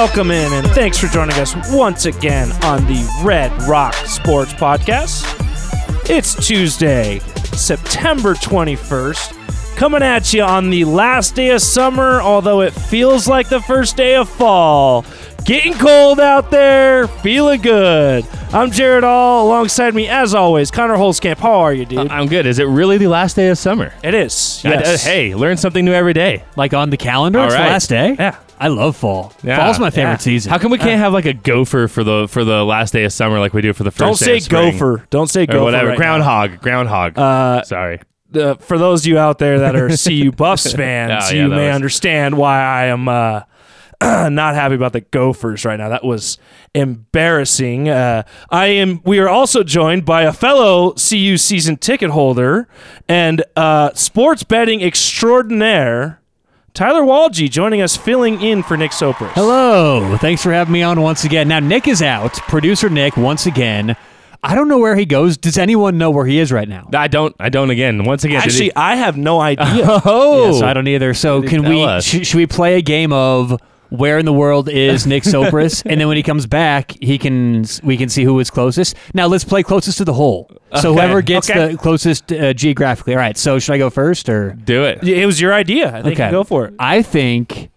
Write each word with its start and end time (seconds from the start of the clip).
welcome 0.00 0.30
in, 0.30 0.50
and 0.54 0.66
thanks 0.68 0.96
for 0.96 1.08
joining 1.08 1.36
us 1.36 1.54
once 1.70 2.06
again 2.06 2.50
on 2.64 2.82
the 2.86 3.06
Red 3.22 3.52
Rock 3.64 3.92
Sports 4.06 4.50
Podcast. 4.54 5.26
It's 6.08 6.34
Tuesday, 6.46 7.18
September 7.54 8.32
21st, 8.32 9.76
coming 9.76 10.02
at 10.02 10.32
you 10.32 10.42
on 10.42 10.70
the 10.70 10.86
last 10.86 11.34
day 11.34 11.50
of 11.50 11.60
summer, 11.60 12.22
although 12.22 12.62
it 12.62 12.70
feels 12.70 13.28
like 13.28 13.50
the 13.50 13.60
first 13.60 13.98
day 13.98 14.16
of 14.16 14.26
fall. 14.30 15.04
Getting 15.44 15.74
cold 15.74 16.18
out 16.18 16.50
there, 16.50 17.06
feeling 17.06 17.60
good. 17.60 18.26
I'm 18.54 18.70
Jared 18.70 19.04
All, 19.04 19.48
alongside 19.48 19.94
me, 19.94 20.08
as 20.08 20.34
always, 20.34 20.70
Connor 20.70 20.96
Holzkamp. 20.96 21.36
How 21.36 21.60
are 21.60 21.74
you, 21.74 21.84
dude? 21.84 22.10
I'm 22.10 22.26
good. 22.26 22.46
Is 22.46 22.58
it 22.58 22.64
really 22.64 22.96
the 22.96 23.08
last 23.08 23.36
day 23.36 23.50
of 23.50 23.58
summer? 23.58 23.92
it 24.02 24.14
is. 24.14 24.62
I- 24.64 24.76
uh, 24.76 24.96
hey, 24.96 25.34
learn 25.34 25.58
something 25.58 25.84
new 25.84 25.92
every 25.92 26.14
day. 26.14 26.42
Like 26.56 26.72
on 26.72 26.88
the 26.88 26.96
calendar, 26.96 27.38
All 27.40 27.44
it's 27.44 27.54
right. 27.54 27.64
the 27.64 27.70
last 27.70 27.88
day. 27.90 28.16
Yeah. 28.18 28.36
I 28.62 28.68
love 28.68 28.94
fall. 28.96 29.32
Yeah. 29.42 29.56
Fall's 29.56 29.78
my 29.80 29.88
favorite 29.90 30.12
Yeah. 30.12 30.16
season. 30.18 30.50
How 30.52 30.58
come 30.58 30.70
we 30.70 30.76
can't 30.78 31.00
have 31.00 31.12
like 31.14 31.24
a 31.24 31.32
gopher 31.32 31.88
for 31.88 32.04
the 32.04 32.28
for 32.28 32.44
the 32.44 32.62
last 32.64 32.92
day 32.92 33.04
of 33.04 33.12
summer 33.12 33.40
like 33.40 33.54
we 33.54 33.62
do 33.62 33.72
for 33.72 33.84
the 33.84 33.90
1st 33.90 33.96
Don't 33.98 34.18
day 34.18 34.24
say 34.26 34.36
of 34.36 34.42
spring? 34.42 34.72
gopher. 34.72 35.06
Don't 35.10 35.28
say 35.30 35.44
or 35.44 35.46
gopher. 35.46 35.62
whatever. 35.64 35.86
right 35.88 35.98
now. 35.98 36.18
groundhog. 36.18 36.60
Groundhog. 36.60 37.18
Uh, 37.18 37.62
Sorry. 37.62 38.00
uh, 38.34 38.54
for 38.56 38.76
those 38.78 39.02
of 39.02 39.06
you 39.06 39.18
out 39.18 39.38
there 39.38 39.60
that 39.60 39.74
are 39.74 39.88
CU 40.04 40.30
Buffs 40.30 40.72
fans, 40.74 41.24
Oh, 41.30 41.34
yeah, 41.34 41.42
you 41.44 41.48
that 41.48 41.56
may 41.56 41.66
was- 41.68 41.74
understand 41.74 42.36
why 42.36 42.60
I 42.60 42.84
am 42.86 43.08
uh, 43.08 43.40
not 44.02 44.54
happy 44.54 44.74
about 44.74 44.92
the 44.92 45.00
Gophers 45.00 45.64
right 45.64 45.78
now. 45.78 45.88
That 45.88 46.04
was 46.04 46.36
embarrassing. 46.74 47.88
Uh, 47.88 48.22
I 48.50 48.66
am. 48.66 49.00
We 49.04 49.18
are 49.20 49.28
also 49.28 49.62
joined 49.62 50.04
by 50.04 50.22
a 50.22 50.32
fellow 50.32 50.92
CU 50.92 51.36
season 51.38 51.76
ticket 51.78 52.10
holder 52.10 52.68
and 53.08 53.42
uh, 53.56 53.90
sports 53.94 54.42
betting 54.42 54.82
extraordinaire, 54.82 56.19
Tyler 56.72 57.02
Walgie, 57.02 57.50
joining 57.50 57.82
us, 57.82 57.96
filling 57.96 58.40
in 58.40 58.62
for 58.62 58.76
Nick 58.76 58.92
Sopers. 58.92 59.30
Hello. 59.32 60.16
Thanks 60.18 60.42
for 60.42 60.52
having 60.52 60.72
me 60.72 60.82
on 60.82 61.00
once 61.00 61.24
again. 61.24 61.48
Now, 61.48 61.58
Nick 61.58 61.88
is 61.88 62.00
out. 62.00 62.32
Producer 62.34 62.88
Nick, 62.88 63.16
once 63.16 63.46
again. 63.46 63.96
I 64.42 64.54
don't 64.54 64.68
know 64.68 64.78
where 64.78 64.96
he 64.96 65.04
goes. 65.04 65.36
Does 65.36 65.58
anyone 65.58 65.98
know 65.98 66.10
where 66.10 66.24
he 66.24 66.38
is 66.38 66.50
right 66.50 66.68
now? 66.68 66.88
I 66.94 67.08
don't. 67.08 67.34
I 67.38 67.50
don't. 67.50 67.68
Again. 67.68 68.04
Once 68.04 68.24
again. 68.24 68.40
Actually, 68.40 68.66
he- 68.66 68.74
I 68.76 68.96
have 68.96 69.16
no 69.18 69.38
idea. 69.40 69.66
oh. 70.04 70.52
Yes, 70.52 70.62
I 70.62 70.72
don't 70.72 70.88
either. 70.88 71.12
So, 71.12 71.42
can 71.42 71.68
we? 71.68 72.00
Sh- 72.00 72.26
should 72.26 72.36
we 72.36 72.46
play 72.46 72.76
a 72.78 72.82
game 72.82 73.12
of 73.12 73.60
where 73.90 74.18
in 74.18 74.24
the 74.24 74.32
world 74.32 74.68
is 74.68 75.06
Nick 75.06 75.22
Sopris? 75.24 75.82
and 75.86 76.00
then 76.00 76.08
when 76.08 76.16
he 76.16 76.22
comes 76.22 76.46
back, 76.46 76.96
he 77.00 77.18
can 77.18 77.64
we 77.82 77.96
can 77.96 78.08
see 78.08 78.24
who 78.24 78.38
is 78.40 78.50
closest. 78.50 78.96
Now, 79.14 79.26
let's 79.26 79.44
play 79.44 79.62
closest 79.62 79.98
to 79.98 80.04
the 80.04 80.14
hole. 80.14 80.50
So 80.80 80.90
Okay. 80.90 80.92
whoever 80.92 81.22
gets 81.22 81.50
Okay. 81.50 81.72
the 81.72 81.78
closest 81.78 82.32
uh, 82.32 82.52
geographically. 82.54 83.14
All 83.14 83.20
right. 83.20 83.36
So, 83.36 83.58
should 83.58 83.74
I 83.74 83.78
go 83.78 83.90
first 83.90 84.28
or? 84.28 84.52
Do 84.52 84.84
it. 84.84 85.02
it 85.06 85.26
was 85.26 85.40
your 85.40 85.52
idea. 85.52 85.94
I 85.94 86.02
think 86.02 86.18
you 86.18 86.30
go 86.30 86.44
for 86.44 86.66
it. 86.66 86.74
I 86.78 87.02
think 87.02 87.70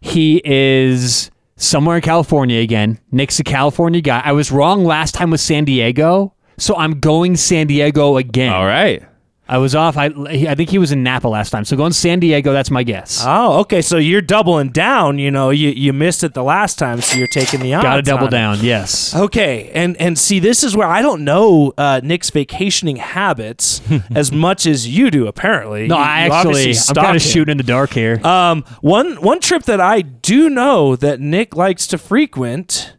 he 0.00 0.40
is 0.44 1.30
somewhere 1.56 1.96
in 1.96 2.02
California 2.02 2.60
again. 2.60 3.00
Nick's 3.10 3.40
a 3.40 3.44
California 3.44 4.00
guy. 4.00 4.22
I 4.24 4.32
was 4.32 4.52
wrong 4.52 4.84
last 4.84 5.14
time 5.14 5.30
with 5.30 5.40
San 5.40 5.64
Diego, 5.64 6.32
so 6.56 6.76
I'm 6.76 7.00
going 7.00 7.36
San 7.36 7.66
Diego 7.66 8.16
again. 8.16 8.52
All 8.52 8.66
right. 8.66 9.02
I 9.50 9.56
was 9.58 9.74
off. 9.74 9.96
I 9.96 10.06
I 10.28 10.54
think 10.54 10.68
he 10.68 10.76
was 10.78 10.92
in 10.92 11.02
Napa 11.02 11.26
last 11.26 11.50
time, 11.50 11.64
so 11.64 11.74
going 11.76 11.92
to 11.92 11.98
San 11.98 12.20
Diego. 12.20 12.52
That's 12.52 12.70
my 12.70 12.82
guess. 12.82 13.22
Oh, 13.26 13.60
okay. 13.60 13.80
So 13.80 13.96
you're 13.96 14.20
doubling 14.20 14.68
down. 14.70 15.18
You 15.18 15.30
know, 15.30 15.48
you, 15.50 15.70
you 15.70 15.92
missed 15.94 16.22
it 16.22 16.34
the 16.34 16.42
last 16.42 16.78
time, 16.78 17.00
so 17.00 17.16
you're 17.16 17.26
taking 17.28 17.60
the 17.60 17.72
odds. 17.74 17.82
Got 17.84 17.96
to 17.96 18.02
double 18.02 18.24
on 18.24 18.28
it. 18.28 18.30
down. 18.30 18.58
Yes. 18.60 19.14
Okay, 19.16 19.70
and 19.72 19.96
and 19.96 20.18
see, 20.18 20.38
this 20.38 20.62
is 20.62 20.76
where 20.76 20.86
I 20.86 21.00
don't 21.00 21.24
know 21.24 21.72
uh, 21.78 22.00
Nick's 22.04 22.28
vacationing 22.30 22.96
habits 22.96 23.80
as 24.14 24.30
much 24.30 24.66
as 24.66 24.86
you 24.86 25.10
do. 25.10 25.26
Apparently, 25.26 25.86
No, 25.88 25.96
You- 25.96 26.02
I 26.02 26.26
you 26.26 26.32
actually 26.32 26.74
I'm 26.88 26.94
kind 26.94 27.16
of 27.16 27.22
shooting 27.22 27.52
in 27.52 27.56
the 27.56 27.62
dark 27.64 27.90
here. 27.90 28.20
Um, 28.26 28.64
one 28.82 29.16
one 29.22 29.40
trip 29.40 29.62
that 29.64 29.80
I 29.80 30.02
do 30.02 30.50
know 30.50 30.94
that 30.96 31.20
Nick 31.20 31.56
likes 31.56 31.86
to 31.88 31.96
frequent 31.98 32.94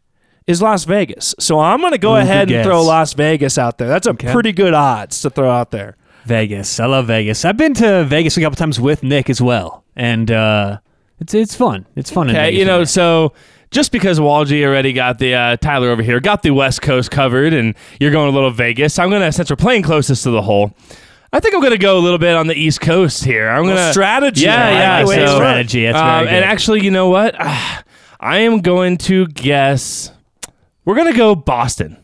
is 0.47 0.63
Las 0.63 0.84
Vegas. 0.85 1.35
So 1.40 1.59
I'm 1.59 1.79
going 1.79 1.91
to 1.91 2.00
go 2.00 2.13
Ooh, 2.13 2.18
ahead 2.18 2.50
and 2.50 2.66
throw 2.66 2.81
Las 2.81 3.13
Vegas 3.13 3.59
out 3.59 3.78
there. 3.78 3.88
That's 3.88 4.07
a 4.07 4.16
pretty 4.16 4.51
good 4.51 4.74
odds 4.74 5.22
to 5.22 5.29
throw 5.29 5.47
out 5.51 5.69
there. 5.69 5.95
Vegas. 6.29 6.79
I 6.79 6.85
love 6.85 7.07
Vegas. 7.07 7.44
I've 7.44 7.57
been 7.57 7.73
to 7.75 8.06
Vegas 8.06 8.38
a 8.38 8.41
couple 8.41 8.56
times 8.56 8.79
with 8.79 9.03
Nick 9.03 9.29
as 9.29 9.41
well, 9.41 9.84
and 9.97 10.31
uh, 10.31 10.79
it's 11.19 11.34
it's 11.34 11.53
fun. 11.56 11.85
It's 11.97 12.09
fun. 12.09 12.29
in 12.29 12.35
Okay. 12.35 12.45
Vegas 12.45 12.59
You 12.59 12.66
know. 12.66 12.79
with 12.79 12.90
So. 12.90 13.34
Just 13.72 13.91
because 13.91 14.19
Walgie 14.19 14.66
already 14.66 14.94
got 14.94 15.19
the 15.19 15.35
uh, 15.35 15.56
Tyler 15.57 15.89
over 15.91 16.01
here, 16.01 16.19
got 16.19 16.41
the 16.41 16.50
West 16.50 16.81
Coast 16.81 17.12
covered, 17.12 17.53
and 17.53 17.75
you're 18.00 18.09
going 18.09 18.28
a 18.28 18.31
little 18.31 18.50
Vegas, 18.50 18.97
I'm 18.97 19.12
gonna 19.12 19.31
since 19.31 19.47
we're 19.51 19.57
playing 19.57 19.84
closest 19.84 20.23
to 20.23 20.31
the 20.31 20.41
hole, 20.41 20.73
I 21.31 21.39
think 21.39 21.53
I'm 21.53 21.62
gonna 21.62 21.78
go 21.78 21.95
a 21.95 22.01
little 22.01 22.18
bit 22.18 22.35
on 22.35 22.47
the 22.47 22.56
East 22.56 22.81
Coast 22.81 23.23
here. 23.25 23.47
I'm 23.47 23.66
gonna 23.66 23.91
strategy. 23.91 24.45
Yeah, 24.45 24.97
I 24.97 25.03
like 25.03 25.19
yeah. 25.19 25.25
so, 25.28 25.35
strategy. 25.35 25.84
That's 25.85 25.97
Um, 26.00 26.03
very 26.07 26.25
good. 26.25 26.34
and 26.34 26.45
actually, 26.45 26.84
you 26.84 26.89
know 26.89 27.09
what? 27.09 27.35
I 28.19 28.39
am 28.39 28.62
going 28.62 28.97
to 28.97 29.28
guess 29.28 30.12
we're 30.84 30.95
going 30.95 31.12
to 31.12 31.18
go 31.18 31.35
Boston. 31.35 31.97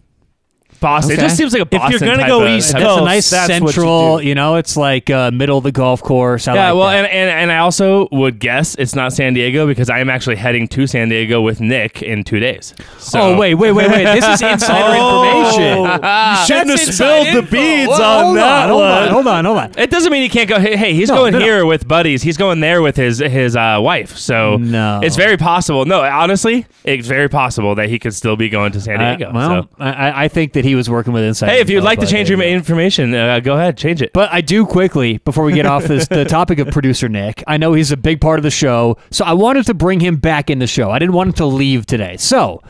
Boston. 0.85 1.17
It 1.17 1.19
just 1.19 1.35
seems 1.37 1.51
like 1.53 1.63
a 1.63 1.75
If 1.75 1.89
you're 1.91 1.99
gonna 1.99 2.27
go 2.27 2.43
of- 2.43 2.49
East 2.49 2.73
that's 2.73 2.83
a 2.83 3.01
nice 3.03 3.29
that's 3.29 3.49
what 3.49 3.59
you 3.61 3.67
central. 3.71 4.21
You, 4.21 4.35
know, 4.35 4.55
it's 4.55 4.77
like 4.77 5.09
uh, 5.09 5.31
middle 5.31 5.57
of 5.57 5.63
the 5.63 5.71
golf 5.71 6.01
course. 6.01 6.47
I 6.47 6.53
Yeah, 6.55 6.71
like 6.71 6.79
well, 6.79 6.89
and, 6.89 7.07
and 7.07 7.29
and 7.41 7.51
I 7.51 7.57
also 7.59 8.07
would 8.11 8.39
guess 8.39 8.75
it's 8.75 8.93
not 8.95 9.11
San 9.13 9.33
Diego 9.33 9.65
because 9.65 9.89
I 9.89 9.99
am 9.99 10.09
actually 10.09 10.35
heading 10.35 10.67
to 10.69 10.85
San 10.87 11.09
Diego 11.09 11.41
with 11.41 11.59
Nick 11.59 12.01
in 12.03 12.23
two 12.23 12.39
days. 12.39 12.73
So, 12.99 13.19
oh 13.19 13.37
wait, 13.37 13.55
wait, 13.55 13.71
wait, 13.71 13.89
wait! 13.89 14.03
This 14.05 14.25
is 14.25 14.41
insider 14.51 14.95
information. 14.95 16.01
You 16.05 16.45
shouldn't 16.45 16.69
have 16.79 16.93
spilled 16.95 17.27
the 17.35 17.41
beads 17.41 17.89
info. 17.91 18.03
on 18.03 18.35
that 18.35 18.63
on, 18.65 18.69
hold 18.69 18.81
one. 18.81 18.91
on, 18.91 19.07
hold 19.09 19.27
on, 19.27 19.45
hold 19.45 19.57
on. 19.57 19.71
It 19.77 19.89
doesn't 19.89 20.11
mean 20.11 20.21
he 20.21 20.29
can't 20.29 20.47
go. 20.49 20.59
Hey, 20.59 20.75
hey, 20.75 20.93
he's 20.93 21.09
No, 21.09 21.15
going 21.15 21.33
no, 21.33 21.39
no. 21.39 21.45
here 21.45 21.65
with 21.65 21.87
buddies. 21.87 22.21
He's 22.21 22.37
going 22.37 22.59
there 22.59 22.81
with 22.81 22.95
his 22.95 23.19
his 23.19 23.55
uh, 23.55 23.79
wife. 23.81 24.15
So 24.17 24.57
No. 24.57 24.99
it's 25.03 25.15
very 25.15 25.37
possible. 25.37 25.85
No, 25.85 26.01
honestly, 26.03 26.65
it's 26.83 27.07
very 27.07 27.29
possible 27.29 27.75
that 27.75 27.89
he 27.89 27.97
could 27.99 28.13
still 28.13 28.35
be 28.35 28.49
going 28.49 28.71
to 28.73 28.81
San 28.81 29.01
Uh, 29.01 29.15
Diego. 29.15 29.31
well, 29.33 29.63
so. 29.63 29.69
I- 29.79 29.95
I, 29.95 30.23
I 30.25 30.27
think 30.27 30.53
that 30.53 30.65
he 30.65 30.74
was 30.75 30.89
working 30.89 31.13
with 31.13 31.23
insider. 31.23 31.51
Hey, 31.51 31.59
if 31.59 31.69
you'd 31.69 31.83
like 31.83 31.99
to 31.99 32.07
change 32.07 32.29
your 32.29 32.41
you 32.41 32.49
information, 32.49 33.13
uh, 33.13 33.39
go 33.39 33.55
ahead, 33.55 33.77
change 33.77 34.01
it. 34.01 34.13
But 34.13 34.31
I 34.31 34.41
do 34.41 34.65
quickly 34.65 35.17
before 35.19 35.43
we 35.43 35.53
get 35.53 35.65
off 35.65 35.85
this 35.85 36.07
the 36.07 36.25
topic 36.25 36.59
of 36.59 36.67
producer 36.69 37.09
Nick. 37.09 37.43
I 37.47 37.57
know 37.57 37.73
he's 37.73 37.91
a 37.91 37.97
big 37.97 38.21
part 38.21 38.39
of 38.39 38.43
the 38.43 38.51
show, 38.51 38.97
so 39.11 39.25
I 39.25 39.33
wanted 39.33 39.65
to 39.67 39.73
bring 39.73 39.99
him 39.99 40.17
back 40.17 40.49
in 40.49 40.59
the 40.59 40.67
show. 40.67 40.91
I 40.91 40.99
didn't 40.99 41.13
want 41.13 41.27
him 41.29 41.33
to 41.33 41.45
leave 41.45 41.85
today. 41.85 42.17
So 42.17 42.61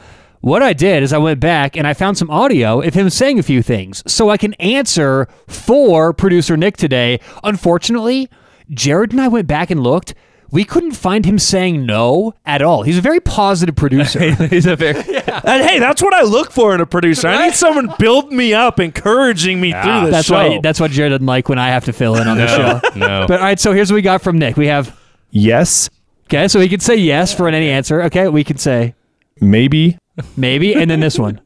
what 0.41 0.61
I 0.61 0.73
did 0.73 1.01
is 1.01 1.11
I 1.11 1.17
went 1.17 1.39
back 1.39 1.75
and 1.75 1.87
I 1.87 1.93
found 1.93 2.17
some 2.17 2.29
audio 2.29 2.81
of 2.81 2.93
him 2.93 3.09
saying 3.09 3.39
a 3.39 3.43
few 3.43 3.63
things 3.63 4.03
so 4.05 4.29
I 4.29 4.37
can 4.37 4.53
answer 4.55 5.27
for 5.47 6.13
producer 6.13 6.55
Nick 6.55 6.77
today. 6.77 7.19
Unfortunately, 7.43 8.29
Jared 8.69 9.11
and 9.11 9.21
I 9.21 9.27
went 9.27 9.47
back 9.47 9.71
and 9.71 9.81
looked. 9.81 10.13
We 10.51 10.63
couldn't 10.63 10.93
find 10.93 11.25
him 11.25 11.39
saying 11.39 11.85
no 11.85 12.33
at 12.45 12.61
all. 12.61 12.83
He's 12.83 12.97
a 12.97 13.01
very 13.01 13.19
positive 13.19 13.75
producer. 13.75 14.19
he's 14.47 14.65
a 14.65 14.75
very 14.75 14.99
And 15.27 15.63
hey, 15.63 15.79
that's 15.79 16.01
what 16.01 16.13
I 16.13 16.21
look 16.21 16.51
for 16.51 16.73
in 16.73 16.81
a 16.81 16.85
producer. 16.85 17.27
I 17.27 17.47
need 17.47 17.55
someone 17.55 17.93
build 17.99 18.31
me 18.31 18.53
up, 18.53 18.79
encouraging 18.79 19.59
me 19.59 19.73
ah, 19.73 19.81
through 19.83 20.05
the 20.05 20.11
that's 20.11 20.27
show. 20.27 20.35
why 20.35 20.59
that's 20.61 20.79
what 20.79 20.91
Jared 20.91 21.11
doesn't 21.11 21.25
like 21.25 21.49
when 21.49 21.59
I 21.59 21.69
have 21.69 21.85
to 21.85 21.93
fill 21.93 22.15
in 22.15 22.27
on 22.27 22.37
the 22.37 22.47
show. 22.47 22.79
no. 22.97 23.25
But 23.27 23.39
all 23.39 23.45
right, 23.45 23.59
so 23.59 23.73
here's 23.73 23.91
what 23.91 23.95
we 23.95 24.01
got 24.01 24.21
from 24.21 24.37
Nick. 24.37 24.55
We 24.57 24.67
have 24.67 24.97
Yes, 25.31 25.89
okay, 26.27 26.47
so 26.47 26.59
he 26.59 26.69
can 26.69 26.79
say 26.79 26.95
yes 26.95 27.33
for 27.33 27.47
any 27.47 27.69
answer. 27.69 28.03
Okay, 28.03 28.27
we 28.29 28.43
can 28.43 28.57
say 28.57 28.95
maybe. 29.41 29.97
maybe, 30.37 30.73
and 30.73 30.89
then 30.89 30.99
this 31.01 31.19
one. 31.19 31.41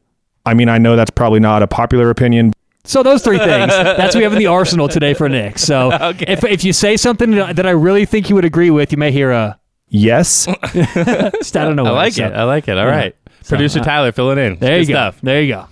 I 0.46 0.54
mean, 0.54 0.68
I 0.68 0.78
know 0.78 0.96
that's 0.96 1.10
probably 1.10 1.40
not 1.40 1.62
a 1.62 1.66
popular 1.66 2.10
opinion. 2.10 2.52
So 2.84 3.02
those 3.02 3.22
three 3.22 3.38
things. 3.38 3.68
That's 3.68 4.14
what 4.14 4.20
we 4.20 4.22
have 4.24 4.32
in 4.32 4.38
the 4.38 4.46
arsenal 4.46 4.88
today 4.88 5.14
for 5.14 5.28
Nick. 5.28 5.58
So 5.58 5.90
if 6.20 6.44
if 6.44 6.64
you 6.64 6.72
say 6.72 6.96
something 6.96 7.32
that 7.32 7.66
I 7.66 7.70
really 7.70 8.06
think 8.06 8.28
you 8.28 8.34
would 8.36 8.44
agree 8.44 8.70
with, 8.70 8.92
you 8.92 8.98
may 8.98 9.12
hear 9.12 9.30
a 9.30 9.58
Yes, 9.92 10.46
just 10.72 11.56
out 11.56 11.76
of 11.76 11.78
I 11.84 11.90
like 11.90 12.12
So 12.12 12.26
it. 12.26 12.32
I 12.32 12.44
like 12.44 12.68
it. 12.68 12.78
All 12.78 12.86
right, 12.86 13.14
producer 13.48 13.80
uh, 13.80 13.84
Tyler, 13.84 14.12
fill 14.12 14.30
it 14.30 14.38
in. 14.38 14.56
There 14.56 14.78
you 14.78 14.86
Good 14.86 14.92
go. 14.92 14.94
Stuff. 14.94 15.20
There 15.20 15.42
you 15.42 15.52
go. 15.52 15.66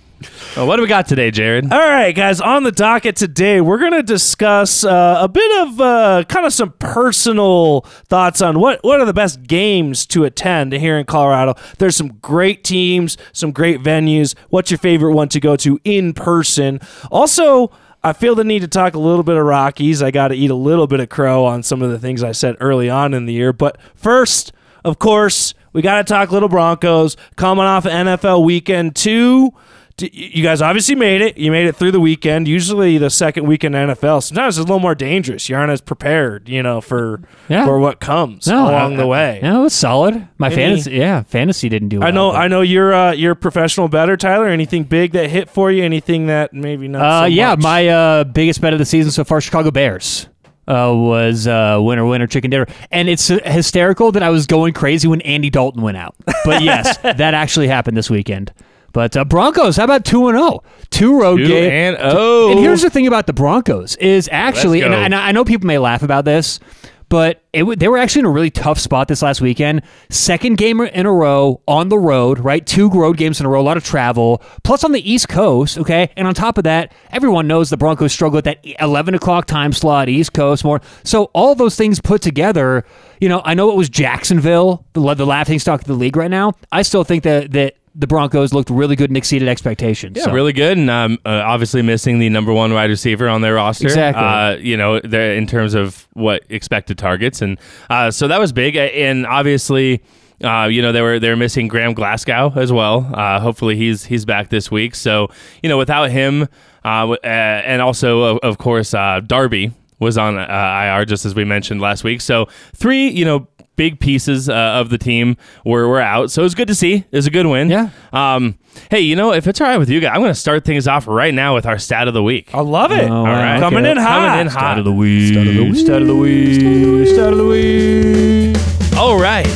Well, 0.55 0.67
what 0.67 0.75
do 0.75 0.81
we 0.81 0.87
got 0.87 1.07
today, 1.07 1.31
Jared? 1.31 1.71
All 1.71 1.79
right, 1.79 2.13
guys, 2.13 2.41
on 2.41 2.63
the 2.63 2.71
docket 2.71 3.15
today, 3.15 3.61
we're 3.61 3.77
going 3.77 3.93
to 3.93 4.03
discuss 4.03 4.83
uh, 4.83 5.17
a 5.21 5.27
bit 5.27 5.67
of 5.67 5.79
uh, 5.81 6.23
kind 6.27 6.45
of 6.45 6.53
some 6.53 6.71
personal 6.79 7.81
thoughts 8.07 8.41
on 8.41 8.59
what, 8.59 8.83
what 8.83 8.99
are 8.99 9.05
the 9.05 9.13
best 9.13 9.43
games 9.43 10.05
to 10.07 10.25
attend 10.25 10.73
here 10.73 10.97
in 10.97 11.05
Colorado. 11.05 11.55
There's 11.77 11.95
some 11.95 12.17
great 12.21 12.63
teams, 12.63 13.17
some 13.33 13.51
great 13.51 13.81
venues. 13.81 14.35
What's 14.49 14.71
your 14.71 14.77
favorite 14.77 15.13
one 15.13 15.29
to 15.29 15.39
go 15.39 15.55
to 15.57 15.79
in 15.83 16.13
person? 16.13 16.79
Also, 17.11 17.71
I 18.03 18.13
feel 18.13 18.35
the 18.35 18.43
need 18.43 18.61
to 18.61 18.67
talk 18.67 18.95
a 18.95 18.99
little 18.99 19.23
bit 19.23 19.35
of 19.35 19.45
Rockies. 19.45 20.01
I 20.01 20.11
got 20.11 20.29
to 20.29 20.35
eat 20.35 20.51
a 20.51 20.55
little 20.55 20.87
bit 20.87 20.99
of 20.99 21.09
crow 21.09 21.45
on 21.45 21.63
some 21.63 21.81
of 21.81 21.91
the 21.91 21.99
things 21.99 22.23
I 22.23 22.31
said 22.31 22.55
early 22.59 22.89
on 22.89 23.13
in 23.13 23.25
the 23.25 23.33
year. 23.33 23.51
But 23.51 23.77
first, 23.93 24.53
of 24.85 24.99
course, 24.99 25.53
we 25.73 25.81
got 25.81 25.97
to 25.97 26.03
talk 26.03 26.31
little 26.31 26.49
Broncos 26.49 27.17
coming 27.35 27.65
off 27.65 27.83
NFL 27.83 28.43
weekend 28.43 28.95
two. 28.95 29.53
You 30.01 30.43
guys 30.43 30.61
obviously 30.61 30.95
made 30.95 31.21
it. 31.21 31.37
You 31.37 31.51
made 31.51 31.67
it 31.67 31.75
through 31.75 31.91
the 31.91 31.99
weekend. 31.99 32.47
Usually, 32.47 32.97
the 32.97 33.09
second 33.09 33.45
weekend 33.47 33.75
in 33.75 33.89
NFL 33.89 34.23
sometimes 34.23 34.57
it's 34.57 34.63
a 34.63 34.67
little 34.67 34.79
more 34.79 34.95
dangerous. 34.95 35.49
You 35.49 35.55
aren't 35.55 35.71
as 35.71 35.81
prepared, 35.81 36.47
you 36.49 36.61
know, 36.63 36.81
for 36.81 37.21
Yeah. 37.47 37.65
for 37.65 37.79
what 37.79 37.99
comes 37.99 38.47
No, 38.47 38.69
along 38.69 38.93
I- 38.93 38.97
the 38.97 39.07
way. 39.07 39.39
No, 39.41 39.61
it 39.61 39.63
was 39.63 39.73
solid. 39.73 40.27
My 40.37 40.47
Any- 40.47 40.55
fantasy, 40.55 40.91
yeah, 40.91 41.23
fantasy 41.23 41.69
didn't 41.69 41.89
do. 41.89 41.99
Well, 41.99 42.07
I 42.07 42.11
know. 42.11 42.31
I 42.31 42.47
know 42.47 42.61
you're 42.61 42.93
uh, 42.93 43.11
you're 43.11 43.33
a 43.33 43.35
professional 43.35 43.87
better, 43.87 44.15
Tyler. 44.17 44.47
Anything 44.47 44.83
big 44.83 45.11
that 45.13 45.29
hit 45.29 45.49
for 45.49 45.71
you? 45.71 45.83
Anything 45.83 46.27
that 46.27 46.53
maybe 46.53 46.87
not? 46.87 47.01
Uh, 47.01 47.21
so 47.21 47.25
yeah, 47.25 47.49
much? 47.51 47.59
my 47.63 47.87
uh, 47.87 48.23
biggest 48.23 48.61
bet 48.61 48.73
of 48.73 48.79
the 48.79 48.85
season 48.85 49.11
so 49.11 49.23
far: 49.23 49.41
Chicago 49.41 49.71
Bears. 49.71 50.27
uh, 50.67 50.93
was 50.95 51.47
uh, 51.47 51.79
winner 51.81 52.05
winner 52.05 52.27
chicken 52.27 52.51
dinner, 52.51 52.67
and 52.91 53.09
it's 53.09 53.27
hysterical 53.27 54.11
that 54.11 54.21
I 54.21 54.29
was 54.29 54.45
going 54.45 54.73
crazy 54.73 55.07
when 55.07 55.19
Andy 55.21 55.49
Dalton 55.49 55.81
went 55.81 55.97
out. 55.97 56.15
But 56.45 56.61
yes, 56.61 56.95
that 57.01 57.33
actually 57.33 57.67
happened 57.67 57.97
this 57.97 58.09
weekend. 58.09 58.53
But 58.93 59.15
uh, 59.17 59.25
Broncos, 59.25 59.77
how 59.77 59.83
about 59.85 60.05
two 60.05 60.27
and 60.27 60.37
zero? 60.37 60.63
Two 60.89 61.19
road 61.19 61.37
Two 61.37 61.47
games. 61.47 61.97
and 61.99 62.11
oh. 62.11 62.51
And 62.51 62.59
here's 62.59 62.81
the 62.81 62.89
thing 62.89 63.07
about 63.07 63.27
the 63.27 63.33
Broncos 63.33 63.95
is 63.97 64.29
actually, 64.31 64.81
and. 64.81 64.93
I- 64.95 65.05
and 65.05 65.15
I 65.15 65.31
know 65.31 65.45
people 65.45 65.67
may 65.67 65.77
laugh 65.77 66.03
about 66.03 66.25
this, 66.25 66.59
but 67.07 67.41
it, 67.53 67.59
w- 67.61 67.75
they 67.75 67.87
were 67.87 67.97
actually 67.97 68.19
in 68.19 68.25
a 68.25 68.29
really 68.29 68.51
tough 68.51 68.77
spot 68.77 69.07
this 69.07 69.21
last 69.23 69.41
weekend. 69.41 69.81
Second 70.09 70.57
game 70.57 70.79
in 70.81 71.05
a 71.07 71.11
row 71.11 71.61
on 71.67 71.89
the 71.89 71.97
road, 71.97 72.37
right? 72.39 72.63
Two 72.65 72.89
road 72.89 73.17
games 73.17 73.39
in 73.39 73.45
a 73.47 73.49
row, 73.49 73.61
a 73.61 73.63
lot 73.63 73.77
of 73.77 73.83
travel, 73.83 74.43
plus 74.63 74.83
on 74.83 74.91
the 74.91 75.11
East 75.11 75.27
Coast, 75.29 75.79
okay? 75.79 76.11
And 76.15 76.27
on 76.27 76.35
top 76.35 76.57
of 76.59 76.65
that, 76.65 76.91
everyone 77.11 77.47
knows 77.47 77.71
the 77.71 77.77
Broncos 77.77 78.13
struggle 78.13 78.35
with 78.37 78.45
that 78.45 78.59
11 78.79 79.15
o'clock 79.15 79.45
time 79.47 79.73
slot, 79.73 80.07
East 80.09 80.33
Coast 80.33 80.63
more. 80.63 80.81
So 81.03 81.25
all 81.33 81.55
those 81.55 81.75
things 81.75 81.99
put 81.99 82.21
together, 82.21 82.85
you 83.19 83.29
know, 83.29 83.41
I 83.43 83.55
know 83.55 83.71
it 83.71 83.75
was 83.75 83.89
Jacksonville, 83.89 84.85
the, 84.93 85.13
the 85.15 85.25
laughing 85.25 85.57
stock 85.57 85.81
of 85.81 85.87
the 85.87 85.93
league 85.93 86.15
right 86.15 86.29
now. 86.31 86.53
I 86.71 86.83
still 86.83 87.03
think 87.03 87.23
that, 87.23 87.51
that 87.53 87.75
the 87.95 88.07
Broncos 88.07 88.53
looked 88.53 88.69
really 88.69 88.95
good 88.95 89.09
and 89.09 89.17
exceeded 89.17 89.47
expectations. 89.47 90.17
Yeah, 90.17 90.25
So- 90.25 90.31
really 90.31 90.53
good, 90.53 90.77
and 90.77 90.89
um, 90.89 91.17
uh, 91.25 91.41
obviously 91.45 91.81
missing 91.81 92.19
the 92.19 92.29
number 92.29 92.53
one 92.53 92.73
wide 92.73 92.89
receiver 92.89 93.27
on 93.27 93.41
their 93.41 93.55
roster. 93.55 93.87
Exactly. 93.87 94.23
Uh, 94.23 94.55
you 94.57 94.77
know, 94.77 94.95
in 94.97 95.47
terms 95.47 95.73
of 95.73 96.07
what 96.13 96.43
expected 96.49 96.97
targets, 96.97 97.41
and 97.41 97.57
uh, 97.89 98.11
so 98.11 98.27
that 98.27 98.39
was 98.39 98.53
big. 98.53 98.75
And 98.75 99.25
obviously, 99.25 100.01
uh, 100.43 100.67
you 100.71 100.81
know, 100.81 100.91
they 100.91 101.01
were 101.01 101.19
they 101.19 101.29
were 101.29 101.35
missing 101.35 101.67
Graham 101.67 101.93
Glasgow 101.93 102.53
as 102.55 102.71
well. 102.71 103.09
Uh, 103.13 103.39
hopefully, 103.39 103.75
he's 103.75 104.05
he's 104.05 104.25
back 104.25 104.49
this 104.49 104.69
week. 104.71 104.95
So 104.95 105.29
you 105.63 105.69
know, 105.69 105.77
without 105.77 106.11
him, 106.11 106.47
uh, 106.85 107.09
uh, 107.11 107.17
and 107.23 107.81
also 107.81 108.21
of, 108.21 108.37
of 108.39 108.57
course 108.57 108.93
uh, 108.93 109.21
Darby 109.25 109.71
was 109.99 110.17
on 110.17 110.37
uh, 110.37 110.95
IR 110.97 111.05
just 111.05 111.25
as 111.25 111.35
we 111.35 111.43
mentioned 111.43 111.81
last 111.81 112.03
week. 112.03 112.21
So 112.21 112.47
three, 112.75 113.09
you 113.09 113.25
know. 113.25 113.47
Big 113.79 113.97
pieces 114.01 114.49
uh, 114.49 114.53
of 114.53 114.89
the 114.89 114.97
team 114.97 115.37
were, 115.63 115.87
were 115.87 116.01
out, 116.01 116.31
so 116.31 116.41
it 116.41 116.43
was 116.43 116.53
good 116.53 116.67
to 116.67 116.75
see. 116.75 116.95
It 116.95 117.15
was 117.15 117.27
a 117.27 117.31
good 117.31 117.45
win. 117.45 117.69
Yeah. 117.69 117.91
Um, 118.11 118.59
hey, 118.91 118.99
you 118.99 119.15
know, 119.15 119.31
if 119.31 119.47
it's 119.47 119.61
all 119.61 119.67
right 119.67 119.77
with 119.77 119.89
you 119.89 120.01
guys, 120.01 120.11
I'm 120.13 120.19
going 120.19 120.33
to 120.33 120.35
start 120.39 120.65
things 120.65 120.85
off 120.85 121.07
right 121.07 121.33
now 121.33 121.55
with 121.55 121.65
our 121.65 121.79
stat 121.79 122.09
of 122.09 122.13
the 122.13 122.21
week. 122.21 122.53
I 122.53 122.59
love 122.59 122.91
it. 122.91 123.09
Oh, 123.09 123.15
All 123.15 123.23
right. 123.23 123.57
Coming 123.57 123.85
in 123.85 123.95
hot. 123.95 124.27
Coming 124.27 124.41
in 124.41 124.47
hot. 124.47 124.83
the 124.83 124.91
week. 124.91 125.31
Start 125.31 125.47
of 125.47 125.55
the 125.55 125.63
week. 125.63 125.75
Start 125.77 126.01
of 126.01 126.07
the 126.09 126.15
week. 126.17 127.07
Start 127.07 127.31
of 127.31 127.37
the 127.37 127.45
week. 127.45 128.97
All 128.97 129.17
right. 129.17 129.47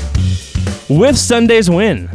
With 0.89 1.17
Sunday's 1.17 1.69
win, 1.69 2.09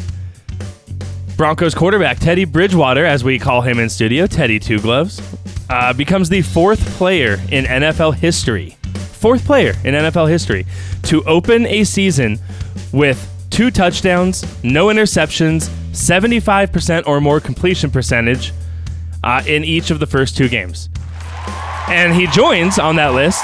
Broncos 1.37 1.75
quarterback 1.75 2.21
Teddy 2.21 2.47
Bridgewater, 2.47 3.05
as 3.05 3.23
we 3.23 3.39
call 3.39 3.61
him 3.61 3.79
in 3.79 3.91
studio, 3.91 4.27
Teddy 4.27 4.59
Two 4.59 4.81
Gloves, 4.81 5.21
uh, 5.69 5.93
becomes 5.93 6.31
the 6.31 6.41
fourth 6.41 6.81
player 6.97 7.35
in 7.51 7.67
NFL 7.67 8.15
history, 8.15 8.78
fourth 9.19 9.45
player 9.45 9.75
in 9.85 9.95
NFL 9.95 10.29
history 10.29 10.67
to 11.05 11.23
open 11.25 11.67
a 11.67 11.85
season 11.85 12.39
with 12.93 13.19
two 13.51 13.71
touchdowns, 13.71 14.45
no 14.63 14.87
interceptions, 14.87 15.69
75% 15.93 17.07
or 17.07 17.21
more 17.21 17.41
completion 17.41 17.91
percentage 17.91 18.53
uh, 19.25 19.43
in 19.47 19.65
each 19.65 19.91
of 19.91 19.99
the 20.01 20.07
first 20.07 20.37
two 20.37 20.49
games. 20.49 20.89
And 21.89 22.15
he 22.15 22.27
joins 22.29 22.79
on 22.79 22.97
that 22.97 23.15
list. 23.15 23.43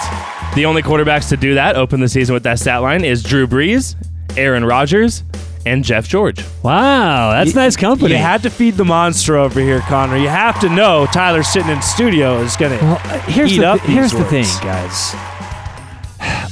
The 0.54 0.66
only 0.66 0.82
quarterbacks 0.82 1.28
to 1.30 1.36
do 1.36 1.54
that, 1.54 1.76
open 1.76 2.00
the 2.00 2.08
season 2.08 2.34
with 2.34 2.42
that 2.44 2.58
stat 2.58 2.82
line, 2.82 3.04
is 3.04 3.22
Drew 3.22 3.46
Brees, 3.46 3.96
Aaron 4.36 4.64
Rodgers, 4.64 5.24
and 5.66 5.82
Jeff 5.82 6.06
George. 6.06 6.44
Wow, 6.62 7.32
that's 7.32 7.54
nice 7.54 7.76
company. 7.76 8.10
You 8.12 8.18
had 8.18 8.42
to 8.42 8.50
feed 8.50 8.74
the 8.74 8.84
monster 8.84 9.36
over 9.36 9.60
here, 9.60 9.80
Connor. 9.80 10.18
You 10.18 10.28
have 10.28 10.60
to 10.60 10.68
know 10.68 11.06
Tyler 11.06 11.42
sitting 11.42 11.70
in 11.70 11.80
studio 11.80 12.38
is 12.40 12.56
going 12.56 12.78
to 12.78 12.84
Well, 12.84 12.98
here's 13.22 13.52
eat 13.54 13.60
the, 13.60 13.68
up 13.68 13.80
here's 13.80 14.12
these 14.12 14.20
the 14.20 14.26
thing, 14.26 14.44
guys. 14.62 15.14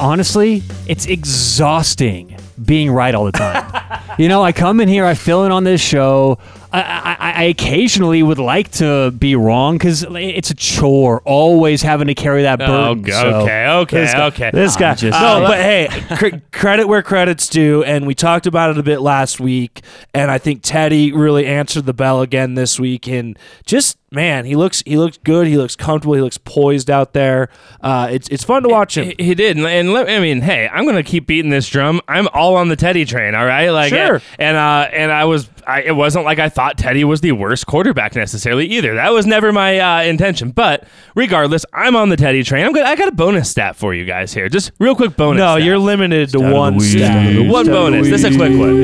Honestly, 0.03 0.65
it's 0.89 1.07
exhausting 1.07 2.37
being 2.65 2.91
right 2.91 3.15
all 3.15 3.25
the 3.25 3.31
time. 3.31 4.03
you 4.19 4.29
know, 4.29 4.43
I 4.43 4.51
come 4.51 4.81
in 4.81 4.89
here, 4.89 5.05
I 5.05 5.15
fill 5.15 5.45
in 5.45 5.53
on 5.53 5.63
this 5.63 5.81
show. 5.81 6.39
I, 6.73 7.17
I, 7.21 7.33
I 7.33 7.43
occasionally 7.45 8.21
would 8.21 8.39
like 8.41 8.73
to 8.73 9.13
be 9.13 9.37
wrong 9.37 9.79
because 9.79 10.03
it's 10.11 10.51
a 10.51 10.55
chore, 10.55 11.21
always 11.25 11.83
having 11.83 12.09
to 12.09 12.15
carry 12.15 12.43
that 12.43 12.59
burden. 12.59 13.01
okay, 13.03 13.11
so- 13.13 13.29
okay, 13.43 13.67
okay, 13.69 14.01
This 14.01 14.13
guy, 14.13 14.27
okay. 14.27 14.51
This 14.53 14.77
guy. 14.77 14.95
Just 14.95 15.21
no, 15.21 15.45
but 15.47 15.59
hey, 15.59 15.89
cr- 16.17 16.37
credit 16.51 16.89
where 16.89 17.03
credit's 17.03 17.49
due, 17.49 17.85
and 17.85 18.05
we 18.05 18.15
talked 18.17 18.47
about 18.49 18.71
it 18.71 18.79
a 18.79 18.83
bit 18.83 19.01
last 19.01 19.39
week, 19.39 19.83
and 20.13 20.33
I 20.33 20.39
think 20.39 20.63
Teddy 20.65 21.13
really 21.13 21.47
answered 21.47 21.87
the 21.87 21.95
bell 21.95 22.23
again 22.23 22.55
this 22.55 22.81
week, 22.81 23.07
and 23.07 23.39
just 23.67 23.99
man, 24.13 24.45
he 24.45 24.55
looks 24.57 24.83
he 24.87 24.97
looks 24.97 25.19
good, 25.19 25.47
he 25.47 25.57
looks 25.57 25.75
comfortable, 25.77 26.15
he 26.15 26.21
looks 26.21 26.39
poised 26.39 26.91
out 26.91 27.13
there. 27.13 27.49
Uh, 27.81 28.09
it's 28.11 28.29
it's 28.29 28.45
fun 28.45 28.63
to 28.63 28.69
watch 28.69 28.97
him. 28.97 29.13
He, 29.19 29.25
he 29.27 29.35
did, 29.35 29.57
and, 29.57 29.67
and 29.67 29.93
let, 29.93 30.09
I 30.09 30.21
mean, 30.21 30.41
hey, 30.43 30.69
I'm 30.73 30.85
gonna 30.87 31.03
keep 31.03 31.27
beating 31.27 31.51
this 31.51 31.69
drum. 31.69 32.01
I'm 32.09 32.29
all 32.33 32.57
on 32.57 32.69
the 32.69 32.77
Teddy 32.77 33.05
train, 33.05 33.35
all 33.35 33.45
right? 33.47 33.71
Like, 33.71 33.91
Sure. 33.91 34.21
and 34.39 34.57
uh, 34.57 34.89
and 34.93 35.11
I 35.11 35.25
was, 35.25 35.49
I, 35.67 35.83
it 35.83 35.97
wasn't 35.97 36.25
like 36.25 36.39
I 36.39 36.49
thought 36.49 36.79
Teddy 36.79 37.05
was 37.05 37.21
the 37.21 37.33
worst 37.33 37.67
quarterback 37.67 38.15
necessarily 38.15 38.67
either. 38.67 38.95
That 38.95 39.13
was 39.13 39.27
never 39.27 39.53
my 39.53 39.79
uh, 39.79 40.03
intention. 40.03 40.51
But 40.51 40.85
regardless, 41.15 41.65
I'm 41.73 41.97
on 41.97 42.09
the 42.11 42.17
Teddy 42.17 42.43
train. 42.43 42.65
I'm 42.67 42.73
good. 42.73 42.85
I 42.85 42.95
got 42.97 43.09
a 43.09 43.13
bonus 43.13 43.51
stat 43.51 43.77
for 43.77 43.95
you 43.95 44.05
guys 44.05 44.33
here, 44.33 44.49
just 44.49 44.73
real 44.79 44.95
quick 44.95 45.17
bonus. 45.17 45.39
no, 45.39 45.55
stat. 45.57 45.65
you're 45.65 45.79
limited 45.79 46.31
to 46.31 46.41
one 46.41 46.77
week. 46.77 46.91
stat. 46.91 47.33
Start 47.35 47.49
one 47.49 47.67
bonus. 47.67 48.09
This 48.09 48.25
is 48.25 48.35
a 48.35 48.39
quick 48.39 48.53
one. 48.59 48.83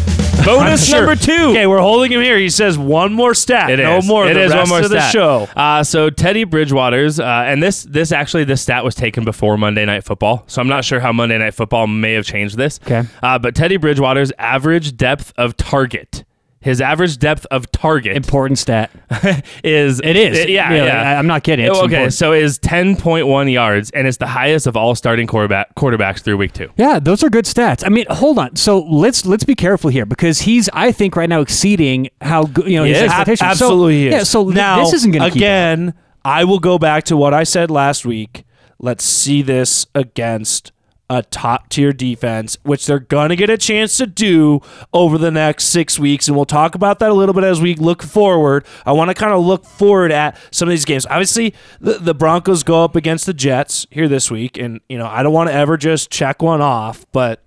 Bonus 0.44 0.86
Sure. 0.88 1.00
number 1.06 1.16
two. 1.16 1.50
Okay, 1.50 1.66
we're 1.66 1.80
holding 1.80 2.10
him 2.12 2.20
here. 2.22 2.38
He 2.38 2.48
says 2.48 2.78
one 2.78 3.12
more 3.12 3.34
stat. 3.34 3.70
It 3.70 3.76
no 3.78 3.98
is. 3.98 4.06
more. 4.06 4.26
It 4.26 4.34
the 4.34 4.42
is 4.44 4.50
rest 4.52 4.70
one 4.70 4.80
more 4.80 4.84
of 4.84 4.90
the 4.90 5.00
stat. 5.00 5.12
show. 5.12 5.48
Uh, 5.54 5.82
so 5.84 6.08
Teddy 6.10 6.44
Bridgewater's, 6.44 7.20
uh, 7.20 7.24
and 7.46 7.62
this 7.62 7.82
this 7.84 8.10
actually 8.10 8.44
this 8.44 8.62
stat 8.62 8.82
was 8.84 8.94
taken 8.94 9.24
before 9.24 9.58
Monday 9.58 9.84
Night 9.84 10.04
Football, 10.04 10.44
so 10.46 10.60
I'm 10.62 10.68
not 10.68 10.84
sure 10.84 10.98
how 11.00 11.12
Monday 11.12 11.36
Night 11.38 11.54
Football 11.54 11.86
may 11.86 12.14
have 12.14 12.24
changed 12.24 12.56
this. 12.56 12.80
Okay. 12.84 13.02
Uh, 13.22 13.38
but 13.38 13.54
Teddy 13.54 13.76
Bridgewater's 13.76 14.32
average 14.38 14.96
depth 14.96 15.32
of 15.36 15.56
target, 15.56 16.24
his 16.60 16.80
average 16.80 17.18
depth 17.18 17.46
of 17.50 17.70
target 17.72 18.14
Important 18.16 18.58
stat. 18.58 18.90
is 19.64 20.00
It 20.00 20.16
is. 20.16 20.46
yeah, 20.46 20.68
Really, 20.70 20.86
yeah. 20.86 21.10
I, 21.10 21.12
am 21.14 21.26
not 21.26 21.42
kidding. 21.42 21.64
It's 21.64 21.74
oh, 21.76 21.84
okay, 21.84 21.94
important. 21.94 22.12
so 22.14 22.32
is 22.32 22.58
10.1 22.58 23.50
yards, 23.52 23.90
and 23.92 24.06
it's 24.06 24.18
the 24.18 24.26
highest 24.26 24.66
of 24.66 24.76
all 24.76 24.94
starting 24.94 25.26
quarterback 25.26 25.74
quarterbacks 25.74 26.20
through 26.20 26.36
week 26.36 26.52
two. 26.52 26.68
Yeah, 26.76 26.98
those 26.98 27.24
are 27.24 27.30
good 27.30 27.46
stats. 27.46 27.82
I 27.84 27.88
mean, 27.88 28.04
hold 28.10 28.38
on. 28.38 28.56
So 28.56 28.80
let's 28.80 29.24
let's 29.24 29.44
be 29.44 29.54
careful 29.54 29.88
here 29.90 30.04
because 30.04 30.40
he's, 30.42 30.68
I 30.72 30.92
think, 30.92 31.16
right 31.16 31.28
now 31.28 31.40
exceeding 31.40 32.08
how 32.20 32.44
good 32.44 32.66
you 32.66 32.76
know 32.76 32.84
He 32.84 32.90
his 32.90 32.98
is. 33.02 33.04
expectations. 33.04 33.40
So- 33.40 33.46
Absolutely 33.66 33.94
he 33.94 34.06
is. 34.08 34.12
Yeah. 34.12 34.22
So 34.24 34.44
th- 34.44 34.54
now 34.54 34.84
this 34.84 34.92
isn't 34.94 35.12
going 35.12 35.30
to 35.30 35.36
again. 35.36 35.94
I 36.24 36.44
will 36.44 36.58
go 36.60 36.78
back 36.78 37.04
to 37.04 37.16
what 37.16 37.32
I 37.32 37.44
said 37.44 37.70
last 37.70 38.04
week. 38.04 38.44
Let's 38.78 39.04
see 39.04 39.40
this 39.40 39.86
against 39.94 40.72
a 41.10 41.24
top 41.24 41.68
tier 41.68 41.92
defense, 41.92 42.56
which 42.62 42.86
they're 42.86 43.00
gonna 43.00 43.34
get 43.34 43.50
a 43.50 43.58
chance 43.58 43.96
to 43.96 44.06
do 44.06 44.60
over 44.94 45.18
the 45.18 45.30
next 45.30 45.64
six 45.64 45.98
weeks, 45.98 46.28
and 46.28 46.36
we'll 46.36 46.46
talk 46.46 46.76
about 46.76 47.00
that 47.00 47.10
a 47.10 47.14
little 47.14 47.34
bit 47.34 47.42
as 47.42 47.60
we 47.60 47.74
look 47.74 48.00
forward. 48.02 48.64
I 48.86 48.92
want 48.92 49.10
to 49.10 49.14
kind 49.14 49.32
of 49.32 49.44
look 49.44 49.64
forward 49.64 50.12
at 50.12 50.38
some 50.52 50.68
of 50.68 50.70
these 50.70 50.84
games. 50.84 51.06
Obviously, 51.06 51.52
the, 51.80 51.94
the 51.94 52.14
Broncos 52.14 52.62
go 52.62 52.84
up 52.84 52.94
against 52.94 53.26
the 53.26 53.34
Jets 53.34 53.88
here 53.90 54.06
this 54.06 54.30
week, 54.30 54.56
and 54.56 54.80
you 54.88 54.96
know 54.96 55.06
I 55.06 55.24
don't 55.24 55.32
want 55.32 55.50
to 55.50 55.54
ever 55.54 55.76
just 55.76 56.10
check 56.10 56.40
one 56.40 56.62
off, 56.62 57.04
but 57.10 57.42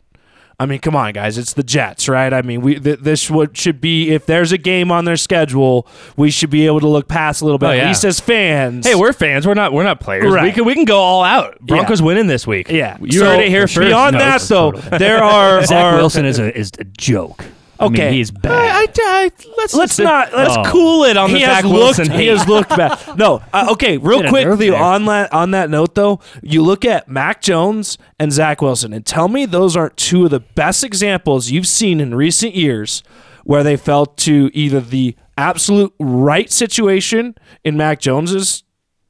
I 0.59 0.65
mean, 0.67 0.79
come 0.79 0.95
on, 0.95 1.13
guys. 1.13 1.37
It's 1.37 1.53
the 1.53 1.63
Jets, 1.63 2.07
right? 2.07 2.31
I 2.31 2.41
mean, 2.43 2.61
we 2.61 2.79
th- 2.79 2.99
this 2.99 3.29
would 3.29 3.57
should 3.57 3.81
be 3.81 4.11
if 4.11 4.25
there's 4.27 4.51
a 4.51 4.57
game 4.57 4.91
on 4.91 5.03
their 5.05 5.17
schedule, 5.17 5.87
we 6.15 6.29
should 6.31 6.49
be 6.51 6.65
able 6.67 6.79
to 6.79 6.87
look 6.87 7.07
past 7.07 7.41
a 7.41 7.45
little 7.45 7.57
bit, 7.57 7.67
Oh, 7.67 7.71
yeah. 7.71 7.81
at 7.83 7.87
least 7.87 8.03
as 8.05 8.19
fans. 8.19 8.85
Hey, 8.87 8.95
we're 8.95 9.13
fans. 9.13 9.47
We're 9.47 9.55
not. 9.55 9.73
We're 9.73 9.83
not 9.83 9.99
players. 9.99 10.31
We 10.31 10.51
can 10.51 10.63
we 10.65 10.75
can 10.75 10.85
go 10.85 10.99
all 10.99 11.23
out. 11.23 11.59
Broncos 11.59 12.01
winning 12.01 12.27
this 12.27 12.45
week. 12.45 12.69
yeah. 12.69 12.97
you 13.01 13.19
So, 13.19 13.25
heard 13.25 13.39
it 13.41 13.49
here 13.49 13.61
first. 13.67 13.79
Beyond 13.79 14.13
No, 14.13 14.19
that, 14.19 14.41
though, 14.41 14.71
totally. 14.73 14.97
there 14.99 15.23
are 15.23 15.65
Zach 15.65 15.83
are- 15.93 15.95
Wilson 15.97 16.25
is 16.25 16.37
a 16.39 16.55
is 16.57 16.71
a 16.79 16.83
joke. 16.83 17.43
I 17.83 17.85
Okay. 17.87 18.05
mean, 18.05 18.13
he's 18.13 18.31
bad. 18.31 18.51
I, 18.51 18.81
I, 18.81 18.85
I, 18.97 19.31
let's 19.57 19.73
Let's 19.73 19.99
not- 19.99 20.33
let's 20.33 20.55
oh. 20.57 20.63
cool 20.71 21.03
it 21.05 21.17
on 21.17 21.29
he 21.29 21.35
the 21.35 21.41
Zach 21.41 21.63
looked. 21.63 21.75
Wilson. 21.99 22.11
He 22.11 22.27
has 22.27 22.47
looked 22.47 22.69
bad. 22.69 22.99
No, 23.17 23.41
uh, 23.53 23.67
okay. 23.71 23.97
Real 23.97 24.17
Hit 24.19 24.25
a 24.25 24.29
quick, 24.29 24.47
the, 24.57 24.69
there. 24.71 24.81
on 24.81 25.05
that 25.05 25.31
on 25.33 25.51
that 25.51 25.69
note 25.69 25.95
though, 25.95 26.19
you 26.41 26.61
look 26.63 26.83
at 26.85 27.07
Mac 27.07 27.41
Jones 27.41 27.97
and 28.19 28.31
Zach 28.31 28.61
Wilson, 28.61 28.91
and 28.93 29.05
tell 29.05 29.27
me 29.27 29.45
those 29.45 29.75
aren't 29.77 29.95
two 29.97 30.25
of 30.25 30.31
the 30.31 30.39
best 30.39 30.83
examples 30.83 31.51
you've 31.51 31.67
seen 31.67 31.99
in 32.01 32.15
recent 32.15 32.55
years 32.55 33.03
where 33.43 33.63
they 33.63 33.75
fell 33.77 34.05
to 34.05 34.49
either 34.53 34.79
the 34.81 35.15
absolute 35.37 35.93
right 35.99 36.51
situation 36.51 37.35
in 37.63 37.75
Mac 37.77 37.99
Jones's 37.99 38.63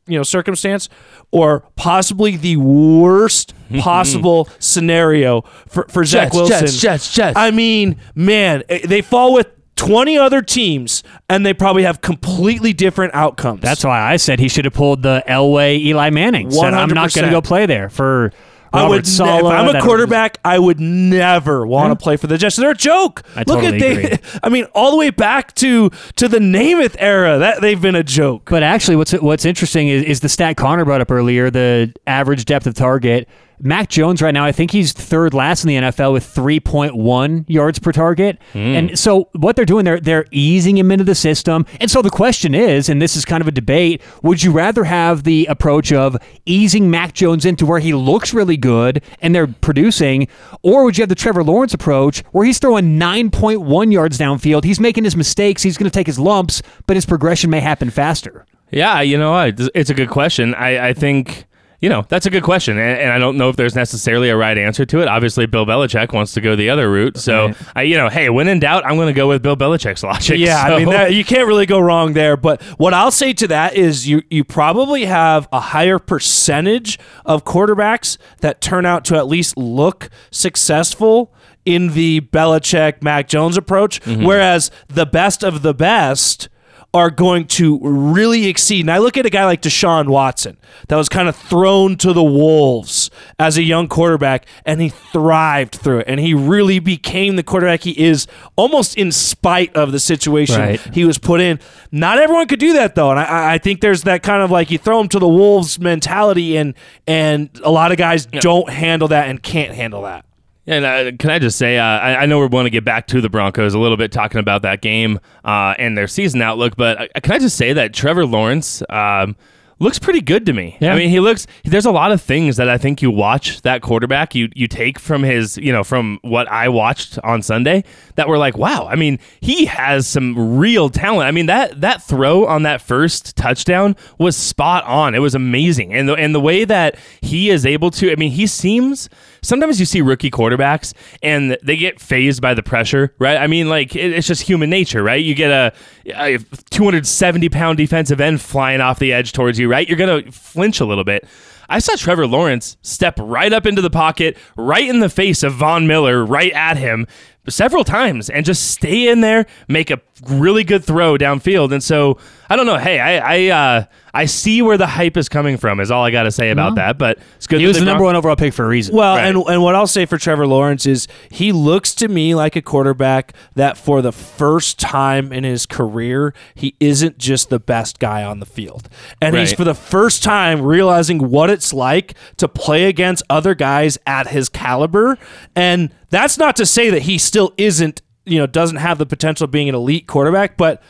you 0.08 0.18
know 0.18 0.24
circumstance 0.24 0.90
or 1.32 1.62
possibly 1.76 2.36
the 2.36 2.58
worst 2.58 3.54
possible 3.80 4.48
scenario 4.60 5.42
for, 5.68 5.86
for 5.90 6.04
Zach 6.06 6.28
Jets, 6.28 6.36
Wilson. 6.36 6.60
Jets, 6.60 6.82
Jets, 6.82 7.14
Jets. 7.14 7.38
I 7.38 7.52
mean, 7.52 7.98
man, 8.16 8.64
eh, 8.70 8.86
they 8.86 9.02
fall 9.02 9.34
with 9.34 9.48
20 9.76 10.18
other 10.18 10.42
teams 10.42 11.04
and 11.30 11.46
they 11.46 11.54
probably 11.54 11.84
have 11.84 12.02
completely 12.02 12.74
different 12.74 13.14
outcomes. 13.16 13.62
That's 13.62 13.84
why 13.84 14.02
I 14.02 14.18
said 14.18 14.40
he 14.40 14.48
should 14.48 14.66
have 14.66 14.74
pulled 14.74 15.02
the 15.02 15.24
Elway 15.28 15.80
Eli 15.80 16.10
Manning. 16.10 16.52
Said 16.52 16.74
I'm 16.74 16.90
not 16.90 17.14
going 17.14 17.26
to 17.26 17.30
100%. 17.30 17.32
go 17.32 17.42
play 17.42 17.66
there 17.66 17.90
for 17.90 18.32
I 18.74 18.82
Robert 18.84 18.90
would 18.90 19.20
ne- 19.20 19.38
if 19.38 19.46
I'm 19.46 19.76
a 19.76 19.82
quarterback, 19.82 20.40
I 20.44 20.58
would 20.58 20.80
never 20.80 21.66
want 21.66 21.92
to 21.98 22.02
play 22.04 22.18
for 22.18 22.26
the 22.28 22.38
Jets. 22.40 22.56
They're 22.56 22.72
a 22.72 22.76
joke. 22.76 23.22
I 23.36 23.40
Look 23.40 23.62
totally 23.62 23.68
at 23.68 23.80
they. 23.80 24.04
agree. 24.04 24.18
I 24.44 24.50
mean, 24.50 24.66
all 24.74 24.90
the 24.92 24.98
way 24.98 25.12
back 25.12 25.54
to 25.56 25.92
to 26.16 26.28
the 26.28 26.40
Namath 26.40 26.96
era, 26.98 27.38
that 27.38 27.62
they've 27.62 27.80
been 27.82 27.96
a 27.96 28.04
joke. 28.04 28.50
But 28.50 28.64
actually, 28.64 28.96
what's 28.96 29.12
what's 29.14 29.46
interesting 29.46 29.90
is, 29.90 30.04
is 30.04 30.20
the 30.22 30.30
stat 30.30 30.58
Connor 30.58 30.86
brought 30.86 31.02
up 31.02 31.12
earlier: 31.12 31.52
the 31.52 31.94
average 32.08 32.46
depth 32.46 32.66
of 32.66 32.74
target. 32.74 33.30
Mac 33.64 33.90
Jones 33.90 34.22
right 34.22 34.34
now, 34.34 34.46
I 34.46 34.52
think 34.52 34.72
he's 34.72 34.92
third 34.92 35.34
last 35.34 35.64
in 35.64 35.70
the 35.70 35.76
NFL 35.76 36.14
with 36.14 36.26
3.1 36.34 37.46
yards 37.48 37.80
per 37.80 37.92
target. 37.92 38.38
Hmm. 38.52 38.60
And 38.60 39.00
so 39.00 39.30
what 39.34 39.56
they're 39.56 39.66
doing, 39.66 39.86
they're 39.86 40.00
they're 40.00 40.26
easing 40.32 40.78
him 40.78 40.92
into 40.92 41.06
the 41.06 41.16
system. 41.16 41.66
And 41.80 41.90
so 41.90 42.02
the 42.02 42.10
question 42.10 42.54
is, 42.54 42.90
and 42.90 43.02
this 43.02 43.16
is 43.16 43.26
kind 43.26 43.42
of 43.42 43.48
a 43.48 43.52
debate: 43.52 44.02
Would 44.22 44.44
you 44.44 44.52
rather 44.52 44.84
have 44.84 45.24
the 45.24 45.46
approach 45.48 45.92
of 45.92 46.18
easing 46.46 46.92
Mac 46.92 47.14
Jones 47.14 47.46
into 47.46 47.66
where 47.66 47.80
he 47.80 47.94
looks 47.94 48.34
really 48.34 48.58
good 48.58 49.02
and 49.22 49.34
they're 49.34 49.48
producing, 49.48 50.28
or 50.62 50.84
would 50.84 50.98
you 50.98 51.02
have 51.02 51.10
the 51.10 51.16
Trevor 51.16 51.44
Lawrence 51.44 51.74
approach 51.74 52.22
where 52.32 52.46
he's 52.46 52.60
throwing 52.60 53.00
9.1 53.00 53.92
yards 53.94 54.18
downfield? 54.18 54.64
He's 54.64 54.80
making 54.80 55.06
his 55.06 55.16
mistakes. 55.16 55.64
He's 55.64 55.78
going 55.78 55.90
to 55.90 55.94
take 55.94 56.08
his 56.08 56.20
lumps, 56.20 56.62
but 56.86 56.98
his 56.98 57.06
progression 57.06 57.50
may 57.50 57.60
happen 57.60 57.90
faster. 57.90 58.46
Yeah, 58.72 59.02
you 59.02 59.18
know, 59.18 59.32
what? 59.32 59.60
it's 59.76 59.90
a 59.90 59.94
good 59.94 60.10
question. 60.10 60.56
I, 60.56 60.90
I 60.90 60.94
think, 60.94 61.46
you 61.84 61.90
know, 61.90 62.06
that's 62.08 62.26
a 62.26 62.30
good 62.30 62.44
question. 62.44 62.78
And, 62.78 62.98
and 62.98 63.12
I 63.12 63.20
don't 63.20 63.36
know 63.36 63.50
if 63.50 63.58
there's 63.58 63.76
necessarily 63.76 64.30
a 64.30 64.38
right 64.38 64.58
answer 64.58 64.86
to 64.86 65.02
it. 65.02 65.10
Obviously, 65.10 65.46
Bill 65.48 65.66
Belichick 65.66 66.14
wants 66.14 66.34
to 66.36 66.40
go 66.40 66.56
the 66.56 66.70
other 66.70 66.90
route. 66.90 67.18
So, 67.18 67.48
Right. 67.48 67.56
I, 67.76 67.82
you 67.82 67.98
know, 67.98 68.08
hey, 68.08 68.30
when 68.30 68.48
in 68.48 68.60
doubt, 68.62 68.86
I'm 68.86 68.96
going 68.96 69.08
to 69.08 69.14
go 69.14 69.28
with 69.28 69.42
Bill 69.44 69.58
Belichick's 69.58 70.02
logic. 70.02 70.40
Yeah, 70.40 70.66
So- 70.66 70.76
I 70.76 70.80
mean 70.80 70.90
that, 70.92 71.14
you 71.14 71.26
can't 71.26 71.46
really 71.46 71.66
go 71.66 71.82
wrong 71.82 72.14
there. 72.14 72.38
But 72.38 72.62
what 72.80 72.94
I'll 72.94 73.12
say 73.12 73.34
to 73.34 73.50
that 73.50 73.76
is, 73.76 74.08
you 74.08 74.24
you 74.30 74.46
probably 74.46 75.04
have 75.04 75.50
a 75.52 75.60
higher 75.60 76.00
percentage 76.00 76.98
of 77.26 77.44
quarterbacks 77.44 78.18
that 78.40 78.62
turn 78.62 78.86
out 78.86 79.04
to 79.06 79.18
at 79.18 79.28
least 79.28 79.58
look 79.58 80.10
successful 80.32 81.34
in 81.66 81.90
the 81.90 82.22
Belichick 82.22 83.02
Mac 83.04 83.28
Jones 83.28 83.58
approach, 83.58 84.00
mm-hmm. 84.04 84.24
whereas 84.24 84.72
the 84.88 85.06
best 85.06 85.44
of 85.44 85.64
the 85.64 85.74
best 85.74 86.48
are 86.96 87.10
going 87.10 87.48
to 87.48 87.80
really 87.82 88.46
exceed. 88.46 88.82
And 88.82 88.92
I 88.92 89.00
look 89.00 89.18
at 89.18 89.26
a 89.26 89.30
guy 89.32 89.46
like 89.46 89.64
Deshaun 89.64 90.10
Watson 90.10 90.58
that 90.90 90.96
was 90.96 91.10
kind 91.10 91.28
of 91.28 91.36
thrown 91.36 91.96
to 91.98 92.14
the 92.14 92.24
wolves 92.24 93.10
as 93.40 93.58
a 93.58 93.64
young 93.64 93.88
quarterback, 93.88 94.46
and 94.64 94.80
he 94.80 94.90
thrived 94.90 95.74
through 95.76 96.00
it. 96.00 96.06
And 96.08 96.20
he 96.20 96.36
really 96.36 96.78
became 96.78 97.36
the 97.36 97.42
quarterback 97.42 97.82
he 97.82 98.00
is 98.00 98.28
almost 98.56 98.96
in 98.96 99.12
spite 99.12 99.76
of 99.76 99.92
the 99.92 100.00
situation 100.00 100.60
Right. 100.60 100.80
he 100.94 101.04
was 101.04 101.18
put 101.18 101.42
in. 101.42 101.60
Not 101.92 102.20
everyone 102.20 102.48
could 102.48 102.60
do 102.60 102.74
that 102.74 102.94
though, 102.94 103.10
and 103.10 103.20
I, 103.20 103.56
I 103.56 103.58
think 103.58 103.82
there's 103.82 104.04
that 104.04 104.22
kind 104.22 104.44
of 104.44 104.52
like 104.52 104.70
you 104.70 104.78
throw 104.78 105.00
him 105.00 105.08
to 105.10 105.20
the 105.20 105.28
wolves 105.28 105.80
mentality, 105.80 106.58
and 106.58 106.76
and 107.08 107.50
a 107.64 107.72
lot 107.72 107.92
of 107.92 107.98
guys 107.98 108.26
don't 108.28 108.70
handle 108.70 109.08
that 109.08 109.30
and 109.30 109.42
can't 109.42 109.74
handle 109.74 110.04
that. 110.04 110.26
And 110.66 110.86
uh, 110.86 111.12
can 111.20 111.30
I 111.30 111.40
just 111.40 111.58
say, 111.58 111.78
uh, 111.78 111.84
I, 111.84 112.24
I 112.24 112.26
know 112.26 112.40
we're 112.40 112.48
going 112.48 112.66
to 112.66 112.70
get 112.70 112.86
back 112.86 113.08
to 113.08 113.20
the 113.20 113.30
Broncos 113.30 113.74
a 113.74 113.80
little 113.80 113.98
bit, 113.98 114.12
talking 114.12 114.40
about 114.40 114.62
that 114.62 114.82
game 114.82 115.20
uh, 115.44 115.74
and 115.78 115.98
their 115.98 116.08
season 116.08 116.42
outlook. 116.42 116.76
But 116.78 117.02
uh, 117.02 117.20
can 117.22 117.34
I 117.34 117.40
just 117.40 117.58
say 117.58 117.74
that 117.74 117.94
Trevor 117.94 118.26
Lawrence 118.26 118.82
um, 118.90 119.36
looks 119.80 120.00
pretty 120.00 120.22
good 120.22 120.46
to 120.46 120.54
me. 120.54 120.78
Yeah. 120.80 120.94
I 120.94 120.98
mean, 120.98 121.10
he 121.10 121.20
looks. 121.20 121.46
There's 121.66 121.86
a 121.86 121.92
lot 121.92 122.14
of 122.14 122.22
things 122.22 122.58
that 122.58 122.70
I 122.70 122.78
think 122.78 123.02
you 123.02 123.12
watch 123.12 123.62
that 123.64 123.82
quarterback, 123.82 124.34
you 124.34 124.50
you 124.56 124.68
take 124.68 124.98
from 125.00 125.24
his, 125.24 125.58
you 125.58 125.74
know, 125.74 125.84
from 125.84 126.20
what 126.22 126.48
I 126.48 126.70
watched 126.70 127.20
on 127.20 127.42
Sunday, 127.42 127.84
that 128.16 128.28
were 128.28 128.38
like, 128.38 128.58
wow. 128.58 128.88
I 128.88 128.96
mean, 128.96 129.20
he 129.42 129.66
has 129.66 130.08
some 130.08 130.58
real 130.58 130.90
talent. 130.90 131.28
I 131.28 131.32
mean, 131.32 131.48
that 131.48 131.82
that 131.82 132.02
throw 132.02 132.46
on 132.46 132.64
that 132.64 132.82
first 132.82 133.36
touchdown 133.36 133.96
was 134.18 134.38
spot 134.38 134.86
on. 134.86 135.14
It 135.14 135.20
was 135.20 135.36
amazing, 135.36 135.94
and 135.94 136.08
the 136.08 136.14
and 136.14 136.34
the 136.34 136.40
way 136.40 136.64
that 136.64 136.98
he 137.22 137.50
is 137.50 137.66
able 137.66 137.92
to. 137.92 138.12
I 138.12 138.16
mean, 138.16 138.32
he 138.32 138.48
seems. 138.48 139.10
Sometimes 139.44 139.80
you 139.80 139.86
see 139.86 140.02
rookie 140.02 140.32
quarterbacks 140.32 140.94
and 141.22 141.58
they 141.64 141.78
get 141.78 142.00
phased 142.00 142.42
by 142.42 142.54
the 142.54 142.64
pressure, 142.64 143.14
right? 143.20 143.38
I 143.38 143.48
mean, 143.48 143.70
like 143.70 143.96
it, 143.96 144.14
it's 144.14 144.28
just 144.28 144.42
human 144.42 144.70
nature, 144.70 145.04
right? 145.04 145.24
You 145.24 145.36
get 145.36 145.52
a, 145.52 145.74
a 146.16 146.40
270 146.72 147.50
pound 147.50 147.78
defensive 147.78 148.20
end 148.20 148.42
flying 148.42 148.82
off 148.82 149.00
the 149.00 149.14
edge 149.14 149.32
towards 149.34 149.60
you, 149.60 149.70
right? 149.70 149.88
You're 149.88 149.98
gonna 149.98 150.32
flinch 150.32 150.80
a 150.80 150.86
little 150.86 151.04
bit. 151.04 151.28
I 151.70 151.80
saw 151.80 151.96
Trevor 151.96 152.28
Lawrence 152.28 152.78
step 152.82 153.18
right 153.20 153.52
up 153.52 153.66
into 153.66 153.82
the 153.82 153.90
pocket, 153.90 154.38
right 154.58 154.88
in 154.88 155.00
the 155.00 155.10
face 155.10 155.44
of 155.44 155.54
Von 155.54 155.88
Miller, 155.88 156.26
right 156.26 156.52
at 156.52 156.78
him 156.78 157.08
several 157.50 157.84
times, 157.84 158.30
and 158.30 158.46
just 158.46 158.72
stay 158.72 159.10
in 159.10 159.22
there, 159.22 159.46
make 159.68 159.92
a 159.92 160.02
really 160.28 160.64
good 160.64 160.84
throw 160.84 161.18
downfield. 161.18 161.74
And 161.74 161.84
so 161.84 162.18
I 162.54 162.56
don't 162.56 162.68
know. 162.68 162.78
Hey, 162.78 163.00
I 163.00 163.48
I 163.50 163.50
uh, 163.80 163.86
I 164.14 164.26
see 164.26 164.62
where 164.62 164.78
the 164.78 164.86
hype 164.86 165.18
is 165.18 165.28
coming 165.28 165.58
from. 165.58 165.80
Is 165.80 165.90
all 165.90 166.04
I 166.04 166.12
got 166.12 166.24
to 166.24 166.32
say 166.32 166.52
about 166.52 166.76
that. 166.76 167.00
But 167.00 167.18
it's 167.38 167.48
good. 167.48 167.60
He 167.60 167.66
that 167.66 167.70
was 167.70 167.78
they 167.78 167.80
the 167.80 167.86
number 167.88 168.04
one 168.04 168.16
overall 168.16 168.36
pick 168.36 168.54
for 168.54 168.64
a 168.64 168.68
reason. 168.68 168.96
Well, 168.96 169.16
Right. 169.16 169.26
and 169.26 169.38
and 169.48 169.64
what 169.64 169.74
I'll 169.74 169.88
say 169.88 170.06
for 170.06 170.20
Trevor 170.20 170.46
Lawrence 170.46 170.86
is 170.86 171.08
he 171.32 171.52
looks 171.52 171.96
to 171.96 172.08
me 172.08 172.36
like 172.36 172.56
a 172.56 172.62
quarterback 172.62 173.34
that 173.56 173.76
for 173.76 174.04
the 174.04 174.12
first 174.12 174.78
time 174.80 175.34
in 175.34 175.44
his 175.44 175.66
career, 175.66 176.36
he 176.54 176.76
isn't 176.80 177.18
just 177.18 177.50
the 177.50 177.60
best 177.60 177.98
guy 177.98 178.24
on 178.24 178.40
the 178.40 178.46
field. 178.46 178.88
And 179.20 179.36
he's 179.36 179.50
Right. 179.50 179.58
for 179.58 179.64
the 179.64 179.74
first 179.74 180.22
time 180.22 180.62
realizing 180.62 181.30
what 181.32 181.50
it's 181.50 181.74
like 181.74 182.14
to 182.38 182.48
play 182.48 182.84
against 182.86 183.24
other 183.32 183.56
guys 183.56 183.98
at 184.06 184.28
his 184.28 184.48
caliber. 184.48 185.18
And 185.56 185.90
that's 186.12 186.38
not 186.38 186.56
to 186.58 186.68
say 186.68 186.92
that 186.92 187.02
he 187.02 187.18
still 187.18 187.52
isn't, 187.58 188.04
you 188.28 188.38
know, 188.38 188.46
doesn't 188.46 188.78
have 188.78 189.00
the 189.00 189.08
potential 189.08 189.46
of 189.46 189.50
being 189.52 189.70
an 189.70 189.74
elite 189.76 190.06
quarterback, 190.06 190.56
but 190.56 190.84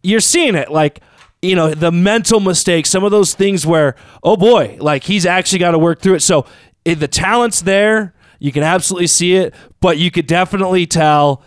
you're 0.00 0.20
seeing 0.20 0.54
it 0.54 0.70
like 0.70 1.00
you 1.42 1.54
know 1.54 1.72
the 1.74 1.92
mental 1.92 2.40
mistakes 2.40 2.90
some 2.90 3.04
of 3.04 3.10
those 3.10 3.34
things 3.34 3.64
where 3.66 3.94
oh 4.22 4.36
boy 4.36 4.76
like 4.80 5.04
he's 5.04 5.24
actually 5.26 5.58
got 5.58 5.70
to 5.72 5.78
work 5.78 6.00
through 6.00 6.14
it 6.14 6.20
so 6.20 6.44
if 6.84 6.98
the 6.98 7.08
talent's 7.08 7.62
there 7.62 8.12
you 8.40 8.50
can 8.52 8.62
absolutely 8.62 9.06
see 9.06 9.34
it 9.36 9.54
but 9.80 9.98
you 9.98 10.10
could 10.10 10.26
definitely 10.26 10.86
tell 10.86 11.42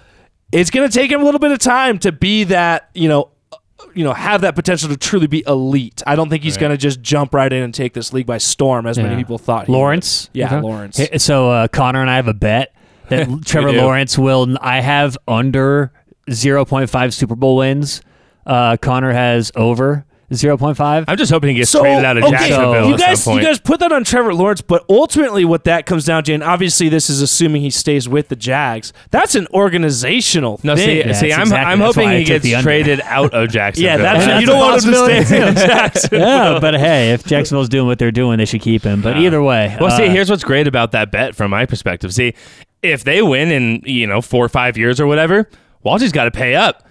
it's 0.51 0.69
going 0.69 0.89
to 0.89 0.93
take 0.97 1.11
him 1.11 1.21
a 1.21 1.23
little 1.23 1.39
bit 1.39 1.51
of 1.51 1.59
time 1.59 1.97
to 1.99 2.11
be 2.11 2.43
that 2.45 2.89
you 2.93 3.09
know 3.09 3.31
uh, 3.51 3.57
you 3.93 4.03
know 4.05 4.13
have 4.13 4.41
that 4.41 4.55
potential 4.55 4.87
to 4.87 4.95
truly 4.97 5.27
be 5.27 5.43
elite 5.45 6.01
i 6.07 6.15
don't 6.15 6.29
think 6.29 6.43
he's 6.43 6.55
going 6.57 6.71
to 6.71 6.77
just 6.77 7.01
jump 7.01 7.33
right 7.33 7.51
in 7.51 7.61
and 7.63 7.73
take 7.73 7.93
this 7.93 8.13
league 8.13 8.25
by 8.25 8.37
storm 8.37 8.85
as 8.87 8.97
many 8.97 9.15
people 9.17 9.37
thought 9.37 9.67
he 9.67 9.73
Lawrence. 9.73 10.29
would. 10.29 10.37
yeah 10.39 10.45
Okay. 10.47 10.61
lawrence 10.61 10.97
Hey, 10.97 11.17
So 11.17 11.49
uh, 11.49 11.67
Connor 11.67 11.99
and 12.01 12.09
I 12.09 12.15
have 12.15 12.27
a 12.29 12.33
bet 12.33 12.73
that 13.09 13.27
Trevor. 13.45 13.73
Lawrence 13.73 14.17
will. 14.17 14.55
I 14.61 14.79
have 14.79 15.17
under 15.27 15.91
0.5 16.29 17.13
Super 17.13 17.35
Bowl 17.35 17.57
wins. 17.57 18.01
Uh, 18.45 18.77
Connor 18.77 19.11
has 19.13 19.51
over 19.55 20.05
0.5. 20.31 21.05
I'm 21.09 21.17
just 21.17 21.29
hoping 21.29 21.49
he 21.49 21.55
gets 21.55 21.71
traded 21.73 22.05
out 22.05 22.15
of 22.15 22.23
okay, 22.23 22.31
Jacksonville 22.31 22.87
You 22.87 22.93
at 22.93 22.99
guys, 23.01 23.23
some 23.23 23.35
you 23.37 23.41
guys 23.43 23.59
put 23.59 23.81
that 23.81 23.91
on 23.91 24.05
Trevor 24.05 24.33
Lawrence, 24.33 24.61
but 24.61 24.85
ultimately, 24.89 25.43
what 25.43 25.65
that 25.65 25.85
comes 25.85 26.05
down 26.05 26.23
to, 26.23 26.33
and 26.33 26.41
obviously, 26.41 26.87
this 26.87 27.09
is 27.09 27.21
assuming 27.21 27.61
he 27.61 27.69
stays 27.69 28.07
with 28.07 28.29
the 28.29 28.37
Jags. 28.37 28.93
That's 29.09 29.35
an 29.35 29.45
organizational 29.53 30.59
no, 30.63 30.75
thing. 30.77 30.85
see, 30.85 30.97
Yeah, 30.99 31.13
see, 31.13 31.27
that's 31.27 31.33
I'm, 31.37 31.41
exactly- 31.43 31.71
I'm 31.73 31.79
that's 31.79 31.95
hoping 31.95 32.09
why 32.09 32.15
I 32.15 32.19
he 32.19 32.23
took 32.25 32.43
gets 32.43 32.55
under. 32.55 32.63
traded 32.63 33.01
out 33.05 33.33
of 33.33 33.49
Jacksonville. 33.49 33.91
yeah, 33.91 33.97
that's, 33.97 34.25
That's 34.25 34.39
you 34.41 34.47
don't 34.47 34.55
a 34.55 34.59
want 34.59 34.83
him 34.85 34.91
to 34.91 35.25
stay 35.25 35.47
in 35.49 35.55
Jacksonville. 35.55 36.19
yeah, 36.19 36.59
but 36.61 36.75
hey, 36.75 37.11
if 37.11 37.25
Jacksonville's 37.25 37.67
doing 37.69 37.87
what 37.87 37.99
they're 37.99 38.11
doing, 38.11 38.37
they 38.37 38.45
should 38.45 38.61
keep 38.61 38.83
him. 38.83 39.01
But 39.01 39.17
either 39.17 39.43
way, 39.43 39.75
Well, 39.81 39.95
see, 39.95 40.07
uh, 40.07 40.11
here's 40.11 40.29
what's 40.29 40.45
great 40.45 40.65
about 40.67 40.93
that 40.93 41.11
bet 41.11 41.35
from 41.35 41.51
my 41.51 41.65
perspective. 41.65 42.13
See, 42.13 42.33
if 42.81 43.03
they 43.03 43.21
win 43.21 43.51
in 43.51 43.81
you 43.85 44.07
know 44.07 44.21
four 44.21 44.45
or 44.45 44.49
five 44.49 44.77
years 44.77 44.99
or 45.01 45.07
whatever, 45.07 45.49
Walty's 45.83 46.13
got 46.13 46.23
to 46.23 46.31
pay 46.31 46.55
up. 46.55 46.87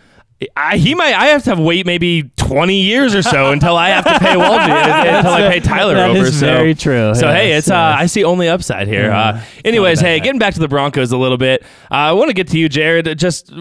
I, 0.56 0.78
he 0.78 0.94
might. 0.94 1.12
I 1.14 1.26
have 1.26 1.42
to 1.44 1.50
have 1.50 1.58
wait 1.58 1.84
maybe 1.84 2.30
twenty 2.36 2.80
years 2.80 3.14
or 3.14 3.22
so 3.22 3.52
until 3.52 3.76
I 3.76 3.90
have 3.90 4.04
to 4.04 4.18
pay 4.18 4.34
Walty 4.34 4.70
until 5.16 5.32
I 5.32 5.48
pay 5.50 5.60
Tyler 5.60 5.94
That 5.94 6.10
over. 6.10 6.20
is 6.20 6.40
so, 6.40 6.46
very 6.46 6.74
true. 6.74 7.14
So 7.14 7.28
hey, 7.28 7.50
Yes, 7.50 7.64
it's 7.64 7.70
uh. 7.70 7.76
I 7.98 8.06
see 8.06 8.24
only 8.24 8.48
upside 8.48 8.88
here. 8.88 9.10
Uh, 9.12 9.42
anyways, 9.64 10.00
hey, 10.00 10.18
getting 10.20 10.38
back 10.38 10.54
to 10.54 10.60
the 10.60 10.68
Broncos 10.68 11.12
a 11.12 11.18
little 11.18 11.36
bit. 11.36 11.62
Uh, 11.90 11.94
I 11.94 12.12
want 12.12 12.28
to 12.28 12.34
get 12.34 12.48
to 12.48 12.58
you, 12.58 12.68
Jared. 12.70 13.18
Just 13.18 13.52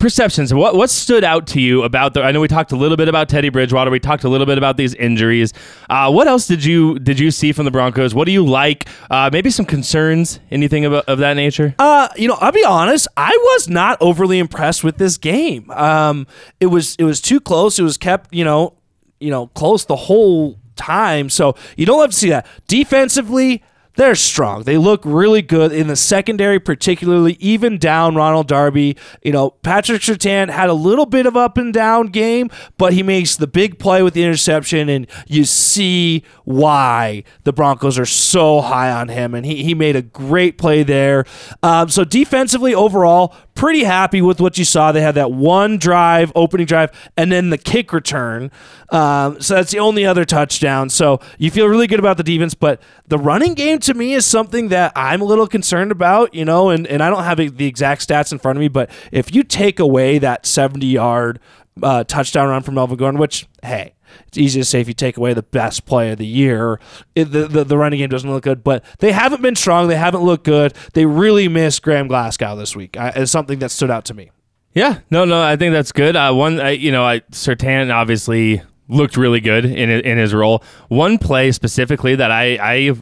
perceptions. 0.00 0.52
What 0.52 0.74
what 0.74 0.90
stood 0.90 1.22
out 1.22 1.46
to 1.48 1.60
you 1.60 1.84
about 1.84 2.14
the? 2.14 2.22
I 2.22 2.32
know 2.32 2.40
we 2.40 2.48
talked 2.48 2.72
a 2.72 2.76
little 2.76 2.96
bit 2.96 3.08
about 3.08 3.28
Teddy 3.28 3.50
Bridgewater. 3.50 3.90
We 3.90 4.00
talked 4.00 4.24
a 4.24 4.28
little 4.28 4.46
bit 4.46 4.58
about 4.58 4.76
these 4.76 4.94
injuries. 4.94 5.52
Uh, 5.88 6.10
what 6.10 6.26
else 6.26 6.48
did 6.48 6.64
you 6.64 6.98
did 6.98 7.20
you 7.20 7.30
see 7.30 7.52
from 7.52 7.66
the 7.66 7.70
Broncos? 7.70 8.14
What 8.14 8.24
do 8.24 8.32
you 8.32 8.44
like? 8.44 8.88
Uh, 9.10 9.30
maybe 9.32 9.50
some 9.50 9.66
concerns. 9.66 10.40
Anything 10.50 10.84
of, 10.84 10.94
of 10.94 11.18
that 11.18 11.34
nature? 11.34 11.74
Uh, 11.78 12.08
you 12.16 12.26
know, 12.26 12.36
I'll 12.40 12.50
be 12.50 12.64
honest. 12.64 13.06
I 13.16 13.30
was 13.30 13.68
not 13.68 13.98
overly 14.00 14.38
impressed 14.38 14.82
with 14.82 14.96
this 14.98 15.16
game. 15.18 15.70
Um, 15.70 16.26
it 16.58 16.66
was 16.66 16.96
it 16.96 17.04
was 17.04 17.20
too 17.20 17.38
close. 17.38 17.78
It 17.78 17.82
was 17.82 17.96
kept, 17.96 18.34
you 18.34 18.44
know, 18.44 18.74
you 19.20 19.30
know, 19.30 19.48
close 19.48 19.84
the 19.84 19.96
whole 19.96 20.58
time. 20.76 21.28
So 21.28 21.54
you 21.76 21.86
don't 21.86 21.98
love 21.98 22.10
to 22.10 22.16
see 22.16 22.30
that. 22.30 22.46
Defensively, 22.66 23.62
they're 23.96 24.14
strong. 24.14 24.62
They 24.62 24.78
look 24.78 25.02
really 25.04 25.42
good 25.42 25.72
in 25.72 25.88
the 25.88 25.96
secondary, 25.96 26.60
particularly 26.60 27.36
even 27.40 27.78
down 27.78 28.14
Ronald 28.14 28.48
Darby. 28.48 28.96
You 29.22 29.32
know, 29.32 29.50
Patrick 29.50 30.02
Surtain 30.02 30.48
had 30.48 30.70
a 30.70 30.74
little 30.74 31.06
bit 31.06 31.26
of 31.26 31.36
up 31.36 31.58
and 31.58 31.72
down 31.72 32.06
game, 32.06 32.50
but 32.78 32.92
he 32.92 33.02
makes 33.02 33.36
the 33.36 33.46
big 33.46 33.78
play 33.78 34.02
with 34.02 34.14
the 34.14 34.22
interception, 34.22 34.88
and 34.88 35.06
you 35.26 35.44
see 35.44 36.24
why 36.44 37.24
the 37.44 37.52
Broncos 37.52 37.98
are 37.98 38.06
so 38.06 38.60
high 38.60 38.90
on 38.90 39.08
him. 39.08 39.34
And 39.34 39.44
he, 39.44 39.64
he 39.64 39.74
made 39.74 39.96
a 39.96 40.02
great 40.02 40.56
play 40.56 40.82
there. 40.82 41.24
Um, 41.62 41.88
so 41.88 42.04
defensively, 42.04 42.74
overall, 42.74 43.34
pretty 43.60 43.84
happy 43.84 44.22
with 44.22 44.40
what 44.40 44.56
you 44.56 44.64
saw. 44.64 44.90
They 44.90 45.02
had 45.02 45.16
that 45.16 45.32
one 45.32 45.76
drive, 45.76 46.32
opening 46.34 46.64
drive, 46.64 46.90
and 47.18 47.30
then 47.30 47.50
the 47.50 47.58
kick 47.58 47.92
return. 47.92 48.50
Um, 48.88 49.38
so 49.42 49.56
that's 49.56 49.70
the 49.70 49.80
only 49.80 50.06
other 50.06 50.24
touchdown. 50.24 50.88
So 50.88 51.20
you 51.36 51.50
feel 51.50 51.66
really 51.66 51.86
good 51.86 51.98
about 51.98 52.16
the 52.16 52.22
defense, 52.22 52.54
but 52.54 52.80
the 53.08 53.18
running 53.18 53.52
game 53.52 53.78
to 53.80 53.92
me 53.92 54.14
is 54.14 54.24
something 54.24 54.68
that 54.68 54.92
I'm 54.96 55.20
a 55.20 55.26
little 55.26 55.46
concerned 55.46 55.92
about, 55.92 56.34
you 56.34 56.46
know, 56.46 56.70
and, 56.70 56.86
and 56.86 57.02
I 57.02 57.10
don't 57.10 57.22
have 57.22 57.36
the 57.36 57.66
exact 57.66 58.08
stats 58.08 58.32
in 58.32 58.38
front 58.38 58.56
of 58.56 58.60
me, 58.60 58.68
but 58.68 58.88
if 59.12 59.34
you 59.34 59.42
take 59.42 59.78
away 59.78 60.18
that 60.18 60.46
70 60.46 60.86
yard 60.86 61.38
uh, 61.82 62.02
touchdown 62.04 62.48
run 62.48 62.62
from 62.62 62.76
Melvin 62.76 62.96
Gordon, 62.96 63.20
which, 63.20 63.46
hey, 63.62 63.92
it's 64.26 64.38
easy 64.38 64.60
to 64.60 64.64
say 64.64 64.80
if 64.80 64.88
you 64.88 64.94
take 64.94 65.16
away 65.16 65.34
the 65.34 65.42
best 65.42 65.86
play 65.86 66.10
of 66.10 66.18
the 66.18 66.26
year, 66.26 66.80
it, 67.14 67.26
the, 67.26 67.46
the 67.48 67.64
the 67.64 67.78
running 67.78 67.98
game 67.98 68.08
doesn't 68.08 68.30
look 68.30 68.44
good. 68.44 68.64
But 68.64 68.84
they 68.98 69.12
haven't 69.12 69.42
been 69.42 69.56
strong. 69.56 69.88
They 69.88 69.96
haven't 69.96 70.22
looked 70.22 70.44
good. 70.44 70.74
They 70.94 71.06
really 71.06 71.48
missed 71.48 71.82
Graham 71.82 72.08
Glasgow 72.08 72.56
this 72.56 72.74
week. 72.76 72.96
I, 72.96 73.08
it's 73.10 73.32
something 73.32 73.58
that 73.60 73.70
stood 73.70 73.90
out 73.90 74.04
to 74.06 74.14
me. 74.14 74.30
Yeah, 74.72 75.00
no, 75.10 75.24
no, 75.24 75.42
I 75.42 75.56
think 75.56 75.72
that's 75.72 75.90
good. 75.90 76.14
Uh, 76.14 76.32
one, 76.32 76.60
I, 76.60 76.70
you 76.70 76.92
know, 76.92 77.04
I, 77.04 77.20
Surtain 77.32 77.92
obviously 77.92 78.62
looked 78.88 79.16
really 79.16 79.40
good 79.40 79.64
in 79.64 79.90
in 79.90 80.18
his 80.18 80.34
role. 80.34 80.62
One 80.88 81.18
play 81.18 81.52
specifically 81.52 82.14
that 82.16 82.30
I 82.30 82.58
I 82.60 82.96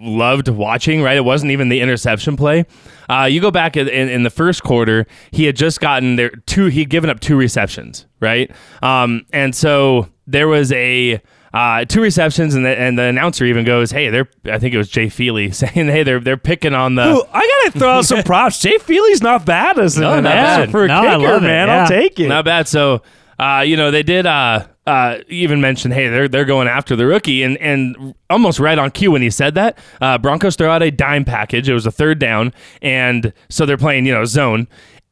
loved 0.00 0.48
watching. 0.48 1.02
Right, 1.02 1.16
it 1.16 1.24
wasn't 1.24 1.52
even 1.52 1.68
the 1.68 1.80
interception 1.80 2.36
play. 2.36 2.66
Uh, 3.08 3.24
you 3.24 3.40
go 3.40 3.50
back 3.50 3.76
in, 3.76 3.88
in, 3.88 4.08
in, 4.10 4.22
the 4.22 4.30
first 4.30 4.62
quarter, 4.62 5.06
he 5.30 5.44
had 5.44 5.56
just 5.56 5.80
gotten 5.80 6.16
there 6.16 6.30
two. 6.46 6.66
He'd 6.66 6.90
given 6.90 7.08
up 7.08 7.20
two 7.20 7.36
receptions, 7.36 8.06
right? 8.20 8.50
Um, 8.82 9.24
and 9.32 9.54
so 9.54 10.08
there 10.28 10.46
was 10.46 10.70
a 10.72 11.20
uh, 11.52 11.84
two 11.86 12.02
receptions, 12.02 12.54
and 12.54 12.64
the, 12.64 12.78
and 12.78 12.98
the 12.98 13.04
announcer 13.04 13.44
even 13.44 13.64
goes, 13.64 13.90
"Hey, 13.90 14.10
they're." 14.10 14.28
I 14.44 14.58
think 14.58 14.74
it 14.74 14.78
was 14.78 14.88
Jay 14.88 15.08
Feely 15.08 15.50
saying, 15.52 15.88
"Hey, 15.88 16.02
they're 16.02 16.20
they're 16.20 16.36
picking 16.36 16.74
on 16.74 16.94
the." 16.94 17.02
Ooh, 17.02 17.24
I 17.32 17.62
gotta 17.64 17.78
throw 17.78 17.90
out 17.90 18.04
some 18.04 18.22
props. 18.24 18.60
Jay 18.60 18.78
Feely's 18.78 19.22
not 19.22 19.44
bad 19.44 19.78
as 19.78 19.96
an 19.96 20.02
no, 20.02 20.18
announcer 20.18 20.70
for 20.70 20.84
a 20.84 20.88
no, 20.88 21.02
kicker, 21.02 21.40
man. 21.40 21.68
Yeah. 21.68 21.82
I'll 21.82 21.88
take 21.88 22.20
it. 22.20 22.28
Not 22.28 22.44
bad. 22.44 22.68
So, 22.68 23.02
uh, 23.38 23.64
you 23.66 23.76
know, 23.76 23.90
they 23.90 24.02
did. 24.02 24.26
Uh, 24.26 24.66
uh, 24.86 25.18
even 25.28 25.60
mentioned, 25.60 25.92
hey, 25.92 26.08
they're 26.08 26.28
they're 26.28 26.44
going 26.44 26.68
after 26.68 26.96
the 26.96 27.06
rookie, 27.06 27.42
and 27.42 27.56
and 27.58 28.14
almost 28.30 28.58
right 28.58 28.78
on 28.78 28.90
cue 28.90 29.10
when 29.10 29.22
he 29.22 29.30
said 29.30 29.54
that, 29.54 29.78
uh, 30.00 30.16
Broncos 30.18 30.56
throw 30.56 30.70
out 30.70 30.82
a 30.82 30.90
dime 30.90 31.24
package. 31.24 31.68
It 31.68 31.74
was 31.74 31.86
a 31.86 31.90
third 31.90 32.18
down, 32.18 32.52
and 32.80 33.32
so 33.48 33.66
they're 33.66 33.76
playing, 33.76 34.06
you 34.06 34.14
know, 34.14 34.24
zone, 34.24 34.66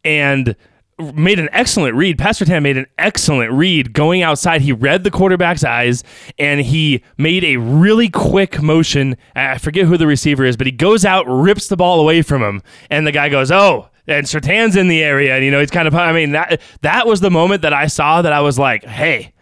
and 0.05 0.57
made 0.99 1.39
an 1.39 1.49
excellent 1.53 1.95
read. 1.95 2.19
Pat 2.19 2.37
Surtain 2.37 2.63
made 2.63 2.77
an 2.77 2.87
excellent 2.99 3.53
read 3.53 3.93
going 3.93 4.23
outside. 4.23 4.63
He 4.63 4.73
read 4.73 5.05
the 5.05 5.11
quarterback's 5.11 5.65
eyes 5.65 6.03
and 6.39 6.61
he 6.61 7.03
made 7.19 7.45
a 7.45 7.59
really 7.59 8.09
quick 8.09 8.63
motion. 8.63 9.17
I 9.35 9.59
forget 9.59 9.87
who 9.87 9.97
the 9.97 10.07
receiver 10.07 10.45
is, 10.45 10.57
but 10.57 10.67
he 10.67 10.73
goes 10.73 11.05
out, 11.05 11.27
rips 11.27 11.69
the 11.69 11.77
ball 11.77 12.01
away 12.01 12.23
from 12.23 12.43
him, 12.43 12.63
and 12.91 13.07
the 13.07 13.13
guy 13.13 13.29
goes, 13.29 13.51
"Oh." 13.51 13.89
And 14.09 14.25
Surtain's 14.25 14.77
in 14.77 14.87
the 14.87 15.03
area, 15.03 15.35
and 15.35 15.45
you 15.45 15.51
know 15.51 15.59
he's 15.59 15.71
kind 15.71 15.89
of. 15.89 15.95
I 15.95 16.13
mean 16.13 16.31
that 16.33 16.61
that 16.83 17.09
was 17.09 17.21
the 17.21 17.31
moment 17.31 17.63
that 17.63 17.73
I 17.75 17.89
saw 17.89 18.23
that 18.23 18.33
I 18.33 18.41
was 18.41 18.57
like, 18.57 18.85
"Hey, 18.85 19.33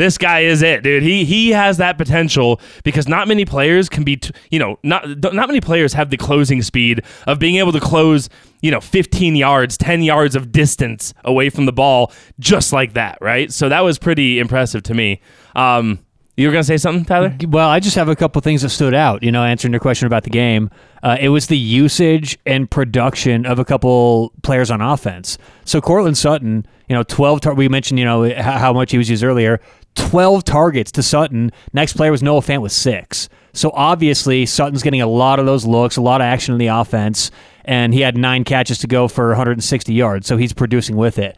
this 0.00 0.16
guy 0.16 0.40
is 0.40 0.62
it, 0.62 0.82
dude. 0.82 1.02
He 1.02 1.24
he 1.24 1.50
has 1.50 1.76
that 1.76 1.98
potential 1.98 2.60
because 2.84 3.06
not 3.06 3.28
many 3.28 3.44
players 3.44 3.88
can 3.88 4.02
be, 4.02 4.16
t- 4.16 4.32
you 4.50 4.58
know, 4.58 4.78
not 4.82 5.06
not 5.22 5.46
many 5.46 5.60
players 5.60 5.92
have 5.92 6.10
the 6.10 6.16
closing 6.16 6.62
speed 6.62 7.02
of 7.26 7.38
being 7.38 7.56
able 7.56 7.72
to 7.72 7.80
close, 7.80 8.28
you 8.62 8.70
know, 8.70 8.80
15 8.80 9.36
yards, 9.36 9.76
10 9.76 10.02
yards 10.02 10.34
of 10.34 10.52
distance 10.52 11.12
away 11.24 11.50
from 11.50 11.66
the 11.66 11.72
ball 11.72 12.12
just 12.38 12.72
like 12.72 12.94
that, 12.94 13.18
right? 13.20 13.52
So 13.52 13.68
that 13.68 13.80
was 13.80 13.98
pretty 13.98 14.38
impressive 14.38 14.82
to 14.84 14.94
me. 14.94 15.20
Um, 15.54 15.98
you 16.40 16.46
were 16.48 16.52
gonna 16.52 16.64
say 16.64 16.78
something, 16.78 17.04
Tyler? 17.04 17.36
Well, 17.46 17.68
I 17.68 17.80
just 17.80 17.96
have 17.96 18.08
a 18.08 18.16
couple 18.16 18.40
things 18.40 18.62
that 18.62 18.70
stood 18.70 18.94
out. 18.94 19.22
You 19.22 19.30
know, 19.30 19.44
answering 19.44 19.74
your 19.74 19.80
question 19.80 20.06
about 20.06 20.22
the 20.22 20.30
game, 20.30 20.70
uh, 21.02 21.18
it 21.20 21.28
was 21.28 21.48
the 21.48 21.58
usage 21.58 22.38
and 22.46 22.70
production 22.70 23.44
of 23.44 23.58
a 23.58 23.64
couple 23.66 24.32
players 24.42 24.70
on 24.70 24.80
offense. 24.80 25.36
So 25.66 25.82
Courtland 25.82 26.16
Sutton, 26.16 26.66
you 26.88 26.96
know, 26.96 27.02
twelve. 27.02 27.42
Tar- 27.42 27.52
we 27.52 27.68
mentioned, 27.68 27.98
you 27.98 28.06
know, 28.06 28.32
how 28.40 28.72
much 28.72 28.90
he 28.90 28.96
was 28.96 29.10
used 29.10 29.22
earlier. 29.22 29.60
12 30.08 30.44
targets 30.44 30.92
to 30.92 31.02
Sutton. 31.02 31.52
Next 31.72 31.94
player 31.94 32.10
was 32.10 32.22
Noah 32.22 32.40
Fant 32.40 32.62
with 32.62 32.72
six. 32.72 33.28
So 33.52 33.70
obviously, 33.74 34.46
Sutton's 34.46 34.82
getting 34.82 35.00
a 35.00 35.06
lot 35.06 35.38
of 35.38 35.46
those 35.46 35.64
looks, 35.64 35.96
a 35.96 36.00
lot 36.00 36.20
of 36.20 36.24
action 36.24 36.52
in 36.52 36.58
the 36.58 36.68
offense, 36.68 37.30
and 37.64 37.92
he 37.92 38.00
had 38.00 38.16
nine 38.16 38.44
catches 38.44 38.78
to 38.78 38.86
go 38.86 39.08
for 39.08 39.28
160 39.28 39.92
yards. 39.92 40.26
So 40.26 40.36
he's 40.36 40.52
producing 40.52 40.96
with 40.96 41.18
it. 41.18 41.36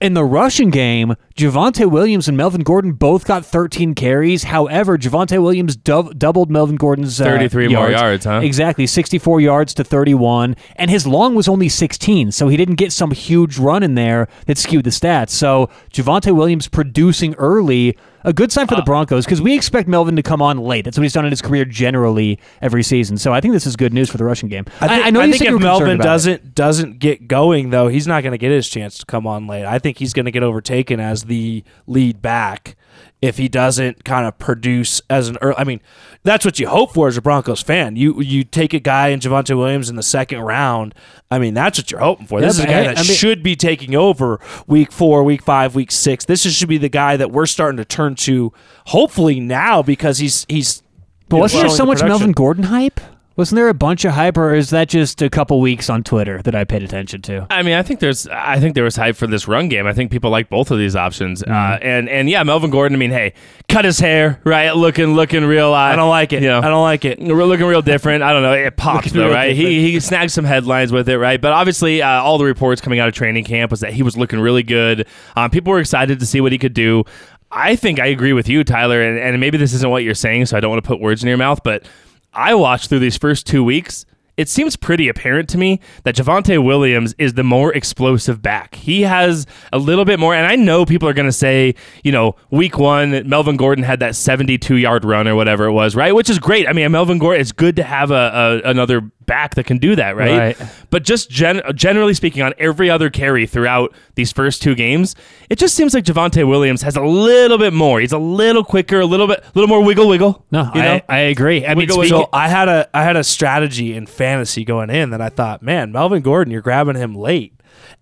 In 0.00 0.14
the 0.14 0.24
rushing 0.24 0.70
game, 0.70 1.14
Javonte 1.40 1.90
Williams 1.90 2.28
and 2.28 2.36
Melvin 2.36 2.60
Gordon 2.60 2.92
both 2.92 3.24
got 3.24 3.46
13 3.46 3.94
carries. 3.94 4.44
However, 4.44 4.98
Javonte 4.98 5.42
Williams 5.42 5.74
dub- 5.74 6.18
doubled 6.18 6.50
Melvin 6.50 6.76
Gordon's 6.76 7.18
uh, 7.18 7.24
33 7.24 7.68
yards. 7.68 7.74
more 7.74 7.90
yards, 7.90 8.24
huh? 8.26 8.40
Exactly, 8.42 8.86
64 8.86 9.40
yards 9.40 9.72
to 9.74 9.84
31, 9.84 10.54
and 10.76 10.90
his 10.90 11.06
long 11.06 11.34
was 11.34 11.48
only 11.48 11.70
16, 11.70 12.32
so 12.32 12.48
he 12.48 12.58
didn't 12.58 12.74
get 12.74 12.92
some 12.92 13.12
huge 13.12 13.58
run 13.58 13.82
in 13.82 13.94
there 13.94 14.28
that 14.44 14.58
skewed 14.58 14.84
the 14.84 14.90
stats. 14.90 15.30
So 15.30 15.70
Javonte 15.90 16.36
Williams 16.36 16.68
producing 16.68 17.34
early 17.36 17.96
a 18.24 18.32
good 18.32 18.52
sign 18.52 18.66
for 18.66 18.76
the 18.76 18.82
Broncos 18.82 19.24
because 19.24 19.40
we 19.40 19.54
expect 19.54 19.88
Melvin 19.88 20.16
to 20.16 20.22
come 20.22 20.42
on 20.42 20.58
late. 20.58 20.84
That's 20.84 20.98
what 20.98 21.02
he's 21.02 21.12
done 21.12 21.24
in 21.24 21.30
his 21.30 21.40
career 21.40 21.64
generally 21.64 22.38
every 22.60 22.82
season. 22.82 23.16
So 23.16 23.32
I 23.32 23.40
think 23.40 23.54
this 23.54 23.66
is 23.66 23.76
good 23.76 23.94
news 23.94 24.10
for 24.10 24.18
the 24.18 24.24
rushing 24.24 24.48
game. 24.48 24.66
I, 24.80 24.88
think, 24.88 25.06
I, 25.06 25.10
know 25.10 25.20
I 25.20 25.24
you 25.24 25.32
think 25.32 25.44
said 25.44 25.50
you 25.50 25.56
if 25.56 25.62
Melvin 25.62 25.92
about 25.92 26.04
doesn't 26.04 26.54
doesn't 26.54 26.98
get 26.98 27.28
going 27.28 27.70
though, 27.70 27.88
he's 27.88 28.06
not 28.06 28.22
going 28.22 28.32
to 28.32 28.38
get 28.38 28.50
his 28.50 28.68
chance 28.68 28.98
to 28.98 29.06
come 29.06 29.26
on 29.26 29.46
late. 29.46 29.64
I 29.64 29.78
think 29.78 29.98
he's 29.98 30.12
going 30.12 30.26
to 30.26 30.30
get 30.30 30.42
overtaken 30.42 31.00
as 31.00 31.24
the 31.30 31.64
lead 31.86 32.20
back 32.20 32.76
if 33.22 33.38
he 33.38 33.48
doesn't 33.48 34.04
kind 34.04 34.26
of 34.26 34.38
produce 34.38 35.00
as 35.08 35.28
an 35.28 35.38
early. 35.40 35.54
I 35.56 35.64
mean, 35.64 35.80
that's 36.22 36.44
what 36.44 36.58
you 36.58 36.68
hope 36.68 36.92
for 36.94 37.06
as 37.08 37.16
a 37.16 37.22
Broncos 37.22 37.62
fan. 37.62 37.96
You 37.96 38.20
you 38.20 38.44
take 38.44 38.74
a 38.74 38.80
guy 38.80 39.08
in 39.08 39.20
Javonte 39.20 39.56
Williams 39.56 39.88
in 39.88 39.96
the 39.96 40.02
second 40.02 40.40
round. 40.40 40.94
I 41.30 41.38
mean, 41.38 41.54
that's 41.54 41.78
what 41.78 41.90
you're 41.90 42.00
hoping 42.00 42.26
for. 42.26 42.40
Yeah, 42.40 42.46
this 42.46 42.58
is 42.58 42.64
a 42.64 42.66
guy 42.66 42.82
that 42.82 42.98
I 42.98 43.02
mean- 43.02 43.12
should 43.12 43.42
be 43.42 43.56
taking 43.56 43.94
over 43.94 44.40
week 44.66 44.90
four, 44.90 45.22
week 45.22 45.42
five, 45.42 45.74
week 45.74 45.92
six. 45.92 46.24
This 46.24 46.44
is, 46.44 46.54
should 46.54 46.68
be 46.68 46.78
the 46.78 46.88
guy 46.88 47.16
that 47.16 47.30
we're 47.30 47.46
starting 47.46 47.76
to 47.78 47.84
turn 47.84 48.16
to. 48.16 48.52
Hopefully 48.86 49.40
now 49.40 49.82
because 49.82 50.18
he's 50.18 50.44
he's. 50.48 50.82
But 51.28 51.38
wasn't 51.38 51.62
there 51.62 51.70
so 51.70 51.86
much. 51.86 52.02
Melvin 52.02 52.32
Gordon 52.32 52.64
hype? 52.64 53.00
Wasn't 53.40 53.56
there 53.56 53.70
a 53.70 53.74
bunch 53.74 54.04
of 54.04 54.12
hype, 54.12 54.36
or 54.36 54.54
is 54.54 54.68
that 54.68 54.90
just 54.90 55.22
a 55.22 55.30
couple 55.30 55.62
weeks 55.62 55.88
on 55.88 56.04
Twitter 56.04 56.42
that 56.42 56.54
I 56.54 56.64
paid 56.64 56.82
attention 56.82 57.22
to? 57.22 57.46
I 57.48 57.62
mean, 57.62 57.72
I 57.72 57.82
think 57.82 58.00
there's, 58.00 58.28
I 58.28 58.60
think 58.60 58.74
there 58.74 58.84
was 58.84 58.96
hype 58.96 59.16
for 59.16 59.26
this 59.26 59.48
run 59.48 59.70
game. 59.70 59.86
I 59.86 59.94
think 59.94 60.10
people 60.10 60.28
like 60.30 60.50
both 60.50 60.70
of 60.70 60.76
these 60.76 60.94
options. 60.94 61.42
Uh, 61.42 61.46
Mm-hmm. 61.46 61.86
and 61.86 62.08
and 62.10 62.28
yeah, 62.28 62.42
Melvin 62.42 62.70
Gordon. 62.70 62.96
I 62.96 62.98
mean, 62.98 63.10
hey, 63.12 63.32
cut 63.66 63.86
his 63.86 63.98
hair, 63.98 64.42
right? 64.44 64.72
Looking 64.76 65.14
looking 65.14 65.42
real. 65.46 65.72
Uh, 65.72 65.76
I 65.78 65.96
don't 65.96 66.10
like 66.10 66.34
it. 66.34 66.42
You 66.42 66.48
know, 66.50 66.58
I 66.58 66.68
don't 66.68 66.82
like 66.82 67.06
it. 67.06 67.18
We're 67.18 67.44
looking 67.46 67.64
real 67.64 67.80
different. 67.80 68.22
I 68.22 68.34
don't 68.34 68.42
know. 68.42 68.52
It 68.52 68.76
pops 68.76 69.06
Looking 69.06 69.20
though, 69.22 69.32
right? 69.32 69.56
He 69.56 69.90
he 69.90 70.00
snagged 70.00 70.32
some 70.32 70.44
headlines 70.44 70.92
with 70.92 71.08
it, 71.08 71.16
right? 71.18 71.40
But 71.40 71.52
obviously, 71.52 72.02
uh, 72.02 72.08
all 72.22 72.36
the 72.36 72.44
reports 72.44 72.82
coming 72.82 72.98
out 72.98 73.08
of 73.08 73.14
training 73.14 73.44
camp 73.44 73.70
was 73.70 73.80
that 73.80 73.94
he 73.94 74.02
was 74.02 74.18
looking 74.18 74.38
really 74.38 74.62
good. 74.62 75.06
Um, 75.34 75.50
people 75.50 75.72
were 75.72 75.80
excited 75.80 76.20
to 76.20 76.26
see 76.26 76.42
what 76.42 76.52
he 76.52 76.58
could 76.58 76.74
do. 76.74 77.04
I 77.50 77.74
think 77.74 77.98
I 78.00 78.06
agree 78.06 78.34
with 78.34 78.50
you, 78.50 78.64
Tyler, 78.64 79.00
and, 79.00 79.18
and 79.18 79.40
maybe 79.40 79.56
this 79.56 79.72
isn't 79.72 79.90
what 79.90 80.04
you're 80.04 80.14
saying, 80.14 80.44
so 80.44 80.58
I 80.58 80.60
don't 80.60 80.70
want 80.70 80.84
to 80.84 80.86
put 80.86 81.00
words 81.00 81.22
in 81.22 81.28
your 81.28 81.38
mouth, 81.38 81.62
but 81.64 81.88
I 82.32 82.54
watched 82.54 82.88
through 82.88 83.00
these 83.00 83.16
first 83.16 83.46
two 83.46 83.64
weeks. 83.64 84.06
It 84.36 84.48
seems 84.48 84.74
pretty 84.74 85.08
apparent 85.08 85.50
to 85.50 85.58
me 85.58 85.80
that 86.04 86.14
Javonte 86.14 86.64
Williams 86.64 87.14
is 87.18 87.34
the 87.34 87.44
more 87.44 87.74
explosive 87.74 88.40
back. 88.40 88.74
He 88.74 89.02
has 89.02 89.46
a 89.70 89.78
little 89.78 90.06
bit 90.06 90.18
more, 90.18 90.34
and 90.34 90.46
I 90.46 90.56
know 90.56 90.86
people 90.86 91.06
are 91.08 91.12
going 91.12 91.28
to 91.28 91.32
say, 91.32 91.74
you 92.04 92.10
know, 92.10 92.36
week 92.50 92.78
one, 92.78 93.28
Melvin 93.28 93.58
Gordon 93.58 93.84
had 93.84 94.00
that 94.00 94.16
72 94.16 94.76
yard 94.76 95.04
run 95.04 95.28
or 95.28 95.34
whatever 95.34 95.66
it 95.66 95.72
was, 95.72 95.94
right? 95.94 96.14
Which 96.14 96.30
is 96.30 96.38
great. 96.38 96.66
I 96.66 96.72
mean, 96.72 96.90
Melvin 96.90 97.18
Gordon, 97.18 97.40
it's 97.40 97.52
good 97.52 97.76
to 97.76 97.82
have 97.82 98.10
a, 98.10 98.62
a 98.64 98.70
another 98.70 99.10
back 99.26 99.54
that 99.54 99.64
can 99.64 99.78
do 99.78 99.94
that, 99.96 100.16
right? 100.16 100.58
Right. 100.58 100.70
But 100.90 101.04
just 101.04 101.30
gen- 101.30 101.62
generally 101.74 102.14
speaking, 102.14 102.42
on 102.42 102.52
every 102.58 102.90
other 102.90 103.10
carry 103.10 103.46
throughout 103.46 103.94
these 104.14 104.32
first 104.32 104.62
two 104.62 104.74
games, 104.74 105.14
it 105.48 105.58
just 105.58 105.74
seems 105.76 105.94
like 105.94 106.04
Javonte 106.04 106.46
Williams 106.48 106.82
has 106.82 106.96
a 106.96 107.02
little 107.02 107.58
bit 107.58 107.72
more. 107.72 108.00
He's 108.00 108.12
a 108.12 108.18
little 108.18 108.64
quicker, 108.64 109.00
a 109.00 109.06
little 109.06 109.26
bit, 109.26 109.40
a 109.40 109.52
little 109.54 109.68
more 109.68 109.84
wiggle 109.84 110.08
wiggle. 110.08 110.44
No, 110.50 110.70
you 110.74 110.82
know? 110.82 110.94
I, 110.94 111.02
I 111.08 111.18
agree. 111.18 111.64
I 111.64 111.70
mean, 111.70 111.78
Wiggle, 111.78 111.96
speaking, 111.96 112.18
So 112.18 112.28
I 112.32 112.48
had 112.48 112.68
a 112.68 112.88
I 112.94 113.02
had 113.02 113.16
a 113.16 113.24
strategy 113.24 113.94
in 113.94 114.06
fantasy 114.06 114.64
going 114.64 114.90
in 114.90 115.10
that 115.10 115.20
I 115.20 115.28
thought, 115.28 115.62
man, 115.62 115.92
Melvin 115.92 116.22
Gordon, 116.22 116.50
you're 116.50 116.62
grabbing 116.62 116.96
him 116.96 117.14
late, 117.14 117.54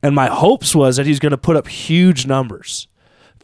and 0.02 0.14
my 0.14 0.28
hopes 0.28 0.74
was 0.74 0.96
that 0.96 1.06
he's 1.06 1.18
going 1.18 1.30
to 1.30 1.38
put 1.38 1.56
up 1.56 1.68
huge 1.68 2.26
numbers 2.26 2.88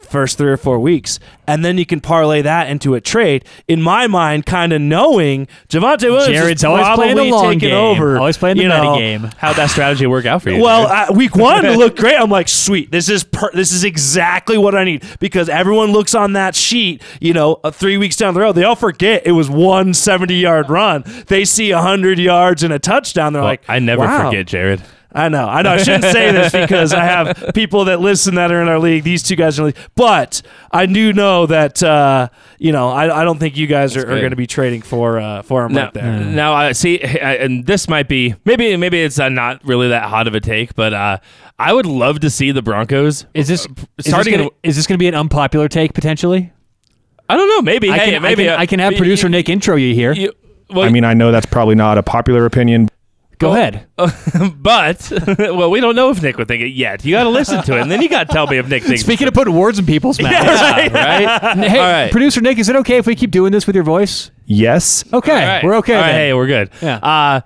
first 0.05 0.37
three 0.37 0.49
or 0.51 0.57
four 0.57 0.79
weeks, 0.79 1.19
and 1.47 1.63
then 1.65 1.77
you 1.77 1.85
can 1.85 1.99
parlay 2.01 2.41
that 2.41 2.69
into 2.69 2.93
a 2.95 3.01
trade. 3.01 3.45
In 3.67 3.81
my 3.81 4.07
mind, 4.07 4.45
kind 4.45 4.71
of 4.73 4.81
knowing 4.81 5.47
Javonte 5.69 6.03
Williams 6.03 6.27
Jared's 6.39 6.61
is 6.61 6.65
always 6.65 6.87
playing 6.95 7.15
the 7.17 7.23
long 7.25 7.57
game. 7.57 7.73
over, 7.73 8.17
Always 8.17 8.37
playing 8.37 8.57
the 8.57 8.63
you 8.63 8.69
know. 8.69 8.95
game. 8.97 9.29
How'd 9.37 9.55
that 9.57 9.69
strategy 9.69 10.07
work 10.07 10.25
out 10.25 10.41
for 10.41 10.49
you? 10.51 10.61
Well, 10.61 10.87
uh, 10.87 11.13
week 11.13 11.35
one 11.35 11.63
looked 11.77 11.97
great. 11.99 12.15
I'm 12.15 12.29
like, 12.29 12.47
sweet. 12.47 12.91
This 12.91 13.09
is 13.09 13.23
per- 13.23 13.51
this 13.51 13.71
is 13.71 13.83
exactly 13.83 14.57
what 14.57 14.75
I 14.75 14.83
need 14.83 15.03
because 15.19 15.49
everyone 15.49 15.91
looks 15.91 16.15
on 16.15 16.33
that 16.33 16.55
sheet. 16.55 17.01
You 17.19 17.33
know, 17.33 17.59
uh, 17.63 17.71
three 17.71 17.97
weeks 17.97 18.15
down 18.15 18.33
the 18.33 18.39
road, 18.41 18.53
they 18.53 18.63
all 18.63 18.75
forget 18.75 19.25
it 19.25 19.31
was 19.33 19.49
one 19.49 19.93
70 19.93 20.35
yard 20.35 20.69
run. 20.69 21.03
They 21.27 21.45
see 21.45 21.71
hundred 21.71 22.19
yards 22.19 22.63
and 22.63 22.73
a 22.73 22.79
touchdown. 22.79 23.33
They're 23.33 23.41
Well, 23.41 23.49
like, 23.51 23.63
I 23.67 23.79
never 23.79 24.03
wow. 24.03 24.29
forget, 24.29 24.45
Jared. 24.47 24.81
I 25.15 25.29
know, 25.29 25.47
I 25.47 25.61
know. 25.61 25.71
I 25.71 25.77
shouldn't 25.77 26.03
say 26.11 26.31
this 26.33 26.51
because 26.51 26.93
I 26.93 27.05
have 27.05 27.51
people 27.55 27.85
that 27.85 28.01
listen 28.01 28.35
that 28.35 28.51
are 28.51 28.61
in 28.61 28.67
our 28.67 28.79
league. 28.79 29.03
These 29.03 29.23
two 29.23 29.37
guys 29.37 29.57
are 29.57 29.61
in 29.67 29.73
the 29.73 29.79
league, 29.79 29.89
but 29.95 30.41
I 30.71 30.85
do 30.85 31.13
know 31.13 31.45
that 31.45 31.81
uh, 31.81 32.27
you 32.59 32.73
know 32.73 32.89
I, 32.89 33.21
I 33.21 33.23
don't 33.23 33.39
think 33.39 33.55
you 33.55 33.65
guys 33.65 33.95
are, 33.95 34.01
are 34.01 34.19
going 34.19 34.31
to 34.31 34.35
be 34.35 34.45
trading 34.45 34.81
for 34.81 35.17
uh, 35.17 35.41
for 35.41 35.63
him 35.65 35.71
Now, 35.73 35.83
right 35.85 35.93
there. 35.93 36.19
now 36.19 36.53
I 36.53 36.73
see, 36.73 37.01
I- 37.01 37.35
and 37.35 37.65
this 37.65 37.87
might 37.87 38.09
be 38.09 38.35
maybe 38.43 38.75
maybe 38.75 39.01
it's 39.01 39.17
uh, 39.17 39.29
not 39.29 39.63
really 39.63 39.87
that 39.87 40.03
hot 40.09 40.27
of 40.27 40.35
a 40.35 40.41
take, 40.41 40.75
but 40.75 40.93
uh, 40.93 41.17
I 41.57 41.71
would 41.71 41.85
love 41.85 42.19
to 42.19 42.29
see 42.29 42.51
the 42.51 42.61
Broncos. 42.61 43.25
Is 43.33 43.47
this 43.47 43.61
starting 43.61 44.03
starting? 44.03 44.33
Gonna, 44.33 44.49
is 44.63 44.75
this 44.75 44.85
going 44.85 44.95
to 44.97 45.01
be 45.01 45.07
an 45.07 45.15
unpopular 45.15 45.69
take 45.69 45.93
potentially? 45.93 46.51
I 47.29 47.37
don't 47.37 47.47
know. 47.47 47.61
Maybe. 47.61 47.89
I 47.89 47.97
hey, 47.97 48.11
can, 48.11 48.21
maybe 48.21 48.43
I 48.43 48.51
can, 48.51 48.59
uh, 48.59 48.61
I 48.61 48.65
can 48.65 48.79
have 48.81 48.91
you- 48.91 48.97
producer 48.97 49.27
you- 49.27 49.31
Nick 49.31 49.47
intro 49.49 49.77
you 49.77 49.95
here. 49.95 50.11
you- 50.11 50.33
well, 50.69 50.83
I 50.83 50.89
mean, 50.89 51.05
I 51.05 51.13
know 51.13 51.31
that's 51.31 51.45
probably 51.45 51.75
not 51.75 51.97
a 51.99 52.03
popular 52.03 52.45
opinion. 52.45 52.89
Go 53.37 53.53
ahead. 53.53 53.87
but 54.57 55.11
well, 55.37 55.69
we 55.69 55.79
don't 55.79 55.95
know 55.95 56.09
if 56.09 56.21
Nick 56.21 56.37
would 56.37 56.47
think 56.47 56.61
it 56.63 56.69
yet. 56.69 57.03
You 57.03 57.11
got 57.11 57.23
to 57.23 57.29
listen 57.29 57.61
to 57.63 57.77
it, 57.77 57.81
and 57.81 57.91
then 57.91 58.01
you 58.01 58.09
got 58.09 58.27
to 58.27 58.33
tell 58.33 58.47
me 58.47 58.57
if 58.57 58.67
Nick 58.67 58.83
thinks. 58.83 59.01
Speaking 59.01 59.27
of 59.27 59.33
putting 59.33 59.55
words 59.55 59.79
in 59.79 59.85
people's 59.85 60.19
mouths, 60.21 60.33
yeah, 60.33 60.79
right? 60.93 61.57
hey, 61.57 61.79
All 61.79 61.91
right. 61.91 62.11
producer 62.11 62.41
Nick, 62.41 62.57
is 62.59 62.69
it 62.69 62.75
okay 62.77 62.97
if 62.97 63.07
we 63.07 63.15
keep 63.15 63.31
doing 63.31 63.51
this 63.51 63.67
with 63.67 63.75
your 63.75 63.83
voice? 63.83 64.31
Yes. 64.45 65.03
Okay, 65.11 65.31
All 65.31 65.37
right. 65.37 65.63
we're 65.63 65.75
okay. 65.77 65.95
All 65.95 66.01
right, 66.01 66.07
then. 66.07 66.15
hey, 66.15 66.33
we're 66.33 66.47
good. 66.47 66.69
Yeah. 66.81 66.97
Uh, 66.97 67.41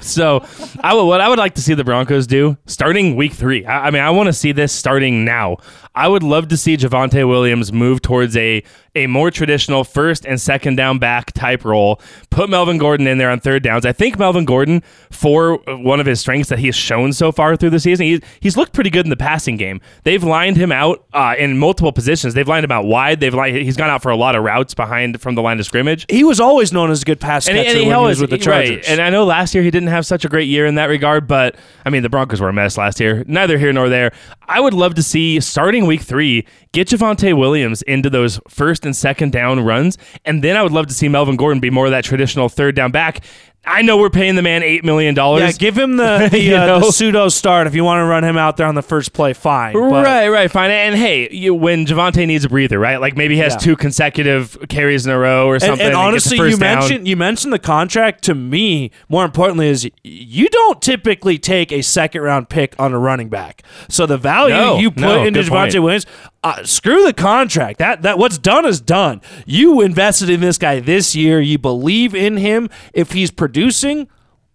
so, 0.00 0.44
I 0.80 0.94
would, 0.94 1.04
what 1.04 1.20
I 1.20 1.28
would 1.28 1.38
like 1.38 1.54
to 1.54 1.62
see 1.62 1.74
the 1.74 1.84
Broncos 1.84 2.26
do 2.26 2.56
starting 2.66 3.14
week 3.16 3.32
three. 3.32 3.64
I, 3.64 3.86
I 3.86 3.90
mean, 3.90 4.02
I 4.02 4.10
want 4.10 4.26
to 4.26 4.32
see 4.32 4.52
this 4.52 4.72
starting 4.72 5.24
now. 5.24 5.58
I 5.94 6.08
would 6.08 6.22
love 6.22 6.48
to 6.48 6.56
see 6.56 6.76
Javonte 6.76 7.26
Williams 7.28 7.72
move 7.72 8.02
towards 8.02 8.36
a 8.36 8.62
a 8.96 9.06
more 9.06 9.30
traditional 9.30 9.84
first 9.84 10.24
and 10.26 10.40
second 10.40 10.76
down 10.76 10.98
back 10.98 11.32
type 11.32 11.64
role. 11.64 12.00
Put 12.30 12.50
Melvin 12.50 12.78
Gordon 12.78 13.06
in 13.06 13.18
there 13.18 13.30
on 13.30 13.38
third 13.38 13.62
downs. 13.62 13.86
I 13.86 13.92
think 13.92 14.18
Melvin 14.18 14.44
Gordon, 14.44 14.82
for 15.10 15.58
one 15.68 16.00
of 16.00 16.06
his 16.06 16.20
strengths 16.20 16.48
that 16.48 16.58
he's 16.58 16.74
shown 16.74 17.12
so 17.12 17.30
far 17.30 17.56
through 17.56 17.70
the 17.70 17.80
season, 17.80 18.06
he's, 18.06 18.20
he's 18.40 18.56
looked 18.56 18.72
pretty 18.72 18.90
good 18.90 19.06
in 19.06 19.10
the 19.10 19.16
passing 19.16 19.56
game. 19.56 19.80
They've 20.04 20.24
lined 20.24 20.56
him 20.56 20.72
out 20.72 21.04
uh, 21.12 21.34
in 21.38 21.58
multiple 21.58 21.92
positions. 21.92 22.34
They've 22.34 22.48
lined 22.48 22.64
him 22.64 22.72
out 22.72 22.86
wide. 22.86 23.20
They've 23.20 23.34
lined, 23.34 23.56
he's 23.56 23.76
gone 23.76 23.90
out 23.90 24.02
for 24.02 24.10
a 24.10 24.16
lot 24.16 24.34
of 24.34 24.42
routes 24.42 24.74
behind 24.74 25.20
from 25.20 25.34
the 25.34 25.42
line 25.42 25.60
of 25.60 25.66
scrimmage. 25.66 26.06
He 26.08 26.24
was 26.24 26.40
always 26.40 26.72
known 26.72 26.90
as 26.90 27.02
a 27.02 27.04
good 27.04 27.20
pass 27.20 27.46
And, 27.46 27.56
catcher 27.56 27.70
and 27.70 27.78
he 27.78 27.86
when 27.86 27.98
he 27.98 28.04
was 28.06 28.20
with 28.20 28.30
the 28.30 28.36
right. 28.36 28.66
Chargers. 28.66 28.88
And 28.88 29.00
I 29.00 29.10
know 29.10 29.24
last 29.24 29.54
year 29.54 29.62
he 29.62 29.70
didn't 29.70 29.88
have 29.90 30.06
such 30.06 30.24
a 30.24 30.28
great 30.28 30.48
year 30.48 30.64
in 30.64 30.76
that 30.76 30.86
regard, 30.86 31.26
but 31.26 31.56
I 31.84 31.90
mean 31.90 32.02
the 32.02 32.08
Broncos 32.08 32.40
were 32.40 32.48
a 32.48 32.52
mess 32.52 32.78
last 32.78 33.00
year. 33.00 33.24
Neither 33.26 33.58
here 33.58 33.72
nor 33.72 33.88
there. 33.88 34.12
I 34.48 34.60
would 34.60 34.74
love 34.74 34.94
to 34.94 35.02
see 35.02 35.40
starting 35.40 35.86
week 35.86 36.02
three 36.02 36.46
get 36.72 36.88
Javonte 36.88 37.36
Williams 37.36 37.82
into 37.82 38.08
those 38.08 38.40
first 38.48 38.85
and 38.86 38.96
second 38.96 39.32
down 39.32 39.60
runs, 39.60 39.98
and 40.24 40.42
then 40.42 40.56
I 40.56 40.62
would 40.62 40.72
love 40.72 40.86
to 40.86 40.94
see 40.94 41.08
Melvin 41.08 41.36
Gordon 41.36 41.60
be 41.60 41.70
more 41.70 41.86
of 41.86 41.90
that 41.90 42.04
traditional 42.04 42.48
third 42.48 42.74
down 42.74 42.90
back. 42.90 43.22
I 43.66 43.82
know 43.82 43.96
we're 43.98 44.10
paying 44.10 44.36
the 44.36 44.42
man 44.42 44.62
eight 44.62 44.84
million 44.84 45.14
dollars. 45.14 45.42
yeah, 45.42 45.52
give 45.52 45.76
him 45.76 45.96
the, 45.96 46.28
the, 46.32 46.54
uh, 46.54 46.78
the 46.78 46.90
pseudo 46.92 47.28
start 47.28 47.66
if 47.66 47.74
you 47.74 47.82
want 47.84 47.98
to 47.98 48.04
run 48.04 48.22
him 48.24 48.36
out 48.36 48.56
there 48.56 48.66
on 48.66 48.74
the 48.76 48.82
first 48.82 49.12
play. 49.12 49.32
Fine, 49.32 49.72
but 49.74 49.80
right, 50.04 50.28
right, 50.28 50.50
fine. 50.50 50.70
And 50.70 50.94
hey, 50.94 51.28
you, 51.32 51.52
when 51.54 51.84
Javonte 51.84 52.26
needs 52.26 52.44
a 52.44 52.48
breather, 52.48 52.78
right? 52.78 53.00
Like 53.00 53.16
maybe 53.16 53.34
he 53.34 53.40
has 53.40 53.54
Yeah. 53.54 53.58
two 53.58 53.76
consecutive 53.76 54.56
carries 54.68 55.04
in 55.06 55.12
a 55.12 55.18
row 55.18 55.48
or 55.48 55.58
something. 55.58 55.80
and 55.80 55.88
gets 55.90 55.96
a 55.96 55.98
honestly, 55.98 56.36
you 56.38 56.56
down. 56.56 56.78
mentioned 56.78 57.08
you 57.08 57.16
mentioned 57.16 57.52
the 57.52 57.58
contract. 57.58 58.22
To 58.24 58.34
me, 58.34 58.90
more 59.08 59.24
importantly, 59.24 59.68
is 59.68 59.90
you 60.04 60.48
don't 60.48 60.80
typically 60.80 61.38
take 61.38 61.72
a 61.72 61.82
second 61.82 62.22
round 62.22 62.48
pick 62.48 62.74
on 62.78 62.92
a 62.92 62.98
running 62.98 63.28
back. 63.28 63.62
So 63.88 64.06
the 64.06 64.18
value 64.18 64.54
No, 64.54 64.78
you 64.78 64.90
put 64.90 65.00
no, 65.00 65.24
into 65.24 65.40
Javonte 65.40 65.48
point. 65.72 65.82
Williams, 65.82 66.06
uh, 66.44 66.62
screw 66.62 67.04
the 67.04 67.12
contract. 67.12 67.78
That 67.80 68.02
that 68.02 68.18
what's 68.18 68.38
done 68.38 68.64
is 68.64 68.80
done. 68.80 69.20
You 69.44 69.80
invested 69.80 70.30
in 70.30 70.40
this 70.40 70.56
guy 70.58 70.78
this 70.78 71.16
year. 71.16 71.40
You 71.40 71.58
believe 71.58 72.14
in 72.14 72.36
him. 72.36 72.70
If 72.94 73.10
he's 73.12 73.32
producing, 73.32 73.55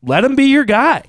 let 0.03 0.23
him 0.23 0.35
be 0.35 0.45
your 0.45 0.63
guy. 0.65 1.03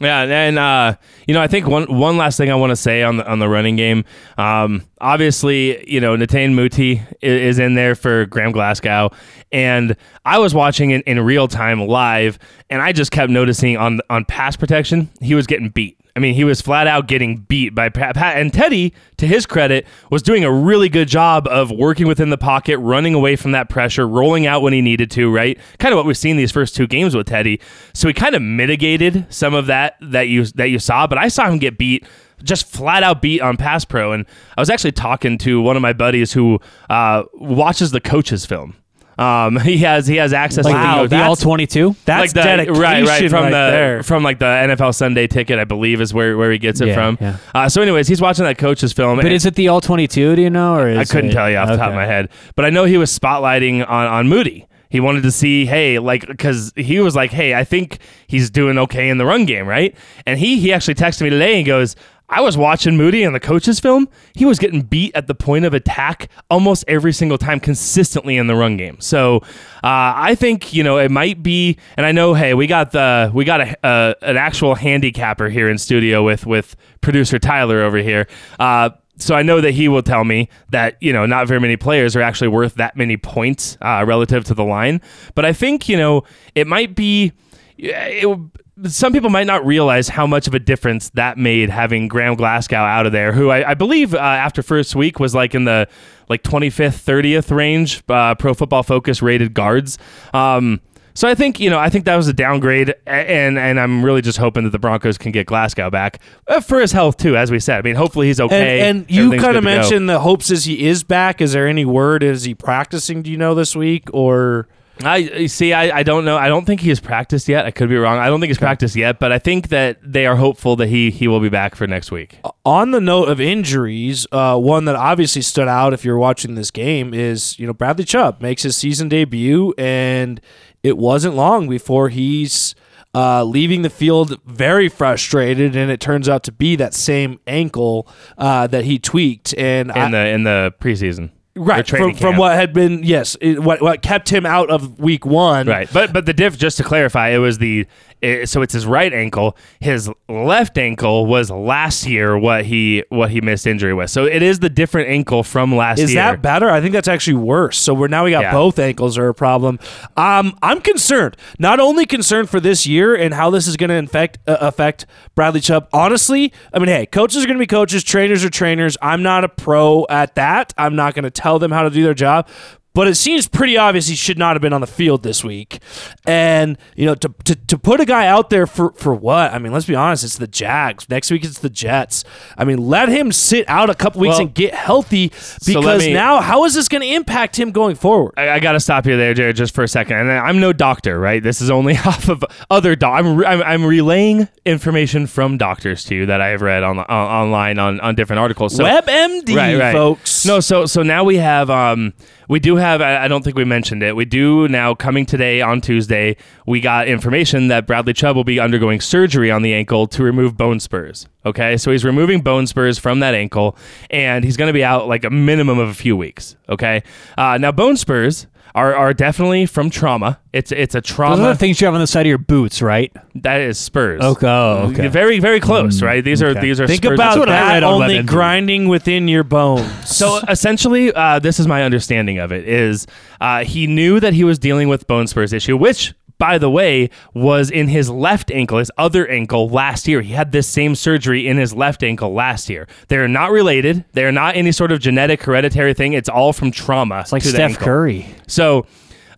Yeah, 0.00 0.22
and 0.22 0.58
uh, 0.58 0.96
you 1.28 1.34
know, 1.34 1.40
I 1.40 1.46
think 1.46 1.68
one 1.68 1.84
one 1.84 2.16
last 2.16 2.36
thing 2.36 2.50
I 2.50 2.56
want 2.56 2.70
to 2.70 2.76
say 2.76 3.04
on 3.04 3.18
the 3.18 3.30
on 3.30 3.38
the 3.38 3.48
running 3.48 3.76
game. 3.76 4.04
Um, 4.36 4.82
obviously, 5.00 5.88
you 5.88 6.00
know, 6.00 6.16
Netane 6.16 6.54
Muti 6.54 6.98
i- 6.98 7.06
is 7.22 7.60
in 7.60 7.74
there 7.74 7.94
for 7.94 8.26
Graham 8.26 8.50
Glasgow, 8.50 9.10
and 9.52 9.96
I 10.24 10.38
was 10.40 10.52
watching 10.52 10.90
it 10.90 11.04
in 11.06 11.20
real 11.20 11.46
time 11.46 11.80
live, 11.86 12.40
and 12.70 12.82
I 12.82 12.90
just 12.90 13.12
kept 13.12 13.30
noticing 13.30 13.76
on 13.76 14.00
on 14.10 14.24
pass 14.24 14.56
protection, 14.56 15.10
he 15.20 15.36
was 15.36 15.46
getting 15.46 15.68
beat. 15.68 16.00
I 16.16 16.20
mean, 16.20 16.34
he 16.34 16.44
was 16.44 16.60
flat 16.60 16.86
out 16.86 17.08
getting 17.08 17.38
beat 17.38 17.74
by 17.74 17.88
Pat. 17.88 18.14
Pat 18.14 18.38
and 18.38 18.52
Teddy, 18.52 18.94
to 19.16 19.26
his 19.26 19.46
credit, 19.46 19.84
was 20.10 20.22
doing 20.22 20.44
a 20.44 20.52
really 20.52 20.88
good 20.88 21.08
job 21.08 21.48
of 21.48 21.72
working 21.72 22.06
within 22.06 22.30
the 22.30 22.38
pocket, 22.38 22.78
running 22.78 23.14
away 23.14 23.34
from 23.34 23.50
that 23.52 23.68
pressure, 23.68 24.06
rolling 24.06 24.46
out 24.46 24.62
when 24.62 24.72
he 24.72 24.80
needed 24.80 25.10
to. 25.12 25.32
Right, 25.32 25.58
kind 25.78 25.92
of 25.92 25.96
what 25.96 26.06
we've 26.06 26.16
seen 26.16 26.36
these 26.36 26.52
first 26.52 26.76
two 26.76 26.86
games 26.86 27.16
with 27.16 27.26
Teddy. 27.26 27.60
So 27.94 28.06
he 28.06 28.14
kind 28.14 28.34
of 28.34 28.42
mitigated 28.42 29.26
some 29.28 29.54
of 29.54 29.66
that 29.66 29.96
that 30.00 30.28
you 30.28 30.44
that 30.46 30.68
you 30.68 30.78
saw. 30.78 31.06
But 31.06 31.18
I 31.18 31.28
saw 31.28 31.48
him 31.48 31.58
get 31.58 31.78
beat 31.78 32.06
just 32.42 32.66
flat 32.66 33.02
out 33.02 33.22
beat 33.22 33.40
on 33.40 33.56
pass 33.56 33.84
pro 33.84 34.12
and 34.12 34.26
i 34.58 34.60
was 34.60 34.68
actually 34.68 34.92
talking 34.92 35.38
to 35.38 35.62
one 35.62 35.76
of 35.76 35.82
my 35.82 35.92
buddies 35.94 36.32
who 36.32 36.58
uh, 36.90 37.22
watches 37.34 37.90
the 37.90 38.00
coaches 38.00 38.44
film 38.44 38.74
um, 39.18 39.58
he 39.60 39.78
has 39.78 40.06
he 40.06 40.16
has 40.16 40.32
access 40.32 40.64
Like 40.64 40.74
to 41.02 41.08
the, 41.08 41.16
the, 41.16 41.22
all 41.22 41.36
twenty 41.36 41.66
two. 41.66 41.94
That's 42.04 42.20
like 42.22 42.30
the, 42.34 42.42
dedication 42.42 42.80
right, 42.82 43.06
right 43.06 43.30
from 43.30 43.42
right 43.44 43.50
the 43.50 43.70
there. 43.70 44.02
from 44.02 44.22
like 44.22 44.38
the 44.38 44.44
NFL 44.44 44.94
Sunday 44.94 45.26
ticket, 45.26 45.58
I 45.58 45.64
believe, 45.64 46.00
is 46.00 46.12
where, 46.12 46.36
where 46.36 46.50
he 46.52 46.58
gets 46.58 46.80
it 46.80 46.88
Yeah, 46.88 46.94
from. 46.94 47.18
yeah. 47.20 47.36
Uh, 47.54 47.68
so, 47.68 47.82
anyways, 47.82 48.08
he's 48.08 48.20
watching 48.20 48.44
that 48.44 48.58
coach's 48.58 48.92
film. 48.92 49.16
But 49.20 49.32
is 49.32 49.46
it 49.46 49.54
the 49.54 49.68
all 49.68 49.80
twenty 49.80 50.06
two? 50.08 50.34
Do 50.36 50.42
you 50.42 50.50
know, 50.50 50.76
or 50.76 50.88
is 50.88 50.98
I 50.98 51.04
couldn't 51.04 51.30
it- 51.30 51.34
tell 51.34 51.50
you 51.50 51.56
off 51.56 51.68
the 51.68 51.76
top 51.76 51.88
of 51.90 51.94
my 51.94 52.06
head, 52.06 52.28
but 52.56 52.64
I 52.64 52.70
know 52.70 52.84
he 52.84 52.96
was 52.98 53.16
spotlighting 53.16 53.88
on 53.88 54.06
on 54.06 54.28
Muti. 54.28 54.66
He 54.90 55.00
wanted 55.00 55.24
to 55.24 55.32
see, 55.32 55.66
hey, 55.66 55.98
like, 55.98 56.24
because 56.24 56.72
he 56.76 57.00
was 57.00 57.16
like, 57.16 57.32
hey, 57.32 57.52
I 57.52 57.64
think 57.64 57.98
he's 58.28 58.48
doing 58.48 58.78
okay 58.78 59.08
in 59.08 59.18
the 59.18 59.24
run 59.26 59.44
game, 59.44 59.66
right? 59.66 59.92
And 60.24 60.38
he 60.38 60.60
he 60.60 60.72
actually 60.72 60.94
texted 60.94 61.22
me 61.22 61.30
today 61.30 61.56
and 61.56 61.66
goes, 61.66 61.96
I 62.28 62.40
was 62.40 62.56
watching 62.56 62.96
Muti 62.96 63.22
in 63.22 63.32
the 63.32 63.40
coach's 63.40 63.80
film. 63.80 64.08
He 64.34 64.44
was 64.44 64.58
getting 64.58 64.82
beat 64.82 65.14
at 65.14 65.26
the 65.26 65.34
point 65.34 65.66
of 65.66 65.74
attack 65.74 66.28
almost 66.50 66.84
every 66.88 67.12
single 67.12 67.36
time, 67.36 67.60
consistently 67.60 68.36
in 68.36 68.46
the 68.46 68.54
run 68.54 68.76
game. 68.76 69.00
So 69.00 69.36
uh, 69.36 70.12
I 70.16 70.34
think 70.34 70.72
you 70.72 70.82
know 70.82 70.98
it 70.98 71.10
might 71.10 71.42
be, 71.42 71.76
and 71.96 72.06
I 72.06 72.12
know, 72.12 72.34
hey, 72.34 72.54
we 72.54 72.66
got 72.66 72.92
the 72.92 73.30
we 73.34 73.44
got 73.44 73.60
a, 73.60 74.16
an 74.22 74.36
actual 74.36 74.74
handicapper 74.74 75.48
here 75.48 75.68
in 75.68 75.76
studio 75.76 76.22
with 76.22 76.46
with 76.46 76.76
producer 77.02 77.38
Tyler 77.38 77.82
over 77.82 77.98
here. 77.98 78.26
Uh, 78.58 78.90
so 79.16 79.34
I 79.34 79.42
know 79.42 79.60
that 79.60 79.72
he 79.72 79.88
will 79.88 80.02
tell 80.02 80.24
me 80.24 80.48
that 80.70 80.96
you 81.00 81.12
know 81.12 81.26
not 81.26 81.46
very 81.46 81.60
many 81.60 81.76
players 81.76 82.16
are 82.16 82.22
actually 82.22 82.48
worth 82.48 82.74
that 82.76 82.96
many 82.96 83.16
points 83.16 83.76
uh, 83.82 84.02
relative 84.06 84.44
to 84.44 84.54
the 84.54 84.64
line. 84.64 85.00
But 85.34 85.44
I 85.44 85.52
think 85.52 85.88
you 85.88 85.96
know 85.96 86.24
it 86.54 86.66
might 86.66 86.94
be. 86.94 87.32
It, 87.76 88.38
some 88.86 89.12
people 89.12 89.30
might 89.30 89.46
not 89.46 89.64
realize 89.64 90.08
how 90.08 90.26
much 90.26 90.46
of 90.46 90.54
a 90.54 90.58
difference 90.58 91.10
that 91.10 91.38
made 91.38 91.70
having 91.70 92.08
Graham 92.08 92.34
Glasgow 92.34 92.76
out 92.76 93.06
of 93.06 93.12
there, 93.12 93.32
who 93.32 93.50
I, 93.50 93.70
I 93.70 93.74
believe 93.74 94.14
uh, 94.14 94.18
after 94.18 94.62
first 94.62 94.96
week 94.96 95.20
was 95.20 95.34
like 95.34 95.54
in 95.54 95.64
the 95.64 95.88
like 96.28 96.42
25th, 96.42 97.04
30th 97.04 97.54
range, 97.54 98.02
uh, 98.08 98.34
Pro 98.34 98.54
Football 98.54 98.82
Focus 98.82 99.22
rated 99.22 99.54
guards. 99.54 99.98
Um, 100.32 100.80
so 101.16 101.28
I 101.28 101.36
think 101.36 101.60
you 101.60 101.70
know 101.70 101.78
I 101.78 101.90
think 101.90 102.06
that 102.06 102.16
was 102.16 102.26
a 102.26 102.32
downgrade, 102.32 102.92
and 103.06 103.56
and 103.56 103.78
I'm 103.78 104.04
really 104.04 104.20
just 104.20 104.36
hoping 104.36 104.64
that 104.64 104.70
the 104.70 104.80
Broncos 104.80 105.16
can 105.16 105.30
get 105.30 105.46
Glasgow 105.46 105.88
back 105.88 106.20
uh, 106.48 106.60
for 106.60 106.80
his 106.80 106.90
health 106.90 107.16
too. 107.16 107.36
As 107.36 107.52
we 107.52 107.60
said, 107.60 107.78
I 107.78 107.82
mean, 107.82 107.94
hopefully 107.94 108.26
he's 108.26 108.40
okay. 108.40 108.80
And, 108.80 108.98
and 109.02 109.10
you 109.10 109.38
kind 109.38 109.56
of 109.56 109.62
mentioned 109.62 110.08
the 110.08 110.18
hopes 110.18 110.50
as 110.50 110.64
he 110.64 110.86
is 110.86 111.04
back. 111.04 111.40
Is 111.40 111.52
there 111.52 111.68
any 111.68 111.84
word? 111.84 112.24
Is 112.24 112.42
he 112.42 112.54
practicing? 112.54 113.22
Do 113.22 113.30
you 113.30 113.36
know 113.36 113.54
this 113.54 113.76
week 113.76 114.08
or? 114.12 114.68
I 115.02 115.46
see. 115.46 115.72
I, 115.72 115.98
I 115.98 116.02
don't 116.02 116.24
know. 116.24 116.36
I 116.36 116.48
don't 116.48 116.64
think 116.64 116.80
he 116.80 116.88
has 116.90 117.00
practiced 117.00 117.48
yet. 117.48 117.66
I 117.66 117.70
could 117.72 117.88
be 117.88 117.96
wrong. 117.96 118.18
I 118.18 118.28
don't 118.28 118.40
think 118.40 118.50
he's 118.50 118.58
practiced 118.58 118.94
yet, 118.94 119.18
but 119.18 119.32
I 119.32 119.38
think 119.38 119.68
that 119.68 119.98
they 120.02 120.26
are 120.26 120.36
hopeful 120.36 120.76
that 120.76 120.86
he 120.86 121.10
he 121.10 121.26
will 121.26 121.40
be 121.40 121.48
back 121.48 121.74
for 121.74 121.86
next 121.86 122.12
week. 122.12 122.38
On 122.64 122.92
the 122.92 123.00
note 123.00 123.28
of 123.28 123.40
injuries, 123.40 124.26
uh, 124.30 124.56
one 124.56 124.84
that 124.84 124.94
obviously 124.94 125.42
stood 125.42 125.68
out 125.68 125.92
if 125.92 126.04
you're 126.04 126.18
watching 126.18 126.54
this 126.54 126.70
game 126.70 127.12
is 127.12 127.58
you 127.58 127.66
know 127.66 127.72
Bradley 127.72 128.04
Chubb 128.04 128.40
makes 128.40 128.62
his 128.62 128.76
season 128.76 129.08
debut, 129.08 129.74
and 129.76 130.40
it 130.82 130.96
wasn't 130.96 131.34
long 131.34 131.68
before 131.68 132.08
he's 132.08 132.74
uh, 133.14 133.44
leaving 133.44 133.82
the 133.82 133.90
field 133.90 134.40
very 134.44 134.88
frustrated, 134.88 135.76
and 135.76 135.90
it 135.90 136.00
turns 136.00 136.28
out 136.28 136.42
to 136.44 136.52
be 136.52 136.76
that 136.76 136.94
same 136.94 137.38
ankle 137.46 138.08
uh, 138.38 138.66
that 138.66 138.84
he 138.84 138.98
tweaked, 138.98 139.54
and 139.56 139.92
I, 139.92 140.06
in 140.06 140.12
the 140.12 140.28
in 140.28 140.42
the 140.44 140.74
preseason. 140.80 141.30
Right 141.56 141.86
from, 141.86 142.14
from 142.16 142.36
what 142.36 142.54
had 142.54 142.72
been 142.72 143.04
yes, 143.04 143.36
it, 143.40 143.60
what 143.60 143.80
what 143.80 144.02
kept 144.02 144.28
him 144.28 144.44
out 144.44 144.70
of 144.70 144.98
week 144.98 145.24
one, 145.24 145.68
Right, 145.68 145.88
but 145.92 146.12
but 146.12 146.26
the 146.26 146.32
diff. 146.32 146.58
Just 146.58 146.78
to 146.78 146.82
clarify, 146.82 147.28
it 147.28 147.38
was 147.38 147.58
the 147.58 147.86
it, 148.24 148.48
so 148.48 148.62
it's 148.62 148.72
his 148.72 148.86
right 148.86 149.12
ankle. 149.12 149.56
His 149.80 150.10
left 150.28 150.78
ankle 150.78 151.26
was 151.26 151.50
last 151.50 152.06
year 152.06 152.36
what 152.38 152.64
he 152.64 153.04
what 153.10 153.30
he 153.30 153.40
missed 153.40 153.66
injury 153.66 153.94
with. 153.94 154.10
So 154.10 154.24
it 154.24 154.42
is 154.42 154.58
the 154.60 154.70
different 154.70 155.08
ankle 155.10 155.42
from 155.42 155.74
last 155.74 155.98
Is 155.98 156.12
year. 156.12 156.22
Is 156.22 156.26
that 156.32 156.42
better? 156.42 156.70
I 156.70 156.80
think 156.80 156.92
that's 156.92 157.08
actually 157.08 157.34
worse. 157.34 157.78
So 157.78 157.94
we're 157.94 158.08
now 158.08 158.24
we 158.24 158.30
got 158.30 158.42
Yeah. 158.42 158.52
both 158.52 158.78
ankles 158.78 159.18
are 159.18 159.28
a 159.28 159.34
problem. 159.34 159.78
Um, 160.16 160.56
I'm 160.62 160.80
concerned. 160.80 161.36
Not 161.58 161.80
only 161.80 162.06
concerned 162.06 162.50
for 162.50 162.60
this 162.60 162.86
year 162.86 163.14
and 163.14 163.34
how 163.34 163.50
this 163.50 163.66
is 163.66 163.76
going 163.76 163.90
to 163.90 163.96
infect 163.96 164.38
uh, 164.46 164.56
affect 164.60 165.06
Bradley 165.34 165.60
Chubb. 165.60 165.88
Honestly, 165.92 166.52
I 166.72 166.78
mean, 166.78 166.88
hey, 166.88 167.06
coaches 167.06 167.44
are 167.44 167.46
going 167.46 167.58
to 167.58 167.62
be 167.62 167.66
coaches, 167.66 168.02
trainers 168.02 168.44
are 168.44 168.50
trainers. 168.50 168.96
I'm 169.02 169.22
not 169.22 169.44
a 169.44 169.48
pro 169.48 170.06
at 170.08 170.34
that. 170.36 170.72
I'm 170.78 170.96
not 170.96 171.14
going 171.14 171.24
to 171.24 171.30
tell 171.30 171.58
them 171.58 171.70
how 171.70 171.82
to 171.82 171.90
do 171.90 172.02
their 172.02 172.14
job. 172.14 172.48
But 172.94 173.08
it 173.08 173.16
seems 173.16 173.48
pretty 173.48 173.76
obvious 173.76 174.06
he 174.06 174.14
should 174.14 174.38
not 174.38 174.54
have 174.54 174.62
been 174.62 174.72
on 174.72 174.80
the 174.80 174.86
field 174.86 175.24
this 175.24 175.42
week. 175.42 175.80
And 176.26 176.78
you 176.94 177.04
know, 177.04 177.14
to 177.16 177.34
to, 177.44 177.54
to 177.56 177.78
put 177.78 178.00
a 178.00 178.04
guy 178.04 178.26
out 178.26 178.50
there 178.50 178.66
for 178.66 178.92
for 178.92 179.14
what? 179.14 179.52
I 179.52 179.58
mean, 179.58 179.72
let's 179.72 179.86
be 179.86 179.96
honest. 179.96 180.24
It's 180.24 180.38
the 180.38 180.46
Jags. 180.46 181.08
Next 181.08 181.30
week 181.30 181.44
it's 181.44 181.58
the 181.58 181.70
Jets. 181.70 182.24
I 182.56 182.64
mean, 182.64 182.78
let 182.78 183.08
him 183.08 183.32
sit 183.32 183.68
out 183.68 183.90
a 183.90 183.94
couple 183.94 184.20
weeks 184.20 184.34
Well, 184.34 184.42
and 184.42 184.54
get 184.54 184.74
healthy 184.74 185.30
so 185.34 185.80
because 185.80 186.06
me- 186.06 186.14
now 186.14 186.40
how 186.40 186.64
is 186.64 186.74
this 186.74 186.88
going 186.88 187.02
to 187.02 187.08
impact 187.08 187.58
him 187.58 187.72
going 187.72 187.96
forward? 187.96 188.34
I, 188.36 188.50
I 188.50 188.60
got 188.60 188.72
to 188.72 188.80
stop 188.80 189.06
you 189.06 189.16
there, 189.16 189.34
Jared, 189.34 189.56
just 189.56 189.74
for 189.74 189.82
a 189.82 189.88
second. 189.88 190.16
And 190.16 190.30
I'm 190.30 190.60
no 190.60 190.72
doctor, 190.72 191.18
right? 191.18 191.42
This 191.42 191.60
is 191.60 191.70
only 191.70 191.96
off 192.06 192.28
of 192.28 192.44
other. 192.70 192.96
I'm, 193.02 193.36
re- 193.36 193.46
I'm 193.46 193.62
I'm 193.62 193.84
relaying 193.84 194.48
information 194.64 195.26
from 195.26 195.58
doctors 195.58 196.04
to 196.04 196.14
you 196.14 196.26
that 196.26 196.40
I 196.40 196.48
have 196.48 196.62
read 196.62 196.84
on, 196.84 197.00
on 197.00 197.04
online 197.08 197.78
on, 197.78 198.00
on 198.00 198.14
different 198.14 198.38
articles. 198.38 198.76
So 198.76 198.84
WebMD, 198.84 199.56
right, 199.56 199.76
right. 199.76 199.92
folks. 199.92 200.46
No, 200.46 200.60
so 200.60 200.86
so 200.86 201.02
now 201.02 201.24
we 201.24 201.36
have 201.38 201.70
um 201.70 202.12
we 202.48 202.60
do 202.60 202.76
have 202.76 203.00
I 203.00 203.28
don't 203.28 203.42
think 203.42 203.56
we 203.56 203.64
mentioned 203.64 204.02
it. 204.02 204.16
We 204.16 204.24
do 204.24 204.68
now 204.68 204.94
coming 204.94 205.26
today 205.26 205.60
on 205.60 205.80
Tuesday. 205.80 206.36
We 206.66 206.80
got 206.80 207.08
information 207.08 207.68
that 207.68 207.86
Bradley 207.86 208.12
Chubb 208.12 208.36
will 208.36 208.44
be 208.44 208.60
undergoing 208.60 209.00
surgery 209.00 209.50
on 209.50 209.62
the 209.62 209.74
ankle 209.74 210.06
to 210.08 210.22
remove 210.22 210.56
bone 210.56 210.80
spurs. 210.80 211.26
Okay, 211.46 211.76
so 211.76 211.90
he's 211.90 212.04
removing 212.04 212.40
bone 212.40 212.66
spurs 212.66 212.98
from 212.98 213.20
that 213.20 213.34
ankle, 213.34 213.76
and 214.10 214.44
he's 214.44 214.56
going 214.56 214.68
to 214.68 214.72
be 214.72 214.84
out 214.84 215.08
like 215.08 215.24
a 215.24 215.30
minimum 215.30 215.78
of 215.78 215.88
a 215.88 215.94
few 215.94 216.16
weeks. 216.16 216.56
Okay, 216.68 217.02
uh, 217.36 217.58
now 217.58 217.72
bone 217.72 217.96
spurs. 217.96 218.46
Are, 218.76 218.92
are 218.92 219.14
definitely 219.14 219.66
from 219.66 219.88
trauma. 219.88 220.40
It's 220.52 220.72
it's 220.72 220.96
a 220.96 221.00
Those 221.00 221.10
are 221.10 221.14
trauma 221.14 221.42
the 221.48 221.54
things 221.54 221.80
you 221.80 221.84
have 221.86 221.94
on 221.94 222.00
the 222.00 222.08
side 222.08 222.22
of 222.22 222.28
your 222.28 222.38
boots, 222.38 222.82
right? 222.82 223.12
that 223.36 223.60
is 223.60 223.78
spurs. 223.78 224.20
Okay, 224.20 224.46
oh, 224.46 224.90
okay. 224.90 225.06
Very 225.06 225.38
very 225.38 225.60
close, 225.60 226.02
right? 226.02 226.24
These 226.24 226.42
are 226.42 226.48
okay. 226.48 226.60
these 226.60 226.80
are 226.80 226.86
Think 226.88 227.04
spurs. 227.04 227.14
about 227.14 227.38
what 227.38 227.48
that 227.48 227.84
on 227.84 228.02
only 228.02 228.22
grinding 228.24 228.88
within 228.88 229.28
your 229.28 229.44
bones. 229.44 230.08
So 230.08 230.38
essentially, 230.48 231.12
uh, 231.12 231.38
this 231.38 231.60
is 231.60 231.68
my 231.68 231.84
understanding 231.84 232.38
of 232.38 232.50
it: 232.50 232.66
is 232.68 233.06
uh, 233.40 233.64
he 233.64 233.86
knew 233.86 234.18
that 234.18 234.32
he 234.32 234.42
was 234.42 234.58
dealing 234.58 234.88
with 234.88 235.06
bone 235.06 235.28
spurs 235.28 235.52
issue, 235.52 235.76
which, 235.76 236.12
by 236.44 236.58
the 236.58 236.68
way, 236.68 237.08
was 237.32 237.70
in 237.70 237.88
his 237.88 238.10
left 238.10 238.50
ankle, 238.50 238.76
his 238.76 238.90
other 238.98 239.26
ankle 239.28 239.66
last 239.66 240.06
year. 240.06 240.20
He 240.20 240.34
had 240.34 240.52
this 240.52 240.68
same 240.68 240.94
surgery 240.94 241.48
in 241.48 241.56
his 241.56 241.72
left 241.72 242.02
ankle 242.02 242.34
last 242.34 242.68
year. 242.68 242.86
They're 243.08 243.26
not 243.26 243.50
related. 243.50 244.04
They're 244.12 244.30
not 244.30 244.54
any 244.54 244.70
sort 244.70 244.92
of 244.92 245.00
genetic 245.00 245.42
hereditary 245.42 245.94
thing. 245.94 246.12
It's 246.12 246.28
all 246.28 246.52
from 246.52 246.70
trauma. 246.70 247.20
It's 247.20 247.32
like 247.32 247.40
Steph. 247.40 247.78
Curry. 247.78 248.26
So, 248.46 248.84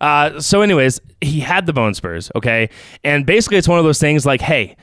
uh, 0.01 0.41
so 0.41 0.59
anyways, 0.61 0.99
he 1.21 1.39
had 1.39 1.65
the 1.65 1.71
bone 1.71 1.93
spurs, 1.93 2.29
okay, 2.35 2.69
and 3.05 3.25
basically 3.25 3.55
it's 3.55 3.69
one 3.69 3.79
of 3.79 3.85
those 3.85 3.99
things 3.99 4.25
like, 4.25 4.41
hey, 4.41 4.75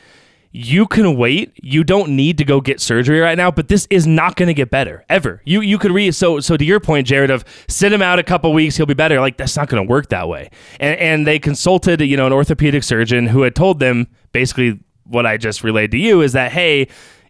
you 0.56 0.86
can 0.86 1.16
wait. 1.16 1.50
You 1.60 1.82
don't 1.82 2.10
need 2.10 2.38
to 2.38 2.44
go 2.44 2.60
get 2.60 2.80
surgery 2.80 3.18
right 3.18 3.36
now, 3.36 3.50
but 3.50 3.66
this 3.66 3.88
is 3.90 4.06
not 4.06 4.36
going 4.36 4.46
to 4.46 4.54
get 4.54 4.70
better 4.70 5.04
ever. 5.08 5.42
You 5.44 5.60
you 5.62 5.78
could 5.78 5.90
read 5.90 6.14
so 6.14 6.38
so 6.38 6.56
to 6.56 6.64
your 6.64 6.78
point, 6.78 7.08
Jared, 7.08 7.30
of 7.30 7.44
sit 7.66 7.92
him 7.92 8.00
out 8.00 8.20
a 8.20 8.22
couple 8.22 8.52
weeks, 8.52 8.76
he'll 8.76 8.86
be 8.86 8.94
better. 8.94 9.20
Like 9.20 9.36
that's 9.36 9.56
not 9.56 9.68
going 9.68 9.84
to 9.84 9.90
work 9.90 10.10
that 10.10 10.28
way. 10.28 10.50
And 10.78 10.96
and 11.00 11.26
they 11.26 11.40
consulted 11.40 12.00
you 12.02 12.16
know 12.16 12.28
an 12.28 12.32
orthopedic 12.32 12.84
surgeon 12.84 13.26
who 13.26 13.42
had 13.42 13.56
told 13.56 13.80
them 13.80 14.06
basically 14.30 14.78
what 15.02 15.26
I 15.26 15.38
just 15.38 15.64
relayed 15.64 15.90
to 15.90 15.98
you 15.98 16.20
is 16.22 16.32
that 16.34 16.52
hey. 16.52 16.86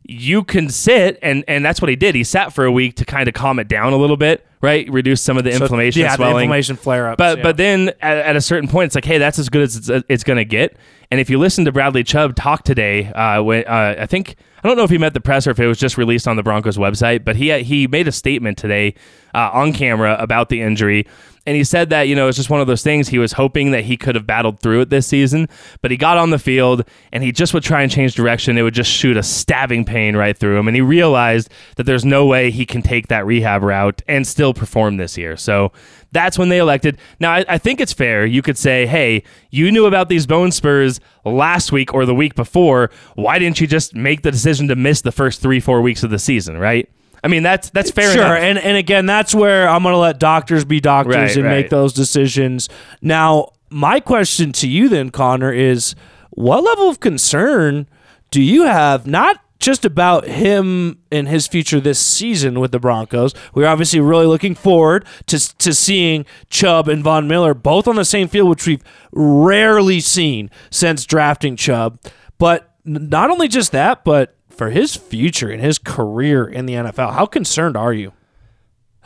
You 0.06 0.44
can 0.44 0.68
sit, 0.68 1.18
and 1.22 1.44
and 1.48 1.64
that's 1.64 1.80
what 1.80 1.88
he 1.88 1.96
did. 1.96 2.14
He 2.14 2.24
sat 2.24 2.52
for 2.52 2.64
a 2.66 2.70
week 2.72 2.96
to 2.96 3.06
kind 3.06 3.26
of 3.26 3.32
calm 3.34 3.58
it 3.58 3.68
down 3.68 3.94
a 3.94 3.96
little 3.96 4.18
bit, 4.18 4.46
right? 4.60 4.86
Reduce 4.90 5.22
some 5.22 5.38
of 5.38 5.44
the 5.44 5.52
So, 5.52 5.62
inflammation, 5.62 6.02
yeah, 6.02 6.10
the 6.10 6.16
swelling, 6.16 6.44
inflammation 6.44 6.76
flare 6.76 7.08
ups. 7.08 7.16
but 7.16 7.42
but 7.42 7.56
then 7.56 7.88
at, 8.02 8.18
at 8.18 8.36
a 8.36 8.40
certain 8.42 8.68
point, 8.68 8.86
it's 8.86 8.94
like, 8.94 9.06
hey, 9.06 9.16
that's 9.16 9.38
as 9.38 9.48
good 9.48 9.62
as 9.62 9.88
it's, 9.88 10.04
it's 10.10 10.22
going 10.24 10.36
to 10.36 10.44
get. 10.44 10.76
And 11.10 11.20
if 11.20 11.30
you 11.30 11.38
listen 11.38 11.64
to 11.64 11.72
Bradley 11.72 12.04
Chubb 12.04 12.34
talk 12.34 12.64
today, 12.64 13.06
uh, 13.12 13.42
when, 13.42 13.64
uh, 13.66 13.94
I 13.98 14.06
think 14.06 14.36
I 14.62 14.68
don't 14.68 14.76
know 14.76 14.84
if 14.84 14.90
he 14.90 14.98
met 14.98 15.14
the 15.14 15.20
press 15.20 15.46
or 15.46 15.52
if 15.52 15.60
it 15.60 15.66
was 15.66 15.78
just 15.78 15.96
released 15.96 16.28
on 16.28 16.36
the 16.36 16.42
Broncos 16.42 16.76
website, 16.76 17.24
but 17.24 17.36
he 17.36 17.62
he 17.62 17.86
made 17.86 18.06
a 18.06 18.12
statement 18.12 18.58
today 18.58 18.94
uh, 19.34 19.50
on 19.52 19.72
camera 19.72 20.16
about 20.18 20.48
the 20.48 20.60
injury. 20.60 21.06
And 21.46 21.56
he 21.56 21.64
said 21.64 21.90
that, 21.90 22.08
you 22.08 22.14
know, 22.14 22.28
it's 22.28 22.38
just 22.38 22.48
one 22.48 22.62
of 22.62 22.66
those 22.66 22.82
things. 22.82 23.08
He 23.08 23.18
was 23.18 23.32
hoping 23.32 23.72
that 23.72 23.84
he 23.84 23.98
could 23.98 24.14
have 24.14 24.26
battled 24.26 24.60
through 24.60 24.80
it 24.82 24.90
this 24.90 25.06
season, 25.06 25.48
but 25.82 25.90
he 25.90 25.96
got 25.98 26.16
on 26.16 26.30
the 26.30 26.38
field 26.38 26.84
and 27.12 27.22
he 27.22 27.32
just 27.32 27.52
would 27.52 27.62
try 27.62 27.82
and 27.82 27.92
change 27.92 28.14
direction. 28.14 28.56
It 28.56 28.62
would 28.62 28.72
just 28.72 28.90
shoot 28.90 29.18
a 29.18 29.22
stabbing 29.22 29.84
pain 29.84 30.16
right 30.16 30.36
through 30.36 30.56
him. 30.56 30.68
And 30.68 30.74
he 30.74 30.80
realized 30.80 31.50
that 31.76 31.84
there's 31.84 32.04
no 32.04 32.24
way 32.24 32.50
he 32.50 32.64
can 32.64 32.80
take 32.80 33.08
that 33.08 33.26
rehab 33.26 33.62
route 33.62 34.00
and 34.08 34.26
still 34.26 34.54
perform 34.54 34.96
this 34.96 35.18
year. 35.18 35.36
So 35.36 35.70
that's 36.12 36.38
when 36.38 36.48
they 36.48 36.58
elected. 36.58 36.96
Now, 37.20 37.34
I, 37.34 37.44
I 37.46 37.58
think 37.58 37.78
it's 37.78 37.92
fair. 37.92 38.24
You 38.24 38.40
could 38.40 38.56
say, 38.56 38.86
hey, 38.86 39.22
you 39.50 39.70
knew 39.70 39.84
about 39.84 40.08
these 40.08 40.26
bone 40.26 40.50
spurs 40.50 40.98
last 41.26 41.72
week 41.72 41.92
or 41.92 42.06
the 42.06 42.14
week 42.14 42.36
before. 42.36 42.90
Why 43.16 43.38
didn't 43.38 43.60
you 43.60 43.66
just 43.66 43.94
make 43.94 44.22
the 44.22 44.30
decision 44.30 44.68
to 44.68 44.76
miss 44.76 45.02
the 45.02 45.12
first 45.12 45.42
three, 45.42 45.60
four 45.60 45.82
weeks 45.82 46.02
of 46.02 46.08
the 46.08 46.18
season, 46.18 46.56
right? 46.56 46.88
I 47.24 47.28
mean, 47.28 47.42
that's 47.42 47.70
that's 47.70 47.90
fair 47.90 48.12
sure, 48.12 48.22
enough. 48.22 48.38
and 48.38 48.58
and 48.58 48.76
again, 48.76 49.06
that's 49.06 49.34
where 49.34 49.66
I'm 49.68 49.82
going 49.82 49.94
to 49.94 49.98
let 49.98 50.18
doctors 50.20 50.64
be 50.66 50.78
doctors 50.78 51.14
Right, 51.16 51.37
and 51.37 51.44
right. 51.46 51.50
make 51.62 51.70
those 51.70 51.94
decisions. 51.94 52.68
Now, 53.00 53.52
my 53.70 53.98
question 53.98 54.52
to 54.52 54.68
you 54.68 54.88
then, 54.90 55.10
Connor, 55.10 55.52
is 55.52 55.94
what 56.30 56.62
level 56.62 56.90
of 56.90 57.00
concern 57.00 57.88
do 58.30 58.42
you 58.42 58.64
have? 58.64 59.06
Not 59.06 59.40
just 59.58 59.87
about 59.87 60.26
him 60.26 60.98
and 61.10 61.26
his 61.26 61.46
future 61.46 61.80
this 61.80 61.98
season 61.98 62.60
with 62.60 62.72
the 62.72 62.78
Broncos. 62.78 63.32
We're 63.54 63.68
obviously 63.68 64.00
really 64.00 64.26
looking 64.26 64.54
forward 64.54 65.06
to 65.28 65.56
to 65.58 65.72
seeing 65.72 66.26
Chubb 66.50 66.88
and 66.88 67.02
Von 67.02 67.26
Miller 67.26 67.54
both 67.54 67.88
on 67.88 67.96
the 67.96 68.04
same 68.04 68.28
field, 68.28 68.50
which 68.50 68.66
we've 68.66 68.84
rarely 69.12 70.00
seen 70.00 70.50
since 70.70 71.06
drafting 71.06 71.56
Chubb. 71.56 71.98
But 72.37 72.70
not 72.84 73.30
only 73.30 73.48
just 73.48 73.72
that, 73.72 74.04
but 74.04 74.37
for 74.54 74.70
his 74.70 74.96
future 74.96 75.50
and 75.50 75.60
his 75.60 75.78
career 75.78 76.46
in 76.46 76.66
the 76.66 76.74
NFL, 76.74 77.12
how 77.14 77.26
concerned 77.26 77.76
are 77.76 77.92
you? 77.92 78.12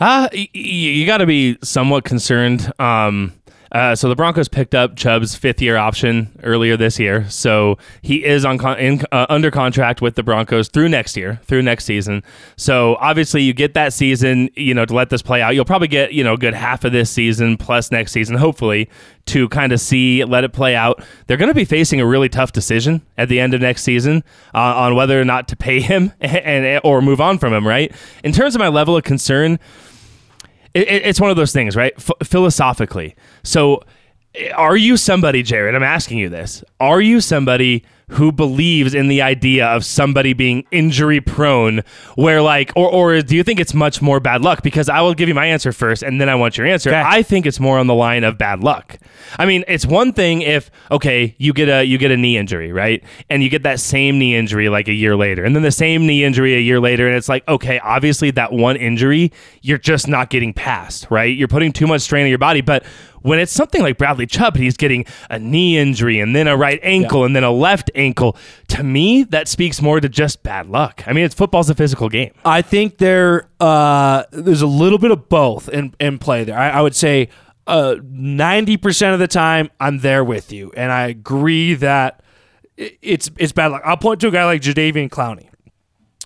Uh, 0.01 0.29
y- 0.33 0.49
y- 0.55 0.61
you 0.61 1.07
got 1.07 1.19
to 1.19 1.27
be 1.27 1.59
somewhat 1.63 2.05
concerned. 2.05 2.73
Um, 2.79 3.33
uh, 3.73 3.95
so 3.95 4.09
the 4.09 4.17
Broncos 4.17 4.49
picked 4.49 4.75
up 4.75 4.97
Chubb's 4.97 5.35
fifth 5.35 5.61
year 5.61 5.77
option 5.77 6.31
earlier 6.43 6.77
this 6.77 6.99
year, 6.99 7.29
so 7.29 7.77
he 8.03 8.25
is 8.25 8.45
on 8.45 8.59
con- 8.59 8.79
in, 8.79 9.03
uh, 9.13 9.27
under 9.29 9.51
contract 9.51 10.01
with 10.01 10.15
the 10.15 10.23
Broncos 10.23 10.69
through 10.69 10.89
next 10.89 11.17
year, 11.17 11.41
through 11.45 11.63
next 11.63 11.85
season. 11.85 12.23
So 12.57 12.97
obviously, 13.01 13.43
you 13.43 13.53
get 13.53 13.75
that 13.75 13.93
season, 13.93 14.49
you 14.57 14.75
know, 14.75 14.87
to 14.87 14.95
let 14.95 15.11
this 15.11 15.23
play 15.23 15.43
out. 15.43 15.55
You'll 15.55 15.65
probably 15.65 15.89
get 15.89 16.13
you 16.13 16.25
know 16.25 16.35
a 16.35 16.39
good 16.39 16.55
half 16.55 16.85
of 16.85 16.93
this 16.93 17.11
season 17.11 17.57
plus 17.57 17.91
next 17.91 18.13
season, 18.13 18.37
hopefully, 18.37 18.89
to 19.27 19.49
kind 19.51 19.73
of 19.73 19.81
see 19.81 20.25
let 20.25 20.45
it 20.45 20.53
play 20.53 20.75
out. 20.75 21.03
They're 21.27 21.37
going 21.37 21.51
to 21.51 21.55
be 21.55 21.67
facing 21.67 22.01
a 22.01 22.07
really 22.07 22.29
tough 22.29 22.53
decision 22.53 23.03
at 23.17 23.29
the 23.29 23.39
end 23.39 23.55
of 23.55 23.61
next 23.61 23.83
season 23.83 24.25
uh, 24.55 24.59
on 24.59 24.95
whether 24.95 25.21
or 25.21 25.25
not 25.25 25.49
to 25.49 25.57
pay 25.57 25.81
him 25.89 26.13
and 26.21 26.81
or 26.85 27.03
move 27.03 27.21
on 27.21 27.39
from 27.39 27.53
him. 27.53 27.67
Right 27.67 27.95
in 28.25 28.33
terms 28.33 28.55
of 28.55 28.61
my 28.61 28.69
level 28.69 28.97
of 28.97 29.05
concern 29.05 29.59
it, 30.75 30.89
it- 30.89 31.07
it's 31.07 31.21
one 31.21 31.31
of 31.31 31.37
those 31.37 31.53
things, 31.53 31.77
right? 31.77 31.95
Ph 31.97 32.11
philosophically. 32.25 33.15
So, 33.43 33.83
eh, 34.35 34.51
are 34.51 34.77
you 34.77 34.97
somebody, 34.97 35.43
Jared? 35.43 35.75
I'm 35.75 35.83
asking 35.83 36.19
you 36.19 36.29
this. 36.29 36.63
Are 36.81 37.01
you 37.01 37.21
somebody 37.21 37.85
who 38.11 38.33
believes 38.33 38.95
in 38.95 39.09
the 39.09 39.23
idea 39.23 39.67
of 39.67 39.85
somebody 39.85 40.33
being 40.33 40.65
injury 40.71 41.21
prone, 41.21 41.83
where 42.15 42.43
like, 42.43 42.73
or, 42.77 42.91
or 42.91 43.21
do 43.21 43.37
you 43.37 43.43
think 43.43 43.61
it's 43.61 43.75
much 43.75 44.01
more 44.01 44.21
bad 44.21 44.43
luck? 44.43 44.63
Because 44.63 44.89
I 44.89 45.01
will 45.01 45.15
give 45.15 45.29
you 45.29 45.35
my 45.35 45.47
answer 45.47 45.73
first, 45.73 46.03
and 46.03 46.21
then 46.21 46.29
I 46.29 46.35
want 46.35 46.57
your 46.57 46.67
answer. 46.67 46.91
Okay. 46.91 47.03
I 47.05 47.23
think 47.23 47.47
it's 47.47 47.61
more 47.61 47.79
on 47.79 47.87
the 47.87 47.95
line 47.95 48.25
of 48.25 48.39
bad 48.39 48.61
luck. 48.61 48.99
I 49.39 49.47
mean, 49.47 49.65
it's 49.69 49.87
one 49.87 50.13
thing 50.13 50.43
if 50.43 50.71
okay, 50.91 51.35
you 51.39 51.53
get 51.53 51.69
a 51.69 51.85
you 51.85 51.99
get 51.99 52.11
a 52.11 52.17
knee 52.17 52.37
injury, 52.37 52.73
right, 52.73 53.03
and 53.29 53.43
you 53.43 53.51
get 53.51 53.63
that 53.65 53.81
same 53.81 54.19
knee 54.19 54.35
injury 54.35 54.69
like 54.69 54.89
a 54.89 54.95
year 54.95 55.17
later, 55.17 55.45
and 55.45 55.55
then 55.55 55.63
the 55.63 55.71
same 55.71 56.07
knee 56.07 56.25
injury 56.25 56.55
a 56.55 56.61
year 56.61 56.81
later, 56.81 57.07
and 57.07 57.17
it's 57.17 57.29
like 57.29 57.47
okay, 57.49 57.79
obviously 57.81 58.31
that 58.33 58.53
one 58.53 58.77
injury 58.77 59.33
you're 59.63 59.79
just 59.79 60.09
not 60.09 60.31
getting 60.31 60.53
past, 60.53 61.07
right? 61.11 61.37
You're 61.37 61.49
putting 61.49 61.73
too 61.73 61.87
much 61.87 62.03
strain 62.03 62.25
on 62.25 62.29
your 62.29 62.39
body, 62.39 62.61
but 62.61 62.85
when 63.23 63.39
it's 63.39 63.53
something 63.53 63.83
like 63.83 63.99
Bradley 63.99 64.27
Chubb, 64.27 64.55
and 64.55 64.65
he's 64.65 64.77
getting 64.77 65.05
a 65.31 65.39
knee 65.39 65.79
injury 65.79 66.21
and 66.21 66.35
then 66.35 66.47
a 66.47 66.57
right 66.57 66.81
ankle 66.83 67.25
and 67.25 67.35
then 67.35 67.45
a 67.45 67.51
left 67.51 67.91
ankle. 67.99 68.37
To 68.69 68.83
me, 68.83 69.25
that 69.25 69.49
speaks 69.49 69.83
more 69.83 70.01
to 70.01 70.09
just 70.09 70.43
bad 70.43 70.69
luck. 70.69 71.03
I 71.07 71.13
mean, 71.13 71.25
it's 71.25 71.35
football's 71.35 71.69
a 71.69 71.75
physical 71.75 72.09
game. 72.09 72.33
I 72.45 72.63
think 72.63 72.99
there 72.99 73.51
uh, 73.61 74.25
there's 74.31 74.63
a 74.63 74.67
little 74.67 74.99
bit 74.99 75.11
of 75.11 75.29
both 75.29 75.69
in, 75.69 75.95
in 76.01 76.19
play 76.19 76.45
there. 76.45 76.59
I, 76.59 76.71
I 76.71 76.81
would 76.81 76.95
say 76.95 77.29
uh, 77.67 77.97
ninety 78.03 78.77
percent 78.77 79.13
of 79.15 79.21
the 79.21 79.29
time 79.29 79.71
I'm 79.81 79.99
there 79.99 80.25
with 80.25 80.53
you, 80.53 80.73
and 80.77 80.91
I 80.93 81.09
agree 81.09 81.75
that 81.75 82.23
it's 82.77 83.31
it's 83.37 83.53
bad 83.53 83.73
luck. 83.73 83.83
I'll 83.85 83.97
point 83.97 84.21
to 84.21 84.29
a 84.29 84.31
guy 84.31 84.45
like 84.45 84.63
Jadeveon 84.63 85.11
Clowney, 85.11 85.49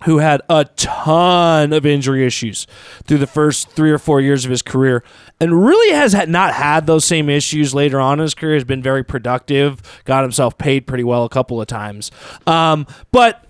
who 0.05 0.19
had 0.19 0.43
a 0.49 0.65
ton 0.77 1.73
of 1.73 1.87
injury 1.87 2.27
issues 2.27 2.67
through 3.05 3.19
the 3.19 3.27
first 3.27 3.71
three 3.71 3.91
or 3.91 3.99
four 3.99 4.21
years 4.21 4.45
of 4.45 4.51
his 4.51 4.63
career, 4.63 5.03
and 5.41 5.65
really 5.65 5.95
has 5.95 6.15
not 6.29 6.55
had 6.55 6.87
those 6.87 7.05
same 7.05 7.29
issues 7.29 7.75
later 7.75 8.01
on 8.01 8.19
in 8.19 8.23
his 8.23 8.35
career. 8.35 8.55
Has 8.55 8.65
been 8.65 8.83
very 8.83 9.05
productive, 9.05 9.81
got 10.05 10.23
himself 10.23 10.59
paid 10.59 10.87
pretty 10.87 11.05
well 11.05 11.25
a 11.25 11.29
couple 11.29 11.61
of 11.61 11.67
times, 11.67 12.11
um, 12.47 12.87
but 13.11 13.45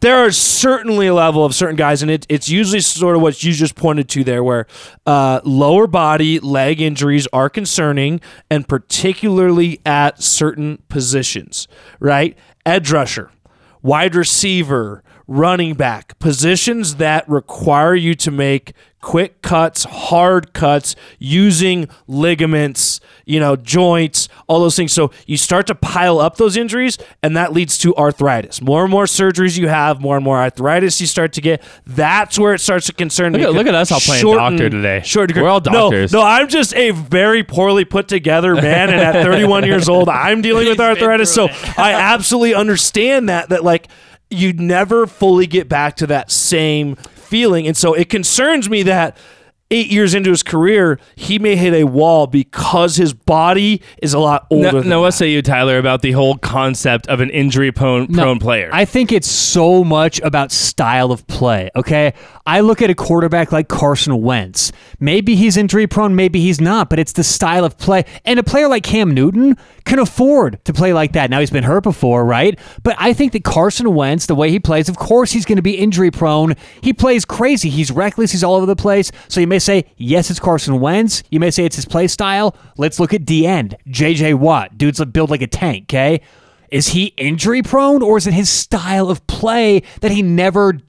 there 0.00 0.26
is 0.26 0.36
certainly 0.36 1.06
a 1.06 1.14
level 1.14 1.46
of 1.46 1.54
certain 1.54 1.76
guys, 1.76 2.02
and 2.02 2.10
it, 2.10 2.26
it's 2.28 2.46
usually 2.46 2.80
sort 2.80 3.16
of 3.16 3.22
what 3.22 3.42
you 3.42 3.52
just 3.52 3.74
pointed 3.74 4.06
to 4.10 4.22
there, 4.22 4.44
where 4.44 4.66
uh, 5.06 5.40
lower 5.44 5.86
body 5.86 6.38
leg 6.40 6.82
injuries 6.82 7.26
are 7.32 7.48
concerning, 7.48 8.20
and 8.50 8.68
particularly 8.68 9.80
at 9.86 10.22
certain 10.22 10.82
positions, 10.90 11.68
right? 12.00 12.36
Edge 12.66 12.92
rusher, 12.92 13.30
wide 13.82 14.14
receiver, 14.14 15.02
running 15.26 15.74
back, 15.74 16.18
positions 16.18 16.96
that 16.96 17.28
require 17.28 17.94
you 17.94 18.14
to 18.14 18.30
make 18.30 18.72
quick 19.00 19.42
cuts, 19.42 19.84
hard 19.84 20.54
cuts, 20.54 20.96
using 21.18 21.86
ligaments, 22.06 23.00
you 23.26 23.38
know, 23.38 23.54
joints, 23.54 24.28
all 24.46 24.60
those 24.60 24.76
things. 24.76 24.92
So 24.92 25.10
you 25.26 25.36
start 25.36 25.66
to 25.66 25.74
pile 25.74 26.18
up 26.20 26.36
those 26.38 26.56
injuries, 26.56 26.96
and 27.22 27.36
that 27.36 27.52
leads 27.52 27.76
to 27.78 27.94
arthritis. 27.96 28.62
More 28.62 28.82
and 28.82 28.90
more 28.90 29.04
surgeries 29.04 29.58
you 29.58 29.68
have, 29.68 30.00
more 30.00 30.16
and 30.16 30.24
more 30.24 30.38
arthritis 30.38 31.00
you 31.02 31.06
start 31.06 31.34
to 31.34 31.42
get. 31.42 31.62
That's 31.86 32.38
where 32.38 32.54
it 32.54 32.60
starts 32.60 32.86
to 32.86 32.94
concern 32.94 33.32
Look 33.32 33.40
me. 33.40 33.46
at- 33.46 33.52
look 33.52 33.66
at 33.66 33.74
us 33.74 33.92
all 33.92 34.00
playing 34.00 34.22
Shorten- 34.22 34.52
doctor 34.52 34.70
today. 34.70 35.02
Short 35.04 35.34
We're 35.34 35.48
all 35.48 35.60
No, 35.60 35.90
doctors. 35.90 36.12
No, 36.12 36.22
I'm 36.22 36.48
just 36.48 36.74
a 36.74 36.90
very 36.92 37.42
poorly 37.44 37.84
put 37.84 38.08
together 38.08 38.54
man, 38.54 38.88
and 38.90 39.00
at 39.00 39.22
31 39.24 39.64
years 39.64 39.86
old, 39.88 40.08
I'm 40.08 40.40
dealing 40.40 40.66
with 40.66 40.80
arthritis. 40.80 41.32
So 41.32 41.48
I 41.76 41.92
absolutely 41.92 42.54
understand 42.54 43.28
that. 43.28 43.50
That 43.50 43.64
like 43.64 43.88
you 44.34 44.52
never 44.52 45.06
fully 45.06 45.46
get 45.46 45.68
back 45.68 45.96
to 45.96 46.06
that 46.08 46.30
same 46.30 46.96
feeling, 46.96 47.66
and 47.66 47.76
so 47.76 47.94
it 47.94 48.08
concerns 48.08 48.68
me 48.68 48.82
that. 48.84 49.16
Eight 49.70 49.90
years 49.90 50.14
into 50.14 50.28
his 50.30 50.42
career, 50.42 51.00
he 51.16 51.38
may 51.38 51.56
hit 51.56 51.72
a 51.72 51.84
wall 51.84 52.26
because 52.28 52.96
his 52.96 53.12
body 53.14 53.80
is 54.00 54.12
a 54.12 54.18
lot 54.20 54.46
older. 54.50 54.70
No, 54.70 54.80
than 54.80 54.88
no, 54.90 55.00
what 55.00 55.12
say 55.12 55.30
you, 55.30 55.40
Tyler, 55.42 55.78
about 55.78 56.02
the 56.02 56.12
whole 56.12 56.36
concept 56.36 57.08
of 57.08 57.20
an 57.20 57.30
injury 57.30 57.72
prone, 57.72 58.06
No, 58.10 58.22
prone 58.22 58.38
player? 58.38 58.68
I 58.72 58.84
think 58.84 59.10
it's 59.10 59.26
so 59.26 59.82
much 59.82 60.20
about 60.20 60.52
style 60.52 61.10
of 61.10 61.26
play. 61.26 61.70
Okay, 61.74 62.12
I 62.46 62.60
look 62.60 62.82
at 62.82 62.90
a 62.90 62.94
quarterback 62.94 63.52
like 63.52 63.68
Carson 63.68 64.20
Wentz. 64.20 64.70
Maybe 65.00 65.34
he's 65.34 65.56
injury 65.56 65.86
prone, 65.86 66.14
maybe 66.14 66.40
he's 66.42 66.60
not, 66.60 66.90
but 66.90 66.98
it's 66.98 67.12
the 67.12 67.24
style 67.24 67.64
of 67.64 67.78
play. 67.78 68.04
And 68.26 68.38
a 68.38 68.42
player 68.42 68.68
like 68.68 68.82
Cam 68.82 69.12
Newton 69.12 69.56
can 69.86 69.98
afford 69.98 70.62
to 70.66 70.74
play 70.74 70.92
like 70.92 71.12
that. 71.12 71.30
Now 71.30 71.40
he's 71.40 71.50
been 71.50 71.64
hurt 71.64 71.84
before, 71.84 72.22
right? 72.22 72.58
But 72.82 72.96
I 72.98 73.14
think 73.14 73.32
that 73.32 73.44
Carson 73.44 73.94
Wentz, 73.94 74.26
the 74.26 74.34
way 74.34 74.50
he 74.50 74.60
plays, 74.60 74.90
of 74.90 74.98
course 74.98 75.32
he's 75.32 75.46
going 75.46 75.56
to 75.56 75.62
be 75.62 75.78
injury 75.78 76.10
prone. 76.10 76.54
He 76.82 76.92
plays 76.92 77.24
crazy. 77.24 77.70
He's 77.70 77.90
reckless. 77.90 78.32
He's 78.32 78.44
all 78.44 78.56
over 78.56 78.66
the 78.66 78.76
place. 78.76 79.10
So 79.28 79.40
you 79.40 79.46
may 79.46 79.58
say, 79.58 79.90
yes, 79.96 80.30
it's 80.30 80.38
Carson 80.40 80.80
Wentz. 80.80 81.22
You 81.30 81.40
may 81.40 81.50
say 81.50 81.64
it's 81.64 81.76
his 81.76 81.86
play 81.86 82.08
style. 82.08 82.54
Let's 82.76 83.00
look 83.00 83.14
at 83.14 83.24
D 83.24 83.46
end. 83.46 83.76
JJ 83.88 84.34
Watt. 84.34 84.76
Dude's 84.76 85.02
built 85.06 85.30
like 85.30 85.42
a 85.42 85.46
tank. 85.46 85.84
Okay. 85.84 86.20
Is 86.70 86.88
he 86.88 87.06
injury 87.16 87.62
prone 87.62 88.02
or 88.02 88.18
is 88.18 88.26
it 88.26 88.34
his 88.34 88.50
style 88.50 89.08
of 89.08 89.26
play 89.26 89.82
that 90.00 90.10
he 90.10 90.22
never 90.22 90.80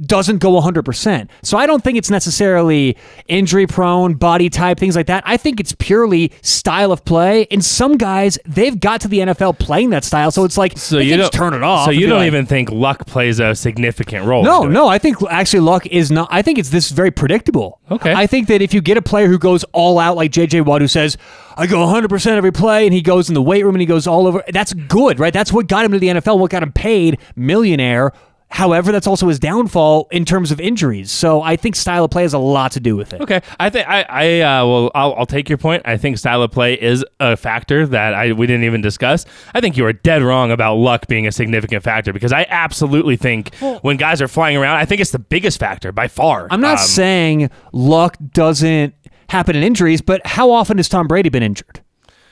doesn't 0.00 0.38
go 0.38 0.60
100%? 0.60 1.28
So 1.42 1.58
I 1.58 1.66
don't 1.66 1.82
think 1.82 1.98
it's 1.98 2.10
necessarily 2.10 2.96
injury 3.28 3.66
prone, 3.66 4.14
body 4.14 4.50
type, 4.50 4.78
things 4.78 4.96
like 4.96 5.06
that. 5.06 5.22
I 5.26 5.36
think 5.36 5.60
it's 5.60 5.74
purely 5.78 6.32
style 6.42 6.92
of 6.92 7.04
play. 7.04 7.46
And 7.50 7.64
some 7.64 7.96
guys, 7.96 8.38
they've 8.46 8.78
got 8.78 9.00
to 9.02 9.08
the 9.08 9.20
NFL 9.20 9.58
playing 9.58 9.90
that 9.90 10.04
style. 10.04 10.30
So 10.30 10.44
it's 10.44 10.58
like, 10.58 10.76
so 10.78 10.98
you 10.98 11.16
don't 11.16 11.20
just 11.20 11.32
turn 11.32 11.54
it 11.54 11.62
off. 11.62 11.86
So 11.86 11.90
you 11.90 12.06
don't 12.06 12.18
like, 12.18 12.26
even 12.26 12.46
think 12.46 12.70
luck 12.70 13.06
plays 13.06 13.40
a 13.40 13.54
significant 13.54 14.26
role? 14.26 14.44
no, 14.44 14.64
no. 14.64 14.88
I 14.88 14.98
think 14.98 15.18
actually 15.30 15.60
luck 15.60 15.86
is 15.86 16.10
not. 16.10 16.28
I 16.30 16.42
think 16.42 16.58
it's 16.58 16.70
this 16.70 16.90
very 16.90 17.10
predictable. 17.10 17.80
Okay. 17.90 18.12
I 18.12 18.26
think 18.26 18.48
that 18.48 18.62
if 18.62 18.74
you 18.74 18.80
get 18.80 18.96
a 18.96 19.02
player 19.02 19.26
who 19.26 19.38
goes 19.38 19.64
all 19.72 19.98
out 19.98 20.16
like 20.16 20.32
JJ 20.32 20.64
Watt, 20.64 20.80
who 20.80 20.88
says, 20.88 21.16
"I 21.56 21.66
go 21.66 21.80
100 21.80 22.08
percent 22.08 22.36
every 22.36 22.52
play," 22.52 22.86
and 22.86 22.94
he 22.94 23.02
goes 23.02 23.28
in 23.28 23.34
the 23.34 23.42
weight 23.42 23.64
room 23.64 23.74
and 23.74 23.80
he 23.80 23.86
goes 23.86 24.06
all 24.06 24.26
over, 24.26 24.42
that's 24.48 24.72
good, 24.72 25.18
right? 25.18 25.32
That's 25.32 25.52
what 25.52 25.66
got 25.66 25.84
him 25.84 25.92
to 25.92 25.98
the 25.98 26.08
NFL. 26.08 26.38
What 26.38 26.50
got 26.50 26.62
him 26.62 26.72
paid 26.72 27.18
millionaire. 27.36 28.12
However, 28.50 28.90
that's 28.92 29.06
also 29.06 29.28
his 29.28 29.38
downfall 29.38 30.08
in 30.10 30.24
terms 30.24 30.50
of 30.50 30.60
injuries. 30.60 31.10
So 31.10 31.40
I 31.40 31.54
think 31.56 31.76
style 31.76 32.04
of 32.04 32.10
play 32.10 32.22
has 32.22 32.32
a 32.34 32.38
lot 32.38 32.72
to 32.72 32.80
do 32.80 32.96
with 32.96 33.12
it. 33.12 33.20
Okay, 33.20 33.40
I 33.60 33.70
think 33.70 33.88
I, 33.88 34.02
I 34.08 34.40
uh, 34.40 34.66
will. 34.66 34.90
I'll, 34.94 35.14
I'll 35.14 35.26
take 35.26 35.48
your 35.48 35.56
point. 35.56 35.82
I 35.84 35.96
think 35.96 36.18
style 36.18 36.42
of 36.42 36.50
play 36.50 36.74
is 36.74 37.04
a 37.20 37.36
factor 37.36 37.86
that 37.86 38.12
I 38.12 38.32
we 38.32 38.46
didn't 38.46 38.64
even 38.64 38.80
discuss. 38.80 39.24
I 39.54 39.60
think 39.60 39.76
you 39.76 39.86
are 39.86 39.92
dead 39.92 40.22
wrong 40.22 40.50
about 40.50 40.74
luck 40.74 41.06
being 41.06 41.26
a 41.26 41.32
significant 41.32 41.84
factor 41.84 42.12
because 42.12 42.32
I 42.32 42.44
absolutely 42.50 43.16
think 43.16 43.54
when 43.82 43.96
guys 43.96 44.20
are 44.20 44.28
flying 44.28 44.56
around, 44.56 44.76
I 44.76 44.84
think 44.84 45.00
it's 45.00 45.12
the 45.12 45.18
biggest 45.20 45.60
factor 45.60 45.92
by 45.92 46.08
far. 46.08 46.48
I'm 46.50 46.60
not 46.60 46.78
Um, 46.78 46.84
saying 46.86 47.50
luck 47.72 48.16
doesn't 48.32 48.94
happen 49.28 49.54
in 49.54 49.62
injuries, 49.62 50.00
but 50.02 50.26
how 50.26 50.50
often 50.50 50.76
has 50.78 50.88
Tom 50.88 51.06
Brady 51.06 51.28
been 51.28 51.42
injured? 51.44 51.82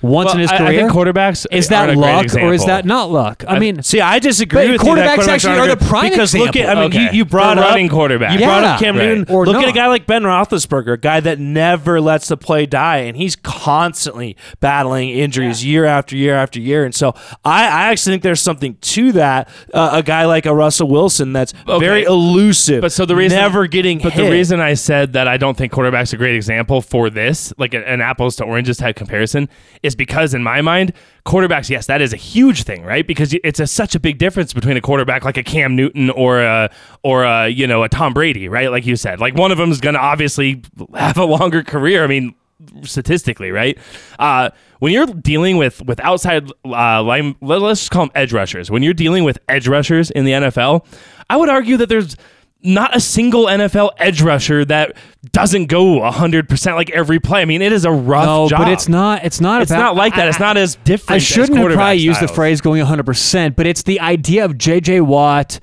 Once 0.01 0.27
well, 0.27 0.35
in 0.37 0.41
his 0.43 0.51
I- 0.53 0.55
I 0.55 0.59
career. 0.59 0.79
think 0.81 0.93
quarterbacks 0.93 1.45
is 1.51 1.71
aren't 1.71 1.71
that 1.71 1.91
a 1.91 1.95
great 1.97 2.01
luck 2.01 2.35
or 2.43 2.53
is 2.53 2.65
that 2.67 2.85
not 2.85 3.11
luck? 3.11 3.43
I 3.49 3.59
mean, 3.59 3.83
See, 3.83 4.01
I 4.01 4.21
disagree 4.21 4.67
But 4.69 4.73
with 4.73 4.83
you. 4.85 4.89
quarterbacks 4.95 5.27
actually 5.27 5.59
aren't 5.59 5.73
are 5.73 5.75
the 5.77 5.85
prime 5.87 6.11
because 6.11 6.35
look 6.35 6.55
at. 6.57 6.69
I 6.69 6.75
mean, 6.77 6.85
example. 6.85 7.13
you, 7.15 7.19
you 7.19 7.25
brought 7.25 7.57
For 7.57 7.65
up 7.65 7.71
running 7.71 7.89
quarterback. 7.89 8.33
You 8.39 8.47
brought 8.47 8.63
Yeah. 8.63 8.75
up 8.75 8.81
Cam 8.81 8.97
Right. 8.97 9.05
Newton. 9.09 9.35
Or 9.35 9.45
look 9.45 9.61
at 9.63 9.69
a 9.69 9.73
guy 9.73 9.89
like 9.89 10.07
Ben 10.07 10.23
Roethlisberger, 10.23 10.93
a 10.93 10.97
guy 10.99 11.19
that 11.21 11.41
never 11.41 12.01
lets 12.01 12.29
the 12.29 12.37
play 12.37 12.65
die, 12.65 12.99
and 12.99 13.17
he's 13.17 13.35
constantly 13.35 14.37
battling 14.61 15.09
injuries 15.11 15.65
year 15.65 15.85
after 15.85 16.17
year 16.17 16.35
after 16.37 16.61
year. 16.61 16.85
And 16.85 16.95
so, 16.95 17.15
I, 17.45 17.65
I 17.65 17.91
actually 17.91 18.13
think 18.15 18.23
there's 18.23 18.41
something 18.41 18.77
to 18.81 19.13
that. 19.13 19.49
Uh, 19.75 19.91
a 19.95 20.03
guy 20.03 20.25
like 20.27 20.47
a 20.47 20.55
Russell 20.55 20.89
Wilson 20.89 21.33
that's 21.33 21.53
Okay. 21.69 21.85
very 21.85 22.05
elusive, 22.05 22.81
But 22.83 22.93
so 22.93 23.05
the 23.05 23.17
reason 23.17 23.39
never 23.39 23.67
getting 23.67 23.99
But 23.99 24.13
hit. 24.13 24.25
the 24.25 24.31
reason 24.31 24.61
I 24.61 24.75
said 24.75 25.13
that 25.15 25.27
I 25.29 25.37
don't 25.37 25.57
think 25.57 25.73
quarterback's 25.73 26.13
are 26.13 26.17
a 26.17 26.19
great 26.19 26.37
example 26.37 26.81
for 26.83 27.11
this, 27.11 27.53
like 27.59 27.75
an, 27.75 27.83
an 27.83 28.01
apples 28.01 28.37
to 28.37 28.45
oranges 28.45 28.77
type 28.77 28.97
comparison, 28.97 29.49
is 29.89 29.97
because 29.97 30.35
in 30.35 30.43
my 30.45 30.61
mind, 30.61 30.93
quarterbacks, 31.27 31.69
yes, 31.69 31.87
that 31.87 32.01
is 32.01 32.13
a 32.13 32.17
huge 32.17 32.63
thing, 32.63 32.85
right? 32.85 33.05
Because 33.05 33.35
it's 33.43 33.59
a, 33.59 33.67
such 33.67 33.97
a 33.97 34.01
big 34.01 34.19
difference 34.19 34.53
between 34.53 34.77
a 34.77 34.81
quarterback 34.81 35.25
like 35.25 35.37
a 35.37 35.43
Cam 35.43 35.75
Newton 35.75 36.11
or 36.11 36.41
a 36.41 36.71
or 37.03 37.25
a 37.25 37.49
you 37.49 37.67
know 37.67 37.83
a 37.83 37.89
Tom 37.89 38.15
Brady, 38.15 38.49
right? 38.49 38.71
Like 38.71 38.87
you 38.87 38.95
said, 38.95 39.19
like 39.19 39.35
one 39.35 39.51
of 39.51 39.59
them 39.59 39.73
is 39.73 39.81
going 39.81 39.95
to 39.95 40.01
obviously 40.01 40.63
have 40.95 41.19
a 41.19 41.25
longer 41.25 41.65
career. 41.65 42.05
I 42.05 42.07
mean, 42.07 42.35
statistically, 42.83 43.51
right? 43.51 43.77
Uh, 44.19 44.51
when 44.79 44.93
you're 44.93 45.07
dealing 45.07 45.57
with 45.57 45.85
with 45.85 46.01
outside 46.01 46.51
uh, 46.65 47.03
line, 47.03 47.35
let- 47.41 47.61
let's 47.61 47.81
just 47.81 47.91
call 47.91 48.05
them 48.07 48.13
edge 48.15 48.33
rushers. 48.33 48.71
When 48.71 48.83
you're 48.83 48.95
dealing 48.95 49.25
with 49.25 49.39
edge 49.49 49.67
rushers 49.67 50.11
in 50.11 50.25
the 50.25 50.33
NFL, 50.33 50.85
I 51.31 51.37
would 51.37 51.49
argue 51.49 51.77
that 51.79 51.89
there's 51.89 52.17
not 52.63 52.97
a 52.97 53.01
single 53.01 53.47
NFL 53.47 53.91
edge 53.99 54.21
rusher 54.21 54.65
that 54.65 54.97
doesn't 55.33 55.67
go 55.67 56.01
100% 56.01 56.75
like 56.75 56.91
every 56.91 57.21
play. 57.21 57.41
I 57.41 57.45
mean, 57.45 57.63
it 57.63 57.73
is 57.73 57.85
a 57.85 57.91
rough 57.91 58.27
no, 58.27 58.49
job. 58.49 58.61
but 58.61 58.69
it's 58.69 58.89
not. 58.89 59.25
It's 59.25 59.41
not. 59.41 59.63
It's 59.63 59.71
about, 59.71 59.81
not 59.81 59.97
like 59.97 60.17
that. 60.17 60.27
I- 60.27 60.29
it's 60.29 60.41
not 60.41 60.57
as 60.57 60.75
different. 60.77 61.17
I 61.17 61.19
shouldn't 61.19 61.57
probably 61.57 61.97
used 61.97 62.21
the 62.21 62.29
phrase 62.29 62.61
going 62.61 62.85
100%, 62.85 63.55
but 63.55 63.67
it's 63.67 63.83
the 63.83 64.01
idea 64.01 64.45
of 64.45 64.55
JJ 64.55 65.03
Watt 65.03 65.61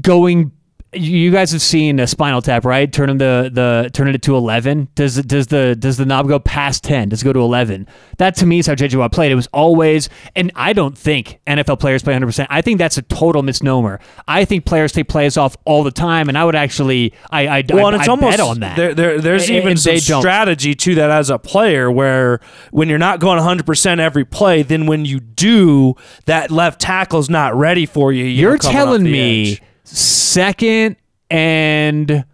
going 0.00 0.52
you 0.98 1.30
guys 1.30 1.52
have 1.52 1.62
seen 1.62 1.98
a 2.00 2.06
spinal 2.06 2.42
tap, 2.42 2.64
right? 2.64 2.92
Turning 2.92 3.18
the 3.18 3.50
the 3.52 3.90
turning 3.92 4.14
it 4.14 4.22
to 4.22 4.36
11. 4.36 4.88
Does 4.94 5.18
it- 5.18 5.28
does 5.28 5.46
the 5.48 5.76
does 5.78 5.96
the 5.96 6.04
knob 6.06 6.28
go 6.28 6.38
past 6.38 6.82
10? 6.84 7.08
Does 7.10 7.22
it 7.22 7.24
go 7.24 7.32
to 7.32 7.40
11? 7.40 7.86
That 8.18 8.34
to 8.36 8.46
me 8.46 8.58
is 8.60 8.66
how 8.66 8.74
JJ 8.74 8.98
Watt 8.98 9.12
played. 9.12 9.30
It 9.32 9.34
was 9.34 9.48
always 9.52 10.08
and 10.34 10.50
I 10.54 10.72
don't 10.72 10.96
think 10.96 11.38
NFL 11.46 11.78
players 11.78 12.02
play 12.02 12.14
100%. 12.14 12.46
I 12.50 12.62
think 12.62 12.78
that's 12.78 12.98
a 12.98 13.02
total 13.02 13.42
misnomer. 13.42 14.00
I 14.26 14.44
think 14.44 14.64
players 14.64 14.92
take 14.92 15.08
plays 15.08 15.36
off 15.36 15.56
all 15.64 15.82
the 15.82 15.90
time 15.90 16.28
and 16.28 16.36
I 16.38 16.44
would 16.44 16.54
actually 16.56 17.12
I 17.30 17.46
I, 17.58 17.64
well, 17.68 17.86
I, 17.86 17.88
and 17.92 17.96
it's 18.00 18.08
I 18.08 18.10
almost 18.10 18.36
bet 18.36 18.40
on 18.46 18.60
that. 18.60 18.76
There, 18.76 18.94
there, 18.94 19.20
there's 19.20 19.48
And- 19.48 19.56
even 19.58 19.68
and 19.72 19.80
some 19.80 19.94
they 19.94 20.00
don't. 20.00 20.22
strategy 20.22 20.74
to 20.74 20.94
that 20.96 21.10
as 21.10 21.30
a 21.30 21.38
player, 21.38 21.90
where 21.90 22.40
when 22.70 22.88
you're 22.88 22.98
not 22.98 23.20
going 23.20 23.36
100 23.36 23.66
percent 23.66 24.00
every 24.00 24.24
play, 24.24 24.62
then 24.62 24.86
when 24.86 25.04
you 25.04 25.20
do, 25.20 25.94
that 26.26 26.50
left 26.50 26.80
tackle's 26.80 27.28
not 27.30 27.54
ready 27.54 27.86
for 27.86 28.12
you. 28.12 28.24
you 28.24 28.40
you're 28.42 28.58
telling 28.58 29.02
me 29.02 29.52
edge. 29.52 29.62
Second 29.86 30.96
and 31.30 32.24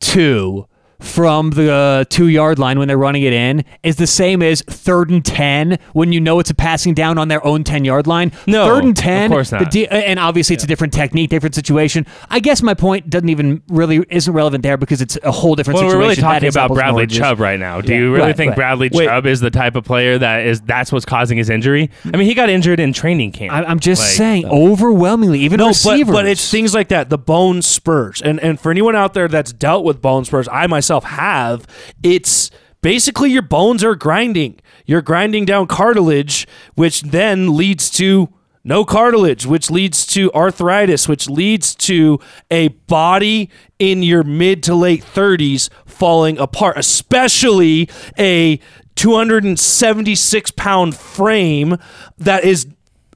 two 0.00 0.66
from 1.00 1.50
the 1.50 1.72
uh, 1.72 2.04
two 2.08 2.28
yard 2.28 2.58
line 2.58 2.78
when 2.78 2.88
they're 2.88 2.98
running 2.98 3.22
it 3.22 3.32
in 3.32 3.64
is 3.82 3.96
the 3.96 4.06
same 4.06 4.42
as 4.42 4.62
third 4.62 5.10
and 5.10 5.24
10 5.24 5.78
when 5.92 6.12
you 6.12 6.20
know 6.20 6.38
it's 6.38 6.50
a 6.50 6.54
passing 6.54 6.94
down 6.94 7.18
on 7.18 7.28
their 7.28 7.44
own 7.46 7.64
10 7.64 7.84
yard 7.84 8.06
line? 8.06 8.32
No, 8.46 8.66
Third 8.66 8.84
and 8.84 8.98
of 8.98 9.02
10. 9.04 9.30
course 9.30 9.50
the 9.50 9.60
not. 9.60 9.70
D- 9.70 9.88
and 9.88 10.18
obviously 10.18 10.54
it's 10.54 10.64
a 10.64 10.66
different 10.66 10.92
technique, 10.92 11.30
different 11.30 11.54
situation. 11.54 12.06
I 12.28 12.40
guess 12.40 12.62
my 12.62 12.74
point 12.74 13.10
doesn't 13.10 13.28
even 13.28 13.62
really 13.68 14.04
isn't 14.10 14.32
relevant 14.32 14.62
there 14.62 14.76
because 14.76 15.00
it's 15.02 15.18
a 15.22 15.30
whole 15.32 15.54
different 15.54 15.76
Well, 15.78 15.86
we're 15.86 15.90
situation. 15.92 16.24
really 16.24 16.40
talking 16.40 16.48
about 16.48 16.74
Bradley. 16.74 17.06
Chubb 17.06 17.40
right 17.40 17.58
now. 17.58 17.80
Do 17.80 17.92
Yeah, 17.92 17.98
you 17.98 18.12
really 18.12 18.26
right, 18.28 18.36
think 18.36 18.50
right. 18.50 18.56
Bradley 18.56 18.90
Wait. 18.92 19.06
Chubb 19.06 19.26
is 19.26 19.40
the 19.40 19.50
type 19.50 19.76
of 19.76 19.84
player 19.84 20.18
that 20.18 20.46
is 20.46 20.60
that's 20.60 20.92
what's 20.92 21.04
causing 21.04 21.38
his 21.38 21.48
injury? 21.50 21.90
I 22.04 22.16
mean, 22.16 22.26
he 22.26 22.34
got 22.34 22.50
injured 22.50 22.78
in 22.80 22.92
training 22.92 23.32
camp. 23.32 23.52
I, 23.52 23.62
I'm 23.64 23.80
just 23.80 24.02
Like, 24.02 24.10
saying, 24.10 24.46
overwhelmingly, 24.46 25.40
even 25.40 25.58
No, 25.58 25.68
receivers. 25.68 26.06
but, 26.06 26.12
but 26.12 26.26
it's 26.26 26.50
things 26.50 26.74
like 26.74 26.88
that. 26.88 27.10
The 27.10 27.18
bone 27.18 27.62
spurs, 27.62 28.20
and 28.22 28.38
and 28.40 28.58
for 28.60 28.70
anyone 28.70 28.94
out 28.96 29.14
there 29.14 29.28
that's 29.28 29.52
dealt 29.52 29.84
with 29.84 30.00
bone 30.02 30.24
spurs, 30.24 30.48
I 30.48 30.66
myself 30.66 30.89
have. 30.98 31.66
It's 32.02 32.50
basically 32.82 33.30
your 33.30 33.42
bones 33.42 33.84
are 33.84 33.94
grinding. 33.94 34.60
You're 34.86 35.02
grinding 35.02 35.44
down 35.44 35.68
cartilage, 35.68 36.48
which 36.74 37.02
then 37.02 37.56
leads 37.56 37.90
to 37.90 38.28
no 38.64 38.84
cartilage, 38.84 39.46
which 39.46 39.70
leads 39.70 40.06
to 40.08 40.30
arthritis, 40.32 41.08
which 41.08 41.28
leads 41.28 41.74
to 41.74 42.18
a 42.50 42.68
body 42.68 43.48
in 43.78 44.02
your 44.02 44.22
mid 44.22 44.62
to 44.64 44.74
late 44.74 45.02
30s 45.02 45.70
falling 45.86 46.38
apart, 46.38 46.76
especially 46.76 47.88
a 48.18 48.60
276 48.96 50.50
pound 50.50 50.94
frame 50.94 51.78
that 52.18 52.44
is 52.44 52.66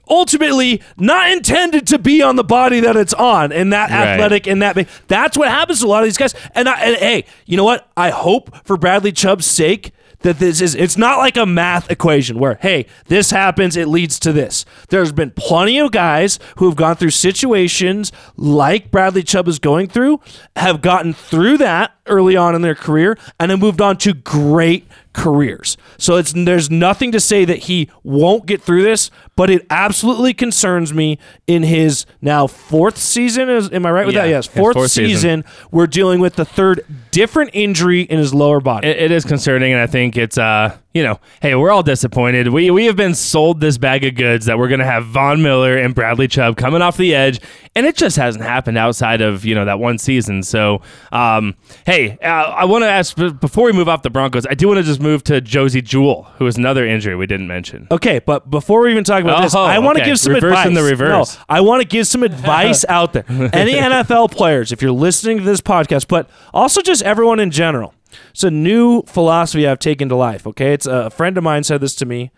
ultimately 0.08 0.82
not 0.96 1.30
intended 1.30 1.86
to 1.88 1.98
be 1.98 2.22
on 2.22 2.36
the 2.36 2.44
body 2.44 2.80
that 2.80 2.96
it's 2.96 3.14
on 3.14 3.52
and 3.52 3.72
that 3.72 3.90
Right. 3.90 4.08
athletic 4.08 4.46
and 4.46 4.62
that. 4.62 4.88
That's 5.08 5.36
what 5.36 5.48
happens 5.48 5.80
to 5.80 5.86
a 5.86 5.88
lot 5.88 6.02
of 6.02 6.06
these 6.06 6.16
guys. 6.16 6.34
And, 6.54 6.68
I, 6.68 6.80
and 6.80 6.96
hey, 6.96 7.24
you 7.46 7.56
know 7.56 7.64
what? 7.64 7.88
I 7.96 8.10
hope 8.10 8.54
for 8.66 8.76
Bradley 8.76 9.12
Chubb's 9.12 9.46
sake 9.46 9.92
that 10.20 10.38
this 10.38 10.62
is 10.62 10.74
it's 10.74 10.96
not 10.96 11.18
like 11.18 11.36
a 11.36 11.44
math 11.44 11.90
equation 11.90 12.38
where 12.38 12.58
hey 12.62 12.86
this 13.08 13.30
happens 13.30 13.76
it 13.76 13.86
leads 13.86 14.18
to 14.18 14.32
this 14.32 14.64
there's 14.88 15.12
been 15.12 15.30
plenty 15.30 15.78
of 15.78 15.92
guys 15.92 16.38
who 16.56 16.64
have 16.64 16.76
gone 16.76 16.96
through 16.96 17.10
situations 17.10 18.10
like 18.34 18.90
bradley 18.90 19.22
chubb 19.22 19.46
is 19.48 19.58
going 19.58 19.86
through 19.86 20.18
have 20.56 20.80
gotten 20.80 21.12
through 21.12 21.58
that 21.58 21.94
early 22.06 22.36
on 22.36 22.54
in 22.54 22.62
their 22.62 22.74
career 22.74 23.18
and 23.38 23.50
have 23.50 23.60
moved 23.60 23.82
on 23.82 23.98
to 23.98 24.14
great 24.14 24.86
careers 25.12 25.76
so 25.98 26.16
it's 26.16 26.32
there's 26.32 26.70
nothing 26.70 27.12
to 27.12 27.20
say 27.20 27.44
that 27.44 27.58
he 27.64 27.90
won't 28.02 28.46
get 28.46 28.62
through 28.62 28.82
this 28.82 29.10
but 29.36 29.50
it 29.50 29.66
absolutely 29.70 30.32
concerns 30.34 30.92
me 30.94 31.18
in 31.46 31.62
his 31.62 32.06
now 32.20 32.46
fourth 32.46 32.96
season 32.96 33.48
is 33.48 33.70
am 33.72 33.84
i 33.86 33.90
right 33.90 34.06
with 34.06 34.14
Yeah, 34.14 34.22
that 34.22 34.28
yes 34.30 34.46
fourth, 34.46 34.74
fourth 34.74 34.90
season. 34.90 35.42
season 35.42 35.44
we're 35.70 35.86
dealing 35.86 36.20
with 36.20 36.36
the 36.36 36.44
third 36.44 36.84
different 37.10 37.50
injury 37.52 38.02
in 38.02 38.18
his 38.18 38.32
lower 38.34 38.60
body 38.60 38.88
it, 38.88 38.96
it 38.98 39.10
is 39.10 39.24
concerning, 39.24 39.72
and 39.72 39.80
I 39.80 39.86
think 39.86 40.16
it's 40.16 40.36
uh, 40.38 40.76
you 40.92 41.02
know, 41.02 41.18
hey, 41.42 41.54
we're 41.56 41.70
all 41.72 41.82
disappointed. 41.82 42.48
We 42.48 42.70
we 42.70 42.84
have 42.86 42.94
been 42.96 43.14
sold 43.14 43.60
this 43.60 43.78
bag 43.78 44.04
of 44.04 44.14
goods 44.14 44.46
that 44.46 44.58
we're 44.58 44.68
gonna 44.68 44.84
have 44.84 45.06
Von 45.06 45.42
Miller 45.42 45.76
and 45.76 45.92
Bradley 45.94 46.28
Chubb 46.28 46.56
coming 46.56 46.82
off 46.82 46.96
the 46.96 47.14
edge, 47.14 47.40
and 47.74 47.84
it 47.86 47.96
just 47.96 48.16
hasn't 48.16 48.44
happened 48.44 48.78
outside 48.78 49.20
of 49.20 49.44
you 49.44 49.54
know 49.56 49.64
that 49.64 49.78
one 49.80 49.98
season. 49.98 50.42
So, 50.44 50.82
um, 51.12 51.54
hey, 51.86 52.16
uh, 52.22 52.26
I 52.26 52.64
want 52.64 52.82
to 52.84 52.88
ask 52.88 53.16
before 53.16 53.64
we 53.66 53.72
move 53.72 53.88
off 53.88 54.02
the 54.02 54.10
Broncos, 54.10 54.46
I 54.46 54.54
do 54.54 54.68
want 54.68 54.78
to 54.78 54.84
just 54.84 55.00
move 55.00 55.24
to 55.24 55.40
Josey 55.40 55.82
Jewell, 55.82 56.24
who 56.38 56.46
is 56.46 56.56
another 56.56 56.86
injury 56.86 57.16
we 57.16 57.26
didn't 57.26 57.48
mention. 57.48 57.86
Okay, 57.90 58.20
but 58.20 58.50
before 58.50 58.80
we 58.82 58.90
even 58.92 59.02
talk 59.04 59.22
about 59.24 59.42
this, 59.42 59.54
Oh, 59.54 59.62
I 59.62 59.78
want 59.78 59.96
to 59.96 60.02
okay. 60.02 60.10
give 60.10 60.18
some 60.20 60.32
Reversing 60.34 60.72
advice. 60.72 60.74
the 60.76 60.82
reverse. 60.82 61.36
No, 61.38 61.44
I 61.48 61.60
want 61.60 61.82
to 61.82 61.88
give 61.88 62.06
some 62.06 62.22
advice 62.22 62.84
out 62.88 63.12
there. 63.12 63.24
Any 63.28 63.74
NFL 63.74 64.30
players, 64.32 64.72
if 64.72 64.82
you're 64.82 64.92
listening 64.92 65.38
to 65.38 65.44
this 65.44 65.60
podcast, 65.60 66.08
but 66.08 66.28
also 66.52 66.80
just 66.82 67.02
everyone 67.02 67.40
in 67.40 67.50
general. 67.50 67.94
It's 68.30 68.44
a 68.44 68.50
new 68.50 69.02
philosophy 69.02 69.66
I've 69.66 69.78
taken 69.80 70.08
to 70.08 70.16
life. 70.16 70.46
Okay, 70.46 70.72
it's 70.72 70.86
uh, 70.86 71.04
a 71.06 71.10
friend 71.10 71.36
of 71.36 71.42
mine 71.44 71.64
said 71.64 71.80
this 71.80 71.94
to 71.96 72.06
me. 72.06 72.30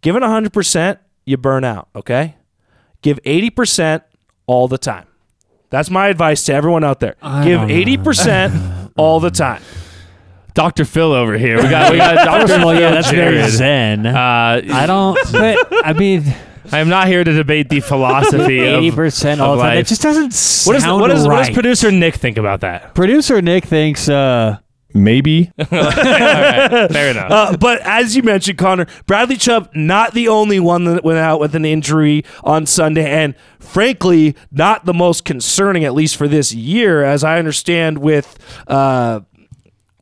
Given 0.00 0.20
100, 0.22 0.52
percent 0.52 1.00
you 1.24 1.36
burn 1.36 1.64
out. 1.64 1.88
Okay, 1.96 2.36
give 3.02 3.18
80 3.24 3.50
percent 3.50 4.02
all 4.46 4.68
the 4.68 4.78
time. 4.78 5.06
That's 5.70 5.90
my 5.90 6.06
advice 6.08 6.44
to 6.44 6.54
everyone 6.54 6.84
out 6.84 7.00
there. 7.00 7.16
give 7.42 7.60
80 7.68 7.96
percent 7.98 8.92
all 8.96 9.18
the 9.18 9.30
time. 9.32 9.62
Doctor 10.56 10.86
Phil 10.86 11.12
over 11.12 11.36
here. 11.36 11.62
We 11.62 11.68
got 11.68 11.92
we 11.92 11.98
got 11.98 12.14
Doctor 12.24 12.48
First 12.48 12.54
of 12.54 12.64
all, 12.64 12.72
yeah, 12.72 12.80
Phil 12.80 12.90
that's 12.92 13.10
very 13.10 13.48
zen. 13.50 14.06
Uh, 14.06 14.62
I 14.72 14.86
don't. 14.86 15.18
But 15.30 15.86
I 15.86 15.92
mean, 15.92 16.24
I 16.72 16.78
am 16.78 16.88
not 16.88 17.08
here 17.08 17.22
to 17.22 17.32
debate 17.32 17.68
the 17.68 17.80
philosophy 17.80 18.60
eighty 18.60 18.88
of 18.88 18.94
percent 18.94 19.40
of 19.42 19.48
all 19.48 19.56
the 19.56 19.62
time. 19.62 19.76
It 19.76 19.86
just 19.86 20.00
doesn't 20.00 20.32
sound 20.32 20.66
What 20.66 20.76
is 20.76 20.86
what 20.86 21.10
is 21.10 21.26
what 21.26 21.36
does 21.36 21.50
producer 21.50 21.92
Nick 21.92 22.14
think 22.14 22.38
about 22.38 22.62
that? 22.62 22.94
Producer 22.94 23.40
Nick 23.42 23.66
thinks. 23.66 24.08
uh 24.08 24.58
Maybe. 24.94 25.52
All 25.58 25.66
right, 25.70 26.90
fair 26.90 27.10
enough. 27.10 27.30
Uh, 27.30 27.56
but 27.58 27.82
as 27.82 28.16
you 28.16 28.22
mentioned, 28.22 28.56
Connor, 28.56 28.86
Bradley 29.06 29.36
Chubb, 29.36 29.68
not 29.74 30.14
the 30.14 30.28
only 30.28 30.58
one 30.58 30.84
that 30.84 31.04
went 31.04 31.18
out 31.18 31.38
with 31.38 31.54
an 31.54 31.66
injury 31.66 32.24
on 32.42 32.64
Sunday, 32.64 33.04
and 33.06 33.34
frankly, 33.60 34.34
not 34.50 34.86
the 34.86 34.94
most 34.94 35.26
concerning, 35.26 35.84
at 35.84 35.92
least 35.92 36.16
for 36.16 36.26
this 36.26 36.54
year, 36.54 37.04
as 37.04 37.24
I 37.24 37.38
understand 37.38 37.98
with 37.98 38.38
uh, 38.68 39.20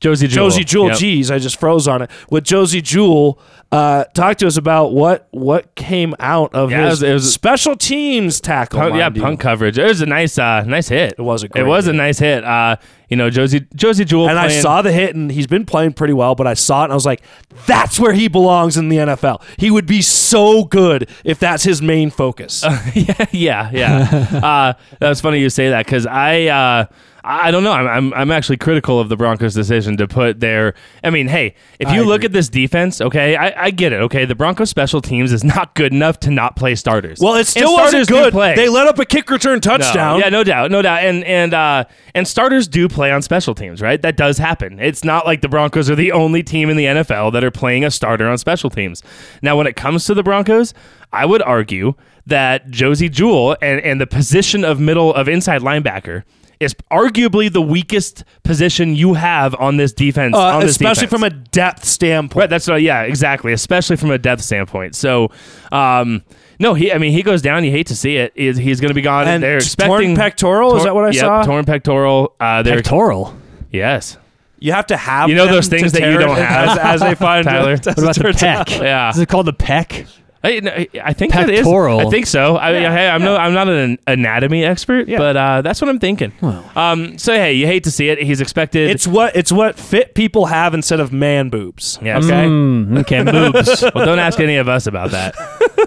Josey 0.05 0.29
Jewell. 0.29 0.51
Josey 0.51 0.65
Jewell. 0.65 0.89
Yep. 0.89 0.99
Geez, 0.99 1.31
I 1.31 1.39
just 1.39 1.59
froze 1.59 1.89
on 1.89 2.03
it. 2.03 2.11
With 2.31 2.45
Josey 2.45 2.83
Jewell, 2.83 3.39
uh, 3.73 4.05
talk 4.15 4.37
to 4.39 4.47
us 4.47 4.57
about 4.57 4.93
what 4.93 5.27
what 5.31 5.75
came 5.75 6.15
out 6.21 6.55
of 6.55 6.71
Yeah, 6.71 6.83
it 6.83 6.85
his 6.85 6.91
was- 6.91 7.03
it 7.03 7.13
was- 7.15 7.33
special 7.35 7.75
teams 7.77 8.41
tackle. 8.41 8.81
Punt, 8.81 8.95
yeah, 8.97 9.11
you. 9.13 9.21
punt 9.23 9.41
coverage. 9.41 9.79
It 9.79 9.85
was 9.89 10.01
a 10.01 10.07
nice, 10.07 10.39
uh, 10.39 10.63
nice 10.65 10.89
hit. 10.89 11.15
It 11.19 11.23
was 11.23 11.43
a 11.45 11.49
It 11.55 11.65
was 11.67 11.87
a 11.89 11.93
nice 11.93 12.19
hit. 12.19 12.45
Uh, 12.45 12.77
you 13.09 13.17
know, 13.17 13.31
Josey 13.31 13.61
Josey 13.75 14.05
Jewell. 14.05 14.29
And 14.29 14.39
I 14.39 14.49
saw 14.49 14.83
the 14.83 14.93
hit, 14.93 15.15
and 15.15 15.31
he's 15.31 15.47
been 15.47 15.67
playing 15.67 15.93
pretty 15.93 16.15
well. 16.15 16.35
But 16.35 16.47
I 16.47 16.55
saw 16.55 16.83
it, 16.83 16.85
and 16.85 16.93
I 16.93 16.97
was 16.97 17.07
like, 17.07 17.23
"That's 17.67 17.99
where 18.01 18.13
he 18.13 18.29
belongs 18.29 18.77
in 18.77 18.89
the 18.89 18.97
NFL. 18.99 19.43
He 19.59 19.71
would 19.71 19.87
be 19.87 20.03
so 20.03 20.65
good 20.65 21.09
if 21.25 21.39
that's 21.39 21.65
his 21.65 21.83
main 21.83 22.11
focus." 22.11 22.65
yeah, 22.95 23.27
yeah, 23.33 23.71
yeah. 23.73 24.29
uh, 24.43 24.73
that 25.01 25.09
was 25.09 25.21
funny 25.21 25.41
you 25.41 25.51
say 25.51 25.71
that 25.71 25.85
because 25.87 26.07
I, 26.07 26.45
uh, 26.45 26.87
I 27.27 27.51
don't 27.51 27.65
know. 27.65 27.73
I'm, 27.73 27.89
I'm, 27.89 28.15
I'm 28.15 28.31
actually 28.31 28.59
critical 28.59 29.01
of 29.01 29.09
the 29.09 29.17
Broncos' 29.17 29.55
decision 29.55 29.97
to 29.97 30.07
put 30.07 30.41
their. 30.41 30.75
I 31.03 31.09
mean, 31.09 31.27
hey, 31.27 31.55
if 31.79 31.91
you 31.91 32.05
look 32.05 32.23
at 32.23 32.33
this 32.33 32.51
defense, 32.51 33.01
okay, 33.01 33.35
I, 33.35 33.65
I 33.67 33.71
get 33.71 33.95
it. 33.95 34.01
Okay, 34.03 34.27
the 34.27 34.35
Broncos' 34.35 34.69
special 34.69 35.01
teams 35.01 35.33
is 35.33 35.43
not 35.43 35.75
good 35.75 35.93
enough 35.93 36.21
to 36.21 36.31
not 36.31 36.55
play 36.55 36.75
starters. 36.75 37.21
well, 37.21 37.37
it 37.37 37.47
still 37.47 37.73
wasn't 37.73 38.09
good. 38.09 38.33
play. 38.33 38.55
They 38.55 38.69
let 38.69 38.87
up 38.89 38.99
a 38.99 39.07
kick 39.07 39.31
return 39.31 39.55
No, 39.55 39.61
touchdown. 39.61 40.21
Yeah, 40.21 40.29
no 40.29 40.45
doubt, 40.45 40.71
no 40.71 40.83
doubt. 40.83 41.03
And 41.03 41.25
and 41.25 41.55
uh, 41.55 41.85
and 42.15 42.29
starters 42.29 42.69
do 42.69 42.89
play 42.95 43.11
on 43.11 43.21
special 43.23 43.55
teams, 43.55 43.83
right? 43.83 44.01
That 44.01 44.17
does 44.17 44.39
happen. 44.39 44.79
It's 44.81 45.05
not 45.05 45.27
like 45.27 45.43
the 45.43 45.49
Broncos 45.49 45.91
are 45.91 45.95
the 45.95 46.13
only 46.13 46.43
team 46.43 46.71
in 46.71 46.77
the 46.77 46.87
NFL 46.87 47.33
that 47.33 47.45
are 47.45 47.51
playing 47.51 47.85
a 47.85 47.91
starter 47.91 48.27
on 48.29 48.39
special 48.39 48.71
teams. 48.71 49.03
Now, 49.43 49.57
when 49.57 49.67
it 49.67 49.77
comes 49.77 50.05
to 50.07 50.15
the 50.15 50.23
Broncos, 50.23 50.73
I 51.13 51.27
would 51.27 51.43
argue 51.43 51.95
that 52.27 52.71
Josey 52.71 53.11
Jewell 53.11 53.57
and 53.61 53.81
and 53.81 54.01
the 54.01 54.07
position 54.07 54.65
of 54.65 54.81
middle 54.81 55.13
of 55.15 55.29
inside 55.29 55.61
linebacker 55.61 56.23
is 56.61 56.75
arguably 56.91 57.53
the 57.53 57.61
weakest 57.61 58.25
position 58.43 58.97
you 58.97 59.15
have 59.15 59.55
on 59.57 59.77
this 59.77 59.93
defense. 59.93 60.35
Uh, 60.35 60.57
on 60.57 60.61
this 60.61 60.73
especially 60.73 61.07
defense. 61.07 61.11
from 61.11 61.25
a 61.25 61.31
depth 61.31 61.85
standpoint. 61.85 62.43
Right, 62.43 62.51
that's 62.51 62.67
what, 62.69 62.83
yeah, 62.83 63.03
exactly. 63.03 63.53
Especially 63.53 63.97
from 63.97 64.11
a 64.11 64.19
depth 64.19 64.43
standpoint. 64.43 64.95
So, 64.95 65.31
um, 65.73 66.23
no, 66.59 66.75
he. 66.75 66.93
I 66.93 66.99
mean, 66.99 67.13
he 67.13 67.23
goes 67.23 67.43
down. 67.43 67.65
You 67.65 67.71
hate 67.71 67.87
to 67.89 67.97
see 67.97 68.17
it. 68.17 68.33
He's, 68.35 68.57
he's 68.57 68.81
going 68.81 68.91
to 68.91 68.95
be 68.95 69.03
gone. 69.03 69.27
And 69.29 69.43
they're 69.43 69.57
expecting 69.57 69.89
torn 69.89 70.17
pectoral? 70.17 70.77
Is 70.77 70.85
that 70.85 70.95
what 70.95 71.05
I 71.05 71.09
yep, 71.09 71.21
saw? 71.21 71.43
Torn 71.45 71.65
pectoral. 71.65 72.35
Uh, 72.41 72.63
they're 72.63 72.77
pectoral. 72.77 73.37
yes. 73.71 74.19
You 74.61 74.73
have 74.73 74.87
to 74.87 74.97
have 74.97 75.29
You 75.29 75.35
know 75.35 75.47
those 75.47 75.69
things 75.69 75.93
that 75.93 76.11
you 76.11 76.17
don't 76.19 76.37
have, 76.39 76.71
as, 76.71 76.79
as 76.79 77.01
they 77.03 77.15
find 77.15 77.45
Tyler? 77.49 77.73
it. 77.75 77.85
What 77.87 77.99
about 77.99 78.15
the 78.17 78.33
peck? 78.33 78.71
Yeah. 78.71 79.11
Is 79.11 79.19
it 79.19 79.29
called 79.29 79.45
the 79.47 79.53
peck? 79.53 80.07
I, 80.43 80.89
I 81.03 81.13
think 81.15 81.33
that 81.33 81.49
is. 81.51 81.61
Pectoral. 81.61 82.07
I 82.07 82.11
think 82.11 82.27
so. 82.27 82.57
I 82.59 82.73
mean, 82.73 82.83
hey, 82.83 83.09
I'm 83.09 83.23
no, 83.23 83.35
I'm 83.37 83.55
not 83.55 83.67
an 83.69 83.99
anatomy 84.07 84.63
expert, 84.65 85.09
Yeah. 85.09 85.17
but 85.19 85.37
uh, 85.39 85.63
that's 85.63 85.81
what 85.81 85.89
I'm 85.89 85.99
thinking. 85.99 86.33
Well, 86.43 86.71
Um, 86.77 87.17
so 87.19 87.33
hey, 87.35 87.55
you 87.55 87.67
hate 87.67 87.85
to 87.85 87.91
see 87.91 88.09
it. 88.11 88.23
He's 88.23 88.43
expected. 88.43 88.91
It's 88.91 89.07
what 89.07 89.35
it's 89.37 89.51
what 89.51 89.79
fit 89.79 90.15
people 90.15 90.45
have 90.47 90.75
instead 90.75 91.01
of 91.01 91.13
man 91.15 91.49
boobs. 91.49 91.99
Yes. 92.03 92.25
Okay. 92.25 92.45
Mm, 92.45 92.99
okay, 93.01 93.23
boobs. 93.23 93.83
well, 93.95 94.05
don't 94.05 94.19
ask 94.19 94.39
any 94.39 94.57
of 94.57 94.69
us 94.69 94.87
about 94.87 95.13
that. 95.13 95.35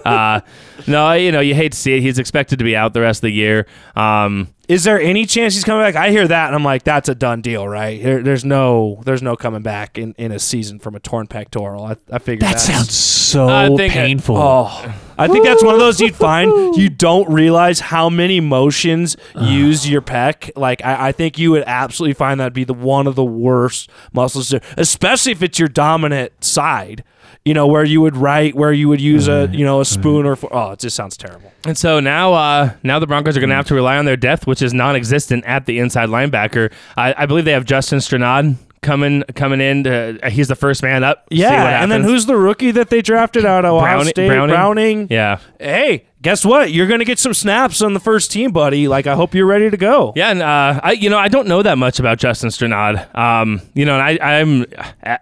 Uh, 0.04 0.40
no, 0.86 1.12
you 1.12 1.32
know, 1.32 1.40
you 1.40 1.54
hate 1.54 1.72
to 1.72 1.78
see 1.78 1.94
it. 1.94 2.00
He's 2.00 2.18
expected 2.18 2.58
to 2.58 2.64
be 2.64 2.76
out 2.76 2.94
the 2.94 3.00
rest 3.00 3.18
of 3.18 3.22
the 3.22 3.32
year. 3.32 3.66
Um, 3.96 4.48
Is 4.68 4.84
there 4.84 5.00
any 5.00 5.26
chance 5.26 5.54
he's 5.54 5.64
coming 5.64 5.82
back? 5.84 5.96
I 5.96 6.10
hear 6.10 6.26
that, 6.28 6.46
and 6.46 6.54
I'm 6.54 6.64
like, 6.64 6.82
that's 6.84 7.08
a 7.08 7.14
done 7.14 7.40
deal, 7.42 7.66
right? 7.66 8.02
There, 8.02 8.22
there's 8.22 8.44
no, 8.44 9.00
there's 9.04 9.22
no 9.22 9.36
coming 9.36 9.62
back 9.62 9.98
in, 9.98 10.14
in 10.18 10.32
a 10.32 10.38
season 10.38 10.78
from 10.78 10.94
a 10.94 11.00
torn 11.00 11.26
pectoral. 11.26 11.84
I, 11.84 11.96
I 12.10 12.18
figured 12.18 12.42
That 12.42 12.58
that's- 12.58 12.64
sounds 12.66 12.92
so 12.94 13.48
I 13.48 13.66
think 13.68 13.80
it- 13.80 13.98
painful. 13.98 14.36
Oh, 14.38 14.94
I 15.18 15.26
think 15.28 15.44
that's 15.44 15.62
one 15.64 15.74
of 15.74 15.80
those 15.80 16.00
you'd 16.00 16.14
find 16.14 16.76
you 16.76 16.88
don't 16.88 17.28
realize 17.30 17.80
how 17.80 18.08
many 18.08 18.40
motions 18.40 19.16
use 19.38 19.88
your 19.90 20.00
pec. 20.00 20.50
Like 20.56 20.82
I, 20.84 21.08
I 21.08 21.12
think 21.12 21.38
you 21.38 21.50
would 21.50 21.64
absolutely 21.66 22.14
find 22.14 22.38
that 22.40 22.54
be 22.54 22.62
the 22.64 22.72
one 22.72 23.06
of 23.08 23.16
the 23.16 23.24
worst 23.24 23.90
muscles, 24.12 24.50
to, 24.50 24.60
especially 24.78 25.32
if 25.32 25.42
it's 25.42 25.58
your 25.58 25.68
dominant 25.68 26.42
side. 26.44 27.02
You 27.48 27.54
know 27.54 27.66
where 27.66 27.82
you 27.82 28.02
would 28.02 28.14
write, 28.14 28.54
where 28.54 28.74
you 28.74 28.90
would 28.90 29.00
use 29.00 29.26
a 29.26 29.48
you 29.50 29.64
know 29.64 29.80
a 29.80 29.84
spoon 29.86 30.26
or 30.26 30.36
oh, 30.52 30.72
it 30.72 30.80
just 30.80 30.94
sounds 30.94 31.16
terrible. 31.16 31.50
And 31.64 31.78
so 31.78 31.98
now, 31.98 32.34
uh, 32.34 32.72
now 32.82 32.98
the 32.98 33.06
Broncos 33.06 33.38
are 33.38 33.40
going 33.40 33.48
to 33.48 33.56
have 33.56 33.66
to 33.68 33.74
rely 33.74 33.96
on 33.96 34.04
their 34.04 34.18
depth, 34.18 34.46
which 34.46 34.60
is 34.60 34.74
non-existent 34.74 35.46
at 35.46 35.64
the 35.64 35.78
inside 35.78 36.10
linebacker. 36.10 36.70
I, 36.98 37.14
I 37.16 37.24
believe 37.24 37.46
they 37.46 37.52
have 37.52 37.64
Justin 37.64 38.00
Strnad 38.00 38.56
coming 38.82 39.22
coming 39.34 39.62
in. 39.62 39.84
To, 39.84 40.18
uh, 40.22 40.28
he's 40.28 40.48
the 40.48 40.56
first 40.56 40.82
man 40.82 41.04
up. 41.04 41.26
See 41.32 41.42
what 41.42 41.52
Yeah, 41.52 41.82
and 41.82 41.90
then 41.90 42.02
who's 42.02 42.26
the 42.26 42.36
rookie 42.36 42.70
that 42.72 42.90
they 42.90 43.00
drafted 43.00 43.46
out 43.46 43.64
of 43.64 43.72
Ohio 43.74 43.96
Browning- 43.96 44.08
State? 44.10 44.28
Browning? 44.28 44.54
Browning. 44.54 45.06
Yeah, 45.08 45.38
Hey, 45.58 46.04
guess 46.22 46.44
what? 46.44 46.72
You're 46.72 46.86
going 46.86 46.98
to 46.98 47.04
get 47.04 47.18
some 47.18 47.34
snaps 47.34 47.80
on 47.82 47.94
the 47.94 48.00
first 48.00 48.30
team, 48.30 48.50
buddy. 48.50 48.88
Like 48.88 49.06
I 49.06 49.14
hope 49.14 49.34
you're 49.34 49.46
ready 49.46 49.70
to 49.70 49.76
go. 49.76 50.12
yeah, 50.16 50.30
and 50.30 50.42
uh, 50.42 50.80
I, 50.82 50.92
you 50.92 51.10
know, 51.10 51.18
I 51.18 51.28
don't 51.28 51.46
know 51.46 51.62
that 51.62 51.78
much 51.78 51.98
about 51.98 52.18
Justin 52.18 52.50
Strnad. 52.50 53.14
Um, 53.16 53.60
you 53.74 53.84
know, 53.84 53.98
and 53.98 54.20
I, 54.20 54.40
I'm, 54.40 54.66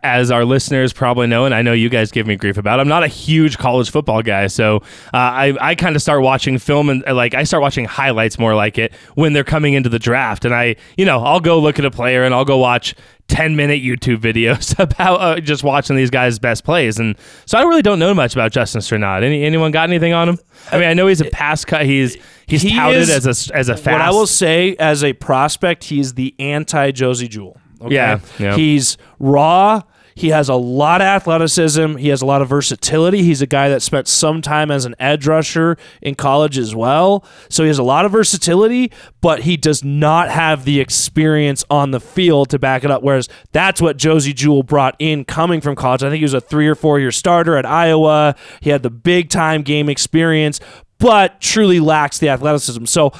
as 0.02 0.30
our 0.30 0.44
listeners 0.44 0.92
probably 0.92 1.26
know, 1.26 1.44
and 1.44 1.54
I 1.54 1.62
know 1.62 1.72
you 1.72 1.88
guys 1.88 2.10
give 2.10 2.26
me 2.26 2.36
grief 2.36 2.56
about. 2.56 2.80
I'm 2.80 2.88
not 2.88 3.02
a 3.02 3.08
huge 3.08 3.58
college 3.58 3.90
football 3.90 4.22
guy, 4.22 4.46
so 4.46 4.76
uh, 5.12 5.16
I, 5.16 5.56
I 5.60 5.74
kind 5.74 5.96
of 5.96 6.02
start 6.02 6.22
watching 6.22 6.58
film 6.58 6.88
and 6.88 7.04
like 7.06 7.34
I 7.34 7.44
start 7.44 7.62
watching 7.62 7.84
highlights 7.84 8.38
more 8.38 8.54
like 8.54 8.78
it 8.78 8.92
when 9.14 9.32
they're 9.32 9.44
coming 9.44 9.74
into 9.74 9.88
the 9.88 9.98
draft, 9.98 10.44
and 10.44 10.54
I, 10.54 10.76
you 10.96 11.04
know, 11.04 11.22
I'll 11.22 11.40
go 11.40 11.58
look 11.58 11.78
at 11.78 11.84
a 11.84 11.90
player 11.90 12.24
and 12.24 12.34
I'll 12.34 12.44
go 12.44 12.58
watch. 12.58 12.94
10 13.28 13.56
minute 13.56 13.82
YouTube 13.82 14.18
videos 14.18 14.78
about 14.78 15.20
uh, 15.20 15.40
just 15.40 15.64
watching 15.64 15.96
these 15.96 16.10
guys' 16.10 16.38
best 16.38 16.62
plays. 16.62 17.00
And 17.00 17.16
so 17.44 17.58
I 17.58 17.62
really 17.62 17.82
don't 17.82 17.98
know 17.98 18.14
much 18.14 18.34
about 18.34 18.52
Justin 18.52 18.80
Strnad. 18.80 19.24
Any, 19.24 19.44
anyone 19.44 19.72
got 19.72 19.88
anything 19.88 20.12
on 20.12 20.28
him? 20.28 20.38
I 20.70 20.78
mean, 20.78 20.85
I 20.86 20.94
know 20.94 21.06
he's 21.06 21.20
a 21.20 21.30
pass 21.30 21.64
cut. 21.64 21.84
He's 21.86 22.16
he's 22.46 22.62
He 22.62 22.74
touted 22.74 23.02
is- 23.02 23.26
as 23.26 23.50
a, 23.50 23.54
as 23.56 23.68
a 23.68 23.76
fast. 23.76 23.92
What 23.92 24.00
I 24.00 24.10
will 24.10 24.26
say 24.26 24.76
as 24.78 25.04
a 25.04 25.12
prospect, 25.12 25.84
he's 25.84 26.14
the 26.14 26.34
anti 26.38 26.90
Josey 26.92 27.28
Jewell. 27.28 27.56
Okay? 27.80 27.94
Yeah, 27.94 28.20
yeah. 28.38 28.56
He's 28.56 28.96
raw. 29.18 29.82
He 30.16 30.28
has 30.28 30.48
a 30.48 30.54
lot 30.54 31.02
of 31.02 31.04
athleticism. 31.04 31.96
He 31.96 32.08
has 32.08 32.22
a 32.22 32.26
lot 32.26 32.40
of 32.40 32.48
versatility. 32.48 33.22
He's 33.22 33.42
a 33.42 33.46
guy 33.46 33.68
that 33.68 33.82
spent 33.82 34.08
some 34.08 34.40
time 34.40 34.70
as 34.70 34.86
an 34.86 34.94
edge 34.98 35.26
rusher 35.26 35.76
in 36.00 36.14
college 36.14 36.56
as 36.56 36.74
well. 36.74 37.22
So 37.50 37.64
he 37.64 37.68
has 37.68 37.78
a 37.78 37.82
lot 37.82 38.06
of 38.06 38.12
versatility, 38.12 38.90
but 39.20 39.40
he 39.42 39.58
does 39.58 39.84
not 39.84 40.30
have 40.30 40.64
the 40.64 40.80
experience 40.80 41.66
on 41.68 41.90
the 41.90 42.00
field 42.00 42.48
to 42.50 42.58
back 42.58 42.82
it 42.82 42.90
up. 42.90 43.02
Whereas 43.02 43.28
that's 43.52 43.82
what 43.82 43.98
Josey 43.98 44.32
Jewell 44.32 44.62
brought 44.62 44.96
in 44.98 45.26
coming 45.26 45.60
from 45.60 45.76
college. 45.76 46.02
I 46.02 46.08
think 46.08 46.20
he 46.20 46.24
was 46.24 46.32
a 46.32 46.40
three 46.40 46.66
or 46.66 46.74
four 46.74 46.98
year 46.98 47.12
starter 47.12 47.58
at 47.58 47.66
Iowa. 47.66 48.36
He 48.62 48.70
had 48.70 48.82
the 48.82 48.90
big 48.90 49.28
time 49.28 49.60
game 49.60 49.90
experience, 49.90 50.60
but 50.96 51.42
truly 51.42 51.78
lacks 51.78 52.16
the 52.16 52.30
athleticism. 52.30 52.86
So 52.86 53.12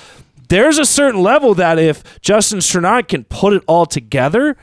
there's 0.48 0.78
a 0.78 0.86
certain 0.86 1.20
level 1.22 1.54
that 1.56 1.78
if 1.78 2.20
Justin 2.22 2.60
Strnad 2.60 3.08
can 3.08 3.24
put 3.24 3.52
it 3.52 3.62
all 3.66 3.84
together, 3.84 4.56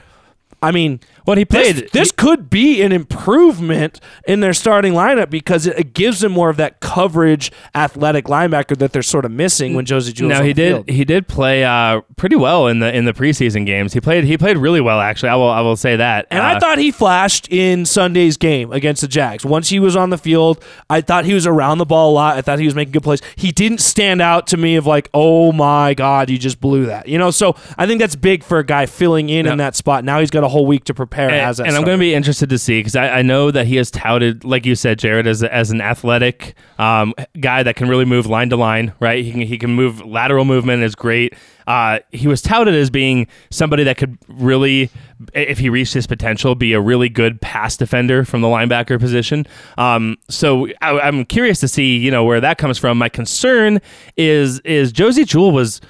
I 0.63 0.71
mean, 0.71 1.01
Well, 1.25 1.37
he 1.37 1.43
this, 1.45 1.73
played. 1.73 1.89
this 1.91 2.11
could 2.11 2.49
be 2.49 2.81
an 2.81 2.91
improvement 2.91 3.99
in 4.27 4.39
their 4.41 4.53
starting 4.53 4.93
lineup 4.93 5.29
because 5.29 5.65
it, 5.65 5.77
it 5.79 5.93
gives 5.93 6.19
them 6.19 6.31
more 6.31 6.49
of 6.49 6.57
that 6.57 6.79
coverage, 6.79 7.51
athletic 7.73 8.25
linebacker 8.25 8.77
that 8.77 8.91
they're 8.93 9.01
sort 9.01 9.25
of 9.25 9.31
missing 9.31 9.73
when 9.73 9.85
Josey 9.85 10.11
Jewell's 10.13 10.39
No, 10.39 10.43
he 10.43 10.53
did. 10.53 10.71
field. 10.73 10.89
He 10.89 11.05
did 11.05 11.27
play 11.27 11.63
uh, 11.63 12.01
pretty 12.17 12.35
well 12.35 12.67
in 12.67 12.79
the 12.79 12.93
in 12.95 13.05
the 13.05 13.13
preseason 13.13 13.65
games. 13.65 13.93
He 13.93 14.01
played. 14.01 14.23
He 14.25 14.37
played 14.37 14.57
really 14.57 14.81
well, 14.81 14.99
actually. 14.99 15.29
I 15.29 15.35
will. 15.35 15.49
I 15.49 15.61
will 15.61 15.75
say 15.77 15.95
that. 15.95 16.27
And 16.29 16.41
Uh, 16.41 16.43
I 16.43 16.59
thought 16.59 16.77
he 16.77 16.91
flashed 16.91 17.47
in 17.51 17.85
Sunday's 17.85 18.37
game 18.37 18.71
against 18.71 19.01
the 19.01 19.07
Jags. 19.07 19.45
Once 19.45 19.69
he 19.69 19.79
was 19.79 19.95
on 19.95 20.09
the 20.09 20.17
field, 20.17 20.63
I 20.89 21.01
thought 21.01 21.25
he 21.25 21.33
was 21.33 21.47
around 21.47 21.77
the 21.77 21.85
ball 21.85 22.11
a 22.11 22.13
lot. 22.13 22.37
I 22.37 22.41
thought 22.41 22.59
he 22.59 22.65
was 22.65 22.75
making 22.75 22.91
good 22.91 23.03
plays. 23.03 23.21
He 23.35 23.51
didn't 23.51 23.79
stand 23.79 24.21
out 24.21 24.47
to 24.47 24.57
me 24.57 24.75
of 24.75 24.85
like, 24.85 25.09
oh 25.13 25.51
my 25.51 25.93
God, 25.93 26.29
you 26.29 26.37
just 26.37 26.59
blew 26.59 26.85
that. 26.87 27.07
You 27.07 27.17
know, 27.17 27.31
so 27.31 27.55
I 27.77 27.85
think 27.87 27.99
that's 27.99 28.15
big 28.15 28.43
for 28.43 28.59
a 28.59 28.65
guy 28.65 28.85
filling 28.85 29.29
in 29.29 29.45
in 29.47 29.57
that 29.59 29.75
spot. 29.75 30.03
Now 30.03 30.19
he's 30.19 30.29
got 30.31 30.43
a 30.43 30.47
whole 30.49 30.65
week 30.65 30.83
to 30.85 30.93
prepare 30.93 31.12
and, 31.13 31.31
as 31.31 31.59
and 31.59 31.69
I'm 31.69 31.83
going 31.83 31.97
to 31.97 32.01
be 32.01 32.13
interested 32.13 32.49
to 32.49 32.57
see 32.57 32.79
because 32.79 32.95
I, 32.95 33.19
I 33.19 33.21
know 33.21 33.51
that 33.51 33.67
he 33.67 33.75
has 33.77 33.91
touted, 33.91 34.43
like 34.43 34.65
you 34.65 34.75
said, 34.75 34.99
Jared, 34.99 35.27
as, 35.27 35.43
as 35.43 35.71
an 35.71 35.81
athletic 35.81 36.55
um, 36.79 37.13
guy 37.39 37.63
that 37.63 37.75
can 37.75 37.87
really 37.87 38.05
move 38.05 38.25
line 38.25 38.49
to 38.49 38.55
line. 38.55 38.93
Right? 38.99 39.23
He 39.23 39.31
can 39.31 39.41
he 39.41 39.57
can 39.57 39.71
move 39.71 40.03
lateral 40.05 40.45
movement 40.45 40.83
is 40.83 40.95
great. 40.95 41.33
Uh, 41.65 41.99
he 42.11 42.27
was 42.27 42.41
touted 42.41 42.73
as 42.73 42.89
being 42.89 43.27
somebody 43.49 43.83
that 43.85 43.97
could 43.97 44.17
really, 44.27 44.89
if 45.33 45.59
he 45.59 45.69
reached 45.69 45.93
his 45.93 46.05
potential, 46.05 46.55
be 46.55 46.73
a 46.73 46.81
really 46.81 47.07
good 47.07 47.39
pass 47.39 47.77
defender 47.77 48.25
from 48.25 48.41
the 48.41 48.47
linebacker 48.47 48.99
position. 48.99 49.45
Um, 49.77 50.17
so 50.29 50.67
I, 50.81 50.99
I'm 50.99 51.23
curious 51.25 51.59
to 51.61 51.67
see, 51.67 51.97
you 51.97 52.11
know, 52.11 52.25
where 52.25 52.41
that 52.41 52.57
comes 52.57 52.77
from. 52.77 52.97
My 52.97 53.09
concern 53.09 53.79
is 54.17 54.59
is 54.61 54.91
Josey 54.91 55.25
Jewell 55.25 55.51
was. 55.51 55.81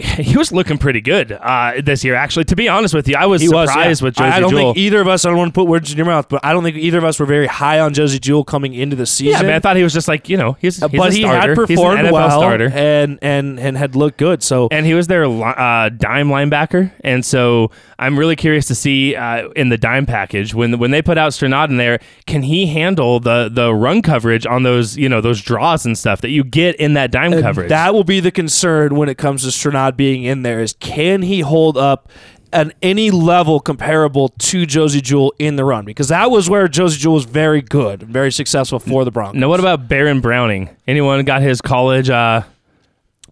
He 0.30 0.36
was 0.36 0.52
looking 0.52 0.78
pretty 0.78 1.00
good 1.00 1.32
uh, 1.32 1.80
this 1.82 2.04
year, 2.04 2.14
actually. 2.14 2.44
To 2.44 2.56
be 2.56 2.68
honest 2.68 2.94
with 2.94 3.08
you, 3.08 3.16
I 3.16 3.26
was 3.26 3.42
He 3.42 3.48
was, 3.48 3.68
surprised 3.68 4.00
yeah. 4.00 4.04
with 4.06 4.14
Josey 4.14 4.30
I 4.30 4.36
I 4.36 4.40
don't 4.40 4.50
Jewell. 4.50 4.74
think 4.74 4.78
either 4.78 5.00
of 5.00 5.08
us. 5.08 5.24
I 5.24 5.28
don't 5.28 5.38
want 5.38 5.52
to 5.54 5.58
put 5.58 5.66
words 5.66 5.90
in 5.90 5.96
your 5.96 6.06
mouth, 6.06 6.28
but 6.28 6.44
I 6.44 6.52
don't 6.52 6.62
think 6.62 6.76
either 6.76 6.98
of 6.98 7.04
us 7.04 7.18
were 7.18 7.26
very 7.26 7.46
high 7.46 7.80
on 7.80 7.94
Josey 7.94 8.18
Jewell 8.18 8.44
coming 8.44 8.74
into 8.74 8.96
the 8.96 9.06
season. 9.06 9.40
Yeah, 9.40 9.46
man, 9.46 9.56
I 9.56 9.58
thought 9.60 9.76
he 9.76 9.82
was 9.82 9.92
just 9.92 10.08
like 10.08 10.28
you 10.28 10.36
know 10.36 10.56
he's, 10.60 10.76
he's 10.76 10.90
but 10.90 11.10
a 11.10 11.14
he 11.14 11.22
had 11.22 11.54
performed 11.54 12.10
well 12.10 12.30
starter, 12.30 12.70
and 12.70 13.18
and 13.22 13.58
and 13.58 13.76
had 13.76 13.96
looked 13.96 14.18
good. 14.18 14.42
So 14.42 14.68
and 14.70 14.86
he 14.86 14.94
was 14.94 15.06
their 15.06 15.24
uh, 15.24 15.88
dime 15.88 16.28
linebacker. 16.28 16.92
And 17.02 17.24
so 17.24 17.70
I'm 17.98 18.18
really 18.18 18.36
curious 18.36 18.66
to 18.66 18.74
see 18.74 19.14
uh, 19.16 19.48
in 19.50 19.68
the 19.68 19.78
dime 19.78 20.06
package 20.06 20.54
when 20.54 20.78
when 20.78 20.90
they 20.90 21.02
put 21.02 21.18
out 21.18 21.32
Strnad 21.32 21.68
in 21.70 21.76
there, 21.76 22.00
can 22.26 22.42
he 22.42 22.66
handle 22.66 23.20
the 23.20 23.50
the 23.52 23.74
run 23.74 24.02
coverage 24.02 24.46
on 24.46 24.62
those 24.62 24.96
you 24.96 25.08
know 25.08 25.20
those 25.20 25.40
draws 25.40 25.84
and 25.86 25.96
stuff 25.96 26.20
that 26.20 26.30
you 26.30 26.44
get 26.44 26.76
in 26.76 26.94
that 26.94 27.10
dime 27.10 27.32
And 27.32 27.42
coverage? 27.42 27.68
That 27.68 27.94
will 27.94 28.04
be 28.04 28.20
the 28.20 28.30
concern 28.30 28.96
when 28.96 29.08
it 29.08 29.18
comes 29.18 29.42
to 29.44 29.50
Being 29.96 30.24
in 30.24 30.42
there 30.42 30.60
is 30.60 30.72
can 30.74 31.22
he 31.22 31.40
hold 31.40 31.76
up 31.76 32.10
at 32.52 32.74
any 32.82 33.10
level 33.10 33.60
comparable 33.60 34.28
to 34.28 34.66
Josey 34.66 35.00
Jewell 35.00 35.32
in 35.38 35.56
the 35.56 35.64
run? 35.64 35.84
Because 35.84 36.08
that 36.08 36.30
was 36.30 36.50
where 36.50 36.68
Josey 36.68 36.98
Jewell 36.98 37.14
was 37.14 37.24
very 37.24 37.62
good, 37.62 38.02
very 38.02 38.32
successful 38.32 38.78
for 38.78 39.04
the 39.04 39.10
Broncos. 39.10 39.38
now, 39.40 39.48
what 39.48 39.60
about 39.60 39.88
Baron 39.88 40.20
Browning? 40.20 40.70
Anyone 40.86 41.24
got 41.24 41.42
his 41.42 41.60
college 41.60 42.10
uh, 42.10 42.42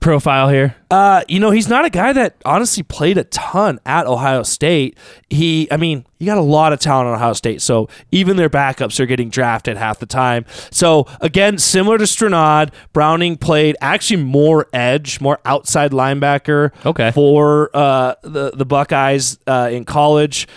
profile 0.01 0.49
here? 0.49 0.76
Uh, 0.90 1.22
you 1.28 1.38
know, 1.38 1.51
he's 1.51 1.68
not 1.68 1.84
a 1.84 1.90
guy 1.90 2.12
that 2.12 2.36
honestly 2.44 2.82
played 2.82 3.18
a 3.18 3.24
ton 3.24 3.78
at 3.84 4.07
Ohio 4.07 4.42
State. 4.42 4.96
He, 5.28 5.68
I 5.70 5.76
mean, 5.76 6.07
you 6.18 6.26
got 6.26 6.38
a 6.38 6.42
lot 6.42 6.72
of 6.72 6.80
talent 6.80 7.09
at 7.09 7.14
Ohio 7.14 7.32
State, 7.34 7.61
so 7.61 7.88
even 8.11 8.36
their 8.36 8.49
backups 8.49 8.99
are 8.99 9.07
getting 9.07 9.28
drafted 9.28 9.76
half 9.76 9.99
the 9.99 10.07
time. 10.07 10.46
So 10.70 11.07
again, 11.20 11.59
similar 11.59 11.99
to 11.99 12.05
Strnad, 12.05 12.72
Browning 12.92 13.36
played 13.36 13.76
actually 13.80 14.22
more 14.22 14.66
edge, 14.72 15.20
more 15.20 15.38
outside 15.44 15.92
linebacker. 15.92 16.72
Okay. 16.86 17.11
For 17.12 17.70
uh, 17.74 18.14
the 18.22 18.53
the 18.53 18.64
Buckeyes 18.64 19.38
uh, 19.46 19.68
in 19.70 19.84
college. 19.84 20.49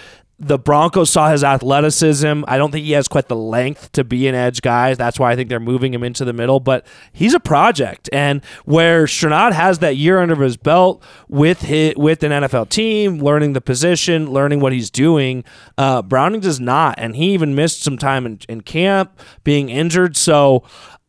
The 0.44 0.58
Broncos 0.58 1.12
saw 1.12 1.30
his 1.30 1.44
athleticism. 1.44 2.44
I 2.48 2.58
don't 2.58 2.72
think 2.72 2.84
he 2.84 2.94
has 2.94 3.08
quite 3.08 3.28
the 3.28 3.36
length 3.36 3.92
to 3.92 4.04
be 4.04 4.28
an 4.28 4.34
edge 4.34 4.64
guy. 4.64 4.96
That's 4.96 5.20
why 5.20 5.32
I 5.32 5.36
think 5.36 5.50
they're 5.50 5.60
moving 5.60 5.94
him 5.94 6.04
into 6.04 6.26
the 6.26 6.34
middle. 6.34 6.60
But 6.60 6.86
he's 7.14 7.36
a 7.36 7.40
project, 7.40 8.10
and 8.12 8.44
where 8.66 9.06
Strnad 9.06 9.54
has 9.54 9.80
that 9.80 9.98
year 9.98 10.20
under 10.20 10.36
his 10.36 10.58
belt 10.58 11.04
with 11.28 11.62
his, 11.62 11.94
with 11.96 12.24
an 12.24 12.32
NFL 12.32 12.70
team, 12.70 13.20
learning 13.20 13.54
the 13.54 13.62
position, 13.62 14.32
learning 14.32 14.62
what 14.62 14.74
he's 14.74 14.90
doing, 14.90 15.44
uh, 15.78 16.02
Browning 16.02 16.42
does 16.42 16.60
not, 16.60 16.96
and 16.98 17.16
he 17.16 17.34
even 17.34 17.54
missed 17.54 17.84
some 17.84 18.00
time 18.00 18.26
in, 18.26 18.40
in 18.50 18.62
camp, 18.62 19.20
being 19.44 19.70
injured. 19.70 20.18
So 20.18 20.64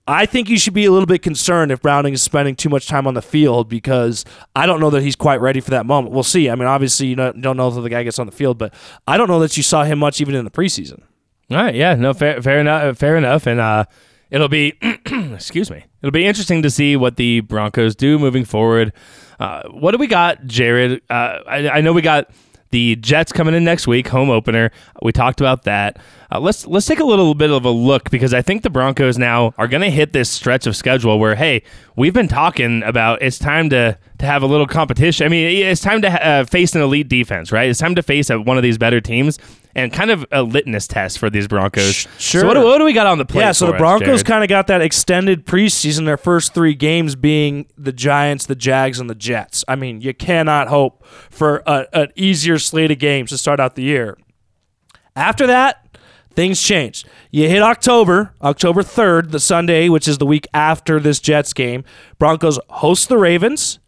I 0.07 0.27
think 0.27 0.49
you 0.49 0.59
should 0.59 0.75
be 0.75 0.85
a 0.85 0.91
little 0.91 1.07
bit 1.07 1.23
concerned 1.23 1.71
if 1.71 1.81
Browning 1.81 2.13
is 2.13 2.23
spending 2.23 2.57
too 2.57 2.69
much 2.69 2.89
time 2.89 3.07
on 3.07 3.15
the 3.15 3.23
field 3.23 3.69
because 3.69 4.25
I 4.57 4.67
don't 4.67 4.81
know 4.81 4.91
that 4.91 5.03
he's 5.03 5.15
quite 5.15 5.41
ready 5.41 5.61
for 5.61 5.71
that 5.71 5.87
moment. 5.87 6.13
We'll 6.13 6.25
see. 6.25 6.51
I 6.51 6.57
mean, 6.57 6.67
obviously, 6.67 7.07
you 7.07 7.17
don't, 7.17 7.37
know 7.37 7.69
if 7.69 7.75
the 7.81 7.89
guy 7.89 8.03
gets 8.03 8.19
on 8.19 8.27
the 8.27 8.33
field, 8.33 8.59
but 8.59 8.75
I 9.07 9.17
don't 9.17 9.29
know 9.29 9.39
that 9.41 9.57
you 9.57 9.63
saw 9.63 9.85
him 9.85 10.01
much 10.01 10.21
even 10.21 10.35
in 10.35 10.45
the 10.45 10.51
preseason. 10.51 11.03
All 11.51 11.59
right, 11.59 11.75
yeah, 11.75 11.95
no, 11.95 12.15
fair, 12.15 12.43
fair 12.43 12.59
enough, 12.59 12.97
fair 12.99 13.17
enough, 13.17 13.47
and 13.47 13.61
uh, 13.61 13.85
it'll 14.31 14.49
be, 14.49 14.75
excuse 15.07 15.71
me, 15.71 15.85
it'll 16.01 16.11
be 16.11 16.27
interesting 16.27 16.63
to 16.63 16.71
see 16.71 16.97
what 16.97 17.17
the 17.17 17.41
Broncos 17.41 17.95
do 17.95 18.19
moving 18.19 18.45
forward. 18.45 18.93
Uh, 19.39 19.63
what 19.69 19.93
do 19.93 19.99
we 19.99 20.07
got, 20.07 20.47
Jared? 20.47 21.03
Uh, 21.11 21.39
I, 21.47 21.69
I 21.69 21.81
know 21.81 21.93
we 21.93 22.03
got 22.03 22.31
the 22.73 22.97
Jets 22.97 23.33
coming 23.33 23.55
in 23.55 23.65
next 23.65 23.87
week, 23.87 24.09
home 24.09 24.31
opener. 24.31 24.71
We 25.03 25.13
talked 25.13 25.41
about 25.41 25.65
that. 25.65 25.99
Uh, 26.33 26.41
let's 26.41 26.67
let's 26.67 26.87
take 26.87 27.01
a 27.01 27.05
little 27.05 27.35
bit 27.35 27.51
of 27.51 27.67
a 27.67 27.71
look 27.71 28.09
because 28.09 28.33
I 28.33 28.41
think 28.41 28.63
the 28.63 28.71
Broncos 28.71 29.19
now 29.19 29.53
are 29.59 29.69
going 29.69 29.83
to 29.83 29.91
hit 29.91 30.15
this 30.15 30.31
stretch 30.31 30.67
of 30.67 30.75
schedule 30.75 31.19
where 31.19 31.35
hey, 31.35 31.63
we've 31.95 32.15
been 32.15 32.29
talking 32.29 32.83
about 32.85 33.21
it's 33.21 33.39
time 33.39 33.69
to 33.71 33.99
to 34.19 34.27
have 34.27 34.43
a 34.43 34.47
little 34.47 34.67
competition. 34.67 35.27
I 35.27 35.29
mean, 35.29 35.67
it's 35.67 35.83
time 35.83 36.01
to 36.03 36.27
uh, 36.27 36.45
face 36.45 36.75
an 36.75 36.81
elite 36.81 37.09
defense, 37.09 37.53
right? 37.53 37.69
It's 37.69 37.81
time 37.81 37.95
to 37.97 38.03
face 38.03 38.31
a, 38.31 38.41
one 38.41 38.57
of 38.57 38.63
these 38.63 38.79
better 38.79 38.99
teams 39.01 39.39
and 39.75 39.93
kind 39.93 40.11
of 40.11 40.25
a 40.33 40.43
litmus 40.43 40.87
test 40.87 41.19
for 41.19 41.29
these 41.29 41.47
Broncos. 41.49 42.07
Sure. 42.19 42.41
So 42.43 42.47
what, 42.47 42.55
do- 42.55 42.63
what 42.65 42.79
do 42.79 42.85
we 42.85 42.95
got 42.95 43.07
on 43.07 43.19
the 43.19 43.27
plate? 43.27 43.43
Yeah, 43.43 43.53
so 43.53 43.67
the 43.67 43.73
Broncos 43.75 44.23
kind 44.23 44.43
of 44.43 44.49
got 44.49 44.69
that 44.69 44.81
extended 44.81 45.45
preseason, 45.45 46.07
their 46.07 46.17
first 46.17 46.55
three 46.55 46.75
games 46.75 47.15
being 47.15 47.67
the 47.77 47.93
Giants, 47.93 48.47
the 48.47 48.55
Jags, 48.55 49.01
and 49.01 49.11
the 49.11 49.15
Jets. 49.15 49.65
I 49.69 49.77
mean, 49.77 50.01
you 50.01 50.15
cannot 50.15 50.69
hope 50.69 51.05
for 51.29 51.63
a, 51.67 51.87
an 51.93 52.13
easier 52.17 52.59
slate 52.59 52.91
of 52.91 52.99
games 52.99 53.31
to 53.31 53.39
start 53.39 53.61
out 53.61 53.75
the 53.75 53.83
year. 53.83 54.17
After 55.15 55.47
that, 55.47 55.82
things 56.35 56.61
changed. 56.61 57.09
You 57.31 57.49
hit 57.49 57.63
October, 57.63 58.35
October 58.43 58.83
3rd, 58.83 59.31
the 59.31 59.41
Sunday, 59.41 59.89
which 59.89 60.09
is 60.09 60.19
the 60.19 60.27
week 60.27 60.47
after 60.53 61.01
this 61.01 61.21
Jets 61.21 61.53
game. 61.53 61.85
Broncos 62.19 62.59
host 62.69 63.09
the 63.09 63.19
Ravens. 63.19 63.79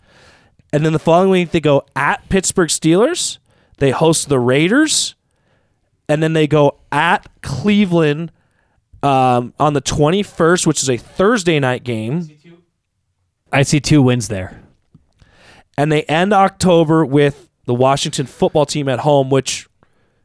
And 0.72 0.84
then 0.84 0.92
the 0.92 0.99
following 0.99 1.30
week, 1.30 1.51
they 1.51 1.61
go 1.61 1.84
at 1.95 2.28
Pittsburgh 2.28 2.68
Steelers. 2.68 3.38
They 3.78 3.90
host 3.90 4.28
the 4.28 4.38
Raiders. 4.38 5.14
And 6.09 6.22
then 6.22 6.32
they 6.32 6.47
go 6.47 6.78
at 6.90 7.26
Cleveland 7.42 8.32
um, 9.03 9.55
on 9.59 9.74
the 9.74 9.82
21st, 9.82 10.66
which 10.66 10.82
is 10.82 10.90
a 10.90 10.97
Thursday 10.97 11.61
night 11.61 11.84
game. 11.84 12.28
I 13.53 13.62
see 13.62 13.80
two 13.80 14.03
wins 14.03 14.28
there. 14.28 14.61
And 15.78 15.90
they 15.90 16.03
end 16.05 16.32
October 16.32 17.05
with 17.05 17.49
the 17.66 17.74
Washington 17.74 18.26
football 18.26 18.66
team 18.66 18.88
at 18.88 19.01
home, 19.01 19.30
which 19.30 19.68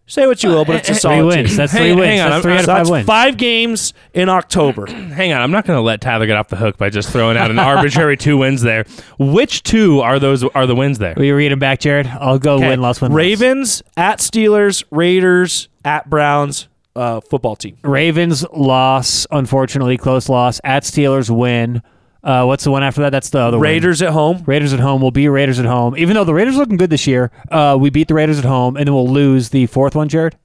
say 0.10 0.28
what 0.28 0.43
you 0.43 0.49
will, 0.49 0.66
but 0.66 0.76
it's 0.76 0.89
a 0.89 0.93
Three 0.93 0.99
solid 0.99 1.26
wins. 1.26 1.49
team. 1.49 1.57
That's 1.57 1.72
Hang- 1.72 1.82
three 1.82 1.93
wins. 1.93 2.05
hang 2.07 2.20
on, 2.20 2.26
That's 2.30 2.34
I'm- 2.34 2.41
three 2.41 2.51
out 2.53 2.60
of 2.60 2.66
So 2.66 2.72
five 2.72 2.78
that's 2.80 2.89
wins. 2.91 3.05
five 3.05 3.38
games 3.38 3.93
in 4.14 4.28
October. 4.30 4.86
Hang 4.89 5.32
on, 5.34 5.41
I'm 5.41 5.51
not 5.51 5.66
going 5.66 5.78
to 5.78 5.82
let 5.82 6.01
Tyler 6.01 6.26
get 6.26 6.36
off 6.36 6.49
the 6.49 6.55
hook 6.57 6.78
by 6.78 6.89
just 6.89 7.10
throwing 7.12 7.38
out 7.38 7.49
an 7.51 7.60
arbitrary 7.60 8.18
two 8.18 8.38
wins 8.38 8.62
there. 8.62 8.86
Which 9.18 9.64
two 9.64 10.01
are 10.01 10.20
those? 10.20 10.43
Are 10.43 10.66
the 10.68 10.76
wins 10.76 10.97
there? 10.97 11.14
Will 11.16 11.24
you 11.26 11.36
read 11.36 11.51
them 11.51 11.60
back, 11.60 11.80
Jared? 11.80 12.07
I'll 12.07 12.39
go 12.39 12.55
Okay. 12.55 12.68
win, 12.70 12.82
loss, 12.82 12.99
win, 12.99 13.12
loss. 13.12 13.16
Ravens 13.18 13.84
at 13.95 14.20
Steelers, 14.20 14.84
Raiders 14.91 15.70
at 15.86 16.10
Browns, 16.10 16.68
uh, 16.95 17.22
football 17.22 17.55
team. 17.55 17.78
Ravens 17.84 18.45
loss, 18.51 19.26
unfortunately, 19.32 19.97
close 19.97 20.28
loss. 20.28 20.60
At 20.64 20.84
Steelers 20.84 21.30
win. 21.30 21.82
Uh, 22.24 22.43
what's 22.45 22.63
the 22.65 22.72
one 22.72 22.84
after 22.84 23.01
that? 23.01 23.11
That's 23.11 23.30
the 23.30 23.39
other 23.39 23.57
win. 23.57 23.63
Raiders 23.63 24.01
at 24.01 24.11
home. 24.11 24.43
Raiders 24.45 24.74
at 24.74 24.80
home. 24.80 25.01
We'll 25.01 25.11
beat 25.11 25.30
Raiders 25.30 25.59
at 25.59 25.65
home. 25.65 25.97
Even 25.97 26.15
though 26.15 26.26
the 26.26 26.34
Raiders 26.34 26.55
are 26.55 26.59
looking 26.59 26.78
good 26.78 26.89
this 26.89 27.07
year, 27.07 27.32
uh, 27.49 27.78
we 27.80 27.89
beat 27.89 28.07
the 28.09 28.13
Raiders 28.13 28.39
at 28.39 28.45
home, 28.45 28.76
and 28.76 28.88
then 28.88 28.93
we'll 28.93 29.07
lose 29.09 29.49
the 29.49 29.65
fourth 29.67 29.95
one, 29.95 30.09
Jared. 30.09 30.36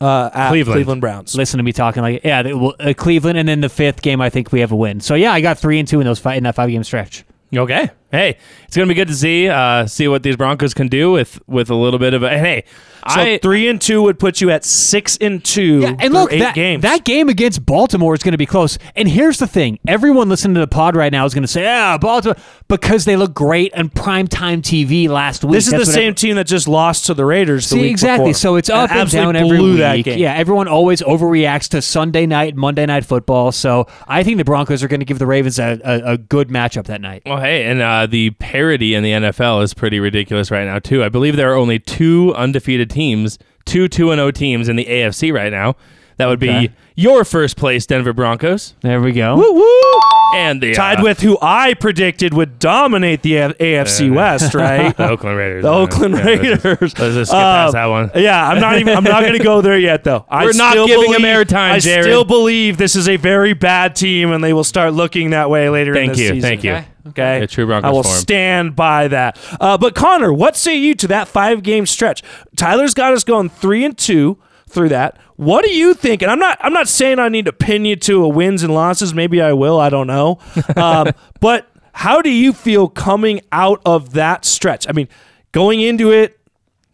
Uh, 0.00 0.30
at 0.34 0.48
Cleveland. 0.48 0.76
Cleveland, 0.78 1.00
Browns. 1.00 1.36
Listen 1.36 1.58
to 1.58 1.62
me 1.62 1.72
talking 1.72 2.02
like 2.02 2.24
yeah, 2.24 2.42
they 2.42 2.52
will, 2.52 2.74
uh, 2.80 2.92
Cleveland, 2.96 3.38
and 3.38 3.48
then 3.48 3.60
the 3.60 3.68
fifth 3.68 4.02
game 4.02 4.20
I 4.20 4.30
think 4.30 4.50
we 4.50 4.58
have 4.58 4.72
a 4.72 4.76
win. 4.76 5.00
So 5.00 5.14
yeah, 5.14 5.32
I 5.32 5.40
got 5.40 5.58
three 5.58 5.78
and 5.78 5.86
two 5.86 6.00
in 6.00 6.06
those 6.06 6.18
five, 6.18 6.36
in 6.36 6.42
that 6.42 6.56
five 6.56 6.68
game 6.70 6.82
stretch. 6.82 7.24
Okay. 7.54 7.88
Hey, 8.12 8.36
it's 8.68 8.76
gonna 8.76 8.86
be 8.86 8.94
good 8.94 9.08
to 9.08 9.14
see 9.14 9.48
uh, 9.48 9.86
see 9.86 10.06
what 10.06 10.22
these 10.22 10.36
Broncos 10.36 10.74
can 10.74 10.86
do 10.86 11.10
with 11.10 11.40
with 11.48 11.70
a 11.70 11.74
little 11.74 11.98
bit 11.98 12.14
of 12.14 12.22
a. 12.22 12.28
Hey, 12.38 12.62
So 13.08 13.20
I 13.20 13.38
three 13.38 13.68
and 13.68 13.80
two 13.80 14.00
would 14.02 14.18
put 14.20 14.40
you 14.40 14.50
at 14.50 14.64
six 14.64 15.16
and 15.20 15.44
two. 15.44 15.80
Yeah, 15.80 15.94
and 15.98 16.14
look, 16.14 16.32
eight 16.32 16.38
that, 16.38 16.54
games. 16.54 16.82
that 16.82 17.04
game 17.04 17.28
against 17.28 17.66
Baltimore 17.66 18.14
is 18.14 18.22
going 18.22 18.32
to 18.32 18.38
be 18.38 18.46
close. 18.46 18.78
And 18.94 19.08
here's 19.08 19.38
the 19.40 19.46
thing: 19.48 19.78
everyone 19.88 20.28
listening 20.28 20.54
to 20.54 20.60
the 20.60 20.68
pod 20.68 20.94
right 20.94 21.10
now 21.10 21.24
is 21.24 21.34
going 21.34 21.42
to 21.42 21.48
say, 21.48 21.62
"Yeah, 21.62 21.98
Baltimore," 21.98 22.36
because 22.68 23.04
they 23.04 23.16
look 23.16 23.34
great 23.34 23.74
on 23.74 23.88
primetime 23.90 24.60
TV 24.62 25.08
last 25.08 25.42
week. 25.42 25.54
this 25.54 25.66
is 25.66 25.72
That's 25.72 25.86
the 25.86 25.92
same 25.92 26.02
every- 26.10 26.14
team 26.14 26.36
that 26.36 26.46
just 26.46 26.68
lost 26.68 27.06
to 27.06 27.14
the 27.14 27.24
Raiders. 27.24 27.64
The 27.68 27.76
See 27.76 27.80
week 27.82 27.90
exactly. 27.90 28.30
before. 28.30 28.38
So 28.38 28.56
it's 28.56 28.70
up 28.70 28.90
and, 28.90 29.00
absolutely 29.00 29.32
down 29.32 29.44
every 29.46 29.58
blew 29.58 29.70
week. 29.72 29.78
That 29.80 29.96
game. 30.04 30.18
Yeah, 30.18 30.34
everyone 30.34 30.68
always 30.68 31.02
overreacts 31.02 31.68
to 31.70 31.82
Sunday 31.82 32.26
night, 32.26 32.54
Monday 32.56 32.86
night 32.86 33.04
football. 33.04 33.50
So 33.52 33.86
I 34.06 34.22
think 34.22 34.36
the 34.38 34.44
Broncos 34.44 34.82
are 34.82 34.88
going 34.88 35.00
to 35.00 35.06
give 35.06 35.18
the 35.18 35.26
Ravens 35.26 35.58
a, 35.58 35.80
a, 35.84 36.12
a 36.12 36.18
good 36.18 36.48
matchup 36.50 36.84
that 36.84 37.00
night. 37.00 37.22
Well, 37.26 37.40
hey, 37.40 37.64
and 37.64 37.80
uh, 37.82 38.01
Uh, 38.02 38.06
the 38.06 38.30
parity 38.30 38.96
in 38.96 39.04
the 39.04 39.12
NFL 39.12 39.62
is 39.62 39.74
pretty 39.74 40.00
ridiculous 40.00 40.50
right 40.50 40.64
now 40.64 40.80
too. 40.80 41.04
I 41.04 41.08
believe 41.08 41.36
there 41.36 41.52
are 41.52 41.56
only 41.56 41.78
two 41.78 42.34
undefeated 42.34 42.90
teams, 42.90 43.38
two 43.64 43.86
two 43.86 44.10
and 44.10 44.18
zero 44.18 44.32
teams 44.32 44.68
in 44.68 44.74
the 44.74 44.86
AFC 44.86 45.32
right 45.32 45.52
now. 45.52 45.76
That 46.18 46.26
would 46.26 46.42
Okay. 46.42 46.68
be 46.68 46.72
your 46.94 47.24
first 47.24 47.56
place 47.56 47.86
Denver 47.86 48.12
Broncos 48.12 48.74
There 48.82 49.00
we 49.00 49.12
go. 49.12 49.34
Woo 49.36 49.52
woo! 49.54 50.00
and 50.34 50.62
the 50.62 50.72
Tied 50.74 51.00
uh, 51.00 51.02
with 51.02 51.20
who 51.20 51.36
I 51.42 51.74
predicted 51.74 52.32
would 52.34 52.58
dominate 52.58 53.22
the 53.22 53.36
A- 53.36 53.54
AFC 53.54 54.10
West, 54.14 54.54
right? 54.54 54.96
the 54.96 55.08
Oakland 55.10 55.36
Raiders. 55.36 55.62
the 55.62 55.70
Uh, 55.72 55.76
Oakland 55.76 56.14
yeah, 56.14 56.24
let's 56.24 56.42
just- 56.42 56.64
Raiders. 56.64 56.80
Let's 56.98 57.14
just 57.14 57.30
skip 57.30 57.38
past 57.40 57.68
Um, 57.68 57.72
that 57.80 57.86
one. 57.86 58.10
Yeah, 58.14 58.48
I'm 58.48 58.60
not 58.60 58.78
even. 58.78 58.96
I'm 58.96 59.04
not 59.04 59.20
going 59.22 59.34
to 59.36 59.42
go 59.44 59.60
there 59.60 59.78
yet, 59.78 60.04
though. 60.04 60.24
I 60.30 60.44
We're 60.44 60.52
not 60.54 60.72
still 60.72 60.86
giving 60.86 61.10
them 61.12 61.22
believe- 61.22 61.46
airtime, 61.48 61.72
I 61.72 61.78
Jared. 61.80 62.04
still 62.04 62.24
believe 62.24 62.76
this 62.78 62.96
is 62.96 63.08
a 63.08 63.16
very 63.16 63.52
bad 63.52 63.94
team, 63.96 64.32
and 64.32 64.42
they 64.42 64.52
will 64.52 64.64
start 64.64 64.92
looking 64.94 65.30
that 65.30 65.50
way 65.50 65.68
later. 65.68 65.92
in 65.92 65.96
Thank 66.06 66.10
this 66.12 66.20
you, 66.20 66.28
season. 66.28 66.40
thank 66.42 66.64
you. 66.64 66.72
Okay. 66.72 66.86
Okay, 67.08 67.40
Yeah, 67.40 67.46
true 67.46 67.66
Broncos 67.66 67.88
I 67.88 67.92
will 67.92 68.02
form. 68.04 68.14
stand 68.16 68.76
by 68.76 69.08
that. 69.08 69.36
Uh, 69.60 69.76
but 69.76 69.94
Connor, 69.96 70.32
what 70.32 70.54
say 70.56 70.76
you 70.76 70.94
to 70.94 71.08
that 71.08 71.26
five 71.26 71.62
game 71.64 71.84
stretch? 71.84 72.22
Tyler's 72.56 72.94
got 72.94 73.12
us 73.12 73.24
going 73.24 73.48
three 73.48 73.84
and 73.84 73.98
two 73.98 74.38
through 74.68 74.90
that. 74.90 75.18
What 75.42 75.64
do 75.64 75.72
you 75.72 75.92
think? 75.94 76.22
And 76.22 76.30
I'm 76.30 76.38
not. 76.38 76.56
I'm 76.60 76.72
not 76.72 76.88
saying 76.88 77.18
I 77.18 77.28
need 77.28 77.46
to 77.46 77.52
pin 77.52 77.84
you 77.84 77.96
to 77.96 78.22
a 78.22 78.28
wins 78.28 78.62
and 78.62 78.72
losses. 78.72 79.12
Maybe 79.12 79.42
I 79.42 79.52
will. 79.52 79.80
I 79.80 79.90
don't 79.90 80.06
know. 80.06 80.38
Um, 80.76 81.08
but 81.40 81.68
how 81.92 82.22
do 82.22 82.30
you 82.30 82.52
feel 82.52 82.88
coming 82.88 83.40
out 83.52 83.82
of 83.84 84.12
that 84.12 84.44
stretch? 84.44 84.88
I 84.88 84.92
mean, 84.92 85.08
going 85.52 85.80
into 85.80 86.10
it, 86.10 86.38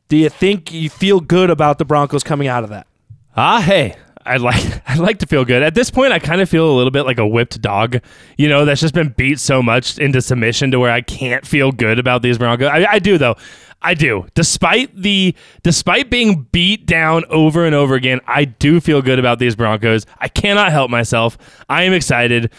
do 0.09 0.16
you 0.16 0.28
think 0.28 0.72
you 0.72 0.90
feel 0.90 1.20
good 1.20 1.51
about 1.51 1.78
the 1.78 1.84
Broncos 1.84 2.22
coming 2.24 2.49
out 2.49 2.64
of 2.64 2.70
that? 2.70 2.86
Ah, 3.36 3.61
hey. 3.61 3.96
I'd 4.24 4.40
like 4.40 4.82
I'd 4.88 4.99
like 4.99 5.18
to 5.18 5.26
feel 5.26 5.44
good. 5.44 5.62
At 5.62 5.74
this 5.74 5.90
point, 5.90 6.12
I 6.12 6.18
kind 6.18 6.40
of 6.40 6.49
feel 6.49 6.70
a 6.70 6.74
little 6.74 6.90
bit 6.90 7.03
like 7.05 7.18
a 7.18 7.26
whipped 7.26 7.61
dog, 7.61 8.01
you 8.36 8.49
know, 8.49 8.64
that's 8.64 8.80
just 8.80 8.94
been 8.94 9.14
beat 9.16 9.40
so 9.40 9.62
much 9.62 9.99
into 9.99 10.20
submission 10.20 10.70
to 10.72 10.80
where 10.80 10.90
I 10.90 11.01
can't 11.01 11.46
feel 11.46 11.72
good 11.72 11.99
about 11.99 12.22
these 12.22 12.38
Broncos. 12.38 12.68
I, 12.68 12.86
I 12.92 12.99
do 12.99 13.18
though. 13.18 13.36
I 13.81 13.95
do. 13.95 14.26
Despite 14.35 14.95
the 14.95 15.35
despite 15.62 16.11
being 16.11 16.49
beat 16.51 16.87
down 16.87 17.24
over 17.31 17.64
and 17.64 17.74
over 17.74 17.95
again, 17.95 18.20
I 18.26 18.45
do 18.45 18.81
feel 18.81 19.03
good 19.03 19.18
about 19.18 19.39
these 19.39 19.55
Broncos. 19.55 20.05
I 20.18 20.29
cannot 20.29 20.72
help 20.72 20.91
myself. 20.91 21.39
I 21.68 21.85
am 21.85 21.93
excited. 21.93 22.51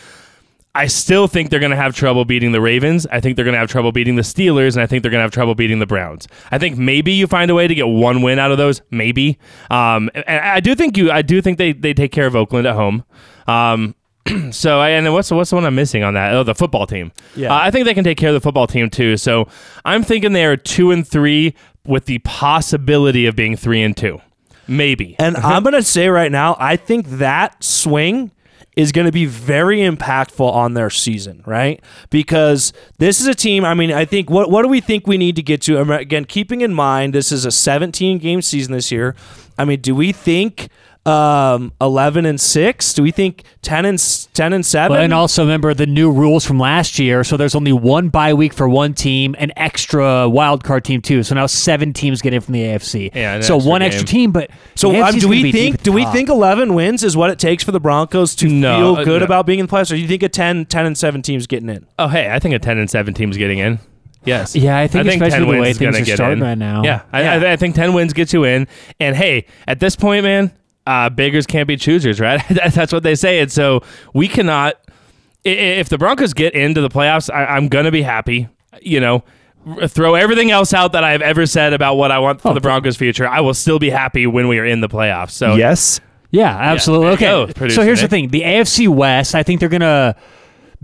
I 0.76 0.88
still 0.88 1.28
think 1.28 1.50
they're 1.50 1.60
going 1.60 1.72
to 1.72 1.76
have 1.76 1.96
trouble 1.96 2.26
beating 2.26 2.52
the 2.52 2.62
Ravens. 2.62 3.08
I 3.08 3.20
think 3.20 3.36
they're 3.36 3.44
going 3.44 3.54
to 3.54 3.60
have 3.60 3.70
trouble 3.70 3.92
beating 3.92 4.16
the 4.16 4.22
Steelers, 4.22 4.76
and 4.76 4.84
I 4.84 4.86
think 4.86 5.02
they're 5.02 5.10
going 5.10 5.20
to 5.20 5.24
have 5.24 5.32
trouble 5.32 5.56
beating 5.56 5.80
the 5.80 5.88
Browns. 5.88 6.28
I 6.52 6.58
think 6.60 6.78
maybe 6.78 7.12
you 7.12 7.26
find 7.28 7.50
a 7.50 7.56
way 7.56 7.68
to 7.68 7.74
get 7.74 7.88
one 7.88 8.22
win 8.22 8.38
out 8.38 8.52
of 8.52 8.60
those, 8.60 8.82
maybe. 8.92 9.40
Um, 9.72 10.12
and 10.14 10.40
I 10.40 10.60
do 10.60 10.76
think 10.76 10.96
you. 10.96 11.12
I 11.12 11.22
do 11.22 11.42
think 11.42 11.58
they, 11.58 11.74
they 11.74 11.94
take 11.94 12.12
care 12.12 12.28
of 12.28 12.36
Oakland 12.36 12.68
at 12.68 12.76
home. 12.76 13.04
Um, 13.48 13.96
so 14.52 14.80
I, 14.80 14.90
and 14.90 15.06
then 15.06 15.14
what's 15.14 15.32
what's 15.32 15.50
the 15.50 15.56
one 15.56 15.66
I'm 15.66 15.76
missing 15.76 16.04
on 16.04 16.14
that? 16.14 16.34
Oh, 16.34 16.44
the 16.44 16.56
football 16.56 16.86
team. 16.86 17.12
Yeah. 17.36 17.54
Uh, 17.54 17.60
I 17.62 17.72
think 17.72 17.86
they 17.86 17.94
can 17.94 18.04
take 18.04 18.18
care 18.18 18.30
of 18.30 18.34
the 18.34 18.42
football 18.42 18.68
team 18.68 18.90
too. 18.90 19.18
So 19.18 19.48
I'm 19.86 20.04
thinking 20.04 20.34
they 20.34 20.46
are 20.46 20.58
two 20.58 20.92
and 20.92 21.08
three 21.08 21.54
with 21.86 22.06
the 22.06 22.20
possibility 22.20 23.26
of 23.26 23.36
being 23.36 23.56
three 23.56 23.82
and 23.82 23.96
two, 23.96 24.22
maybe. 24.68 25.16
And 25.20 25.38
I'm 25.38 25.64
going 25.64 25.74
to 25.74 25.84
say 25.84 26.08
right 26.10 26.32
now, 26.32 26.56
I 26.60 26.76
think 26.76 27.08
that 27.08 27.64
swing 27.64 28.32
is 28.76 28.92
going 28.92 29.06
to 29.06 29.12
be 29.12 29.26
very 29.26 29.80
impactful 29.80 30.40
on 30.40 30.74
their 30.74 30.90
season, 30.90 31.44
right? 31.46 31.84
Because 32.10 32.72
this 32.98 33.20
is 33.20 33.28
a 33.28 33.36
team. 33.36 33.66
I 33.66 33.74
mean, 33.74 33.92
I 33.92 34.06
think 34.06 34.30
what 34.30 34.50
what 34.50 34.62
do 34.62 34.70
we 34.70 34.80
think 34.80 35.08
we 35.08 35.18
need 35.18 35.36
to 35.36 35.44
get 35.44 35.62
to? 35.64 35.82
Again, 35.92 36.26
keeping 36.26 36.62
in 36.62 36.74
mind 36.74 37.14
this 37.14 37.32
is 37.32 37.46
a 37.46 37.52
17 37.52 38.20
game 38.20 38.42
season 38.42 38.74
this 38.74 38.92
year. 38.92 39.16
I 39.58 39.66
mean, 39.66 39.82
do 39.82 39.94
we 39.94 40.12
think 40.14 40.70
um, 41.06 41.72
11 41.82 42.26
and 42.26 42.40
six? 42.40 42.94
Do 42.94 43.02
we 43.04 43.12
think 43.12 43.44
10 43.62 43.86
and 43.86 44.28
10 44.34 44.54
and 44.54 44.66
seven? 44.66 44.96
But, 44.98 45.04
and 45.04 45.14
also 45.14 45.44
remember 45.44 45.74
the 45.74 45.86
new 45.88 46.12
rules 46.12 46.46
from 46.46 46.60
last 46.60 47.00
year. 47.00 47.24
So 47.24 47.38
there's 47.38 47.56
only 47.56 47.72
one 47.74 48.10
bye 48.10 48.34
week 48.34 48.54
for 48.54 48.68
one 48.70 48.94
team, 48.94 49.36
an 49.40 49.52
extra 49.56 50.28
wild 50.30 50.64
card 50.64 50.84
team 50.86 51.02
too. 51.02 51.24
So 51.24 51.36
now 51.36 51.46
seven 51.48 51.94
teams 51.94 52.22
get 52.22 52.34
in 52.34 52.42
from 52.42 52.54
the 52.54 52.64
AFC. 52.64 53.12
Yeah, 53.16 53.40
so 53.42 53.56
extra 53.56 53.70
one 53.70 53.82
game. 53.82 53.88
extra 53.88 54.06
team, 54.08 54.32
but 54.32 54.52
so 54.76 54.90
um, 55.04 55.16
do 55.18 55.28
we 55.28 55.52
think 55.52 55.78
deep 55.78 55.84
do 55.84 55.92
we 55.92 56.04
top. 56.04 56.14
think 56.14 56.30
11 56.30 56.74
wins 56.74 57.04
is 57.04 57.16
what 57.18 57.30
it 57.30 57.40
takes 57.40 57.64
for 57.64 57.72
the 57.72 57.80
Broncos 57.80 58.36
to 58.36 58.48
No, 58.48 58.78
feel 58.96 59.02
uh, 59.02 59.04
good 59.06 59.20
no. 59.22 59.26
about 59.26 59.46
being 59.46 59.60
in 59.60 59.66
the 59.66 59.72
playoffs, 59.72 59.92
or 59.92 59.96
do 59.96 60.02
you 60.02 60.08
think 60.08 60.24
a 60.24 60.30
10, 60.30 60.66
10 60.66 60.86
and 60.86 60.98
seven 60.98 61.22
teams 61.22 61.48
getting 61.48 61.70
in? 61.70 61.86
Oh, 61.98 62.08
hey, 62.08 62.30
I 62.30 62.40
think 62.40 62.54
a 62.56 62.60
10 62.60 62.78
and 62.78 62.90
7 62.90 63.14
team's 63.14 63.38
getting 63.38 63.60
in. 63.60 63.80
Yes. 64.26 64.54
Yeah, 64.54 64.78
I 64.78 64.88
think 64.88 65.08
especially 65.08 65.30
10 65.32 65.42
the 65.42 65.48
way 65.48 65.60
wins 65.62 65.78
things 65.78 65.98
are 65.98 66.04
get 66.04 66.16
starting 66.16 66.40
in. 66.40 66.44
right 66.44 66.58
now. 66.58 66.84
Yeah, 66.84 67.04
I, 67.14 67.22
Yeah. 67.22 67.34
I, 67.48 67.52
I 67.54 67.56
think 67.56 67.74
10 67.76 67.94
wins 67.94 68.12
gets 68.12 68.34
you 68.34 68.44
in. 68.44 68.68
And 69.00 69.16
hey, 69.16 69.46
at 69.66 69.80
this 69.80 69.96
point, 69.96 70.24
man, 70.26 70.52
uh, 70.90 71.10
beggars 71.10 71.46
can't 71.46 71.68
be 71.68 71.78
choosers, 71.78 72.20
right? 72.20 72.42
That's 72.74 72.92
what 72.92 73.04
they 73.04 73.14
say. 73.16 73.40
And 73.40 73.52
so 73.52 73.82
we 74.14 74.28
cannot, 74.28 74.74
if 75.44 75.88
the 75.90 75.98
Broncos 75.98 76.34
get 76.34 76.54
into 76.56 76.82
the 76.82 76.90
playoffs, 76.90 77.32
I, 77.34 77.46
I'm 77.46 77.68
going 77.68 77.86
to 77.86 77.92
be 77.92 78.02
happy. 78.02 78.48
You 78.82 79.00
know, 79.00 79.24
throw 79.88 80.16
everything 80.16 80.52
else 80.52 80.74
out 80.74 80.94
that 80.94 81.04
I've 81.04 81.22
ever 81.22 81.46
said 81.46 81.74
about 81.74 81.96
what 81.96 82.12
I 82.12 82.20
want 82.20 82.42
for 82.42 82.50
Oh, 82.50 82.54
the 82.54 82.62
Broncos' 82.62 82.96
future. 82.98 83.28
I 83.28 83.42
will 83.42 83.54
still 83.54 83.78
be 83.78 83.90
happy 83.90 84.26
when 84.26 84.48
we 84.48 84.58
are 84.58 84.66
in 84.66 84.82
the 84.82 84.90
playoffs. 84.90 85.32
So 85.32 85.56
yes. 85.56 86.00
Yeah, 86.32 86.56
absolutely. 86.56 87.08
you 87.08 87.14
okay. 87.14 87.54
go, 87.54 87.68
so 87.70 87.82
here's 87.82 88.02
the 88.02 88.08
thing: 88.08 88.30
the 88.30 88.42
AFC 88.42 88.88
West. 88.88 89.34
I 89.34 89.42
think 89.42 89.60
they're 89.60 89.68
gonna 89.68 90.16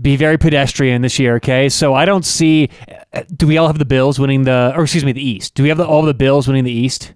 be 0.00 0.16
very 0.16 0.38
pedestrian 0.38 1.02
this 1.02 1.18
year. 1.20 1.36
Okay, 1.36 1.68
so 1.68 1.94
I 1.94 2.04
don't 2.04 2.24
see. 2.24 2.68
uh, 3.12 3.22
Do 3.36 3.46
we 3.46 3.56
all 3.56 3.68
have 3.68 3.78
the 3.78 3.84
Bills 3.84 4.18
winning 4.18 4.42
the, 4.42 4.72
or 4.76 4.82
excuse 4.82 5.04
me, 5.04 5.12
the 5.12 5.24
East? 5.24 5.54
Do 5.54 5.62
we 5.62 5.68
have 5.68 5.78
the, 5.78 5.86
all 5.86 6.02
the 6.02 6.14
Bills 6.14 6.48
winning 6.48 6.64
the 6.64 6.72
East? 6.72 7.14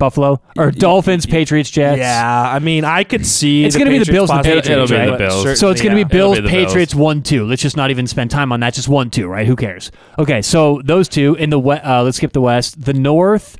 Buffalo 0.00 0.40
or 0.58 0.72
Dolphins, 0.72 1.26
Patriots, 1.26 1.70
Jets. 1.70 1.98
Yeah, 2.00 2.42
I 2.52 2.58
mean, 2.58 2.84
I 2.84 3.04
could 3.04 3.24
see 3.24 3.64
It's 3.64 3.76
gonna 3.76 3.90
be 3.90 3.98
the 4.00 4.10
Bills 4.10 4.30
and 4.30 4.38
possibly 4.38 4.60
Patriots, 4.62 4.90
taking 4.90 4.98
right? 4.98 5.08
it, 5.08 5.12
but 5.12 5.18
Bills. 5.18 5.34
certainly, 5.34 5.56
So 5.56 5.68
it's 5.70 5.80
going 5.80 5.92
to 5.94 5.98
yeah. 5.98 6.04
be 6.04 6.12
Bills, 6.12 6.38
It'll 6.38 6.50
be 6.50 6.56
the 6.56 6.64
Patriots, 6.64 6.94
one, 6.96 7.22
two. 7.22 7.46
Let's 7.46 7.62
just 7.62 7.76
not 7.76 7.90
even 7.90 8.08
spend 8.08 8.32
time 8.32 8.50
on 8.50 8.58
that. 8.60 8.74
Just 8.74 8.88
one, 8.88 9.10
two, 9.10 9.28
right? 9.28 9.46
Who 9.46 9.54
cares? 9.54 9.92
Okay, 10.18 10.42
so 10.42 10.80
those 10.84 11.08
two 11.08 11.36
in 11.36 11.50
the 11.50 11.58
we- 11.60 11.74
uh, 11.76 12.02
let's 12.02 12.16
skip 12.16 12.32
the 12.32 12.40
West. 12.40 12.84
The 12.84 12.94
North, 12.94 13.56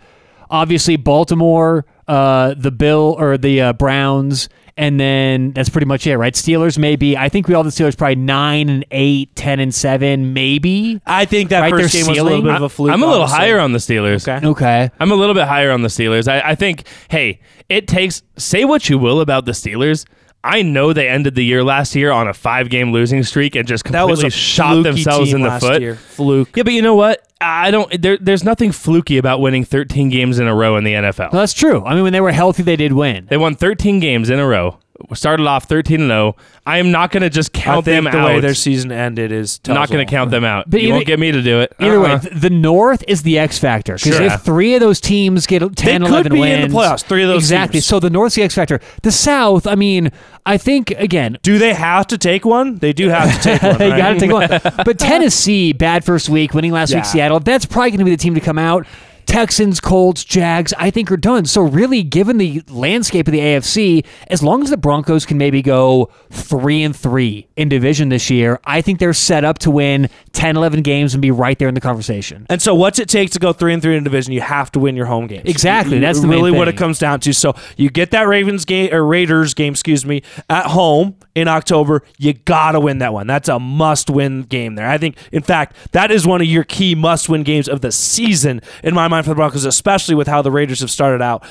obviously 0.50 0.96
Baltimore, 0.96 1.84
uh, 2.08 2.54
the 2.56 2.70
Bill 2.72 3.14
or 3.18 3.38
the 3.38 3.60
uh, 3.60 3.72
Browns, 3.74 4.48
and 4.80 4.98
then 4.98 5.52
that's 5.52 5.68
pretty 5.68 5.84
much 5.84 6.06
it, 6.06 6.16
right? 6.16 6.32
Steelers 6.32 6.78
maybe. 6.78 7.14
I 7.14 7.28
think 7.28 7.46
we 7.48 7.54
all 7.54 7.62
the 7.62 7.68
Steelers 7.68 7.98
probably 7.98 8.14
nine 8.14 8.70
and 8.70 8.86
eight, 8.90 9.36
10 9.36 9.60
and 9.60 9.74
seven, 9.74 10.32
maybe. 10.32 11.02
I 11.04 11.26
think 11.26 11.50
that 11.50 11.60
Right, 11.60 11.70
first 11.70 11.92
their 11.92 12.02
game 12.02 12.08
was 12.08 12.18
a 12.18 12.24
little 12.24 12.40
bit 12.40 12.54
of 12.54 12.62
a 12.62 12.68
fluke. 12.70 12.90
I'm 12.90 13.02
a 13.02 13.06
little 13.06 13.24
honestly. 13.24 13.38
higher 13.40 13.58
on 13.58 13.72
the 13.72 13.78
Steelers. 13.78 14.26
Okay. 14.26 14.46
Okay. 14.46 14.90
I'm 14.98 15.12
a 15.12 15.14
little 15.14 15.34
bit 15.34 15.46
higher 15.46 15.70
on 15.70 15.82
the 15.82 15.88
Steelers. 15.88 16.28
I, 16.28 16.40
I 16.52 16.54
think, 16.54 16.84
hey, 17.10 17.40
it 17.68 17.88
takes, 17.88 18.22
say 18.38 18.64
what 18.64 18.88
you 18.88 18.96
will 18.98 19.20
about 19.20 19.44
the 19.44 19.52
Steelers. 19.52 20.06
I 20.42 20.62
know 20.62 20.92
they 20.92 21.08
ended 21.08 21.34
the 21.34 21.44
year 21.44 21.62
last 21.62 21.94
year 21.94 22.10
on 22.10 22.26
a 22.26 22.32
five 22.32 22.70
game 22.70 22.92
losing 22.92 23.22
streak 23.22 23.56
and 23.56 23.68
just 23.68 23.84
That 23.84 24.08
was 24.08 24.20
completely 24.20 24.30
shot 24.30 24.82
themselves 24.82 25.32
in 25.32 25.42
the 25.42 25.58
foot. 25.60 25.82
Year. 25.82 25.96
Fluke. 25.96 26.56
Yeah, 26.56 26.62
but 26.62 26.72
you 26.72 26.82
know 26.82 26.94
what? 26.94 27.26
I 27.42 27.70
don't, 27.70 28.00
there, 28.00 28.18
there's 28.18 28.44
nothing 28.44 28.72
fluky 28.72 29.16
about 29.18 29.40
winning 29.40 29.64
13 29.64 30.10
games 30.10 30.38
in 30.38 30.46
a 30.46 30.54
row 30.54 30.76
in 30.76 30.84
the 30.84 30.92
NFL. 30.92 31.32
Well, 31.32 31.40
that's 31.40 31.54
true. 31.54 31.84
I 31.84 31.94
mean, 31.94 32.02
when 32.02 32.12
they 32.12 32.20
were 32.20 32.32
healthy, 32.32 32.62
they 32.62 32.76
did 32.76 32.92
win. 32.92 33.26
They 33.30 33.38
won 33.38 33.54
13 33.54 33.98
games 34.00 34.28
in 34.30 34.38
a 34.38 34.46
row. 34.46 34.78
Started 35.14 35.46
off 35.46 35.64
13 35.64 36.00
and 36.02 36.08
0. 36.10 36.36
I 36.66 36.78
am 36.78 36.90
not 36.90 37.10
going 37.10 37.22
to 37.22 37.30
just 37.30 37.56
I 37.56 37.60
count 37.60 37.84
think 37.84 38.04
them 38.04 38.12
the 38.12 38.18
out. 38.18 38.26
way 38.26 38.40
their 38.40 38.54
season 38.54 38.92
ended 38.92 39.32
is 39.32 39.58
I'm 39.66 39.74
not 39.74 39.88
going 39.90 40.04
to 40.06 40.10
count 40.10 40.30
them 40.30 40.44
out. 40.44 40.68
But 40.70 40.80
you 40.82 40.88
either- 40.88 40.94
won't 40.96 41.06
get 41.06 41.18
me 41.18 41.32
to 41.32 41.42
do 41.42 41.60
it. 41.60 41.72
Either 41.80 42.00
way, 42.00 42.10
Uh-uh. 42.12 42.18
th- 42.20 42.34
the 42.40 42.50
North 42.50 43.02
is 43.08 43.22
the 43.22 43.38
X 43.38 43.58
factor 43.58 43.94
because 43.94 44.16
Sure. 44.16 44.22
if 44.26 44.42
three 44.42 44.74
of 44.74 44.80
those 44.80 45.00
teams 45.00 45.46
get 45.46 45.60
10, 45.60 46.02
could 46.02 46.10
11 46.10 46.32
be 46.32 46.40
wins, 46.40 46.64
in 46.66 46.70
the 46.70 46.76
playoffs, 46.76 47.02
three 47.04 47.22
of 47.22 47.28
those 47.28 47.42
exactly. 47.44 47.78
teams. 47.78 47.86
So 47.86 47.98
the 48.00 48.10
North's 48.10 48.34
the 48.36 48.42
X 48.42 48.54
factor. 48.54 48.80
The 49.02 49.12
South, 49.12 49.66
I 49.66 49.74
mean, 49.74 50.10
I 50.46 50.56
think 50.58 50.90
again, 50.92 51.38
Do 51.42 51.58
they 51.58 51.74
have 51.74 52.06
to 52.08 52.18
take 52.18 52.44
one? 52.44 52.76
They 52.76 52.92
do 52.92 53.08
have 53.08 53.34
to 53.34 53.40
take 53.42 53.62
one. 53.62 53.78
they 53.78 53.90
right? 53.90 53.98
got 53.98 54.08
to 54.10 54.18
take 54.20 54.32
one. 54.32 54.48
But 54.84 54.98
Tennessee, 54.98 55.72
bad 55.72 56.04
first 56.04 56.28
week, 56.28 56.54
winning 56.54 56.72
last 56.72 56.90
Yeah. 56.90 56.98
week, 56.98 57.04
Seattle. 57.06 57.40
That's 57.40 57.66
probably 57.66 57.90
going 57.90 57.98
to 58.00 58.04
be 58.04 58.10
the 58.10 58.16
team 58.16 58.34
to 58.34 58.40
come 58.40 58.58
out. 58.58 58.86
Texans, 59.30 59.78
Colts, 59.78 60.24
Jags, 60.24 60.74
I 60.76 60.90
think 60.90 61.08
are 61.12 61.16
done. 61.16 61.44
So 61.44 61.62
really, 61.62 62.02
given 62.02 62.38
the 62.38 62.64
landscape 62.68 63.28
of 63.28 63.32
the 63.32 63.38
AFC, 63.38 64.04
as 64.26 64.42
long 64.42 64.64
as 64.64 64.70
the 64.70 64.76
Broncos 64.76 65.24
can 65.24 65.38
maybe 65.38 65.62
go 65.62 66.10
three 66.30 66.82
and 66.82 66.96
three 66.96 67.46
in 67.56 67.68
division 67.68 68.08
this 68.08 68.28
year, 68.28 68.58
I 68.64 68.82
think 68.82 68.98
they're 68.98 69.12
set 69.12 69.44
up 69.44 69.58
to 69.60 69.70
win 69.70 70.08
10, 70.32 70.56
11 70.56 70.82
games 70.82 71.14
and 71.14 71.22
be 71.22 71.30
right 71.30 71.56
there 71.60 71.68
in 71.68 71.74
the 71.74 71.80
conversation. 71.80 72.44
And 72.50 72.60
so, 72.60 72.74
what's 72.74 72.98
it 72.98 73.08
take 73.08 73.30
to 73.30 73.38
go 73.38 73.52
three 73.52 73.72
and 73.72 73.80
three 73.80 73.96
in 73.96 74.02
division? 74.02 74.32
You 74.32 74.40
have 74.40 74.72
to 74.72 74.80
win 74.80 74.96
your 74.96 75.06
home 75.06 75.28
games. 75.28 75.44
Exactly. 75.48 75.94
You- 75.98 76.00
That's 76.00 76.24
really 76.24 76.50
what 76.50 76.66
it 76.66 76.76
comes 76.76 76.98
down 76.98 77.20
to. 77.20 77.32
So 77.32 77.54
you 77.76 77.88
get 77.88 78.10
that 78.10 78.26
Ravens 78.26 78.64
game 78.64 78.92
or 78.92 79.04
Raiders 79.06 79.54
game, 79.54 79.74
excuse 79.74 80.04
me, 80.04 80.22
at 80.48 80.66
home 80.66 81.14
in 81.36 81.46
October. 81.46 82.02
You 82.18 82.32
gotta 82.32 82.80
win 82.80 82.98
that 82.98 83.12
one. 83.12 83.28
That's 83.28 83.48
a 83.48 83.60
must-win 83.60 84.42
game 84.42 84.74
there. 84.74 84.88
I 84.88 84.98
think, 84.98 85.16
in 85.30 85.42
fact, 85.44 85.76
that 85.92 86.10
is 86.10 86.26
one 86.26 86.40
of 86.40 86.48
your 86.48 86.64
key 86.64 86.96
must-win 86.96 87.44
games 87.44 87.68
of 87.68 87.80
the 87.80 87.92
season 87.92 88.60
in 88.82 88.92
my 88.92 89.06
mind 89.06 89.19
for 89.22 89.30
the 89.30 89.34
Broncos, 89.36 89.64
especially 89.64 90.14
with 90.14 90.26
how 90.28 90.42
the 90.42 90.50
Raiders 90.50 90.80
have 90.80 90.90
started 90.90 91.22
out. 91.22 91.44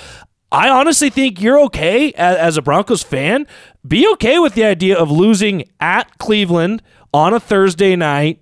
I 0.52 0.70
honestly 0.70 1.10
think 1.10 1.40
you're 1.42 1.60
okay 1.66 2.12
as, 2.14 2.58
a 2.58 2.62
Broncos 2.62 3.04
fan. 3.04 3.46
Be 3.88 4.08
okay 4.14 4.40
with 4.40 4.56
the 4.56 4.64
idea 4.64 4.98
of 4.98 5.12
losing 5.12 5.66
at 5.80 6.18
Cleveland 6.18 6.82
on 7.14 7.34
a 7.34 7.40
Thursday 7.40 7.96
night. 7.96 8.42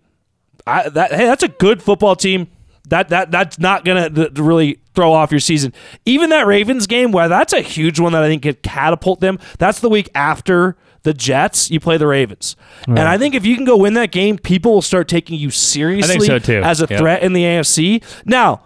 I, 0.66 0.90
that 0.90 1.12
hey, 1.12 1.26
that's 1.26 1.44
a 1.44 1.48
good 1.50 1.82
football 1.82 2.16
team. 2.16 2.48
That 2.90 3.10
that 3.10 3.32
that's 3.32 3.60
not 3.60 3.84
gonna 3.84 4.10
th- 4.10 4.32
really 4.38 4.80
throw 4.96 5.12
off 5.14 5.32
your 5.32 5.42
season. 5.42 5.74
Even 6.06 6.30
that 6.30 6.48
Ravens 6.48 6.88
game, 6.88 7.12
where 7.12 7.28
that's 7.28 7.52
a 7.54 7.62
huge 7.62 8.00
one 8.00 8.14
that 8.14 8.24
I 8.24 8.28
think 8.28 8.44
could 8.44 8.64
catapult 8.64 9.20
them. 9.20 9.40
That's 9.60 9.80
the 9.82 9.90
week 9.90 10.10
after 10.16 10.78
the 11.04 11.14
Jets. 11.14 11.70
You 11.70 11.80
play 11.82 11.98
the 11.98 12.08
Ravens, 12.08 12.56
and 12.86 13.00
I 13.00 13.18
think 13.18 13.36
if 13.36 13.46
you 13.46 13.56
can 13.56 13.66
go 13.66 13.76
win 13.78 13.94
that 13.96 14.12
game, 14.12 14.38
people 14.38 14.74
will 14.74 14.82
start 14.82 15.10
taking 15.10 15.38
you 15.38 15.50
seriously 15.52 16.26
so, 16.26 16.36
as 16.62 16.82
a 16.82 16.88
Yep. 16.90 17.00
threat 17.00 17.24
in 17.24 17.34
the 17.34 17.44
AFC. 17.44 18.02
Now. 18.26 18.62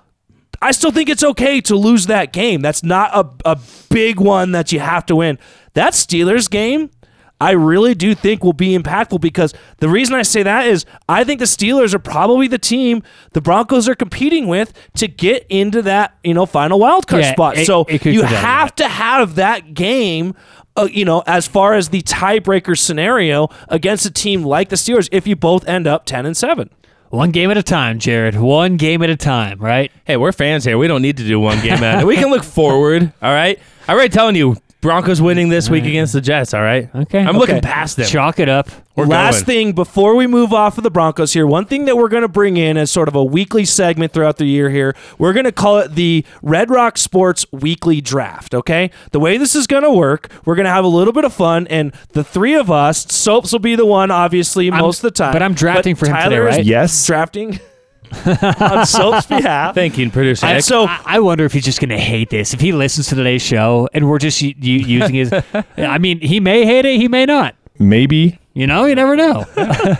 I 0.62 0.72
still 0.72 0.92
think 0.92 1.10
it's 1.10 1.24
okay 1.24 1.60
to 1.62 1.76
lose 1.76 2.06
that 2.08 2.34
game. 2.34 2.62
That's 2.62 2.84
not 2.84 3.12
a, 3.46 3.52
a 3.54 3.60
big 3.90 4.20
one 4.20 4.52
that 4.52 4.72
you 4.72 4.80
have 4.80 5.06
to 5.08 5.16
win. 5.16 5.40
That 5.74 5.94
Steelers 5.94 6.50
game, 6.50 6.92
I 7.40 7.52
really 7.52 7.96
do 7.96 8.14
think 8.14 8.44
will 8.44 8.54
be 8.54 8.78
impactful 8.78 9.20
because 9.22 9.54
the 9.80 9.90
reason 9.90 10.14
I 10.14 10.22
say 10.22 10.44
that 10.44 10.68
is 10.68 10.86
I 11.10 11.24
think 11.24 11.40
the 11.40 11.46
Steelers 11.46 11.96
are 11.96 12.00
probably 12.00 12.48
the 12.48 12.60
team 12.60 13.02
the 13.34 13.42
Broncos 13.42 13.90
are 13.90 13.96
competing 13.96 14.46
with 14.48 14.72
to 14.98 15.08
get 15.08 15.48
into 15.50 15.82
that 15.82 16.16
you 16.24 16.36
know 16.36 16.46
final 16.46 16.78
wild 16.80 17.08
card 17.08 17.24
Yeah, 17.24 17.32
spot. 17.32 17.58
it- 17.58 17.66
so 17.66 17.86
it 17.86 18.06
you 18.06 18.22
have 18.24 18.76
to 18.76 18.88
have 18.88 19.36
that 19.36 19.74
game. 19.74 20.36
Uh, 20.78 20.88
you 20.90 21.04
know, 21.04 21.22
as 21.28 21.48
far 21.48 21.74
as 21.74 21.90
the 21.90 22.02
tiebreaker 22.04 22.78
scenario 22.78 23.50
against 23.68 24.06
a 24.06 24.12
team 24.12 24.42
like 24.44 24.70
the 24.70 24.78
Steelers, 24.78 25.10
if 25.12 25.28
you 25.28 25.36
both 25.36 25.68
end 25.68 25.86
up 25.88 26.06
ten 26.06 26.26
and 26.26 26.38
seven. 26.38 26.70
One 27.12 27.32
game 27.32 27.52
at 27.52 27.58
a 27.58 27.64
time, 27.64 28.00
Jared. 28.00 28.36
One 28.36 28.78
game 28.78 29.04
at 29.04 29.10
a 29.10 29.18
time, 29.18 29.60
right? 29.60 29.92
Hey, 30.06 30.16
we're 30.16 30.32
fans 30.32 30.64
here. 30.64 30.78
We 30.78 30.88
don't 30.88 31.02
need 31.02 31.18
to 31.18 31.28
do 31.28 31.42
one 31.42 31.62
game 31.62 31.84
at 31.84 32.00
it. 32.02 32.06
We 32.06 32.16
can 32.16 32.30
look 32.30 32.44
forward. 32.46 33.12
All 33.22 33.34
right. 33.34 33.60
I'm 33.86 33.96
already 33.96 34.10
telling 34.14 34.38
you, 34.38 34.56
Broncos 34.82 35.22
winning 35.22 35.50
this 35.50 35.70
week 35.70 35.86
against 35.86 36.12
the 36.14 36.22
Jets. 36.22 36.54
All 36.54 36.62
right. 36.62 36.90
Okay. 36.94 37.20
I'm 37.20 37.30
Okay. 37.30 37.38
looking 37.38 37.62
past 37.62 37.98
them. 37.98 38.08
Chalk 38.08 38.40
it 38.40 38.50
up. 38.50 38.68
We're 38.96 39.06
Last 39.06 39.46
going. 39.46 39.68
thing 39.68 39.72
before 39.74 40.16
we 40.16 40.28
move 40.28 40.52
off 40.54 40.78
of 40.78 40.84
the 40.84 40.90
Broncos 40.92 41.34
here, 41.34 41.48
one 41.48 41.66
thing 41.66 41.86
that 41.86 41.96
we're 41.96 42.10
going 42.10 42.24
to 42.24 42.28
bring 42.28 42.58
in 42.58 42.76
as 42.78 42.92
sort 42.92 43.08
of 43.08 43.16
a 43.16 43.24
weekly 43.24 43.64
segment 43.64 44.12
throughout 44.12 44.38
the 44.38 44.46
year 44.46 44.70
here, 44.70 44.96
we're 45.18 45.34
going 45.34 45.46
to 45.46 45.52
call 45.52 45.78
it 45.78 45.96
the 45.96 46.26
Red 46.42 46.70
Rock 46.70 46.98
Sports 46.98 47.46
Weekly 47.52 48.02
Draft. 48.02 48.54
Okay, 48.54 48.92
the 49.12 49.20
way 49.20 49.38
this 49.38 49.56
is 49.56 49.66
going 49.66 49.84
to 49.84 49.92
work, 49.92 50.30
we're 50.46 50.56
going 50.56 50.66
to 50.66 50.72
have 50.72 50.84
a 50.84 50.90
little 50.90 51.14
bit 51.14 51.24
of 51.26 51.32
fun, 51.34 51.68
and 51.68 51.94
the 52.14 52.24
three 52.24 52.56
of 52.56 52.70
us, 52.70 53.06
Soaps 53.12 53.52
will 53.54 53.60
be 53.60 53.76
the 53.76 53.86
one, 53.86 54.12
obviously, 54.12 54.70
most 54.72 54.98
of 55.00 55.04
the 55.04 55.12
time. 55.12 55.32
but 55.32 55.42
I'm 55.42 55.54
drafting 55.54 55.96
for 55.96 56.06
him 56.08 56.16
today, 56.16 56.24
Tyler 56.30 56.48
is 56.50 56.56
right? 56.58 56.66
Yes. 56.66 57.06
drafting 57.08 57.60
on 58.60 58.86
Soap's 58.86 59.26
behalf. 59.26 59.76
Thinking 59.76 60.12
producer. 60.12 60.46
And 60.46 60.58
Nick. 60.58 60.64
so 60.66 60.86
I, 60.86 61.02
I 61.06 61.20
wonder 61.20 61.46
if 61.46 61.54
he's 61.54 61.66
just 61.66 61.80
going 61.80 61.90
to 61.90 61.98
hate 62.00 62.30
this. 62.30 62.54
If 62.54 62.60
he 62.62 62.72
listens 62.72 63.08
to 63.10 63.16
today's 63.16 63.42
show 63.42 63.88
and 63.94 64.10
we're 64.10 64.20
just 64.20 64.42
u- 64.42 64.54
u- 64.58 64.80
using 64.80 65.16
his. 65.16 65.34
I 65.78 65.98
mean, 65.98 66.20
he 66.20 66.40
may 66.40 66.66
hate 66.66 66.86
it, 66.86 67.00
he 67.00 67.08
may 67.08 67.26
not. 67.26 67.56
Maybe. 67.80 68.40
You 68.54 68.68
know, 68.68 68.86
you 68.86 68.96
never 68.96 69.16
know. 69.16 69.46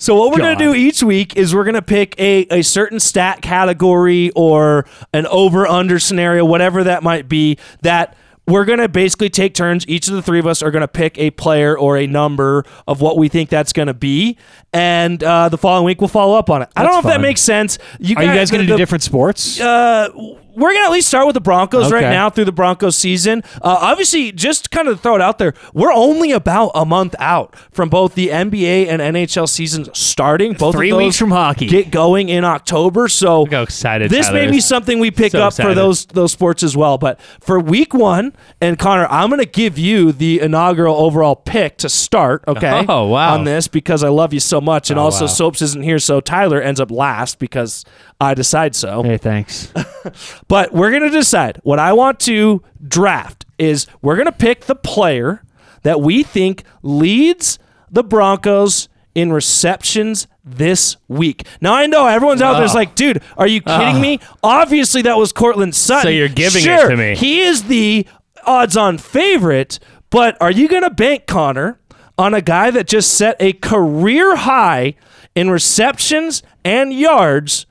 So 0.00 0.14
what 0.14 0.30
we're 0.32 0.38
going 0.38 0.56
to 0.56 0.64
do 0.64 0.74
each 0.74 1.02
week 1.02 1.36
is 1.36 1.54
we're 1.54 1.64
going 1.64 1.74
to 1.74 1.82
pick 1.82 2.18
a, 2.18 2.46
a 2.60 2.62
certain 2.62 2.98
stat 2.98 3.42
category 3.42 4.30
or 4.30 4.86
an 5.12 5.26
over 5.26 5.66
under 5.66 5.98
scenario, 5.98 6.42
whatever 6.42 6.84
that 6.84 7.02
might 7.02 7.28
be, 7.28 7.58
that 7.82 8.16
we're 8.50 8.64
going 8.64 8.78
to 8.80 8.88
basically 8.88 9.30
take 9.30 9.54
turns. 9.54 9.86
Each 9.88 10.08
of 10.08 10.14
the 10.14 10.22
three 10.22 10.38
of 10.38 10.46
us 10.46 10.62
are 10.62 10.70
going 10.70 10.82
to 10.82 10.88
pick 10.88 11.18
a 11.18 11.30
player 11.30 11.78
or 11.78 11.96
a 11.96 12.06
number 12.06 12.64
of 12.86 13.00
what 13.00 13.16
we 13.16 13.28
think 13.28 13.50
that's 13.50 13.72
going 13.72 13.88
to 13.88 13.94
be. 13.94 14.36
And 14.72 15.22
uh, 15.22 15.48
the 15.48 15.58
following 15.58 15.84
week 15.84 16.00
we'll 16.00 16.08
follow 16.08 16.36
up 16.38 16.50
on 16.50 16.62
it. 16.62 16.68
I 16.76 16.82
don't 16.82 16.92
know 16.92 16.98
if 16.98 17.04
that 17.06 17.20
makes 17.20 17.40
sense. 17.40 17.78
You 17.98 18.14
guys, 18.14 18.24
Are 18.24 18.28
you 18.32 18.38
guys 18.38 18.50
going 18.50 18.66
to 18.66 18.72
do 18.72 18.76
different 18.76 19.02
sports? 19.02 19.60
uh, 19.60 20.08
we're 20.54 20.72
gonna 20.72 20.86
at 20.86 20.92
least 20.92 21.08
start 21.08 21.26
with 21.26 21.34
the 21.34 21.40
Broncos 21.40 21.90
right 21.92 22.02
now 22.02 22.30
through 22.30 22.44
the 22.46 22.52
Broncos 22.52 22.96
season. 22.96 23.42
Uh, 23.56 23.78
obviously, 23.80 24.32
just 24.32 24.70
kind 24.70 24.88
of 24.88 25.00
throw 25.00 25.14
it 25.14 25.20
out 25.20 25.38
there. 25.38 25.54
We're 25.74 25.92
only 25.92 26.32
about 26.32 26.72
a 26.74 26.84
month 26.84 27.14
out 27.18 27.54
from 27.72 27.88
both 27.88 28.14
the 28.14 28.28
NBA 28.28 28.86
and 28.88 29.00
NHL 29.00 29.48
seasons 29.48 29.88
starting. 29.92 30.52
Both 30.54 30.74
Three 30.74 30.90
of 30.90 30.96
those 30.96 31.04
weeks 31.06 31.16
from 31.18 31.30
hockey. 31.30 31.66
get 31.66 31.90
going 31.90 32.28
in 32.28 32.44
October. 32.44 33.08
So 33.08 33.44
excited 33.46 34.10
this 34.10 34.26
Tyler 34.28 34.46
may 34.46 34.50
be 34.50 34.60
something 34.60 34.98
we 34.98 35.10
pick 35.10 35.32
So 35.32 35.42
up 35.42 35.54
for 35.54 35.74
those 35.74 36.06
those 36.06 36.32
sports 36.32 36.62
as 36.62 36.76
well. 36.76 36.98
But 36.98 37.20
for 37.40 37.58
week 37.60 37.94
one, 37.94 38.32
and 38.60 38.78
Connor, 38.78 39.06
I'm 39.06 39.30
gonna 39.30 39.44
give 39.44 39.78
you 39.78 40.12
the 40.12 40.40
inaugural 40.40 40.96
overall 40.96 41.36
pick 41.36 41.76
to 41.78 41.88
start. 41.88 42.44
Okay. 42.48 42.84
Oh, 42.88 43.06
wow. 43.06 43.34
On 43.34 43.44
this 43.44 43.68
because 43.68 44.02
I 44.02 44.08
love 44.08 44.32
you 44.32 44.40
so 44.40 44.60
much, 44.60 44.90
and 44.90 44.98
Oh, 44.98 45.04
also 45.04 45.24
wow. 45.24 45.28
Soaps 45.28 45.62
isn't 45.62 45.82
here, 45.82 45.98
so 45.98 46.20
Tyler 46.20 46.60
ends 46.60 46.80
up 46.80 46.90
last 46.90 47.38
because 47.38 47.84
I 48.20 48.34
decide 48.34 48.74
so. 48.74 49.02
hey, 49.02 49.16
thanks. 49.16 49.72
But 50.50 50.72
we're 50.72 50.90
going 50.90 51.04
to 51.04 51.10
decide. 51.10 51.60
What 51.62 51.78
I 51.78 51.92
want 51.92 52.18
to 52.20 52.60
draft 52.86 53.46
is 53.56 53.86
we're 54.02 54.16
going 54.16 54.26
to 54.26 54.32
pick 54.32 54.62
the 54.62 54.74
player 54.74 55.44
that 55.82 56.00
we 56.00 56.24
think 56.24 56.64
leads 56.82 57.60
the 57.88 58.02
Broncos 58.02 58.88
in 59.14 59.32
receptions 59.32 60.26
this 60.44 60.96
week. 61.06 61.46
Now 61.60 61.74
I 61.74 61.86
know 61.86 62.04
everyone's 62.08 62.42
out 62.42 62.58
there's 62.58 62.74
Oh. 62.74 62.78
like, 62.78 62.96
dude, 62.96 63.22
are 63.36 63.46
you 63.46 63.60
ah. 63.64 63.78
kidding 63.78 64.02
me? 64.02 64.18
Obviously 64.42 65.02
that 65.02 65.16
was 65.16 65.32
Courtland 65.32 65.76
Sutton. 65.76 66.02
So 66.02 66.08
you're 66.08 66.26
giving 66.28 66.64
it 66.64 66.88
to 66.88 66.96
me. 66.96 67.14
He 67.14 67.42
is 67.42 67.64
the 67.64 68.04
odds-on 68.44 68.98
favorite, 68.98 69.78
but 70.10 70.36
are 70.40 70.50
you 70.50 70.66
going 70.66 70.82
to 70.82 70.90
bank 70.90 71.28
Connor 71.28 71.78
on 72.18 72.34
a 72.34 72.42
guy 72.42 72.72
that 72.72 72.88
just 72.88 73.14
set 73.14 73.36
a 73.38 73.52
career 73.52 74.34
high 74.34 74.96
in 75.36 75.48
receptions 75.48 76.42
and 76.64 76.92
yards? 76.92 77.66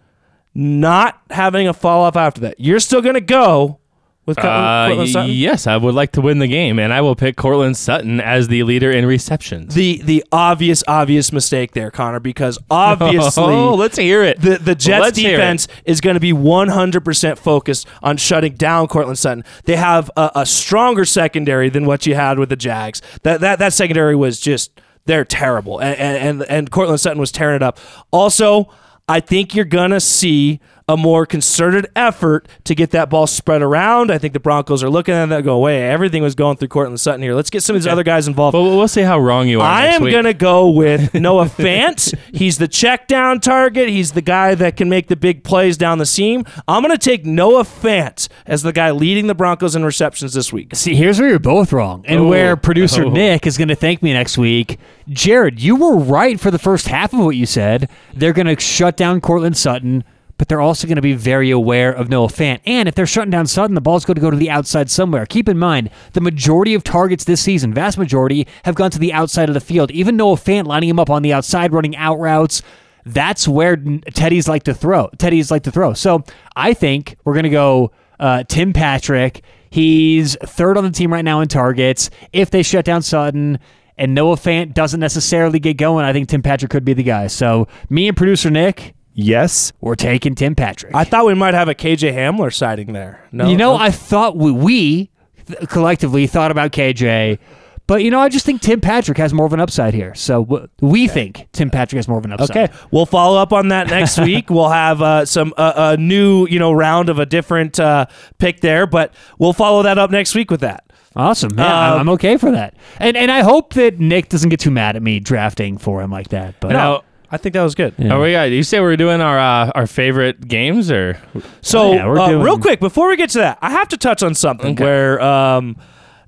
Not 0.53 1.21
having 1.29 1.67
a 1.67 1.73
fall 1.73 2.03
off 2.03 2.15
after 2.15 2.41
that. 2.41 2.59
You're 2.59 2.79
still 2.79 3.01
going 3.01 3.13
to 3.15 3.21
go 3.21 3.79
with 4.25 4.37
Cor- 4.37 4.49
Uh, 4.49 5.05
Sutton? 5.07 5.31
yes, 5.31 5.67
I 5.67 5.77
would 5.77 5.95
like 5.95 6.11
to 6.13 6.21
win 6.21 6.39
the 6.39 6.47
game, 6.47 6.79
and 6.79 6.91
I 6.91 7.01
will 7.01 7.15
pick 7.15 7.35
Courtland 7.35 7.77
Sutton 7.77 8.19
as 8.19 8.47
the 8.47 8.63
leader 8.63 8.91
in 8.91 9.05
receptions. 9.05 9.73
The 9.75 10.01
the 10.03 10.23
obvious 10.31 10.83
obvious 10.87 11.31
mistake 11.31 11.71
there, 11.73 11.91
Connor, 11.91 12.19
because 12.19 12.57
obviously 12.69 13.43
oh, 13.53 13.73
let's 13.75 13.97
hear 13.97 14.23
it. 14.23 14.41
the 14.41 14.57
the 14.57 14.75
Jets 14.75 15.01
Let's 15.01 15.17
defense 15.17 15.67
is 15.85 16.01
going 16.01 16.15
to 16.15 16.19
be 16.19 16.33
100% 16.33 17.37
focused 17.37 17.87
on 18.03 18.17
shutting 18.17 18.53
down 18.55 18.87
Courtland 18.87 19.17
Sutton. 19.19 19.43
They 19.65 19.75
have 19.77 20.11
a, 20.17 20.31
a 20.35 20.45
stronger 20.45 21.05
secondary 21.05 21.69
than 21.69 21.85
what 21.85 22.05
you 22.05 22.15
had 22.15 22.37
with 22.39 22.49
the 22.49 22.55
Jags. 22.55 23.01
That 23.23 23.41
that 23.41 23.59
that 23.59 23.73
secondary 23.73 24.15
was 24.15 24.39
just 24.39 24.71
they're 25.05 25.25
terrible, 25.25 25.79
and 25.79 25.97
and 25.97 26.17
and, 26.41 26.49
and 26.49 26.71
Courtland 26.71 26.99
Sutton 26.99 27.19
was 27.19 27.31
tearing 27.31 27.55
it 27.55 27.63
up. 27.63 27.79
Also, 28.11 28.71
I 29.09 29.21
think 29.21 29.55
you're 29.55 29.65
gonna 29.65 29.99
see 29.99 30.59
a 30.89 30.97
more 30.97 31.25
concerted 31.25 31.87
effort 31.95 32.47
to 32.65 32.73
get 32.75 32.89
that 32.91 33.09
ball 33.09 33.27
spread 33.27 33.61
around. 33.61 34.11
I 34.11 34.17
think 34.17 34.33
the 34.33 34.39
Broncos 34.39 34.83
are 34.83 34.89
looking 34.89 35.13
at 35.13 35.27
that, 35.29 35.43
go, 35.43 35.59
wait, 35.59 35.87
everything 35.87 36.23
was 36.23 36.33
going 36.35 36.57
through 36.57 36.67
Courtland 36.69 36.99
Sutton 36.99 37.21
here. 37.21 37.35
Let's 37.35 37.51
get 37.51 37.61
some 37.63 37.75
of 37.75 37.81
these 37.81 37.87
other 37.87 38.03
guys 38.03 38.27
involved. 38.27 38.53
But 38.53 38.63
we'll 38.63 38.87
see 38.87 39.03
how 39.03 39.19
wrong 39.19 39.47
you 39.47 39.61
are. 39.61 39.69
I 39.71 39.83
next 39.85 39.95
am 39.97 40.03
week. 40.03 40.11
going 40.13 40.25
to 40.25 40.33
go 40.33 40.69
with 40.71 41.13
Noah 41.13 41.45
Fant. 41.45 42.13
He's 42.33 42.57
the 42.57 42.67
check 42.67 43.07
down 43.07 43.39
target. 43.39 43.87
He's 43.89 44.13
the 44.13 44.21
guy 44.21 44.55
that 44.55 44.75
can 44.77 44.89
make 44.89 45.07
the 45.07 45.15
big 45.15 45.43
plays 45.43 45.77
down 45.77 45.99
the 45.99 46.05
seam. 46.07 46.43
I'm 46.67 46.81
going 46.83 46.91
to 46.97 46.97
take 46.97 47.23
Noah 47.25 47.63
Fant 47.63 48.27
as 48.47 48.63
the 48.63 48.73
guy 48.73 48.89
leading 48.91 49.27
the 49.27 49.35
Broncos 49.35 49.75
in 49.75 49.85
receptions 49.85 50.33
this 50.33 50.51
week. 50.51 50.75
See, 50.75 50.95
here's 50.95 51.19
where 51.19 51.29
you're 51.29 51.37
both 51.39 51.71
wrong, 51.71 52.03
and 52.07 52.21
Oh. 52.21 52.27
where 52.27 52.55
producer 52.55 53.05
Oh. 53.05 53.09
Nick 53.11 53.45
is 53.45 53.57
going 53.59 53.67
to 53.67 53.75
thank 53.75 54.01
me 54.01 54.11
next 54.11 54.39
week. 54.39 54.79
Jared, 55.07 55.61
you 55.61 55.75
were 55.75 55.97
right 55.97 56.39
for 56.39 56.49
the 56.49 56.57
first 56.59 56.87
half 56.87 57.13
of 57.13 57.19
what 57.19 57.35
you 57.35 57.45
said. 57.45 57.89
They're 58.15 58.33
going 58.33 58.47
to 58.47 58.59
shut 58.59 58.97
down 58.97 59.21
Courtland 59.21 59.55
Sutton, 59.55 60.03
but 60.39 60.47
they're 60.47 60.61
also 60.61 60.87
going 60.87 60.95
to 60.95 61.01
be 61.01 61.13
very 61.13 61.51
aware 61.51 61.91
of 61.91 62.09
Noah 62.09 62.29
Fant. 62.29 62.61
And 62.65 62.87
if 62.87 62.95
they're 62.95 63.05
shutting 63.05 63.29
down 63.29 63.45
Sutton, 63.45 63.75
the 63.75 63.81
ball's 63.81 64.05
going 64.05 64.15
to 64.15 64.21
go 64.21 64.31
to 64.31 64.37
the 64.37 64.49
outside 64.49 64.89
somewhere. 64.89 65.25
Keep 65.25 65.49
in 65.49 65.59
mind, 65.59 65.91
the 66.13 66.21
majority 66.21 66.73
of 66.73 66.83
targets 66.83 67.25
this 67.25 67.41
season, 67.41 67.73
vast 67.73 67.97
majority, 67.97 68.47
have 68.63 68.73
gone 68.73 68.89
to 68.91 68.99
the 68.99 69.11
outside 69.11 69.49
of 69.49 69.53
the 69.53 69.59
field. 69.59 69.91
Even 69.91 70.15
Noah 70.15 70.37
Fant 70.37 70.65
lining 70.65 70.89
him 70.89 70.99
up 70.99 71.09
on 71.09 71.23
the 71.23 71.33
outside, 71.33 71.73
running 71.73 71.95
out 71.97 72.19
routes. 72.19 72.61
That's 73.05 73.49
where 73.49 73.75
Teddy's 74.13 74.47
like 74.47 74.63
to 74.63 74.73
throw. 74.73 75.09
Teddy's 75.17 75.51
like 75.51 75.63
to 75.63 75.71
throw. 75.71 75.93
So 75.93 76.23
I 76.55 76.73
think 76.73 77.17
we're 77.25 77.33
going 77.33 77.43
to 77.43 77.49
go 77.49 77.91
uh, 78.17 78.43
Tim 78.47 78.71
Patrick. 78.71 79.43
He's 79.69 80.37
third 80.37 80.77
on 80.77 80.85
the 80.85 80.91
team 80.91 81.11
right 81.11 81.25
now 81.25 81.41
in 81.41 81.49
targets. 81.49 82.09
If 82.31 82.49
they 82.49 82.63
shut 82.63 82.85
down 82.85 83.01
Sutton 83.01 83.59
and 83.97 84.15
Noah 84.15 84.37
Fant 84.37 84.73
doesn't 84.73 85.01
necessarily 85.01 85.59
get 85.59 85.75
going, 85.75 86.05
I 86.05 86.13
think 86.13 86.29
Tim 86.29 86.41
Patrick 86.41 86.71
could 86.71 86.85
be 86.85 86.93
the 86.93 87.03
guy. 87.03 87.27
So 87.27 87.67
me 87.89 88.07
and 88.07 88.15
producer 88.15 88.49
Nick, 88.49 88.95
yes. 89.13 89.71
We're 89.81 89.95
taking 89.95 90.35
Tim 90.35 90.55
Patrick. 90.55 90.95
I 90.95 91.03
thought 91.03 91.25
we 91.25 91.33
might 91.33 91.53
have 91.53 91.67
a 91.67 91.75
KJ 91.75 92.13
Hamler 92.13 92.53
sighting 92.53 92.93
there. 92.93 93.21
No, 93.31 93.49
you 93.49 93.57
know, 93.57 93.75
no? 93.77 93.83
I 93.83 93.91
thought 93.91 94.37
we, 94.37 94.51
we 94.51 95.09
th- 95.47 95.69
collectively 95.69 96.27
thought 96.27 96.51
about 96.51 96.71
KJ, 96.71 97.39
but 97.87 98.03
you 98.03 98.11
know, 98.11 98.19
I 98.19 98.29
just 98.29 98.45
think 98.45 98.61
Tim 98.61 98.81
Patrick 98.81 99.17
has 99.17 99.33
more 99.33 99.45
of 99.45 99.53
an 99.53 99.59
upside 99.59 99.93
here. 99.93 100.13
So 100.15 100.45
w- 100.45 100.67
we 100.81 101.07
think 101.07 101.47
Tim 101.53 101.69
Patrick 101.69 101.97
has 101.97 102.07
more 102.07 102.19
of 102.19 102.25
an 102.25 102.31
upside. 102.33 102.49
Okay, 102.69 102.73
we'll 102.91 103.05
follow 103.07 103.37
up 103.41 103.51
on 103.51 103.69
that 103.69 103.87
next 103.87 104.17
week. 104.21 104.49
We'll 104.49 104.69
have 104.69 105.01
uh, 105.01 105.25
some 105.25 105.53
uh, 105.57 105.73
a 105.95 105.97
new 105.97 106.47
you 106.47 106.59
know 106.59 106.71
round 106.71 107.09
of 107.09 107.17
a 107.19 107.25
different 107.25 107.79
uh, 107.79 108.05
pick 108.37 108.61
there, 108.61 108.85
but 108.85 109.13
we'll 109.39 109.53
follow 109.53 109.81
that 109.83 109.97
up 109.97 110.11
next 110.11 110.35
week 110.35 110.51
with 110.51 110.61
that. 110.61 110.83
Awesome. 111.15 111.57
Yeah, 111.57 111.65
I'm- 111.65 111.93
Uh, 111.93 111.95
I'm 112.01 112.09
okay 112.09 112.37
for 112.37 112.51
that. 112.51 112.75
And 112.99 113.17
and 113.17 113.31
I 113.31 113.41
hope 113.41 113.73
that 113.73 113.99
Nick 113.99 114.29
doesn't 114.29 114.49
get 114.49 114.59
too 114.59 114.69
mad 114.71 114.95
at 114.95 115.01
me 115.01 115.19
drafting 115.19 115.79
for 115.79 116.01
him 116.03 116.11
like 116.11 116.27
that. 116.29 116.59
But 116.59 116.69
Now, 116.73 117.01
I 117.31 117.37
think 117.37 117.53
that 117.53 117.63
was 117.63 117.75
good. 117.75 117.93
Yeah. 117.97 118.13
are 118.13 118.19
we, 118.21 118.35
uh, 118.35 118.43
you 118.45 118.63
say 118.63 118.79
we're 118.79 118.97
doing 118.97 119.21
our 119.21 119.37
uh, 119.39 119.71
our 119.75 119.85
favorite 119.87 120.47
games 120.47 120.89
or 120.91 121.17
So, 121.61 121.93
Yeah, 121.93 122.07
we're 122.07 122.19
uh, 122.19 122.27
doing- 122.29 122.41
real 122.43 122.57
quick 122.59 122.79
before 122.79 123.07
we 123.09 123.15
get 123.17 123.29
to 123.31 123.39
that, 123.39 123.59
I 123.61 123.69
have 123.71 123.87
to 123.89 123.97
touch 123.97 124.23
on 124.23 124.33
something 124.35 124.73
Okay. 124.73 124.83
where, 124.83 125.21
um, 125.21 125.75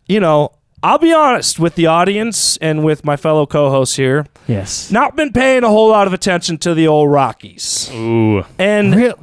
you 0.08 0.20
know, 0.20 0.52
I'll 0.84 0.98
be 0.98 1.14
honest 1.14 1.60
with 1.60 1.76
the 1.76 1.86
audience 1.86 2.58
and 2.58 2.84
with 2.84 3.06
my 3.06 3.16
fellow 3.16 3.46
co-hosts 3.46 3.96
here. 3.98 4.26
yes. 4.48 4.90
Not 4.92 5.16
been 5.16 5.32
paying 5.32 5.64
a 5.64 5.70
whole 5.70 5.90
lot 5.90 6.08
of 6.08 6.14
attention 6.14 6.58
to 6.60 6.74
the 6.74 6.88
old 6.88 7.12
Rockies, 7.12 7.88
ooh? 7.94 8.44
and 8.58 8.96
Real, 8.96 9.14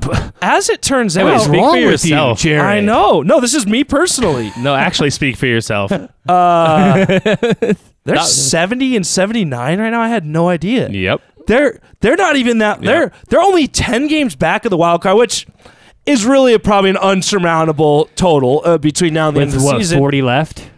as 0.41 0.69
it 0.69 0.83
turns 0.83 1.17
out, 1.17 1.25
what's 1.25 1.45
speak 1.47 1.57
wrong 1.61 1.73
for 1.83 1.87
with 1.91 2.05
you, 2.05 2.11
yourself. 2.13 2.39
Jared? 2.39 2.65
I 2.65 2.81
know. 2.81 3.23
No, 3.23 3.41
this 3.41 3.55
is 3.55 3.67
me 3.67 3.83
personally. 3.83 4.53
No, 4.61 4.75
actually, 4.77 5.11
speak 5.11 5.37
for 5.37 5.47
yourself. 5.47 5.91
Uh, 5.93 7.05
they're 8.05 8.19
seventy 8.23 8.95
and 8.95 9.05
seventy 9.07 9.45
nine 9.45 9.81
right 9.81 9.91
now. 9.91 10.01
I 10.01 10.09
had 10.09 10.25
no 10.25 10.49
idea. 10.49 10.89
yep. 10.91 11.21
They're 11.49 11.81
they're 12.01 12.17
not 12.17 12.37
even 12.37 12.59
that. 12.59 12.83
They're 12.83 13.11
they're 13.29 13.41
only 13.41 13.67
ten 13.67 14.07
games 14.07 14.37
back 14.37 14.67
of 14.67 14.71
the 14.71 14.77
wild 14.77 15.03
card, 15.03 15.17
which 15.17 15.47
is 16.05 16.25
really 16.27 16.53
a, 16.53 16.59
probably 16.59 16.91
an 16.91 16.99
unsurmountable 16.99 18.11
total 18.17 18.61
uh, 18.65 18.77
between 18.77 19.15
now 19.15 19.29
and 19.29 19.37
the 19.37 19.41
end 19.41 19.55
of 19.55 19.61
the 19.61 19.65
what, 19.65 19.79
season. 19.79 19.99
40 19.99 20.23
left? 20.23 20.71